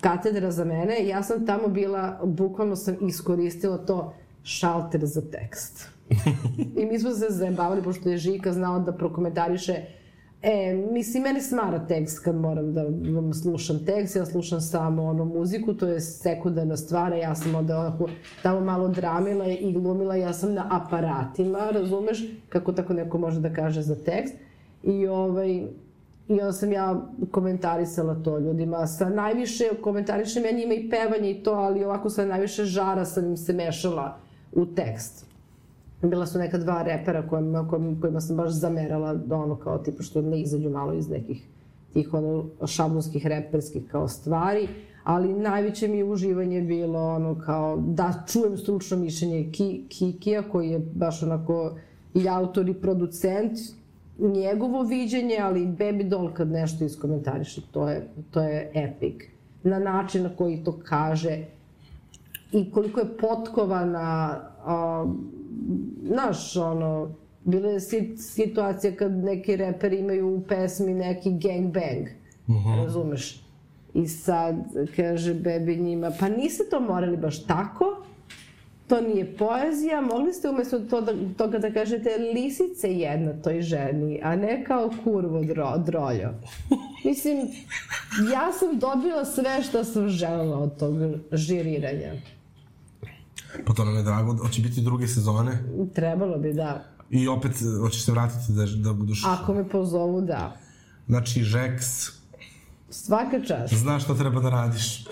katedra 0.02 0.52
za 0.52 0.66
mene, 0.66 1.08
ja 1.08 1.24
sam 1.24 1.46
tamo 1.46 1.68
bila, 1.68 2.20
bukvalno 2.24 2.76
sam 2.76 2.96
iskoristila 3.02 3.78
to 3.78 4.14
šalter 4.46 5.06
za 5.06 5.22
tekst. 5.22 5.89
I 6.78 6.86
mi 6.86 7.00
smo 7.00 7.11
se 7.11 7.26
zajebavali, 7.30 7.84
pošto 7.84 8.10
je 8.10 8.18
Žika 8.18 8.53
znao 8.53 8.80
da 8.80 8.94
prokomentariše 8.94 9.86
E, 10.48 10.74
mislim, 10.91 11.24
meni 11.24 11.41
smara 11.41 11.80
tekst 11.88 12.19
kad 12.19 12.36
moram 12.36 12.74
da 12.74 12.84
vam 13.15 13.34
slušam 13.34 13.86
tekst, 13.86 14.15
ja 14.15 14.26
slušam 14.26 14.61
samo 14.61 15.03
ono 15.03 15.26
muziku, 15.26 15.74
to 15.74 15.88
je 15.88 16.02
sekundarna 16.02 16.78
stvar, 16.78 17.14
ja 17.14 17.36
sam 17.36 17.56
onda 17.56 17.80
onako 17.80 18.10
tamo 18.44 18.60
malo 18.60 18.88
dramila 18.88 19.45
i 19.48 19.74
glumila, 19.74 20.15
ja 20.15 20.34
sam 20.34 20.53
na 20.53 20.68
aparatima, 20.72 21.69
razumeš, 21.72 22.24
kako 22.49 22.72
tako 22.72 22.94
neko 22.94 23.18
može 23.18 23.40
da 23.40 23.53
kaže 23.53 23.82
za 23.82 23.95
tekst. 23.95 24.34
I 24.84 25.07
ovaj, 25.07 25.68
I 26.28 26.34
onda 26.34 26.52
sam 26.52 26.72
ja 26.72 27.02
komentarisala 27.32 28.15
to 28.24 28.40
ljudima. 28.40 28.88
Sa 28.88 29.10
najviše, 29.10 29.64
komentarišem 29.82 30.45
ja 30.45 30.52
njima 30.52 30.74
i 30.74 30.90
pevanje 30.90 31.32
i 31.32 31.44
to, 31.44 31.52
ali 31.52 31.84
ovako 31.84 32.10
sa 32.10 32.26
najviše 32.26 32.65
žara 32.65 33.06
sam 33.06 33.26
im 33.26 33.38
se 33.38 33.53
mešala 33.53 34.18
u 34.56 34.65
tekst. 34.65 35.26
Bila 36.02 36.26
su 36.26 36.40
neka 36.40 36.57
dva 36.57 36.82
repera 36.84 37.27
kojima, 37.27 37.68
kojima, 38.02 38.22
sam 38.22 38.38
baš 38.38 38.52
zamerala 38.52 39.14
da 39.14 39.36
ono 39.36 39.56
kao 39.56 39.77
tipa 39.77 40.03
što 40.03 40.22
ne 40.22 40.41
izađu 40.41 40.69
malo 40.69 40.94
iz 40.94 41.10
nekih 41.10 41.48
tih 41.95 42.14
ono 42.14 42.45
šablonskih 42.68 43.27
reperskih 43.27 43.84
kao 43.91 44.07
stvari, 44.07 44.68
ali 45.03 45.34
najveće 45.34 45.88
mi 45.88 45.98
je 45.98 46.03
uživanje 46.03 46.61
bilo 46.61 46.99
ono 46.99 47.40
kao 47.45 47.77
da 47.77 48.23
čujem 48.27 48.57
stručno 48.57 48.98
mišljenje 48.98 49.49
Ki, 49.52 49.86
Kikija 49.90 50.41
koji 50.49 50.69
je 50.69 50.80
baš 50.80 51.23
onako 51.23 51.77
i 52.14 52.30
autor 52.30 52.69
i 52.69 52.73
producent, 52.73 53.60
njegovo 54.19 54.84
viđenje, 54.84 55.38
ali 55.41 55.68
Baby 55.68 56.10
Doll 56.10 56.34
kad 56.34 56.52
nešto 56.52 56.86
iskomentariše, 56.86 57.61
to 57.72 57.90
je, 57.90 58.07
to 58.32 58.41
je 58.41 58.72
epic. 58.73 59.15
Na 59.64 59.80
način 59.80 60.23
na 60.23 60.30
koji 60.36 60.64
to 60.64 60.80
kaže, 60.84 61.45
i 62.56 62.72
koliko 62.72 62.99
je 62.99 63.18
potkovana, 63.18 64.41
a, 64.65 65.06
znaš, 66.03 66.56
ono, 66.56 67.15
Bila 67.45 67.69
je 67.69 67.80
situacija 68.18 68.95
kad 68.95 69.11
neki 69.11 69.56
reperi 69.56 69.99
imaju 69.99 70.36
u 70.36 70.44
pesmi 70.48 70.94
neki 70.94 71.32
gang 71.32 71.73
bang. 71.73 72.07
Uh 72.48 72.56
mhm. 72.56 72.69
-huh. 72.69 72.84
Razumeš? 72.84 73.41
I 73.94 74.07
sad 74.07 74.56
kaže 74.95 75.34
bebi 75.34 75.76
njima, 75.76 76.11
pa 76.19 76.30
niste 76.30 76.64
to 76.69 76.80
morali 76.80 77.18
baš 77.18 77.45
tako, 77.45 78.03
to 78.88 79.02
nije 79.02 79.38
poezija, 79.38 80.02
mogli 80.02 80.34
ste 80.34 80.49
umesto 80.49 80.80
to 80.80 81.02
da, 81.02 81.14
toga 81.38 81.57
da 81.57 81.73
kažete 81.73 82.10
lisice 82.34 82.94
jedna 82.94 83.34
toj 83.44 83.61
ženi, 83.61 84.19
a 84.23 84.36
ne 84.36 84.64
kao 84.64 84.91
kurvo 85.03 85.44
dro, 85.44 85.77
droljo. 85.77 86.30
Mislim, 87.06 87.38
ja 88.34 88.52
sam 88.52 88.80
dobila 88.80 89.26
sve 89.26 89.61
što 89.64 89.84
sam 89.84 90.10
želela 90.10 90.60
od 90.60 90.80
tog 90.80 90.95
žiriranja. 91.32 92.14
Pa 93.65 93.73
to 93.73 93.86
nam 93.86 93.95
je 93.95 94.03
drago, 94.03 94.38
hoće 94.38 94.61
biti 94.61 94.82
druge 94.82 95.07
sezone? 95.07 95.64
Trebalo 95.94 96.38
bi, 96.38 96.53
da. 96.53 96.86
I 97.10 97.27
opet, 97.27 97.52
hoćeš 97.82 98.06
se 98.06 98.11
vratiti 98.11 98.52
da, 98.52 98.65
da 98.65 98.94
budeš... 98.94 99.23
Ako 99.26 99.53
me 99.53 99.69
pozovu, 99.69 100.22
da. 100.22 100.57
Znači, 101.07 101.44
Žeks... 101.44 101.86
Svaka 102.90 103.41
čast. 103.48 103.73
Znaš 103.73 104.03
šta 104.03 104.15
treba 104.15 104.41
da 104.41 104.49
radiš. 104.49 105.06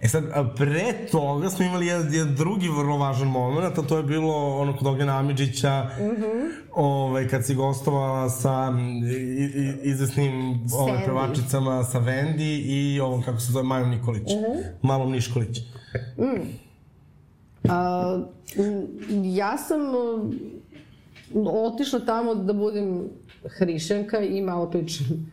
E 0.00 0.08
sad, 0.08 0.24
pre 0.56 1.06
toga 1.10 1.50
smo 1.50 1.64
imali 1.64 1.86
jedan, 1.86 2.14
jedan 2.14 2.34
drugi 2.34 2.68
vrlo 2.68 2.96
važan 2.96 3.28
moment, 3.28 3.78
a 3.78 3.82
to 3.82 3.96
je 3.96 4.02
bilo 4.02 4.56
ono 4.56 4.76
kod 4.76 4.86
Ogena 4.86 5.18
Amidžića, 5.18 5.90
mm 5.98 6.02
-hmm. 6.02 6.50
ovaj, 6.74 7.28
kad 7.28 7.46
si 7.46 7.54
gostovala 7.54 8.30
sa 8.30 8.72
i, 9.02 9.44
i, 9.44 9.90
izvesnim 9.90 10.60
ovaj, 10.72 11.04
pevačicama 11.04 11.84
sa 11.84 11.98
Vendi 11.98 12.56
i 12.58 13.00
ovom, 13.00 13.22
kako 13.22 13.40
se 13.40 13.52
zove, 13.52 13.64
Majom 13.64 13.90
Nikolić. 13.90 14.22
Mm 14.22 14.36
-hmm. 14.36 14.62
Malom 14.82 15.12
Niškolić. 15.12 15.58
Mm. 16.18 16.67
A, 17.68 18.20
ja 19.24 19.58
sam 19.58 19.80
otišla 21.46 22.00
tamo 22.00 22.34
da 22.34 22.52
budem 22.52 23.08
hrišćanka 23.44 24.20
i 24.20 24.42
malo 24.42 24.70
pričam 24.70 25.32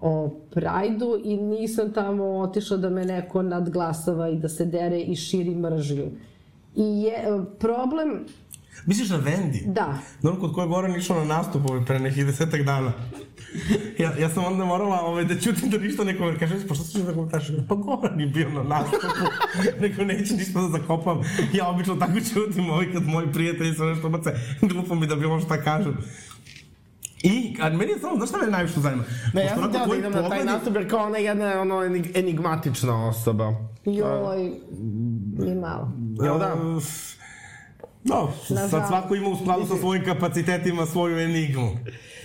o 0.00 0.30
Prajdu 0.50 1.20
i 1.24 1.36
nisam 1.36 1.92
tamo 1.92 2.24
otišla 2.24 2.76
da 2.76 2.90
me 2.90 3.04
neko 3.04 3.42
nadglasava 3.42 4.28
i 4.28 4.36
da 4.36 4.48
se 4.48 4.64
dere 4.64 5.00
i 5.00 5.16
širi 5.16 5.54
mržnju. 5.54 6.04
I 6.76 7.02
je 7.02 7.44
problem... 7.58 8.26
Misliš 8.86 9.10
na 9.10 9.16
Vendi? 9.16 9.62
Da. 9.66 9.98
Dobro, 10.22 10.40
kod 10.40 10.54
koje 10.54 10.68
Goran 10.68 10.96
išao 10.96 11.24
na 11.24 11.36
nastup 11.36 11.70
ovaj 11.70 11.84
pre 11.84 11.98
nekih 11.98 12.26
desetak 12.26 12.62
dana. 12.62 12.92
Ja, 13.98 14.12
ja 14.18 14.28
sam 14.28 14.44
onda 14.44 14.64
morala 14.64 15.00
ovaj, 15.00 15.24
da 15.24 15.40
čutim 15.40 15.70
da 15.70 15.78
ništa 15.78 16.04
ne 16.04 16.18
komentariš. 16.18 16.52
Kaže, 16.52 16.68
pa 16.68 16.74
što 16.74 16.84
se 16.84 17.02
da 17.02 17.12
komentariš? 17.12 17.48
Pa 17.68 17.74
Goran 17.74 18.20
je 18.20 18.26
bio 18.26 18.48
na 18.48 18.62
nastupu. 18.62 19.24
Neko 19.82 20.04
neće 20.04 20.34
ništa 20.34 20.60
da 20.60 20.68
zakopam. 20.68 21.20
Ja 21.52 21.68
obično 21.68 21.96
tako 21.96 22.20
čutim 22.34 22.70
ovaj 22.70 22.92
kad 22.92 23.06
moji 23.06 23.32
prijatelji 23.32 23.74
su 23.74 23.84
nešto 23.84 24.08
bace. 24.08 24.30
Glupo 24.60 24.94
mi 24.94 25.06
da 25.06 25.16
bilo 25.16 25.40
šta 25.40 25.62
kažem. 25.62 25.96
I, 27.22 27.56
a 27.60 27.70
meni 27.70 27.92
je 27.92 27.98
samo, 27.98 28.16
znaš 28.16 28.28
šta 28.28 28.38
me 28.38 28.50
najviše 28.50 28.80
zanima? 28.80 29.04
Ne, 29.34 29.44
ja 29.44 29.54
sam 29.54 29.72
teo 29.72 29.86
da 29.86 29.96
idem 29.96 30.12
na 30.12 30.28
taj 30.28 30.44
nastup, 30.44 30.74
jer 30.74 30.90
kao 30.90 31.06
ona 31.06 31.18
je 31.18 31.24
jedna 31.24 31.60
ono, 31.60 31.82
enigmatična 32.14 33.08
osoba. 33.08 33.52
Joj, 33.84 34.52
ni 35.38 35.54
malo. 35.54 35.92
Jel 36.22 36.38
da? 36.38 36.56
No, 38.04 38.28
sad 38.68 38.86
svako 38.88 39.14
ima 39.14 39.28
u 39.28 39.36
skladu 39.36 39.66
sa 39.66 39.76
svojim 39.76 40.04
kapacitetima 40.04 40.86
svoju 40.86 41.18
enigmu. 41.18 41.70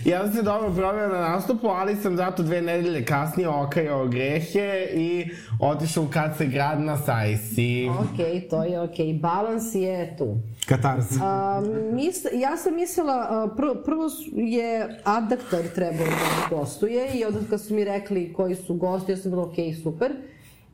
Ja 0.04 0.24
sam 0.24 0.32
se 0.34 0.42
dobro 0.42 0.70
proveo 0.76 1.08
na 1.08 1.20
nastupu, 1.20 1.66
ali 1.68 1.96
sam 1.96 2.16
zato 2.16 2.42
dve 2.42 2.62
nedelje 2.62 3.04
kasnije 3.04 3.48
okajao 3.48 4.06
grehe 4.06 4.88
i 4.94 5.28
otišao 5.60 6.06
kad 6.12 6.36
se 6.36 6.46
grad 6.46 6.80
na 6.80 6.96
sajsi. 6.96 7.88
Ok, 8.00 8.48
to 8.50 8.64
je 8.64 8.80
ok. 8.80 9.20
Balans 9.20 9.74
je 9.74 10.16
tu. 10.18 10.36
Katarz. 10.66 11.04
A, 11.22 11.62
mis, 11.92 12.16
ja 12.32 12.56
sam 12.56 12.74
mislila, 12.74 13.48
prvo, 13.56 13.74
prvo 13.74 14.04
je 14.32 15.00
adaktor 15.04 15.62
trebao 15.74 16.06
da 16.06 16.56
gostuje 16.56 17.10
i 17.14 17.24
onda 17.24 17.38
kad 17.50 17.60
su 17.60 17.74
mi 17.74 17.84
rekli 17.84 18.32
koji 18.32 18.54
su 18.54 18.74
gosti, 18.74 19.12
ja 19.12 19.16
sam 19.16 19.30
bila 19.30 19.42
ok, 19.42 19.54
super. 19.82 20.12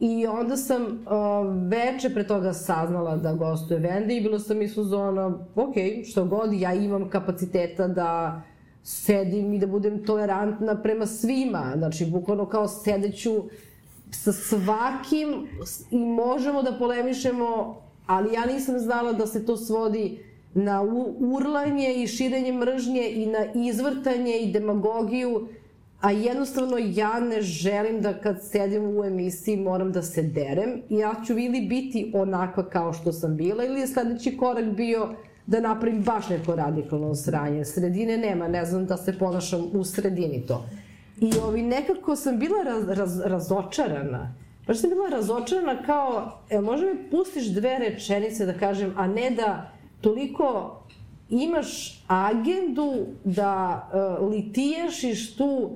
I 0.05 0.27
onda 0.27 0.57
sam 0.57 0.83
uh, 0.83 1.69
veče 1.69 2.11
pre 2.15 2.27
toga 2.27 2.53
saznala 2.53 3.17
da 3.17 3.33
gostuje 3.33 3.81
Vendi 3.81 4.17
i 4.17 4.21
bilo 4.21 4.39
sam 4.39 4.63
i 4.63 4.69
zona, 4.69 5.39
ok, 5.55 5.75
što 6.11 6.25
god, 6.25 6.53
ja 6.53 6.75
imam 6.75 7.09
kapaciteta 7.09 7.89
da 7.89 8.43
sedim 8.83 9.53
i 9.53 9.59
da 9.59 9.67
budem 9.67 10.05
tolerantna 10.05 10.83
prema 10.83 11.07
svima. 11.07 11.73
Znači, 11.77 12.07
bukvalno 12.07 12.47
kao 12.47 12.69
sedeću 12.69 13.43
sa 14.11 14.33
svakim 14.33 15.49
i 15.91 15.99
možemo 15.99 16.63
da 16.63 16.79
polemišemo, 16.79 17.81
ali 18.07 18.35
ja 18.35 18.47
nisam 18.47 18.79
znala 18.79 19.13
da 19.13 19.27
se 19.27 19.47
to 19.47 19.57
svodi 19.57 20.19
na 20.55 20.83
urlanje 21.19 21.95
i 21.95 22.07
širenje 22.07 22.53
mržnje 22.53 23.11
i 23.11 23.27
na 23.27 23.45
izvrtanje 23.55 24.39
i 24.39 24.53
demagogiju, 24.53 25.49
a 26.05 26.11
jednostavno 26.11 26.77
ja 26.81 27.21
ne 27.21 27.43
želim 27.43 28.01
da 28.01 28.13
kad 28.15 28.43
sedim 28.43 28.99
u 28.99 29.05
emisiji 29.05 29.57
moram 29.57 29.93
da 29.93 30.03
se 30.03 30.23
derem. 30.23 30.83
Ja 30.89 31.15
ću 31.27 31.39
ili 31.39 31.61
biti 31.61 32.13
onakva 32.15 32.69
kao 32.69 32.93
što 32.93 33.13
sam 33.13 33.37
bila 33.37 33.65
ili 33.65 33.81
je 33.81 33.87
sledeći 33.87 34.37
korak 34.37 34.65
bio 34.65 35.09
da 35.47 35.61
napravim 35.61 36.03
baš 36.03 36.29
neko 36.29 36.55
radikalno 36.55 37.15
sranje. 37.15 37.65
Sredine 37.65 38.17
nema, 38.17 38.49
ne 38.49 38.65
znam 38.65 38.87
da 38.87 38.97
se 38.97 39.19
ponašam 39.19 39.71
u 39.73 39.85
sredini 39.85 40.47
to. 40.47 40.67
I 41.21 41.33
ovi, 41.45 41.63
nekako 41.63 42.17
sam 42.17 42.39
bila 42.39 42.63
raz, 42.63 42.89
raz, 42.89 43.21
razočarana. 43.21 44.35
Baš 44.67 44.81
sam 44.81 44.91
bila 44.91 45.09
razočarana 45.09 45.83
kao, 45.83 46.39
e, 46.51 46.61
možda 46.61 46.87
mi 46.87 47.11
pustiš 47.11 47.47
dve 47.47 47.79
rečenice 47.79 48.47
da 48.47 48.53
kažem, 48.53 48.95
a 48.97 49.07
ne 49.07 49.31
da 49.31 49.73
toliko 50.01 50.81
imaš 51.31 52.03
agendu 52.07 53.07
da 53.25 53.83
uh, 54.21 54.31
litijašiš 54.31 55.37
tu 55.37 55.71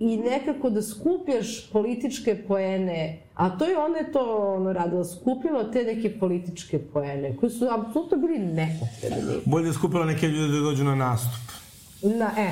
i 0.00 0.16
nekako 0.16 0.70
da 0.70 0.82
skupljaš 0.82 1.70
političke 1.70 2.44
poene, 2.48 3.22
a 3.34 3.58
to 3.58 3.64
je 3.64 3.78
ona 3.78 3.98
je 3.98 4.12
to 4.12 4.54
ono, 4.56 4.72
radila, 4.72 5.04
skupila 5.04 5.70
te 5.70 5.84
neke 5.84 6.18
političke 6.18 6.78
poene, 6.78 7.36
koji 7.36 7.50
su 7.50 7.66
apsolutno 7.70 8.18
bili 8.18 8.38
nepotrebni. 8.38 9.34
Bolje 9.44 9.66
da 9.66 9.72
skupila 9.72 10.04
neke 10.04 10.28
ljude 10.28 10.52
da 10.52 10.60
dođu 10.60 10.84
na 10.84 10.94
nastup. 10.94 11.40
Na, 12.02 12.30
e, 12.38 12.50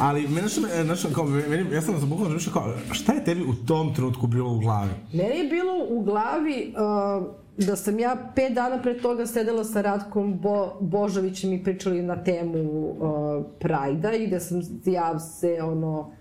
Ali, 0.00 0.28
meni 0.28 0.48
što, 0.48 0.60
znaš, 0.84 1.02
kao, 1.14 1.24
meni, 1.24 1.74
ja 1.74 1.82
sam 1.82 2.00
se 2.00 2.06
bukvalno 2.06 2.34
razmišljao 2.34 2.54
kao, 2.54 2.74
šta 2.92 3.12
je 3.12 3.24
tebi 3.24 3.42
u 3.42 3.66
tom 3.66 3.94
trenutku 3.94 4.26
bilo 4.26 4.52
u 4.52 4.58
glavi? 4.58 4.90
Meni 5.12 5.38
je 5.38 5.48
bilo 5.48 5.72
u 5.88 6.02
glavi 6.02 6.74
uh, 6.76 7.26
da 7.66 7.76
sam 7.76 7.98
ja 7.98 8.32
pet 8.34 8.52
dana 8.52 8.82
pre 8.82 8.98
toga 8.98 9.26
sedela 9.26 9.64
sa 9.64 9.80
Ratkom 9.80 10.38
Bo, 10.38 10.76
Božovićem 10.80 11.52
i 11.52 11.64
pričali 11.64 12.02
na 12.02 12.24
temu 12.24 12.58
uh, 12.58 13.44
Prajda 13.58 14.12
i 14.12 14.26
da 14.26 14.40
sam 14.40 14.60
ja 14.84 15.18
se, 15.18 15.58
ono, 15.62 16.12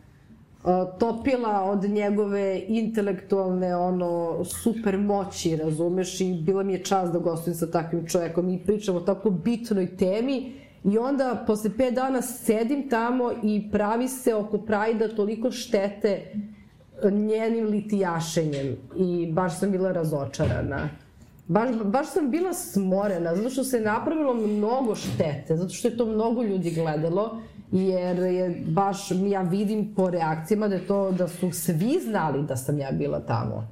topila 0.99 1.63
od 1.63 1.83
njegove 1.83 2.61
intelektualne 2.67 3.75
ono 3.75 4.43
super 4.45 4.97
moći, 4.97 5.55
razumeš, 5.55 6.21
i 6.21 6.33
bila 6.33 6.63
mi 6.63 6.73
je 6.73 6.83
čast 6.83 7.13
da 7.13 7.19
gostujem 7.19 7.55
sa 7.55 7.71
takvim 7.71 8.07
čovekom 8.07 8.49
i 8.49 8.59
pričamo 8.65 8.97
o 8.97 9.01
tako 9.01 9.29
bitnoj 9.29 9.97
temi. 9.97 10.53
I 10.83 10.97
onda 10.97 11.43
posle 11.47 11.69
5 11.69 11.93
dana 11.93 12.21
sedim 12.21 12.89
tamo 12.89 13.31
i 13.43 13.71
pravi 13.71 14.07
se 14.07 14.35
oko 14.35 14.57
Prajda 14.57 15.07
toliko 15.15 15.51
štete 15.51 16.33
njenim 17.11 17.65
litijašenjem. 17.65 18.77
I 18.97 19.31
baš 19.31 19.59
sam 19.59 19.71
bila 19.71 19.91
razočarana. 19.91 20.89
Baš, 21.47 21.69
baš 21.83 22.07
sam 22.07 22.31
bila 22.31 22.53
smorena, 22.53 23.35
zato 23.35 23.49
što 23.49 23.63
se 23.63 23.79
napravilo 23.81 24.33
mnogo 24.33 24.95
štete, 24.95 25.57
zato 25.57 25.73
što 25.73 25.87
je 25.87 25.97
to 25.97 26.05
mnogo 26.05 26.43
ljudi 26.43 26.71
gledalo 26.71 27.41
jer 27.71 28.17
je 28.17 28.63
baš, 28.67 29.11
ja 29.11 29.41
vidim 29.41 29.95
po 29.95 30.09
reakcijama 30.09 30.67
da 30.67 30.79
to, 30.87 31.11
da 31.11 31.27
su 31.27 31.51
svi 31.51 31.99
znali 32.03 32.43
da 32.43 32.55
sam 32.55 32.79
ja 32.79 32.91
bila 32.91 33.19
tamo. 33.19 33.67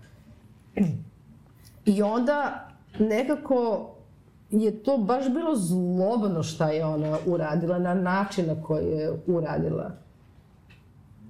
I 1.86 2.02
onda 2.02 2.68
nekako 3.00 3.90
je 4.50 4.84
to 4.84 4.98
baš 4.98 5.30
bilo 5.30 5.56
zlobno 5.56 6.44
šta 6.44 6.70
je 6.70 6.86
ona 6.86 7.18
uradila, 7.26 7.80
na 7.80 7.94
način 7.94 8.46
na 8.48 8.64
koji 8.64 8.86
je 8.86 9.20
uradila. 9.28 9.92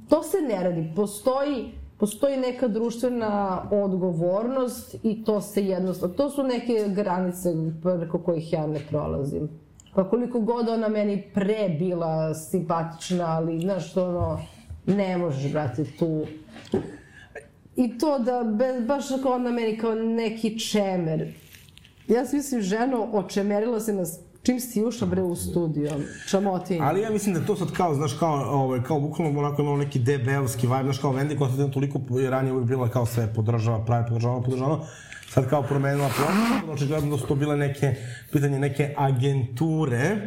To 0.10 0.24
se 0.24 0.38
ne 0.38 0.64
radi. 0.64 0.94
Postoji, 0.96 1.72
postoji 1.98 2.38
neka 2.38 2.68
društvena 2.68 3.62
odgovornost 3.72 4.96
i 5.04 5.24
to 5.24 5.42
se 5.42 5.66
jednostavno, 5.66 6.16
to 6.16 6.30
su 6.30 6.44
neke 6.44 6.94
granice 6.96 7.50
preko 7.84 8.20
kojih 8.20 8.54
ja 8.54 8.68
ne 8.68 8.80
prolazim. 8.90 9.50
Pa 9.98 10.10
koliko 10.10 10.40
god 10.40 10.70
ona 10.70 10.88
meni 10.90 11.24
pre 11.34 11.70
bila 11.80 12.34
simpatična, 12.34 13.26
ali 13.26 13.60
znaš 13.60 13.98
ono, 13.98 14.42
ne 14.86 15.18
možeš, 15.18 15.52
brate, 15.52 15.86
tu... 16.00 16.26
I 17.76 17.98
to 17.98 18.20
da, 18.20 18.44
be, 18.44 18.86
baš 18.88 19.06
kao 19.24 19.32
ona 19.32 19.52
meni 19.52 19.78
kao 19.78 19.96
neki 19.96 20.60
čemer. 20.60 21.34
Ja 22.08 22.26
sam 22.26 22.38
mislim, 22.38 22.62
ženo, 22.62 23.10
očemerila 23.14 23.80
se 23.80 23.94
na 23.94 24.04
čim 24.44 24.60
si 24.60 24.84
ušao 24.84 25.08
bre 25.08 25.22
u 25.22 25.36
studio, 25.36 25.92
čamotin. 26.30 26.82
Ali 26.82 27.02
ja 27.02 27.10
mislim 27.10 27.36
da 27.36 27.46
to 27.46 27.56
sad 27.56 27.72
kao, 27.72 27.96
znaš, 27.96 28.14
kao, 28.14 28.34
ovaj, 28.34 28.84
kao 28.84 29.00
bukvalno 29.00 29.40
onako 29.40 29.62
imamo 29.62 29.78
neki 29.78 30.00
DB-ovski 30.00 30.68
vibe, 30.68 30.84
znaš, 30.84 30.98
kao 30.98 31.14
Wendy 31.14 31.38
Constantine 31.38 31.72
toliko 31.72 32.00
ranije 32.30 32.54
uvijek 32.54 32.68
bila 32.68 32.90
kao 32.90 33.06
sve 33.06 33.34
podržava, 33.34 33.86
pravi 33.86 34.06
podržava, 34.08 34.42
podržava, 34.42 34.80
sad 35.38 35.50
kao 35.50 35.64
promenila 35.64 36.10
plan, 36.18 36.70
očigledno 36.76 37.12
da 37.16 37.18
su 37.22 37.28
to 37.28 37.36
bile 37.36 37.58
neke, 37.58 37.96
pitanje 38.32 38.60
neke 38.60 38.94
agenture, 38.98 40.18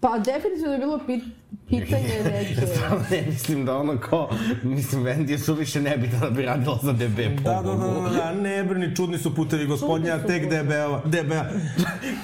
Pa 0.00 0.18
definitivno 0.18 0.72
je 0.72 0.78
bilo 0.78 1.00
pit, 1.06 1.24
pitanje 1.68 2.22
neke... 2.32 2.66
Samo 2.66 3.00
ne 3.10 3.22
mislim 3.26 3.64
da 3.64 3.76
ono 3.76 3.98
kao, 3.98 4.30
mislim, 4.62 5.04
Wendy 5.04 5.30
je 5.30 5.38
suviše 5.38 5.80
nebitna 5.80 6.18
da 6.18 6.30
bi 6.30 6.42
radila 6.42 6.78
za 6.82 6.92
DB 6.92 7.16
Da, 7.44 7.62
da, 7.62 7.72
da, 7.74 7.76
da, 7.76 8.10
da, 8.16 8.32
ne 8.32 8.64
brini, 8.64 8.96
čudni 8.96 9.18
su 9.18 9.34
putevi 9.34 9.66
gospodnja, 9.66 10.18
tek 10.26 10.46
DB-a, 10.46 11.00
DB-a. 11.04 11.44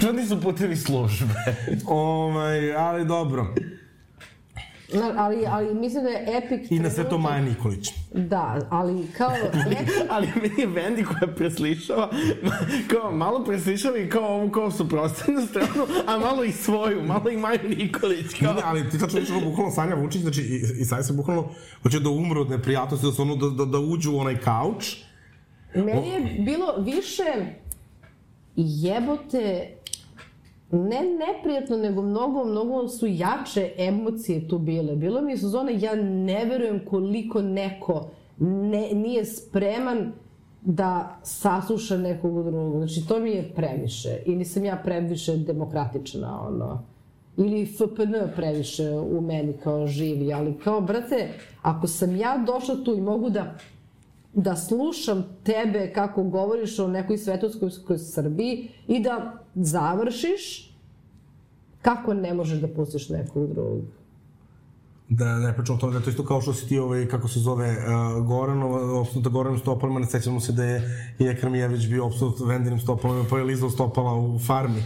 čudni 0.01 0.27
su 0.27 0.41
putevi 0.41 0.77
službe. 0.77 1.35
ovaj, 1.87 2.77
ali 2.77 3.05
dobro. 3.05 3.55
Na, 4.95 5.15
ali, 5.17 5.47
ali 5.47 5.75
mislim 5.75 6.05
da 6.05 6.11
je 6.11 6.39
Epic... 6.39 6.71
I 6.71 6.79
na 6.79 6.91
sve 6.91 7.09
to 7.09 7.19
Maja 7.19 7.41
Nikolić. 7.41 7.93
Da, 8.15 8.59
ali 8.71 9.07
kao... 9.17 9.33
Epic... 9.81 9.95
ali 10.11 10.27
meni 10.27 10.61
je 10.61 10.69
Wendy 10.69 11.05
koja 11.05 11.35
preslišava, 11.35 12.11
kao 12.91 13.13
malo 13.13 13.45
preslišava 13.45 13.99
i 13.99 14.09
kao 14.09 14.25
ovu 14.25 14.51
kao 14.51 14.71
suprotstavnu 14.71 15.47
stranu, 15.47 15.87
a 16.07 16.19
malo 16.19 16.45
i 16.45 16.53
svoju, 16.53 17.03
malo 17.03 17.31
i 17.31 17.37
Maju 17.37 17.69
Nikolić. 17.69 18.35
Kao... 18.41 18.55
Ne, 18.55 18.61
ali 18.65 18.91
ti 18.91 18.99
tačno 18.99 19.21
vidiš 19.21 19.35
bukvalno 19.45 19.71
Sanja 19.71 19.95
Vučić, 19.95 20.23
znači 20.23 20.43
i, 20.43 20.81
i 20.81 20.85
Sanja 20.85 21.03
se 21.03 21.13
bukvalno 21.13 21.49
hoće 21.83 22.01
da 22.01 22.11
umre 22.11 22.41
od 22.41 22.51
neprijatnosti, 22.51 23.07
da, 23.07 23.13
su 23.13 23.23
ono, 23.23 23.37
da, 23.37 23.49
da, 23.49 23.65
da 23.65 23.79
uđu 23.79 24.13
u 24.13 24.19
onaj 24.19 24.41
kauč. 24.41 24.97
Meni 25.75 26.09
je 26.09 26.43
bilo 26.45 26.75
više 26.79 27.25
jebote 28.57 29.77
ne 30.73 31.01
neprijatno, 31.03 31.77
nego 31.77 32.03
mnogo, 32.03 32.45
mnogo 32.45 32.89
su 32.89 33.07
jače 33.07 33.71
emocije 33.77 34.49
tu 34.49 34.59
bile. 34.59 34.97
Bilo 34.97 35.21
mi 35.21 35.33
je 35.33 35.37
sezona, 35.37 35.71
ja 35.71 35.95
ne 36.03 36.45
verujem 36.45 36.85
koliko 36.85 37.43
neko 37.43 38.11
ne, 38.39 38.89
nije 38.93 39.25
spreman 39.25 40.13
da 40.63 41.19
sasluša 41.23 41.97
nekog 41.97 42.45
drugog. 42.45 42.77
Znači, 42.77 43.09
to 43.09 43.21
mi 43.21 43.31
je 43.31 43.53
previše. 43.57 44.19
Ili 44.27 44.45
sam 44.45 44.65
ja 44.65 44.81
previše 44.85 45.37
demokratična, 45.37 46.47
ono. 46.49 46.83
Ili 47.37 47.67
FPN 47.67 48.35
previše 48.37 48.91
u 48.91 49.21
meni 49.21 49.53
kao 49.53 49.87
živi. 49.87 50.33
Ali 50.33 50.59
kao, 50.65 50.81
brate, 50.81 51.29
ako 51.63 51.87
sam 51.87 52.17
ja 52.17 52.45
došla 52.47 52.85
tu 52.85 52.95
i 52.95 53.01
mogu 53.01 53.31
da 53.31 53.55
da 54.33 54.57
slušam 54.57 55.25
tebe 55.45 55.93
kako 55.95 56.23
govoriš 56.23 56.79
o 56.79 56.89
nekoj 56.89 57.19
svetovskoj 57.19 57.99
Srbiji 57.99 58.69
i 58.89 59.03
da 59.03 59.45
završiš, 59.55 60.75
kako 61.83 62.15
ne 62.15 62.35
možeš 62.35 62.59
da 62.59 62.69
pustiš 62.69 63.09
nekog 63.09 63.49
drugog? 63.53 63.81
Da 65.09 65.39
ne 65.39 65.57
pričam 65.57 65.77
o 65.77 65.79
tome 65.79 65.93
da 65.93 65.99
je 65.99 66.05
to 66.05 66.11
isto 66.11 66.25
kao 66.25 66.41
što 66.41 66.55
si 66.55 66.69
ti 66.69 66.79
ovaj, 66.79 67.07
kako 67.09 67.29
se 67.29 67.41
zove 67.41 67.71
uh, 67.71 68.27
Goranova, 68.27 69.01
opsnuta 69.01 69.29
Goranom 69.29 69.59
stopalima, 69.59 70.01
ne 70.01 70.07
sećamo 70.07 70.41
se 70.41 70.53
da 70.53 70.65
je 70.65 70.83
i 71.19 71.25
Ekramijević 71.25 71.87
bio 71.87 72.07
opsnut 72.07 72.41
vendinim 72.47 72.81
stopalima, 72.81 73.25
pa 73.31 73.39
je 73.39 73.45
lizao 73.45 73.71
stopala 73.71 74.15
u 74.15 74.39
farmi. 74.39 74.83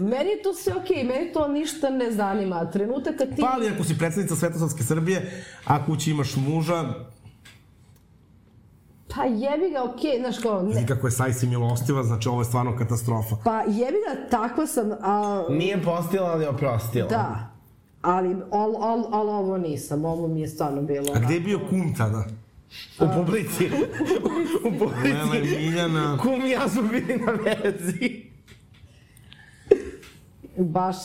meni 0.00 0.30
je 0.30 0.42
to 0.42 0.54
sve 0.54 0.72
okej, 0.76 0.96
okay, 0.96 1.08
meni 1.08 1.32
to 1.32 1.48
ništa 1.48 1.90
ne 1.90 2.12
zanima. 2.12 2.70
Trenutak 2.70 3.16
kad 3.18 3.28
ti... 3.28 3.40
Pa 3.40 3.52
ali 3.54 3.68
ako 3.68 3.84
si 3.84 3.98
predsednica 3.98 4.36
Svetosavske 4.36 4.82
Srbije, 4.82 5.44
a 5.64 5.86
kući 5.86 6.10
imaš 6.10 6.36
muža, 6.36 6.94
Pa 9.14 9.24
jebi 9.24 9.70
ga, 9.70 9.82
okej, 9.82 10.10
okay, 10.10 10.20
znaš 10.20 10.38
kao... 10.38 10.62
Ne. 10.62 10.86
kako 10.86 11.06
je 11.06 11.10
Sajsi 11.10 11.46
milostiva, 11.46 12.02
znači 12.02 12.28
ovo 12.28 12.40
je 12.40 12.44
stvarno 12.44 12.76
katastrofa. 12.76 13.36
Pa 13.44 13.60
jebi 13.60 13.96
ga, 14.08 14.28
takva 14.30 14.66
sam... 14.66 14.92
A... 15.00 15.44
Nije 15.48 15.82
postila, 15.82 16.30
ali 16.30 16.46
oprostila. 16.46 17.08
Da. 17.08 17.50
Ali, 18.02 18.36
al, 18.50 18.76
al, 18.82 19.14
al 19.14 19.28
ovo 19.28 19.58
nisam, 19.58 20.04
ovo 20.04 20.28
mi 20.28 20.40
je 20.40 20.48
stvarno 20.48 20.82
bilo... 20.82 21.06
A 21.14 21.18
gde 21.18 21.34
je 21.34 21.40
bio 21.40 21.60
kum 21.70 21.94
tada? 21.94 22.24
U 23.02 23.06
publici. 23.16 23.70
u 24.64 24.78
publici. 24.78 25.08
Lele, 25.08 25.40
Miljana. 25.40 26.18
Kum 26.22 26.46
i 26.46 26.50
ja 26.50 26.68
su 26.68 26.82
bili 26.82 27.22
na 27.26 27.32
vezi. 27.32 28.32
baš, 30.56 30.96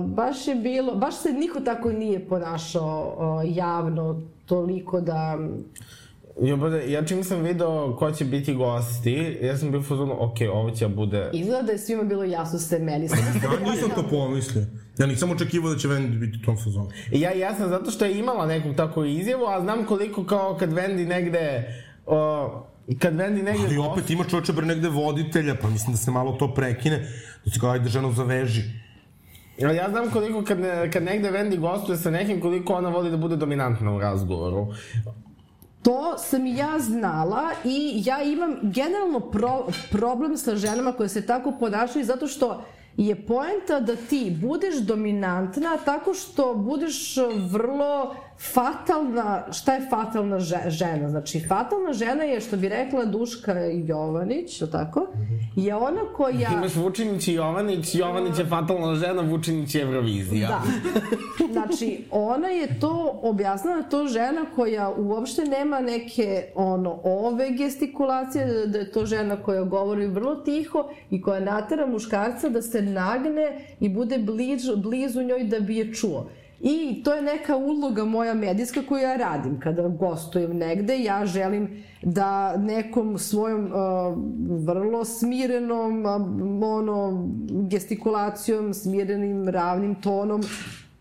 baš 0.00 0.46
je 0.46 0.54
bilo, 0.54 0.94
baš 0.94 1.16
se 1.16 1.32
niko 1.32 1.60
tako 1.60 1.92
nije 1.92 2.28
ponašao 2.28 3.42
javno 3.44 4.20
toliko 4.46 5.00
da 5.00 5.38
Ja, 6.42 6.56
bude, 6.56 6.90
ja 6.90 7.04
čim 7.04 7.24
sam 7.24 7.42
video 7.42 7.96
ko 7.96 8.12
će 8.12 8.24
biti 8.24 8.54
gosti, 8.54 9.38
ja 9.42 9.56
sam 9.56 9.70
bio 9.70 9.82
fuzonu, 9.82 10.16
ok, 10.18 10.36
ovo 10.52 10.70
će 10.70 10.88
da 10.88 10.94
bude... 10.94 11.30
Izgleda 11.32 11.62
da 11.62 11.72
je 11.72 11.78
svima 11.78 12.02
bilo 12.02 12.24
jasno 12.24 12.58
ste 12.58 12.78
meni. 12.78 13.08
ja 13.44 13.72
nisam 13.72 13.90
to 13.94 14.08
pomislio. 14.10 14.64
Ja 14.98 15.06
nisam 15.06 15.30
očekivao 15.30 15.72
da 15.72 15.78
će 15.78 15.88
Wendy 15.88 16.18
biti 16.18 16.38
u 16.42 16.44
tom 16.44 16.56
fazonu. 16.56 16.88
Ja, 17.12 17.32
ja 17.32 17.54
sam 17.54 17.68
zato 17.68 17.90
što 17.90 18.04
je 18.04 18.18
imala 18.18 18.46
nekog 18.46 18.76
tako 18.76 19.04
izjavu, 19.04 19.46
a 19.46 19.60
znam 19.60 19.84
koliko 19.86 20.24
kao 20.24 20.56
kad 20.58 20.72
Wendy 20.72 21.06
negde... 21.06 21.74
Uh, 22.06 22.16
kad 22.98 23.14
Wendy 23.14 23.42
negde... 23.42 23.64
Ali 23.66 23.78
opet 23.78 24.10
ima 24.10 24.24
čoveče 24.24 24.52
bre 24.52 24.66
negde 24.66 24.88
voditelja, 24.88 25.54
pa 25.62 25.68
mislim 25.68 25.92
da 25.92 25.98
se 25.98 26.10
malo 26.10 26.32
to 26.32 26.54
prekine, 26.54 26.98
da 27.44 27.50
se 27.50 27.60
kao 27.60 27.70
ajde 27.70 27.88
ženu 27.88 28.12
zaveži. 28.12 28.62
Ali 29.62 29.76
ja 29.76 29.90
znam 29.90 30.10
koliko 30.10 30.44
kad, 30.44 30.58
kad 30.92 31.02
negde 31.02 31.30
Wendy 31.30 31.58
gostuje 31.58 31.98
sa 31.98 32.10
nekim, 32.10 32.40
koliko 32.40 32.72
ona 32.72 32.88
voli 32.88 33.10
da 33.10 33.16
bude 33.16 33.36
dominantna 33.36 33.92
u 33.92 34.00
razgovoru. 34.00 34.66
To 35.82 36.18
sam 36.18 36.46
i 36.46 36.56
ja 36.56 36.78
znala 36.78 37.50
i 37.64 38.02
ja 38.04 38.22
imam 38.22 38.56
generalno 38.62 39.20
pro, 39.20 39.66
problem 39.90 40.36
sa 40.36 40.56
ženama 40.56 40.92
koje 40.92 41.08
se 41.08 41.26
tako 41.26 41.52
ponašaju 41.60 42.04
zato 42.04 42.26
što 42.26 42.64
je 42.96 43.26
poenta 43.26 43.80
da 43.80 43.96
ti 43.96 44.38
budeš 44.42 44.74
dominantna 44.76 45.76
tako 45.84 46.14
što 46.14 46.54
budeš 46.54 47.16
vrlo 47.50 48.14
fatalna, 48.40 49.44
šta 49.52 49.74
je 49.74 49.86
fatalna 49.90 50.38
žena? 50.66 51.08
Znači, 51.08 51.40
fatalna 51.48 51.92
žena 51.92 52.24
je, 52.24 52.40
što 52.40 52.56
bi 52.56 52.68
rekla 52.68 53.04
Duška 53.04 53.52
Jovanić, 53.86 54.62
o 54.62 54.66
tako? 54.66 55.06
Je 55.56 55.74
ona 55.74 56.00
koja... 56.16 56.50
Imaš 56.52 56.74
Vučinić 56.74 57.28
i 57.28 57.32
Jovanić, 57.32 57.94
Jovanić 57.94 58.38
je 58.38 58.46
fatalna 58.46 58.94
žena, 58.94 59.22
Vučinić 59.22 59.74
je 59.74 59.82
Eurovizija. 59.82 60.48
Da. 60.48 60.62
Znači, 61.52 62.04
ona 62.10 62.48
je 62.48 62.80
to 62.80 63.20
objasnila, 63.22 63.82
to 63.82 64.06
žena 64.06 64.44
koja 64.54 64.90
uopšte 64.98 65.44
nema 65.44 65.80
neke, 65.80 66.44
ono, 66.54 67.00
ove 67.04 67.50
gestikulacije, 67.50 68.66
da, 68.66 68.78
je 68.78 68.92
to 68.92 69.06
žena 69.06 69.36
koja 69.36 69.62
govori 69.62 70.06
vrlo 70.06 70.34
tiho 70.34 70.88
i 71.10 71.22
koja 71.22 71.40
natera 71.40 71.86
muškarca 71.86 72.48
da 72.48 72.62
se 72.62 72.82
nagne 72.82 73.64
i 73.80 73.88
bude 73.88 74.18
bliž, 74.18 74.62
blizu 74.76 75.22
njoj 75.22 75.44
da 75.44 75.60
bi 75.60 75.76
je 75.76 75.94
čuo. 75.94 76.26
I 76.60 77.02
to 77.04 77.12
je 77.12 77.22
neka 77.22 77.56
uloga 77.56 78.04
moja 78.04 78.34
medijska 78.34 78.82
koju 78.88 79.02
ja 79.02 79.16
radim. 79.16 79.60
Kada 79.60 79.88
gostujem 79.88 80.56
negde, 80.56 80.98
ja 80.98 81.26
želim 81.26 81.84
da 82.02 82.56
nekom 82.56 83.18
svojom 83.18 83.64
uh, 83.64 83.72
vrlo 84.66 85.04
smirenom 85.04 86.04
uh, 86.04 86.68
ono, 86.68 87.28
gestikulacijom, 87.50 88.74
smirenim, 88.74 89.48
ravnim 89.48 89.94
tonom 89.94 90.42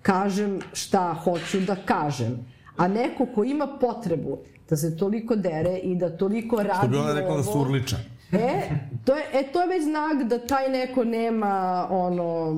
kažem 0.01 0.59
šta 0.73 1.13
hoću 1.23 1.59
da 1.59 1.75
kažem. 1.75 2.45
A 2.77 2.87
neko 2.87 3.25
ko 3.35 3.43
ima 3.43 3.67
potrebu 3.81 4.37
da 4.69 4.75
se 4.75 4.97
toliko 4.97 5.35
dere 5.35 5.77
i 5.77 5.95
da 5.95 6.17
toliko 6.17 6.63
radi 6.63 6.79
Što 6.79 6.87
bi 6.87 6.97
ona 6.97 7.13
rekla 7.13 7.37
da 7.37 7.43
surliča. 7.43 7.97
E, 8.31 8.69
to 9.05 9.15
je, 9.15 9.23
e, 9.33 9.43
to 9.51 9.61
je 9.61 9.67
već 9.67 9.83
znak 9.83 10.23
da 10.23 10.39
taj 10.39 10.69
neko 10.69 11.03
nema, 11.03 11.87
ono, 11.89 12.53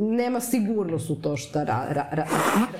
nema 0.00 0.40
sigurnost 0.40 1.10
u 1.10 1.14
to 1.14 1.36
što 1.36 1.64
ra, 1.64 1.86
ra, 1.90 2.06
ra, 2.12 2.26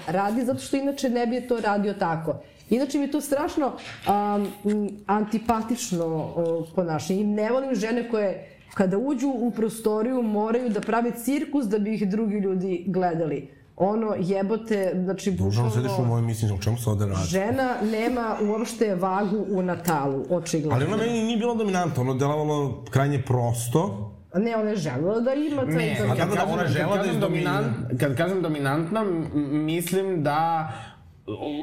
radi, 0.06 0.44
zato 0.44 0.58
što 0.58 0.76
inače 0.76 1.10
ne 1.10 1.26
bi 1.26 1.48
to 1.48 1.60
radio 1.60 1.94
tako. 1.94 2.34
Inače 2.70 2.98
mi 2.98 3.04
je 3.04 3.10
to 3.10 3.20
strašno 3.20 3.66
um, 3.66 4.88
antipatično 5.06 6.06
uh, 6.06 6.68
ponašanje. 6.74 7.24
Ne 7.24 7.50
volim 7.50 7.74
žene 7.74 8.08
koje 8.10 8.56
kada 8.74 8.98
uđu 8.98 9.28
u 9.28 9.50
prostoriju 9.50 10.22
moraju 10.22 10.68
da 10.68 10.80
prave 10.80 11.12
cirkus 11.24 11.66
da 11.66 11.78
bi 11.78 11.94
ih 11.94 12.08
drugi 12.08 12.36
ljudi 12.36 12.84
gledali 12.86 13.55
ono 13.76 14.14
jebote, 14.18 14.92
znači 15.04 15.30
bukvalno... 15.30 15.70
sediš 15.70 15.92
u 15.98 16.04
mojem 16.04 16.24
mišljenju, 16.24 16.54
o 16.54 16.58
čemu 16.58 16.78
se 16.78 16.90
ovde 16.90 17.06
radi? 17.06 17.26
Žena 17.26 17.74
nema 17.82 18.36
uopšte 18.42 18.94
vagu 18.94 19.46
u 19.48 19.62
Natalu, 19.62 20.24
očigledno. 20.30 20.74
Ali 20.74 20.84
ona 20.84 20.96
meni 20.96 21.24
nije 21.24 21.38
bila 21.38 21.54
dominantna, 21.54 22.02
ono 22.02 22.14
delovalo 22.14 22.84
krajnje 22.90 23.22
prosto. 23.22 24.12
Ne, 24.34 24.56
ona 24.56 24.70
je 24.70 24.76
želela 24.76 25.20
da 25.20 25.34
ima 25.34 25.62
taj... 25.62 25.74
Ne, 25.74 25.96
kad, 25.96 26.16
kad, 26.16 26.34
kažem, 26.34 26.50
ona 26.52 26.66
žela 26.66 26.96
da 26.96 27.02
je 27.02 27.18
dominant, 27.18 27.66
kad 28.00 28.16
kažem 28.16 28.42
dominantna, 28.42 29.04
mislim 29.50 30.22
da 30.22 30.72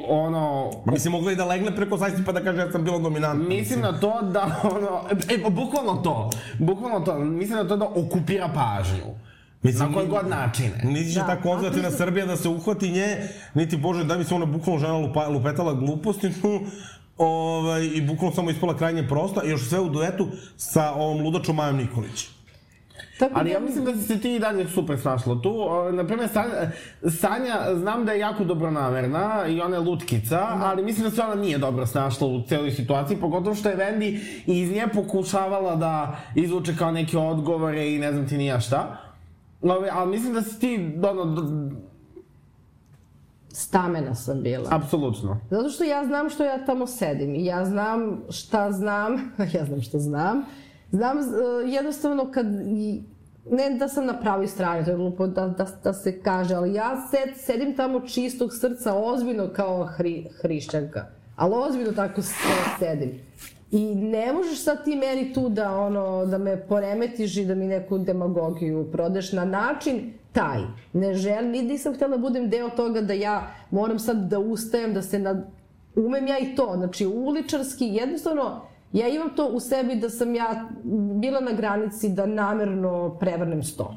ono... 0.08 0.70
Mislim, 0.86 1.12
mogla 1.12 1.32
i 1.32 1.36
da 1.36 1.44
legne 1.44 1.76
preko 1.76 1.96
zajsti 1.96 2.24
pa 2.24 2.32
da 2.32 2.44
kaže 2.44 2.60
ja 2.60 2.72
sam 2.72 2.84
bila 2.84 2.98
dominantna. 2.98 3.48
Mislim, 3.48 3.58
mislim 3.58 3.80
na 3.80 4.00
to 4.00 4.22
da, 4.22 4.60
ono, 4.64 5.00
e, 5.30 5.50
bukvalno 5.50 5.94
to, 5.94 6.30
bukvalno 6.58 7.00
to, 7.00 7.18
mislim 7.18 7.58
na 7.58 7.68
to 7.68 7.76
da 7.76 7.84
okupira 7.84 8.48
pažnju. 8.54 9.14
Mislim, 9.64 9.88
na 9.88 9.94
koji 9.94 10.08
god 10.08 10.28
načine. 10.28 10.80
Niti 10.84 11.12
će 11.12 11.20
da, 11.20 11.26
ta 11.26 11.42
konzervativna 11.42 11.88
mislim... 11.88 12.06
Srbija 12.06 12.26
da 12.26 12.36
se 12.36 12.48
uhvati 12.48 12.90
nje, 12.90 13.28
niti, 13.54 13.76
bože, 13.76 14.04
da 14.04 14.16
bi 14.16 14.24
se 14.24 14.34
ona 14.34 14.46
bukvalno 14.46 14.80
žena 14.80 14.96
lupa, 14.96 15.28
lupetala 15.28 15.72
gluposti, 15.72 16.28
no, 16.42 16.60
ovaj, 17.26 17.84
i 17.84 18.02
bukvalno 18.02 18.34
samo 18.34 18.50
ispala 18.50 18.76
krajnje 18.76 19.08
prosta, 19.08 19.42
i 19.44 19.50
još 19.50 19.68
sve 19.68 19.80
u 19.80 19.88
duetu 19.88 20.28
sa 20.56 20.92
ovom 20.92 21.22
ludačom 21.24 21.56
Majom 21.56 21.76
Nikolić. 21.76 22.28
Tako 23.18 23.32
Ali 23.34 23.50
ja 23.50 23.60
da- 23.60 23.66
mislim 23.66 23.84
da 23.84 23.92
si 23.94 24.02
se 24.02 24.20
ti 24.20 24.34
i 24.34 24.38
dalje 24.38 24.68
super 24.68 24.98
snašla 24.98 25.42
tu. 25.42 25.54
Naprimer, 25.92 26.28
Sanja, 26.28 26.70
Sanja, 27.20 27.74
znam 27.74 28.04
da 28.04 28.12
je 28.12 28.20
jako 28.20 28.44
dobronamerna 28.44 29.46
i 29.48 29.60
ona 29.60 29.76
je 29.76 29.80
lutkica, 29.80 30.36
da. 30.36 30.60
ali 30.62 30.84
mislim 30.84 31.04
da 31.04 31.10
se 31.10 31.22
ona 31.22 31.34
nije 31.34 31.58
dobro 31.58 31.86
snašla 31.86 32.26
u 32.26 32.42
celoj 32.42 32.70
situaciji, 32.70 33.16
pogotovo 33.16 33.54
što 33.54 33.68
je 33.68 33.76
Vendi 33.76 34.20
iz 34.46 34.70
nje 34.70 34.86
pokušavala 34.94 35.76
da 35.76 36.16
izvuče 36.34 36.76
kao 36.78 36.92
neke 36.92 37.18
odgovore 37.18 37.94
i 37.94 37.98
ne 37.98 38.12
znam 38.12 38.28
ti 38.28 38.36
nija 38.36 38.60
šta. 38.60 39.03
Ali, 39.64 39.88
ali 39.92 40.10
mislim 40.10 40.34
da 40.34 40.42
si 40.42 40.60
ti, 40.60 40.98
ono, 41.02 41.44
stamena 43.48 44.14
sam 44.14 44.42
bila. 44.42 44.68
Apsolutno. 44.70 45.40
Zato 45.50 45.68
što 45.68 45.84
ja 45.84 46.04
znam 46.04 46.30
što 46.30 46.44
ja 46.44 46.64
tamo 46.64 46.86
sedim 46.86 47.34
i 47.34 47.44
ja 47.44 47.64
znam 47.64 48.22
šta 48.30 48.72
znam, 48.72 49.32
ja 49.54 49.64
znam 49.64 49.80
šta 49.82 49.98
znam. 49.98 50.44
Znam 50.90 51.18
uh, 51.18 51.24
jednostavno 51.66 52.30
kad 52.32 52.46
ne 53.50 53.70
da 53.78 53.88
sam 53.88 54.06
na 54.06 54.20
pravoj 54.20 54.46
strani, 54.46 54.84
to 54.84 54.90
je 54.90 54.96
glupo 54.96 55.26
da, 55.26 55.48
da, 55.48 55.66
da 55.84 55.92
se 55.92 56.22
kaže, 56.22 56.54
ali 56.54 56.74
ja 56.74 56.96
sed, 57.10 57.36
sedim 57.36 57.76
tamo 57.76 58.00
čistog 58.00 58.50
srca, 58.60 58.94
ozbiljno 58.94 59.48
kao 59.52 59.86
hri, 59.86 60.26
hrišćanka. 60.40 61.06
Ali 61.36 61.54
ozbiljno 61.68 61.92
tako 61.92 62.22
sedim. 62.78 63.20
I 63.70 63.94
ne 63.94 64.32
možeš 64.32 64.58
sad 64.58 64.84
ti 64.84 64.96
meni 64.96 65.32
tu 65.32 65.48
da, 65.48 65.76
ono, 65.78 66.26
da 66.26 66.38
me 66.38 66.66
poremetiš 66.66 67.36
i 67.36 67.44
da 67.44 67.54
mi 67.54 67.66
neku 67.66 67.98
demagogiju 67.98 68.88
prodeš 68.92 69.32
na 69.32 69.44
način 69.44 70.12
taj. 70.32 70.60
Ne 70.92 71.14
želim, 71.14 71.66
nisam 71.66 71.94
htjela 71.94 72.16
da 72.16 72.22
budem 72.22 72.50
deo 72.50 72.68
toga 72.70 73.00
da 73.00 73.12
ja 73.12 73.54
moram 73.70 73.98
sad 73.98 74.16
da 74.16 74.38
ustajem, 74.38 74.94
da 74.94 75.02
se 75.02 75.18
nad... 75.18 75.46
Umem 75.96 76.26
ja 76.26 76.38
i 76.38 76.54
to, 76.56 76.72
znači 76.76 77.06
uličarski, 77.06 77.84
jednostavno, 77.84 78.60
ja 78.92 79.08
imam 79.08 79.36
to 79.36 79.46
u 79.46 79.60
sebi 79.60 79.94
da 79.94 80.10
sam 80.10 80.34
ja 80.34 80.68
bila 81.20 81.40
na 81.40 81.52
granici 81.52 82.08
da 82.08 82.26
namerno 82.26 83.16
prevrnem 83.20 83.62
sto. 83.62 83.94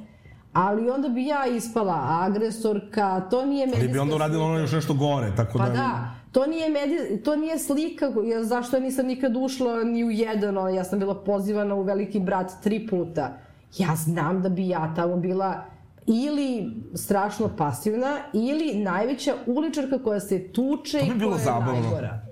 Ali 0.58 0.90
onda 0.90 1.10
bi 1.10 1.26
ja 1.26 1.46
ispala 1.46 2.08
agresorka, 2.22 3.22
to 3.30 3.46
nije 3.46 3.66
medijska 3.66 3.84
Ali 3.84 3.94
bi 3.94 4.00
onda 4.00 4.16
uradila 4.16 4.46
ono 4.46 4.60
još 4.60 4.72
nešto 4.72 4.94
gore, 4.94 5.32
tako 5.36 5.58
pa 5.58 5.66
da... 5.66 5.72
Pa 5.72 5.78
da, 5.78 6.12
to 6.32 6.46
nije, 6.46 6.70
medij, 6.70 7.24
to 7.24 7.36
nije 7.36 7.60
slika, 7.60 8.12
ja, 8.26 8.44
zašto 8.44 8.76
ja 8.76 8.80
nisam 8.80 9.06
nikad 9.06 9.36
ušla 9.36 9.84
ni 9.84 10.04
u 10.04 10.12
jedan, 10.12 10.76
ja 10.76 10.84
sam 10.84 11.00
bila 11.00 11.24
pozivana 11.24 11.76
u 11.76 11.82
Veliki 11.82 12.20
brat 12.20 12.52
tri 12.64 12.88
puta. 12.88 13.38
Ja 13.78 13.96
znam 13.96 14.42
da 14.42 14.50
bi 14.50 14.68
ja 14.68 14.94
tamo 14.96 15.16
bila 15.18 15.64
ili 16.06 16.74
strašno 16.94 17.50
pasivna, 17.58 18.18
ili 18.34 18.74
najveća 18.76 19.34
uličarka 19.46 20.04
koja 20.04 20.20
se 20.20 20.48
tuče 20.54 21.00
i 21.00 21.20
koja 21.20 21.38
zabavno. 21.38 21.74
je 21.74 21.82
najgora. 21.82 22.27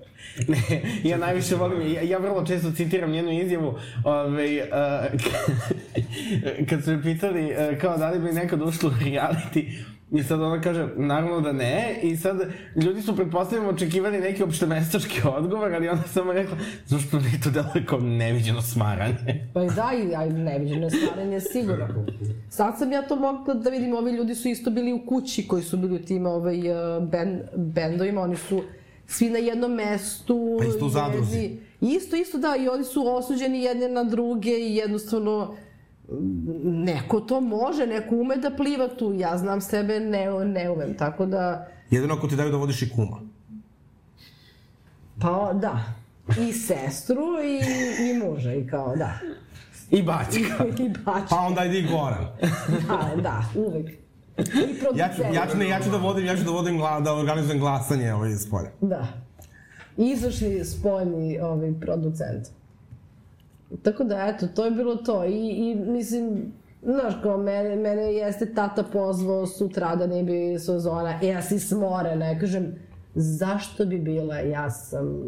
Ne, 0.47 0.81
ja 1.03 1.17
najviše 1.17 1.55
volim, 1.55 1.93
ja, 1.93 2.01
ja 2.01 2.17
vrlo 2.17 2.45
često 2.45 2.71
citiram 2.71 3.11
njenu 3.11 3.31
izjavu, 3.31 3.73
ovaj, 4.03 4.59
uh, 4.59 4.65
kad 6.69 6.83
su 6.83 6.91
me 6.91 7.01
pitali 7.01 7.45
uh, 7.45 7.81
kao 7.81 7.97
da 7.97 8.09
li 8.09 8.19
bi 8.19 8.31
nekad 8.31 8.61
ušlo 8.61 8.89
u 8.89 9.03
reality, 9.03 9.83
I 10.11 10.23
sad 10.23 10.41
ona 10.41 10.61
kaže, 10.61 10.87
naravno 10.95 11.41
da 11.41 11.51
ne, 11.51 11.99
i 12.01 12.17
sad 12.17 12.37
ljudi 12.75 13.01
su 13.01 13.15
pretpostavljamo 13.15 13.69
očekivali 13.69 14.19
neki 14.19 14.43
opštemestački 14.43 15.21
odgovor, 15.25 15.73
ali 15.73 15.89
ona 15.89 16.03
samo 16.03 16.33
rekla, 16.33 16.57
zašto 16.85 17.19
ne 17.19 17.31
to 17.43 17.49
delo 17.49 17.71
kao 17.85 17.99
neviđeno 17.99 18.61
smaranje. 18.61 19.47
Pa 19.53 19.63
i 19.63 19.67
da, 19.67 19.91
i 20.03 20.15
aj, 20.15 20.29
neviđeno 20.29 20.89
smaranje, 20.89 21.39
sigurno. 21.39 22.05
Sad 22.49 22.77
sam 22.77 22.91
ja 22.91 23.01
to 23.01 23.15
mogla 23.15 23.53
da 23.53 23.69
vidim, 23.69 23.93
ovi 23.93 24.11
ljudi 24.11 24.35
su 24.35 24.47
isto 24.47 24.71
bili 24.71 24.93
u 24.93 25.05
kući 25.05 25.47
koji 25.47 25.63
su 25.63 25.77
bili 25.77 25.95
u 25.95 26.05
tim 26.05 26.25
ovaj, 26.25 26.57
ben, 27.11 27.41
bendovima, 27.55 28.21
oni 28.21 28.35
su 28.35 28.63
svi 29.07 29.29
na 29.29 29.37
jednom 29.37 29.73
mestu. 29.73 30.57
Pa 30.59 30.65
isto 30.65 30.85
u 30.85 30.89
zadruzi. 30.89 31.57
Isto, 31.81 32.15
isto, 32.15 32.37
da, 32.37 32.55
i 32.55 32.67
oni 32.67 32.83
su 32.83 33.15
osuđeni 33.15 33.61
jedne 33.61 33.89
na 33.89 34.03
druge 34.03 34.51
i 34.51 34.75
jednostavno 34.75 35.55
neko 36.63 37.19
to 37.19 37.41
može, 37.41 37.87
neko 37.87 38.15
ume 38.15 38.37
da 38.37 38.49
pliva 38.49 38.87
tu, 38.87 39.13
ja 39.13 39.37
znam 39.37 39.61
sebe, 39.61 39.99
ne, 39.99 40.45
ne 40.45 40.69
umem, 40.69 40.97
tako 40.97 41.25
da... 41.25 41.67
Jedino 41.89 42.13
ako 42.13 42.27
ti 42.27 42.35
daju 42.35 42.51
da 42.51 42.57
vodiš 42.57 42.81
i 42.81 42.89
kuma. 42.89 43.19
Pa, 45.21 45.53
da. 45.53 45.83
I 46.39 46.53
sestru 46.53 47.23
i, 47.43 47.59
i 48.09 48.13
muža, 48.13 48.53
i 48.53 48.67
kao, 48.67 48.95
da. 48.95 49.19
I 49.91 50.03
bačka. 50.03 50.65
I, 50.79 50.83
i 50.83 50.89
bačka. 50.89 51.27
Pa 51.29 51.35
onda 51.35 51.65
ide 51.65 51.79
i 51.79 51.87
Goran. 51.87 52.27
da, 52.87 53.21
da, 53.21 53.43
uvek. 53.55 54.04
Ja, 54.95 55.09
ću, 55.15 55.21
ja, 55.33 55.47
ću, 55.51 55.57
ne, 55.57 55.67
ja 55.67 55.79
ću 55.83 55.89
da 55.89 55.97
vodim, 55.97 56.25
ja 56.25 56.35
ću 56.37 56.43
da 56.43 56.51
vodim, 56.51 56.77
gla, 56.77 56.99
da 56.99 57.13
organizujem 57.13 57.59
glasanje 57.59 58.13
ovaj 58.13 58.31
iz 58.31 58.49
polja. 58.49 58.69
Da. 58.81 59.07
Izvršni 59.97 60.65
spoljni 60.65 61.39
ovaj, 61.39 61.73
producent. 61.81 62.47
Tako 63.83 64.03
da, 64.03 64.33
eto, 64.35 64.47
to 64.47 64.65
je 64.65 64.71
bilo 64.71 64.95
to. 64.95 65.25
I, 65.25 65.49
i 65.49 65.75
mislim, 65.75 66.53
znaš, 66.83 67.13
kao, 67.23 67.37
mene, 67.37 67.75
mene 67.75 68.13
jeste 68.13 68.53
tata 68.53 68.83
pozvao 68.83 69.47
sutra 69.47 69.95
da 69.95 70.07
ne 70.07 70.23
bi 70.23 70.59
sezona, 70.59 71.19
e, 71.21 71.27
ja 71.27 71.41
si 71.41 71.59
smorena. 71.59 72.25
Ja 72.25 72.39
kažem, 72.39 72.75
zašto 73.15 73.85
bi 73.85 73.99
bila? 73.99 74.35
Ja 74.35 74.71
sam 74.71 75.23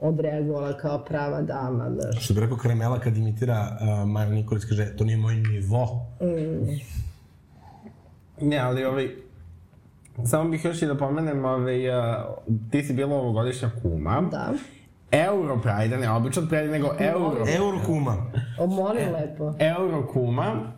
odreagovala 0.00 0.76
kao 0.76 1.04
prava 1.04 1.42
dama, 1.42 1.90
znaš. 1.90 2.24
Što 2.24 2.34
bi 2.34 2.40
rekao 2.40 2.56
Kremela 2.56 3.00
kad 3.00 3.16
imitira 3.16 3.78
uh, 3.80 4.08
Maja 4.08 4.28
Nikolić, 4.28 4.64
kaže, 4.64 4.96
to 4.96 5.04
nije 5.04 5.16
moj 5.16 5.34
nivo. 5.34 6.06
Mm. 6.20 6.98
Ne, 8.40 8.58
ali 8.58 8.84
ovaj, 8.84 9.08
samo 10.24 10.50
bih 10.50 10.64
još 10.64 10.82
i 10.82 10.86
da 10.86 10.96
pomenem, 10.96 11.44
ovaj, 11.44 11.88
uh, 11.88 12.14
ti 12.70 12.82
si 12.82 12.92
bila 12.92 13.16
ovogodišnja 13.16 13.70
kuma. 13.82 14.20
Da. 14.30 14.52
Euro 15.10 15.60
Pride, 15.60 15.96
ne 15.96 16.10
običan 16.10 16.48
Pride, 16.48 16.68
nego 16.68 16.90
Euro. 16.98 17.44
Euro 17.56 17.80
kuma. 17.86 18.16
O, 18.58 18.66
molim 18.66 19.12
lepo. 19.12 19.54
Euro 19.58 20.06
kuma. 20.12 20.72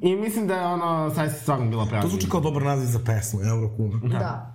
I 0.00 0.16
mislim 0.16 0.48
da 0.48 0.54
je 0.54 0.66
ono, 0.66 1.10
sad 1.14 1.30
se 1.30 1.40
stvarno 1.40 1.70
bila 1.70 1.86
prava. 1.86 2.02
To 2.02 2.08
zvuči 2.08 2.30
kao 2.30 2.40
dobar 2.40 2.62
naziv 2.62 2.86
za 2.86 2.98
pesmu, 3.06 3.40
Euro 3.40 3.70
kuma. 3.76 4.00
Da. 4.02 4.18
da. 4.18 4.54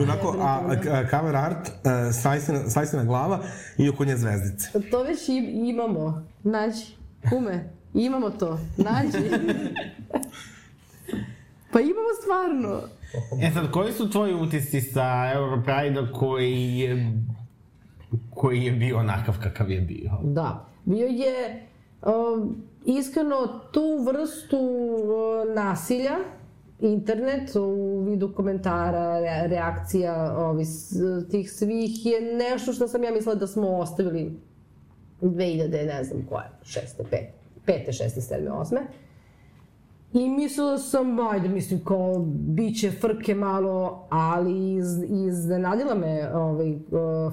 I 0.00 0.02
onako, 0.02 0.36
a, 0.40 0.60
a, 0.92 1.04
cover 1.10 1.36
art, 1.36 1.68
uh, 1.68 2.14
sajsina, 2.14 2.70
sajsina 2.70 3.04
glava 3.04 3.38
i 3.78 3.88
oko 3.88 4.04
nje 4.04 4.16
zvezdice. 4.16 4.68
To 4.90 5.02
već 5.02 5.28
i, 5.28 5.36
imamo. 5.68 6.26
Nađi, 6.42 6.96
kume, 7.30 7.70
imamo 7.94 8.30
to. 8.30 8.58
Nađi. 8.76 9.30
pa 11.74 11.80
imamo 11.80 12.08
stvarno. 12.22 12.80
E 13.42 13.50
sad, 13.50 13.70
koji 13.70 13.92
su 13.92 14.10
tvoji 14.10 14.34
utisci 14.34 14.80
sa 14.80 15.32
Europride-a 15.34 16.12
koji 16.12 16.78
je 16.78 17.12
koji 18.34 18.64
je 18.64 18.72
bio 18.72 18.98
onakav 18.98 19.34
kakav 19.42 19.70
je 19.70 19.80
bio. 19.80 20.10
Da. 20.22 20.66
Bio 20.84 21.06
je 21.06 21.66
um, 22.02 22.56
iskreno 22.84 23.60
tu 23.72 24.04
vrstu 24.06 24.58
uh, 24.58 25.54
nasilja, 25.54 26.16
internet 26.80 27.56
u 27.56 28.00
vidu 28.00 28.32
komentara, 28.32 29.20
re, 29.20 29.48
reakcija 29.48 30.34
ovi, 30.38 30.64
tih 31.30 31.52
svih 31.52 32.06
je 32.06 32.36
nešto 32.36 32.72
što 32.72 32.88
sam 32.88 33.04
ja 33.04 33.12
mislila 33.12 33.34
da 33.34 33.46
smo 33.46 33.68
ostavili 33.68 34.32
2000, 35.20 35.86
ne 35.86 36.04
znam 36.04 36.26
koje, 36.28 36.50
šeste, 36.62 37.04
pet, 37.10 37.28
pete, 37.66 37.92
šeste, 37.92 38.20
sedme, 38.20 38.50
osme. 38.50 38.80
I 40.14 40.28
mislila 40.28 40.78
sam, 40.78 41.20
ajde, 41.20 41.48
mislim, 41.48 41.84
kao, 41.84 42.24
bit 42.28 42.80
će 42.80 42.90
frke 42.90 43.34
malo, 43.34 44.06
ali 44.10 44.74
iz, 44.74 44.86
iznenadila 45.28 45.94
me 45.94 46.30
ovaj, 46.34 46.74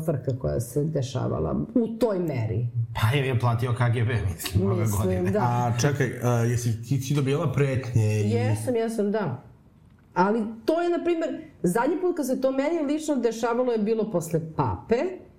frka 0.06 0.40
koja 0.40 0.60
se 0.60 0.84
dešavala 0.84 1.56
u 1.76 1.88
toj 1.88 2.20
meri. 2.20 2.68
Pa 2.94 3.18
jer 3.18 3.26
je 3.26 3.40
platio 3.40 3.74
KGB, 3.74 4.10
mislim, 4.34 4.72
ove 4.72 4.86
godine. 4.98 5.32
Da. 5.32 5.40
A 5.40 5.80
čekaj, 5.82 6.12
a, 6.24 6.30
jesi 6.30 6.84
ti, 6.84 7.02
ti 7.02 7.14
dobijala 7.14 7.52
pretnje? 7.52 8.22
I... 8.22 8.32
Jesam, 8.32 8.76
jesam, 8.76 9.12
da. 9.12 9.44
Ali 10.14 10.44
to 10.66 10.82
je, 10.82 10.90
na 10.90 11.03
primer, 11.03 11.30
zadnji 11.64 11.98
put 12.02 12.18
kad 12.18 12.28
se 12.28 12.41
to 12.41 12.52
meni 12.52 12.94
lično 12.94 13.16
dešavalo 13.16 13.72
je 13.72 13.78
bilo 13.78 14.12
posle 14.12 14.40
pape 14.56 14.95
uh, 14.95 15.31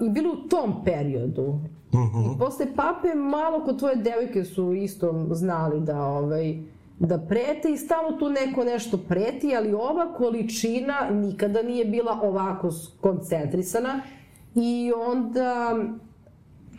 i 0.00 0.08
bilo 0.08 0.32
u 0.32 0.48
tom 0.48 0.84
periodu. 0.84 1.42
Uh 1.42 2.00
-huh. 2.00 2.34
I 2.34 2.38
posle 2.38 2.66
pape 2.76 3.14
malo 3.14 3.64
kod 3.64 3.78
tvoje 3.78 3.96
devojke 3.96 4.44
su 4.44 4.72
isto 4.72 5.26
znali 5.30 5.80
da 5.80 6.02
ovaj, 6.02 6.58
da 6.98 7.18
prete 7.18 7.72
i 7.72 7.76
stalno 7.76 8.18
tu 8.18 8.30
neko 8.30 8.64
nešto 8.64 8.98
preti, 9.08 9.56
ali 9.56 9.72
ova 9.72 10.14
količina 10.16 11.10
nikada 11.10 11.62
nije 11.62 11.84
bila 11.84 12.20
ovako 12.22 12.70
koncentrisana 13.00 14.00
i 14.54 14.92
onda 15.08 15.76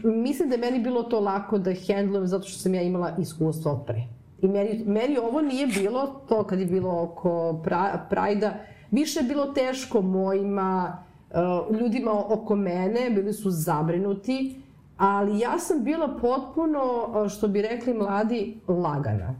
mislim 0.04 0.50
da 0.50 0.56
je 0.56 0.62
meni 0.62 0.80
bilo 0.80 1.04
to 1.04 1.20
lako 1.20 1.58
da 1.58 1.74
hendlujem 1.74 2.28
zato 2.28 2.48
što 2.48 2.60
sam 2.60 2.74
ja 2.74 2.82
imala 2.82 3.16
iskustvo 3.20 3.84
pre. 3.88 4.02
I 4.42 4.48
meni, 4.48 4.84
meni 4.86 5.18
ovo 5.18 5.42
nije 5.42 5.68
bilo 5.68 6.22
to 6.30 6.44
kad 6.44 6.60
je 6.60 6.66
bilo 6.66 7.02
oko 7.02 7.62
pra, 7.64 8.06
Prajda, 8.10 8.54
više 8.92 9.20
je 9.20 9.24
bilo 9.24 9.46
teško 9.46 10.02
mojima, 10.02 11.04
ljudima 11.80 12.34
oko 12.34 12.56
mene, 12.56 13.10
bili 13.10 13.34
su 13.34 13.52
zabrinuti, 13.52 14.62
ali 14.98 15.40
ja 15.40 15.60
sam 15.60 15.84
bila 15.84 16.18
potpuno, 16.22 16.82
što 17.30 17.48
bi 17.48 17.62
rekli 17.62 17.94
mladi, 17.94 18.60
lagana. 18.68 19.36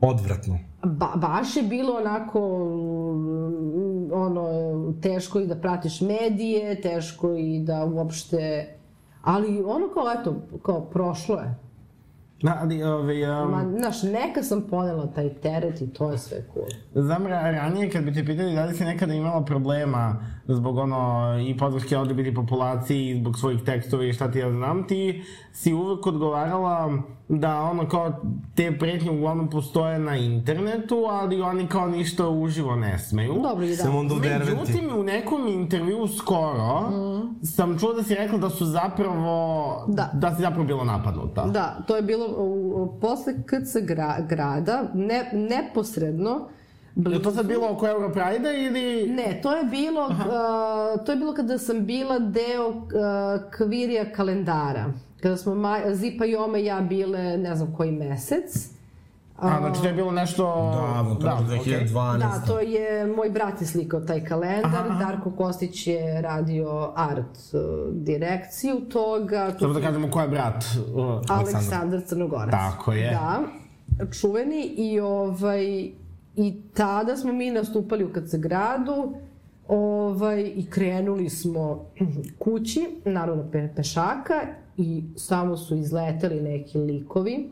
Odvratno. 0.01 0.59
Ba, 0.83 1.13
baš 1.17 1.57
je 1.57 1.63
bilo 1.63 1.97
onako 1.97 2.41
ono, 4.13 4.93
teško 5.03 5.41
i 5.41 5.47
da 5.47 5.57
pratiš 5.57 6.01
medije, 6.01 6.81
teško 6.81 7.35
i 7.35 7.61
da 7.61 7.85
uopšte... 7.85 8.69
Ali 9.23 9.63
ono 9.67 9.89
kao, 9.95 10.05
eto, 10.21 10.37
kao 10.63 10.81
prošlo 10.81 11.37
je. 11.37 11.55
Na, 12.43 12.59
ali, 12.61 12.83
ove, 12.83 13.43
um... 13.43 13.51
Ma, 13.51 13.79
znaš, 13.79 14.03
neka 14.03 14.43
sam 14.43 14.63
ponela 14.71 15.07
taj 15.07 15.35
teret 15.35 15.81
i 15.81 15.93
to 15.93 16.13
je 16.13 16.19
sve 16.19 16.45
cool. 16.55 16.67
Znam, 17.05 17.27
ranije 17.27 17.91
kad 17.91 18.05
bi 18.05 18.15
te 18.15 18.25
pitali 18.27 18.55
da 18.55 18.65
li 18.65 18.75
si 18.75 18.85
nekada 18.85 19.15
imala 19.15 19.45
problema 19.45 20.25
zbog 20.49 20.79
ono 20.79 21.35
i 21.49 21.57
podrške 21.57 21.97
LGBT 21.97 22.35
populaciji, 22.35 23.19
zbog 23.21 23.39
svojih 23.39 23.63
tekstova 23.63 24.05
i 24.05 24.13
šta 24.13 24.31
ti 24.31 24.39
ja 24.39 24.51
znam, 24.51 24.87
ti 24.87 25.23
si 25.53 25.73
uvek 25.73 26.07
odgovarala 26.07 27.03
da 27.29 27.61
ono 27.61 27.89
kao 27.89 28.13
te 28.55 28.79
pretnje 28.79 29.11
uglavnom 29.11 29.51
postoje 29.51 29.99
na 29.99 30.17
internetu, 30.17 30.97
ali 31.11 31.41
oni 31.41 31.67
kao 31.67 31.87
ništa 31.87 32.29
uživo 32.29 32.77
ne 32.77 32.99
smeju. 32.99 33.35
Dobro, 33.43 33.67
da. 33.67 33.77
Samo 33.77 33.99
onda 33.99 34.15
Međutim, 34.15 34.91
u 34.97 35.03
nekom 35.03 35.49
intervju 35.49 36.09
skoro 36.09 36.81
mm. 36.81 37.47
sam 37.47 37.79
čuo 37.79 37.93
da 37.93 38.03
si 38.03 38.15
rekla 38.15 38.39
da 38.39 38.51
su 38.51 38.67
zapravo, 38.67 39.85
da, 39.89 40.11
da 40.15 40.35
si 40.35 40.43
zapravo 40.43 40.65
bila 40.65 40.85
napadnuta. 40.85 41.45
Da, 41.47 41.85
to 41.87 41.97
je 41.97 42.03
bilo 42.03 42.27
u, 42.39 42.99
posle 43.01 43.33
KC 43.33 43.87
gra, 43.87 44.17
grada, 44.29 44.91
ne, 44.95 45.31
neposredno, 45.33 46.49
Je 46.97 47.23
to 47.23 47.31
sad 47.31 47.47
bilo 47.47 47.71
oko 47.71 47.89
Europride-a 47.89 48.53
ili... 48.53 49.07
Ne, 49.09 49.41
to 49.43 49.57
je 49.57 49.65
bilo, 49.65 50.07
uh, 50.07 51.05
to 51.07 51.13
je 51.13 51.17
bilo 51.17 51.35
kada 51.35 51.59
sam 51.59 51.87
bila 51.87 52.19
deo 52.19 52.69
uh, 52.69 52.83
kvirija 53.57 54.13
kalendara. 54.13 54.85
Kada 55.21 55.37
smo 55.37 55.55
Maja, 55.55 55.95
Zipa 55.95 56.25
i 56.25 56.37
Oma 56.37 56.59
i 56.59 56.65
ja 56.65 56.81
bile, 56.81 57.37
ne 57.39 57.57
znam 57.57 57.75
koji 57.77 57.93
mesec. 57.93 58.75
A, 59.39 59.59
znači 59.59 59.81
to 59.81 59.87
je 59.87 59.93
bilo 59.93 60.13
nešto... 60.13 60.45
Davno, 60.95 61.15
to 61.15 61.21
da, 61.23 61.39
2012. 61.49 61.93
Okay. 61.95 62.19
Da, 62.19 62.43
to 62.47 62.61
je, 62.61 63.07
moj 63.07 63.31
brat 63.31 63.61
je 63.61 63.67
slikao 63.67 64.01
taj 64.01 64.25
kalendar, 64.25 64.87
aha, 64.91 65.05
Darko 65.05 65.31
Kostić 65.31 65.87
je 65.87 66.23
radio 66.23 66.93
art 66.97 67.39
uh, 67.53 67.61
direkciju 67.93 68.81
toga. 68.81 69.55
Samo 69.59 69.73
da 69.75 69.81
kažemo 69.81 70.11
ko 70.11 70.21
je 70.21 70.29
brat 70.29 70.65
uh, 70.65 71.05
Aleksandar. 71.05 71.55
Aleksandar 71.55 72.01
Crnogorac. 72.07 72.51
Tako 72.51 72.93
je. 72.93 73.11
Da, 73.11 73.43
čuveni 74.21 74.65
i 74.65 75.01
ovaj... 75.01 75.91
I 76.37 76.55
tada 76.75 77.17
smo 77.17 77.33
mi 77.33 77.51
nastupali 77.51 78.05
u 78.05 78.13
KC 78.13 78.35
gradu, 78.37 79.15
ovaj, 79.69 80.53
i 80.57 80.67
krenuli 80.71 81.29
smo 81.29 81.87
kući, 82.39 82.87
naravno 83.05 83.51
pe, 83.53 83.69
pešaka, 83.77 84.41
i 84.77 85.03
samo 85.17 85.57
su 85.57 85.77
izleteli 85.77 86.41
neki 86.41 86.79
likovi. 86.79 87.51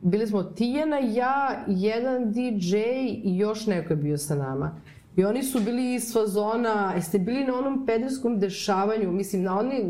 Bili 0.00 0.26
smo 0.26 0.42
Tijana, 0.42 0.98
ja, 0.98 1.64
jedan 1.66 2.32
DJ 2.32 2.76
i 3.24 3.36
još 3.36 3.66
neko 3.66 3.92
je 3.92 3.96
bio 3.96 4.18
sa 4.18 4.34
nama. 4.34 4.80
I 5.16 5.24
oni 5.24 5.42
su 5.42 5.60
bili 5.60 5.94
iz 5.94 6.12
fazona, 6.12 6.92
jeste 6.94 7.18
bili 7.18 7.44
na 7.44 7.58
onom 7.58 7.86
pederskom 7.86 8.38
dešavanju, 8.38 9.12
mislim, 9.12 9.42
na 9.42 9.58
oni, 9.58 9.84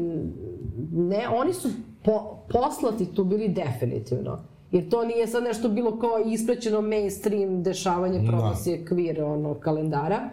ne, 0.92 1.28
oni 1.28 1.52
su 1.52 1.68
po, 2.04 2.38
poslati 2.48 3.14
tu 3.14 3.24
bili 3.24 3.48
definitivno. 3.48 4.38
Jer 4.72 4.90
to 4.90 5.04
nije 5.04 5.26
sad 5.26 5.42
nešto 5.42 5.68
bilo 5.68 5.98
kao 5.98 6.18
isprećeno 6.26 6.80
mainstream 6.80 7.62
dešavanje 7.62 8.26
promocije 8.26 8.78
da. 8.78 8.86
kvir 8.86 9.22
ono, 9.22 9.54
kalendara. 9.54 10.30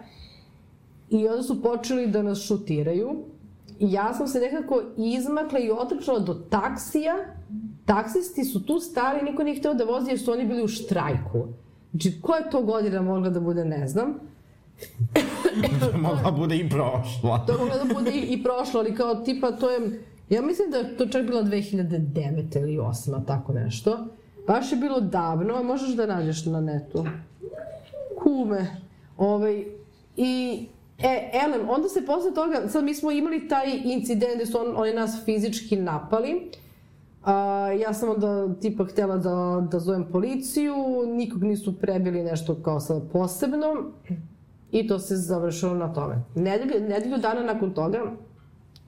I 1.10 1.28
onda 1.28 1.42
su 1.42 1.62
počeli 1.62 2.06
da 2.06 2.22
nas 2.22 2.46
šutiraju. 2.46 3.24
I 3.78 3.92
ja 3.92 4.14
sam 4.14 4.28
se 4.28 4.40
nekako 4.40 4.82
izmakla 4.96 5.58
i 5.58 5.70
otrčala 5.70 6.18
do 6.18 6.34
taksija. 6.34 7.14
Taksisti 7.84 8.44
su 8.44 8.66
tu 8.66 8.80
stali, 8.80 9.22
niko 9.22 9.42
nije 9.42 9.58
hteo 9.58 9.74
da 9.74 9.84
vozi 9.84 10.10
jer 10.10 10.20
su 10.20 10.32
oni 10.32 10.46
bili 10.46 10.64
u 10.64 10.68
štrajku. 10.68 11.46
Znači, 11.90 12.20
koja 12.22 12.38
je 12.38 12.50
to 12.50 12.62
godina 12.62 13.02
mogla 13.02 13.30
da 13.30 13.40
bude, 13.40 13.64
ne 13.64 13.88
znam. 13.88 14.14
mogla 16.08 16.30
bude 16.30 16.56
i 16.56 16.68
prošla. 16.68 17.46
to 17.46 17.58
mogla 17.58 17.76
da 17.84 17.94
bude 17.94 18.10
i, 18.10 18.20
i 18.20 18.42
prošla, 18.42 18.80
ali 18.80 18.94
kao 18.94 19.14
tipa 19.14 19.52
to 19.52 19.70
je... 19.70 20.02
Ja 20.30 20.42
mislim 20.42 20.70
da 20.70 20.76
je 20.76 20.96
to 20.96 21.06
čak 21.06 21.26
bila 21.26 21.42
2009. 21.42 22.58
ili 22.62 22.78
2008. 22.78 23.26
tako 23.26 23.52
nešto. 23.52 24.06
Baš 24.46 24.72
je 24.72 24.78
bilo 24.78 25.00
davno, 25.00 25.54
a 25.54 25.62
možeš 25.62 25.96
da 25.96 26.06
nađeš 26.06 26.46
na 26.46 26.60
netu. 26.60 27.04
Kume. 28.18 28.76
Ovaj, 29.16 29.64
I 30.16 30.66
E, 31.02 31.30
Elem, 31.32 31.68
onda 31.70 31.88
se 31.88 32.06
posle 32.06 32.34
toga, 32.34 32.68
sad 32.68 32.84
mi 32.84 32.94
smo 32.94 33.10
imali 33.10 33.48
taj 33.48 33.80
incident 33.84 34.34
gde 34.34 34.46
su 34.46 34.58
on, 34.58 34.76
oni 34.76 34.92
nas 34.92 35.24
fizički 35.24 35.76
napali. 35.76 36.50
A, 37.24 37.34
ja 37.80 37.94
sam 37.94 38.10
onda 38.10 38.54
tipa 38.60 38.84
htela 38.84 39.16
da, 39.16 39.66
da 39.70 39.80
zovem 39.80 40.04
policiju, 40.12 40.74
nikog 41.06 41.42
nisu 41.42 41.78
prebili 41.78 42.22
nešto 42.22 42.54
kao 42.54 42.80
sad 42.80 43.02
posebno. 43.12 43.66
I 44.72 44.86
to 44.86 44.98
se 44.98 45.16
završilo 45.16 45.74
na 45.74 45.92
tome. 45.92 46.22
Nedelju, 46.34 46.88
nedelju 46.88 47.18
dana 47.18 47.42
nakon 47.42 47.74
toga 47.74 47.98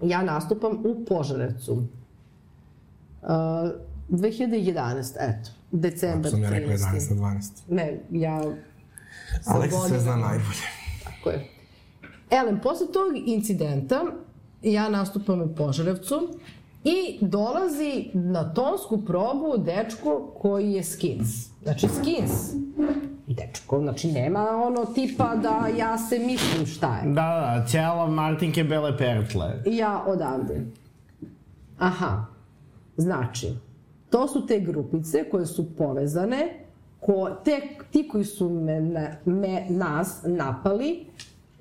ja 0.03 0.23
nastupam 0.23 0.73
u 0.87 1.05
Požarevcu. 1.05 1.73
Uh, 1.73 3.31
2011, 4.09 5.17
eto, 5.21 5.51
decembar 5.71 6.31
13. 6.33 6.35
Sam 6.35 6.43
ja 6.43 6.51
rekla 6.51 6.75
11. 6.75 7.15
12. 7.15 7.51
Ne, 7.69 8.01
ja... 8.11 8.43
Aleks 9.47 9.75
se 9.89 9.99
zna 9.99 10.17
najbolje. 10.17 10.67
Tako 11.05 11.31
je. 11.31 11.49
Elem, 12.31 12.61
posle 12.61 12.87
tog 12.93 13.13
incidenta 13.27 14.05
ja 14.63 14.89
nastupam 14.89 15.43
u 15.43 15.55
Požarevcu 15.55 16.29
i 16.85 17.19
dolazi 17.21 18.11
na 18.15 18.55
tonsku 18.55 19.05
probu 19.05 19.55
dečko 19.59 20.35
koji 20.39 20.73
je 20.73 20.85
skins. 20.85 21.29
Znači, 21.63 21.89
skins. 21.89 22.33
Dečko, 23.27 23.81
znači 23.81 24.13
nema 24.13 24.63
ono 24.65 24.85
tipa 24.85 25.37
da 25.37 25.69
ja 25.79 25.99
se 25.99 26.19
mislim 26.19 26.67
šta 26.67 26.97
je. 26.97 27.07
Da, 27.07 27.13
da, 27.13 27.65
cijela 27.69 28.07
Martinke 28.07 28.65
bele 28.65 28.99
pertle. 28.99 29.63
Ja 29.67 30.05
odavde. 30.07 30.67
Aha. 31.79 32.27
Znači, 32.97 33.49
to 34.15 34.29
su 34.29 34.47
te 34.47 34.61
grupice 34.61 35.25
koje 35.31 35.47
su 35.47 35.77
povezane, 35.77 36.67
ko, 37.01 37.31
te, 37.45 37.61
ti 37.91 38.09
koji 38.09 38.25
su 38.25 38.49
me, 38.51 38.81
me, 39.25 39.67
nas 39.69 40.21
napali, 40.27 41.07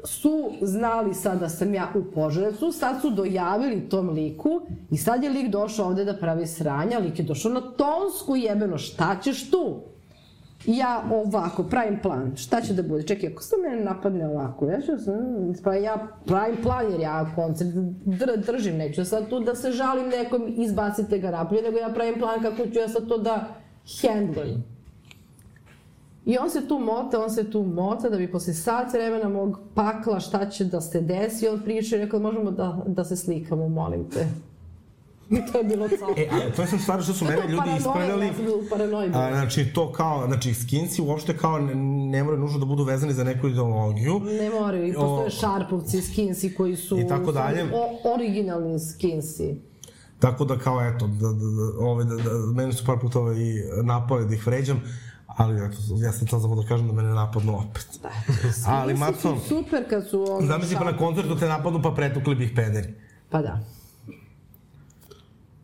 su 0.03 0.51
znali 0.61 1.13
sad 1.13 1.39
da 1.39 1.49
sam 1.49 1.73
ja 1.73 1.91
u 1.95 2.11
Požarevcu, 2.13 2.71
sad 2.71 3.01
su 3.01 3.09
dojavili 3.09 3.89
tom 3.89 4.09
liku 4.09 4.61
i 4.91 4.97
sad 4.97 5.23
je 5.23 5.29
lik 5.29 5.51
došao 5.51 5.87
ovde 5.87 6.05
da 6.05 6.17
pravi 6.17 6.47
sranja, 6.47 6.99
lik 6.99 7.19
je 7.19 7.25
došao 7.25 7.51
na 7.51 7.61
tonsku 7.61 8.35
jebeno, 8.35 8.77
šta 8.77 9.19
ćeš 9.23 9.51
tu? 9.51 9.79
Ja 10.65 11.03
ovako, 11.11 11.63
pravim 11.63 11.99
plan, 12.01 12.35
šta 12.35 12.61
će 12.61 12.73
da 12.73 12.83
bude? 12.83 13.03
Čekaj, 13.03 13.29
ako 13.29 13.43
se 13.43 13.55
mene 13.63 13.83
napadne 13.83 14.27
ovako, 14.27 14.65
ja 14.65 14.81
ću 14.81 14.91
sam, 15.05 15.53
pa 15.63 15.73
ja 15.73 16.07
pravim 16.25 16.57
plan 16.63 16.91
jer 16.91 16.99
ja 16.99 17.31
koncert 17.35 17.69
dr, 18.05 18.45
držim, 18.45 18.77
neću 18.77 19.05
sad 19.05 19.29
tu 19.29 19.39
da 19.39 19.55
se 19.55 19.71
žalim 19.71 20.09
nekom, 20.09 20.53
izbacite 20.57 21.19
ga 21.19 21.31
napolje, 21.31 21.61
nego 21.61 21.77
ja 21.77 21.89
pravim 21.89 22.19
plan 22.19 22.41
kako 22.41 22.67
ću 22.67 22.79
ja 22.79 22.89
sad 22.89 23.07
to 23.07 23.17
da 23.17 23.47
handlujem. 24.01 24.63
I 26.25 26.37
on 26.37 26.49
se 26.49 26.67
tu 26.67 26.79
mota, 26.79 27.23
on 27.23 27.29
se 27.29 27.51
tu 27.51 27.63
mota 27.63 28.09
da 28.09 28.17
bi 28.17 28.31
posle 28.31 28.53
sat 28.53 28.93
vremena 28.93 29.29
mog 29.29 29.59
pakla 29.75 30.19
šta 30.19 30.49
će 30.49 30.65
da 30.65 30.81
se 30.81 31.01
desi, 31.01 31.47
on 31.47 31.61
priča 31.61 31.95
i 31.95 31.99
rekao 31.99 32.19
možemo 32.19 32.51
da, 32.51 32.83
da 32.87 33.03
se 33.03 33.15
slikamo, 33.15 33.67
molim 33.67 34.09
te. 34.09 34.27
I 35.29 35.35
to 35.51 35.57
je 35.57 35.63
bilo 35.63 35.87
calo. 35.99 36.13
E, 36.17 36.27
a 36.31 36.55
to 36.55 36.61
je 36.61 36.67
sam 36.67 36.79
stvar 36.79 37.03
što 37.03 37.13
su 37.13 37.25
mene 37.25 37.47
ljudi 37.47 37.69
ispravljali. 37.77 38.25
Ja 38.25 38.33
sam 38.33 38.45
u 38.45 38.69
paranoji. 38.69 39.09
A, 39.13 39.31
znači, 39.31 39.65
to 39.73 39.91
kao, 39.91 40.27
znači, 40.27 40.53
skinci 40.53 41.01
uopšte 41.01 41.37
kao 41.37 41.59
ne, 41.59 41.75
ne 42.09 42.23
moraju 42.23 42.41
nužno 42.41 42.59
da 42.59 42.65
budu 42.65 42.83
vezani 42.83 43.13
za 43.13 43.23
neku 43.23 43.47
ideologiju. 43.47 44.19
Ne 44.19 44.49
moraju, 44.49 44.87
i 44.87 44.93
postoje 44.93 45.27
o, 45.27 45.29
šarpovci, 45.29 46.01
skinsi 46.01 46.55
koji 46.55 46.75
su... 46.75 46.99
I 46.99 47.07
tako 47.07 47.31
dalje. 47.31 47.63
O, 47.63 48.13
originalni 48.13 48.79
skinsi. 48.79 49.55
Tako 50.19 50.45
da 50.45 50.57
kao, 50.57 50.81
eto, 50.81 51.07
da, 51.07 51.27
da, 51.27 51.33
da, 51.33 51.85
ove, 51.85 52.03
da, 52.03 52.15
da, 52.15 52.31
meni 52.55 52.73
su 52.73 52.85
par 52.85 52.99
puta 53.01 53.19
ovaj, 53.19 53.35
napali 53.83 54.27
da 54.27 54.35
ih 54.35 54.47
vređam 54.47 54.81
Ali 55.37 55.65
eto, 55.65 55.77
ja 55.97 56.11
sam 56.11 56.27
to 56.27 56.39
samo 56.39 56.55
da 56.55 56.67
kažem 56.67 56.87
da 56.87 56.93
mene 56.93 57.09
napadnu 57.09 57.57
opet. 57.57 57.87
Da, 58.03 58.09
Ali, 58.67 58.93
Maco, 58.93 59.37
super 59.47 59.89
kad 59.89 60.09
su... 60.09 60.25
zamisli 60.41 60.75
pa 60.77 60.83
na 60.83 60.97
koncertu 60.97 61.35
te 61.35 61.47
napadnu 61.47 61.81
pa 61.81 61.91
pretukli 61.91 62.35
bih 62.35 62.51
pederi. 62.55 62.93
Pa 63.29 63.41
da. 63.41 63.59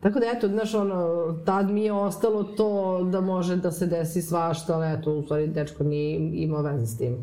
Tako 0.00 0.20
da 0.20 0.26
eto, 0.36 0.48
znaš, 0.48 0.74
ono, 0.74 1.32
tad 1.44 1.70
mi 1.70 1.84
je 1.84 1.92
ostalo 1.92 2.42
to 2.42 3.04
da 3.12 3.20
može 3.20 3.56
da 3.56 3.72
se 3.72 3.86
desi 3.86 4.22
svašta, 4.22 4.74
ali 4.74 4.98
eto, 4.98 5.12
u 5.12 5.22
stvari, 5.22 5.46
dečko 5.46 5.84
nije 5.84 6.30
imao 6.34 6.62
veze 6.62 6.86
s 6.86 6.98
tim. 6.98 7.16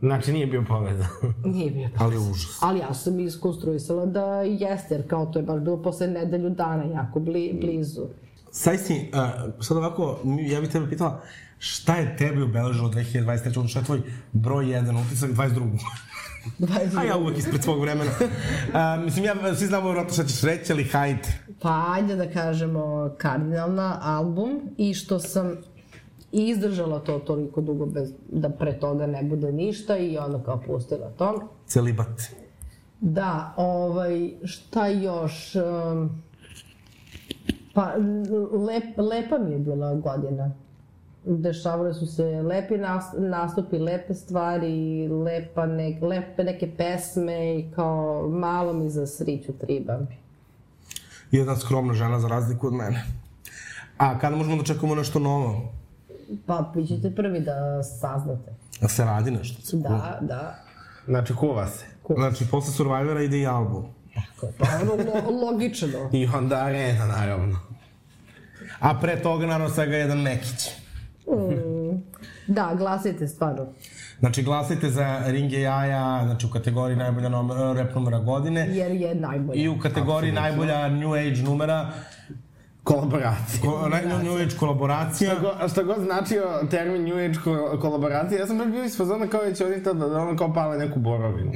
Znači, 0.00 0.32
nije 0.32 0.46
bio 0.46 0.64
povezan. 0.68 1.06
Nije 1.54 1.70
bio 1.70 1.88
Ali 1.98 2.16
užas. 2.16 2.58
Ali 2.60 2.78
ja 2.78 2.94
sam 2.94 3.20
iskonstruisala 3.20 4.06
da 4.06 4.42
jeste, 4.42 4.94
jer 4.94 5.08
kao 5.08 5.26
to 5.26 5.38
je 5.38 5.42
baš 5.42 5.60
bilo 5.60 5.82
posle 5.82 6.06
nedelju 6.06 6.50
dana, 6.50 6.84
jako 6.84 7.20
bli, 7.20 7.58
blizu. 7.60 8.02
Saj 8.50 8.78
si, 8.78 9.10
uh, 9.12 9.54
sad 9.62 9.76
ovako, 9.76 10.18
ja 10.40 10.60
bih 10.60 10.70
tebe 10.70 10.88
pitala, 10.88 11.20
šta 11.58 11.96
je 11.96 12.16
tebi 12.16 12.42
obeležilo 12.42 12.88
2023. 12.88 13.46
odnosno 13.46 13.68
šta 13.68 13.78
je 13.78 13.84
tvoj 13.84 14.02
broj 14.32 14.64
1 14.64 15.06
utisak 15.06 15.30
22. 15.30 15.78
A 16.96 17.04
ja 17.04 17.16
uvek 17.16 17.38
ispred 17.38 17.62
svog 17.62 17.80
vremena. 17.80 18.10
Uh, 18.20 19.04
mislim, 19.04 19.24
ja, 19.24 19.54
svi 19.54 19.66
znamo 19.66 19.84
vjerojatno 19.84 20.14
šta 20.14 20.24
ćeš 20.24 20.42
reći, 20.42 20.72
ali 20.72 20.84
hajde. 20.84 21.28
Pa 21.62 21.84
ajde 21.88 22.16
da 22.16 22.30
kažemo 22.30 23.10
kardinalna 23.18 23.98
album 24.02 24.60
i 24.76 24.94
što 24.94 25.18
sam 25.18 25.56
izdržala 26.32 27.00
to 27.00 27.18
toliko 27.18 27.60
dugo 27.60 27.86
bez 27.86 28.12
da 28.28 28.48
pre 28.48 28.78
toga 28.78 29.06
ne 29.06 29.22
bude 29.22 29.52
ništa 29.52 29.96
i 29.96 30.18
onda 30.18 30.42
kao 30.42 30.62
pustila 30.66 31.10
to. 31.18 31.48
Celibat. 31.66 32.22
Da, 33.00 33.54
ovaj, 33.56 34.30
šta 34.44 34.86
još? 34.86 35.54
Um, 35.54 36.22
pa, 37.74 37.92
lep, 38.66 38.98
lepa 38.98 39.38
mi 39.38 39.52
je 39.52 39.58
bila 39.58 39.94
godina. 39.94 40.50
Dešavale 41.28 41.94
su 41.94 42.06
se 42.06 42.42
lepi 42.42 42.74
nastupi, 43.18 43.78
lepe 43.78 44.14
stvari, 44.14 45.08
lepa 45.08 45.66
ne, 45.66 45.98
lepe 46.02 46.44
neke 46.44 46.70
pesme 46.76 47.58
i 47.58 47.70
kao 47.74 48.28
malo 48.28 48.72
mi 48.72 48.90
za 48.90 49.06
sriću 49.06 49.52
triba. 49.52 49.98
Jedna 51.30 51.56
skromna 51.56 51.94
žena 51.94 52.20
za 52.20 52.28
razliku 52.28 52.66
od 52.66 52.72
mene. 52.72 53.04
A 53.98 54.18
kada 54.18 54.36
možemo 54.36 54.56
da 54.56 54.62
čekamo 54.62 54.94
nešto 54.94 55.18
novo? 55.18 55.72
Pa, 56.46 56.72
vi 56.74 56.86
ćete 56.86 57.14
prvi 57.14 57.40
da 57.40 57.82
saznate. 57.82 58.54
Da 58.80 58.88
se 58.88 59.04
radi 59.04 59.30
nešto? 59.30 59.76
Da, 59.76 60.18
da. 60.20 60.58
Znači, 61.06 61.34
kuva 61.34 61.66
se. 61.66 61.84
Kuva. 62.02 62.18
Znači, 62.20 62.50
posle 62.50 62.72
Survivora 62.72 63.22
ide 63.22 63.38
i 63.38 63.46
album. 63.46 63.84
Tako 64.14 64.52
pa 64.58 64.66
ono 64.82 64.92
lo, 64.94 65.46
logično. 65.46 66.10
I 66.12 66.26
onda 66.34 66.56
arena, 66.56 67.06
naravno. 67.06 67.58
A 68.80 69.00
pre 69.00 69.22
toga, 69.22 69.46
naravno, 69.46 69.74
svega 69.74 69.96
jedan 69.96 70.18
Mekić. 70.18 70.70
Mm. 71.30 72.02
Da, 72.46 72.74
glasajte 72.78 73.28
stvarno. 73.28 73.66
Znači, 74.18 74.42
glasajte 74.42 74.90
za 74.90 75.22
Ringe 75.26 75.60
Jaja, 75.60 76.22
znači 76.24 76.46
u 76.46 76.50
kategoriji 76.50 76.96
najbolja 76.96 77.28
numera, 77.28 77.72
rap 77.72 77.94
numera 77.94 78.18
godine. 78.18 78.68
Jer 78.70 78.92
je 78.92 79.14
najbolja. 79.14 79.62
I 79.62 79.68
u 79.68 79.78
kategoriji 79.78 80.30
Absolutno. 80.30 80.64
najbolja 80.64 80.88
New 80.88 81.12
Age 81.14 81.42
numera 81.42 81.92
Kolaboracija. 82.86 83.60
Ko, 83.62 83.88
na, 83.88 84.22
new 84.22 84.36
Age 84.36 84.56
kolaboracija. 84.58 85.30
Šta 85.30 85.40
god, 85.40 85.70
šta 85.70 85.82
god 85.82 86.04
značio 86.04 86.44
termin 86.70 87.04
New 87.04 87.16
Age 87.18 87.38
ko, 87.44 87.78
kolaboracija, 87.80 88.40
ja 88.40 88.46
sam 88.46 88.58
baš 88.58 88.66
bio 88.66 88.84
iz 88.84 88.96
fazona 88.96 89.26
kao 89.26 89.40
već 89.40 89.60
oni 89.60 89.82
to 89.82 89.94
da, 89.94 90.08
da 90.08 90.18
ono 90.18 90.36
kao 90.36 90.54
pale 90.54 90.78
neku 90.78 90.98
borovinu. 91.00 91.50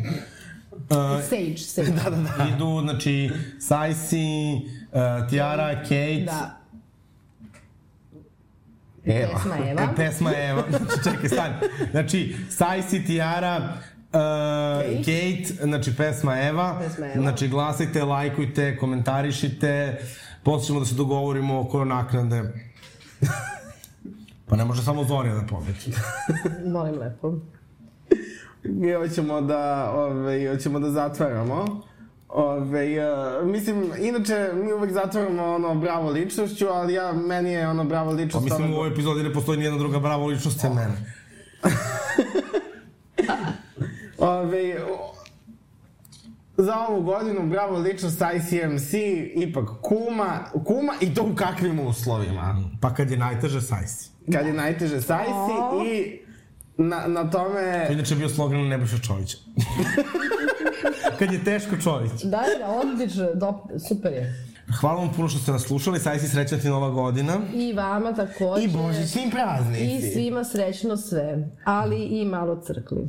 Uh, 0.72 1.22
sage, 1.22 1.56
Sage. 1.56 1.90
da, 2.04 2.10
da, 2.10 2.16
da. 2.16 2.48
Idu, 2.54 2.80
znači, 2.80 3.30
Sajsi, 3.60 4.54
uh, 4.92 5.30
Tiara, 5.30 5.74
Kate. 5.82 6.24
Da. 6.26 6.59
Eva. 9.04 9.34
Pesma 9.34 9.56
Eva. 9.68 9.82
E, 9.82 9.94
pesma 9.96 10.32
Eva. 10.36 10.64
Znači, 10.70 10.94
čekaj, 11.10 11.28
stani. 11.28 11.54
Znači, 11.90 12.36
Sajsi, 12.50 13.04
Tiara, 13.04 13.56
uh, 13.58 14.12
Kate. 14.12 14.96
Kate, 14.96 15.66
znači 15.66 15.96
pesma 15.96 16.40
Eva. 16.40 16.80
Pesma 16.80 17.06
Eva. 17.06 17.20
Znači, 17.22 17.48
glasajte, 17.48 18.04
lajkujte, 18.04 18.76
komentarišite. 18.76 20.00
Posle 20.42 20.66
ćemo 20.66 20.80
da 20.80 20.86
se 20.86 20.94
dogovorimo 20.94 21.60
oko 21.60 21.84
naknade. 21.84 22.42
pa 24.48 24.56
ne 24.56 24.64
može 24.64 24.82
samo 24.82 25.04
Zorija 25.04 25.34
da 25.34 25.46
pobedi. 25.46 25.92
Molim 26.72 26.98
lepo. 26.98 27.34
I 28.64 28.92
hoćemo 28.92 29.40
da, 29.40 29.92
ove, 29.94 30.48
hoćemo 30.48 30.80
da 30.80 30.90
zatvaramo. 30.90 31.89
Ove, 32.32 32.96
uh, 33.40 33.46
mislim, 33.48 33.92
inače, 33.98 34.50
mi 34.54 34.72
uvek 34.72 34.92
zatvaramo 34.92 35.44
ono 35.44 35.74
bravo 35.74 36.10
ličnošću, 36.10 36.66
ali 36.68 36.94
ja, 36.94 37.12
meni 37.12 37.52
je 37.52 37.68
ono 37.68 37.84
bravo 37.84 38.10
Pa 38.10 38.16
ličnost... 38.16 38.44
mislim, 38.44 38.64
ove- 38.64 38.74
u 38.74 38.76
ovoj 38.76 38.88
epizodi 38.92 39.22
ne 39.22 39.32
postoji 39.32 39.58
nijedna 39.58 39.78
druga 39.78 39.98
bravo 39.98 40.26
ličnost 40.26 40.60
sem 40.60 40.74
mene. 40.74 40.94
Ove, 44.18 44.76
za 46.56 46.76
ovu 46.88 47.02
godinu 47.02 47.46
bravo 47.46 47.78
ličnost 47.78 48.20
ICMC, 48.36 48.92
ipak 49.34 49.68
kuma, 49.80 50.38
kuma 50.66 50.92
i 51.00 51.14
to 51.14 51.22
u 51.22 51.34
kakvim 51.34 51.80
uslovima. 51.80 52.56
Pa 52.80 52.94
kad 52.94 53.10
je 53.10 53.16
najteže, 53.16 53.60
Sajsi. 53.60 54.10
Kad 54.32 54.46
je 54.46 54.52
najteže 54.52 55.00
sajsi 55.00 55.32
i 55.86 56.20
na, 56.76 57.06
na 57.06 57.30
tome... 57.30 57.84
To 57.86 57.92
je 57.92 57.92
inače 57.92 58.14
bio 58.14 58.28
slogan 58.28 58.68
Nebojša 58.68 58.98
Čovića. 58.98 59.36
kad 61.18 61.32
je 61.32 61.44
teško 61.44 61.76
Čović. 61.76 62.22
Da, 62.22 62.42
da, 62.58 62.68
odlično, 62.68 63.34
dop, 63.34 63.56
super 63.88 64.12
je. 64.12 64.50
Hvala 64.80 65.00
vam 65.00 65.12
puno 65.16 65.28
što 65.28 65.38
ste 65.38 65.52
nas 65.52 65.62
slušali, 65.62 65.98
Sajsi 65.98 66.28
srećna 66.28 66.58
ti 66.58 66.68
nova 66.68 66.90
godina. 66.90 67.38
I 67.54 67.72
vama 67.72 68.12
takođe. 68.12 68.64
I 68.64 68.68
božićni 68.68 69.30
praznici. 69.30 69.84
I 69.84 70.12
svima 70.12 70.44
srećno 70.44 70.96
sve, 70.96 71.48
ali 71.64 72.02
i 72.02 72.24
malo 72.24 72.62
crkli. 72.66 73.08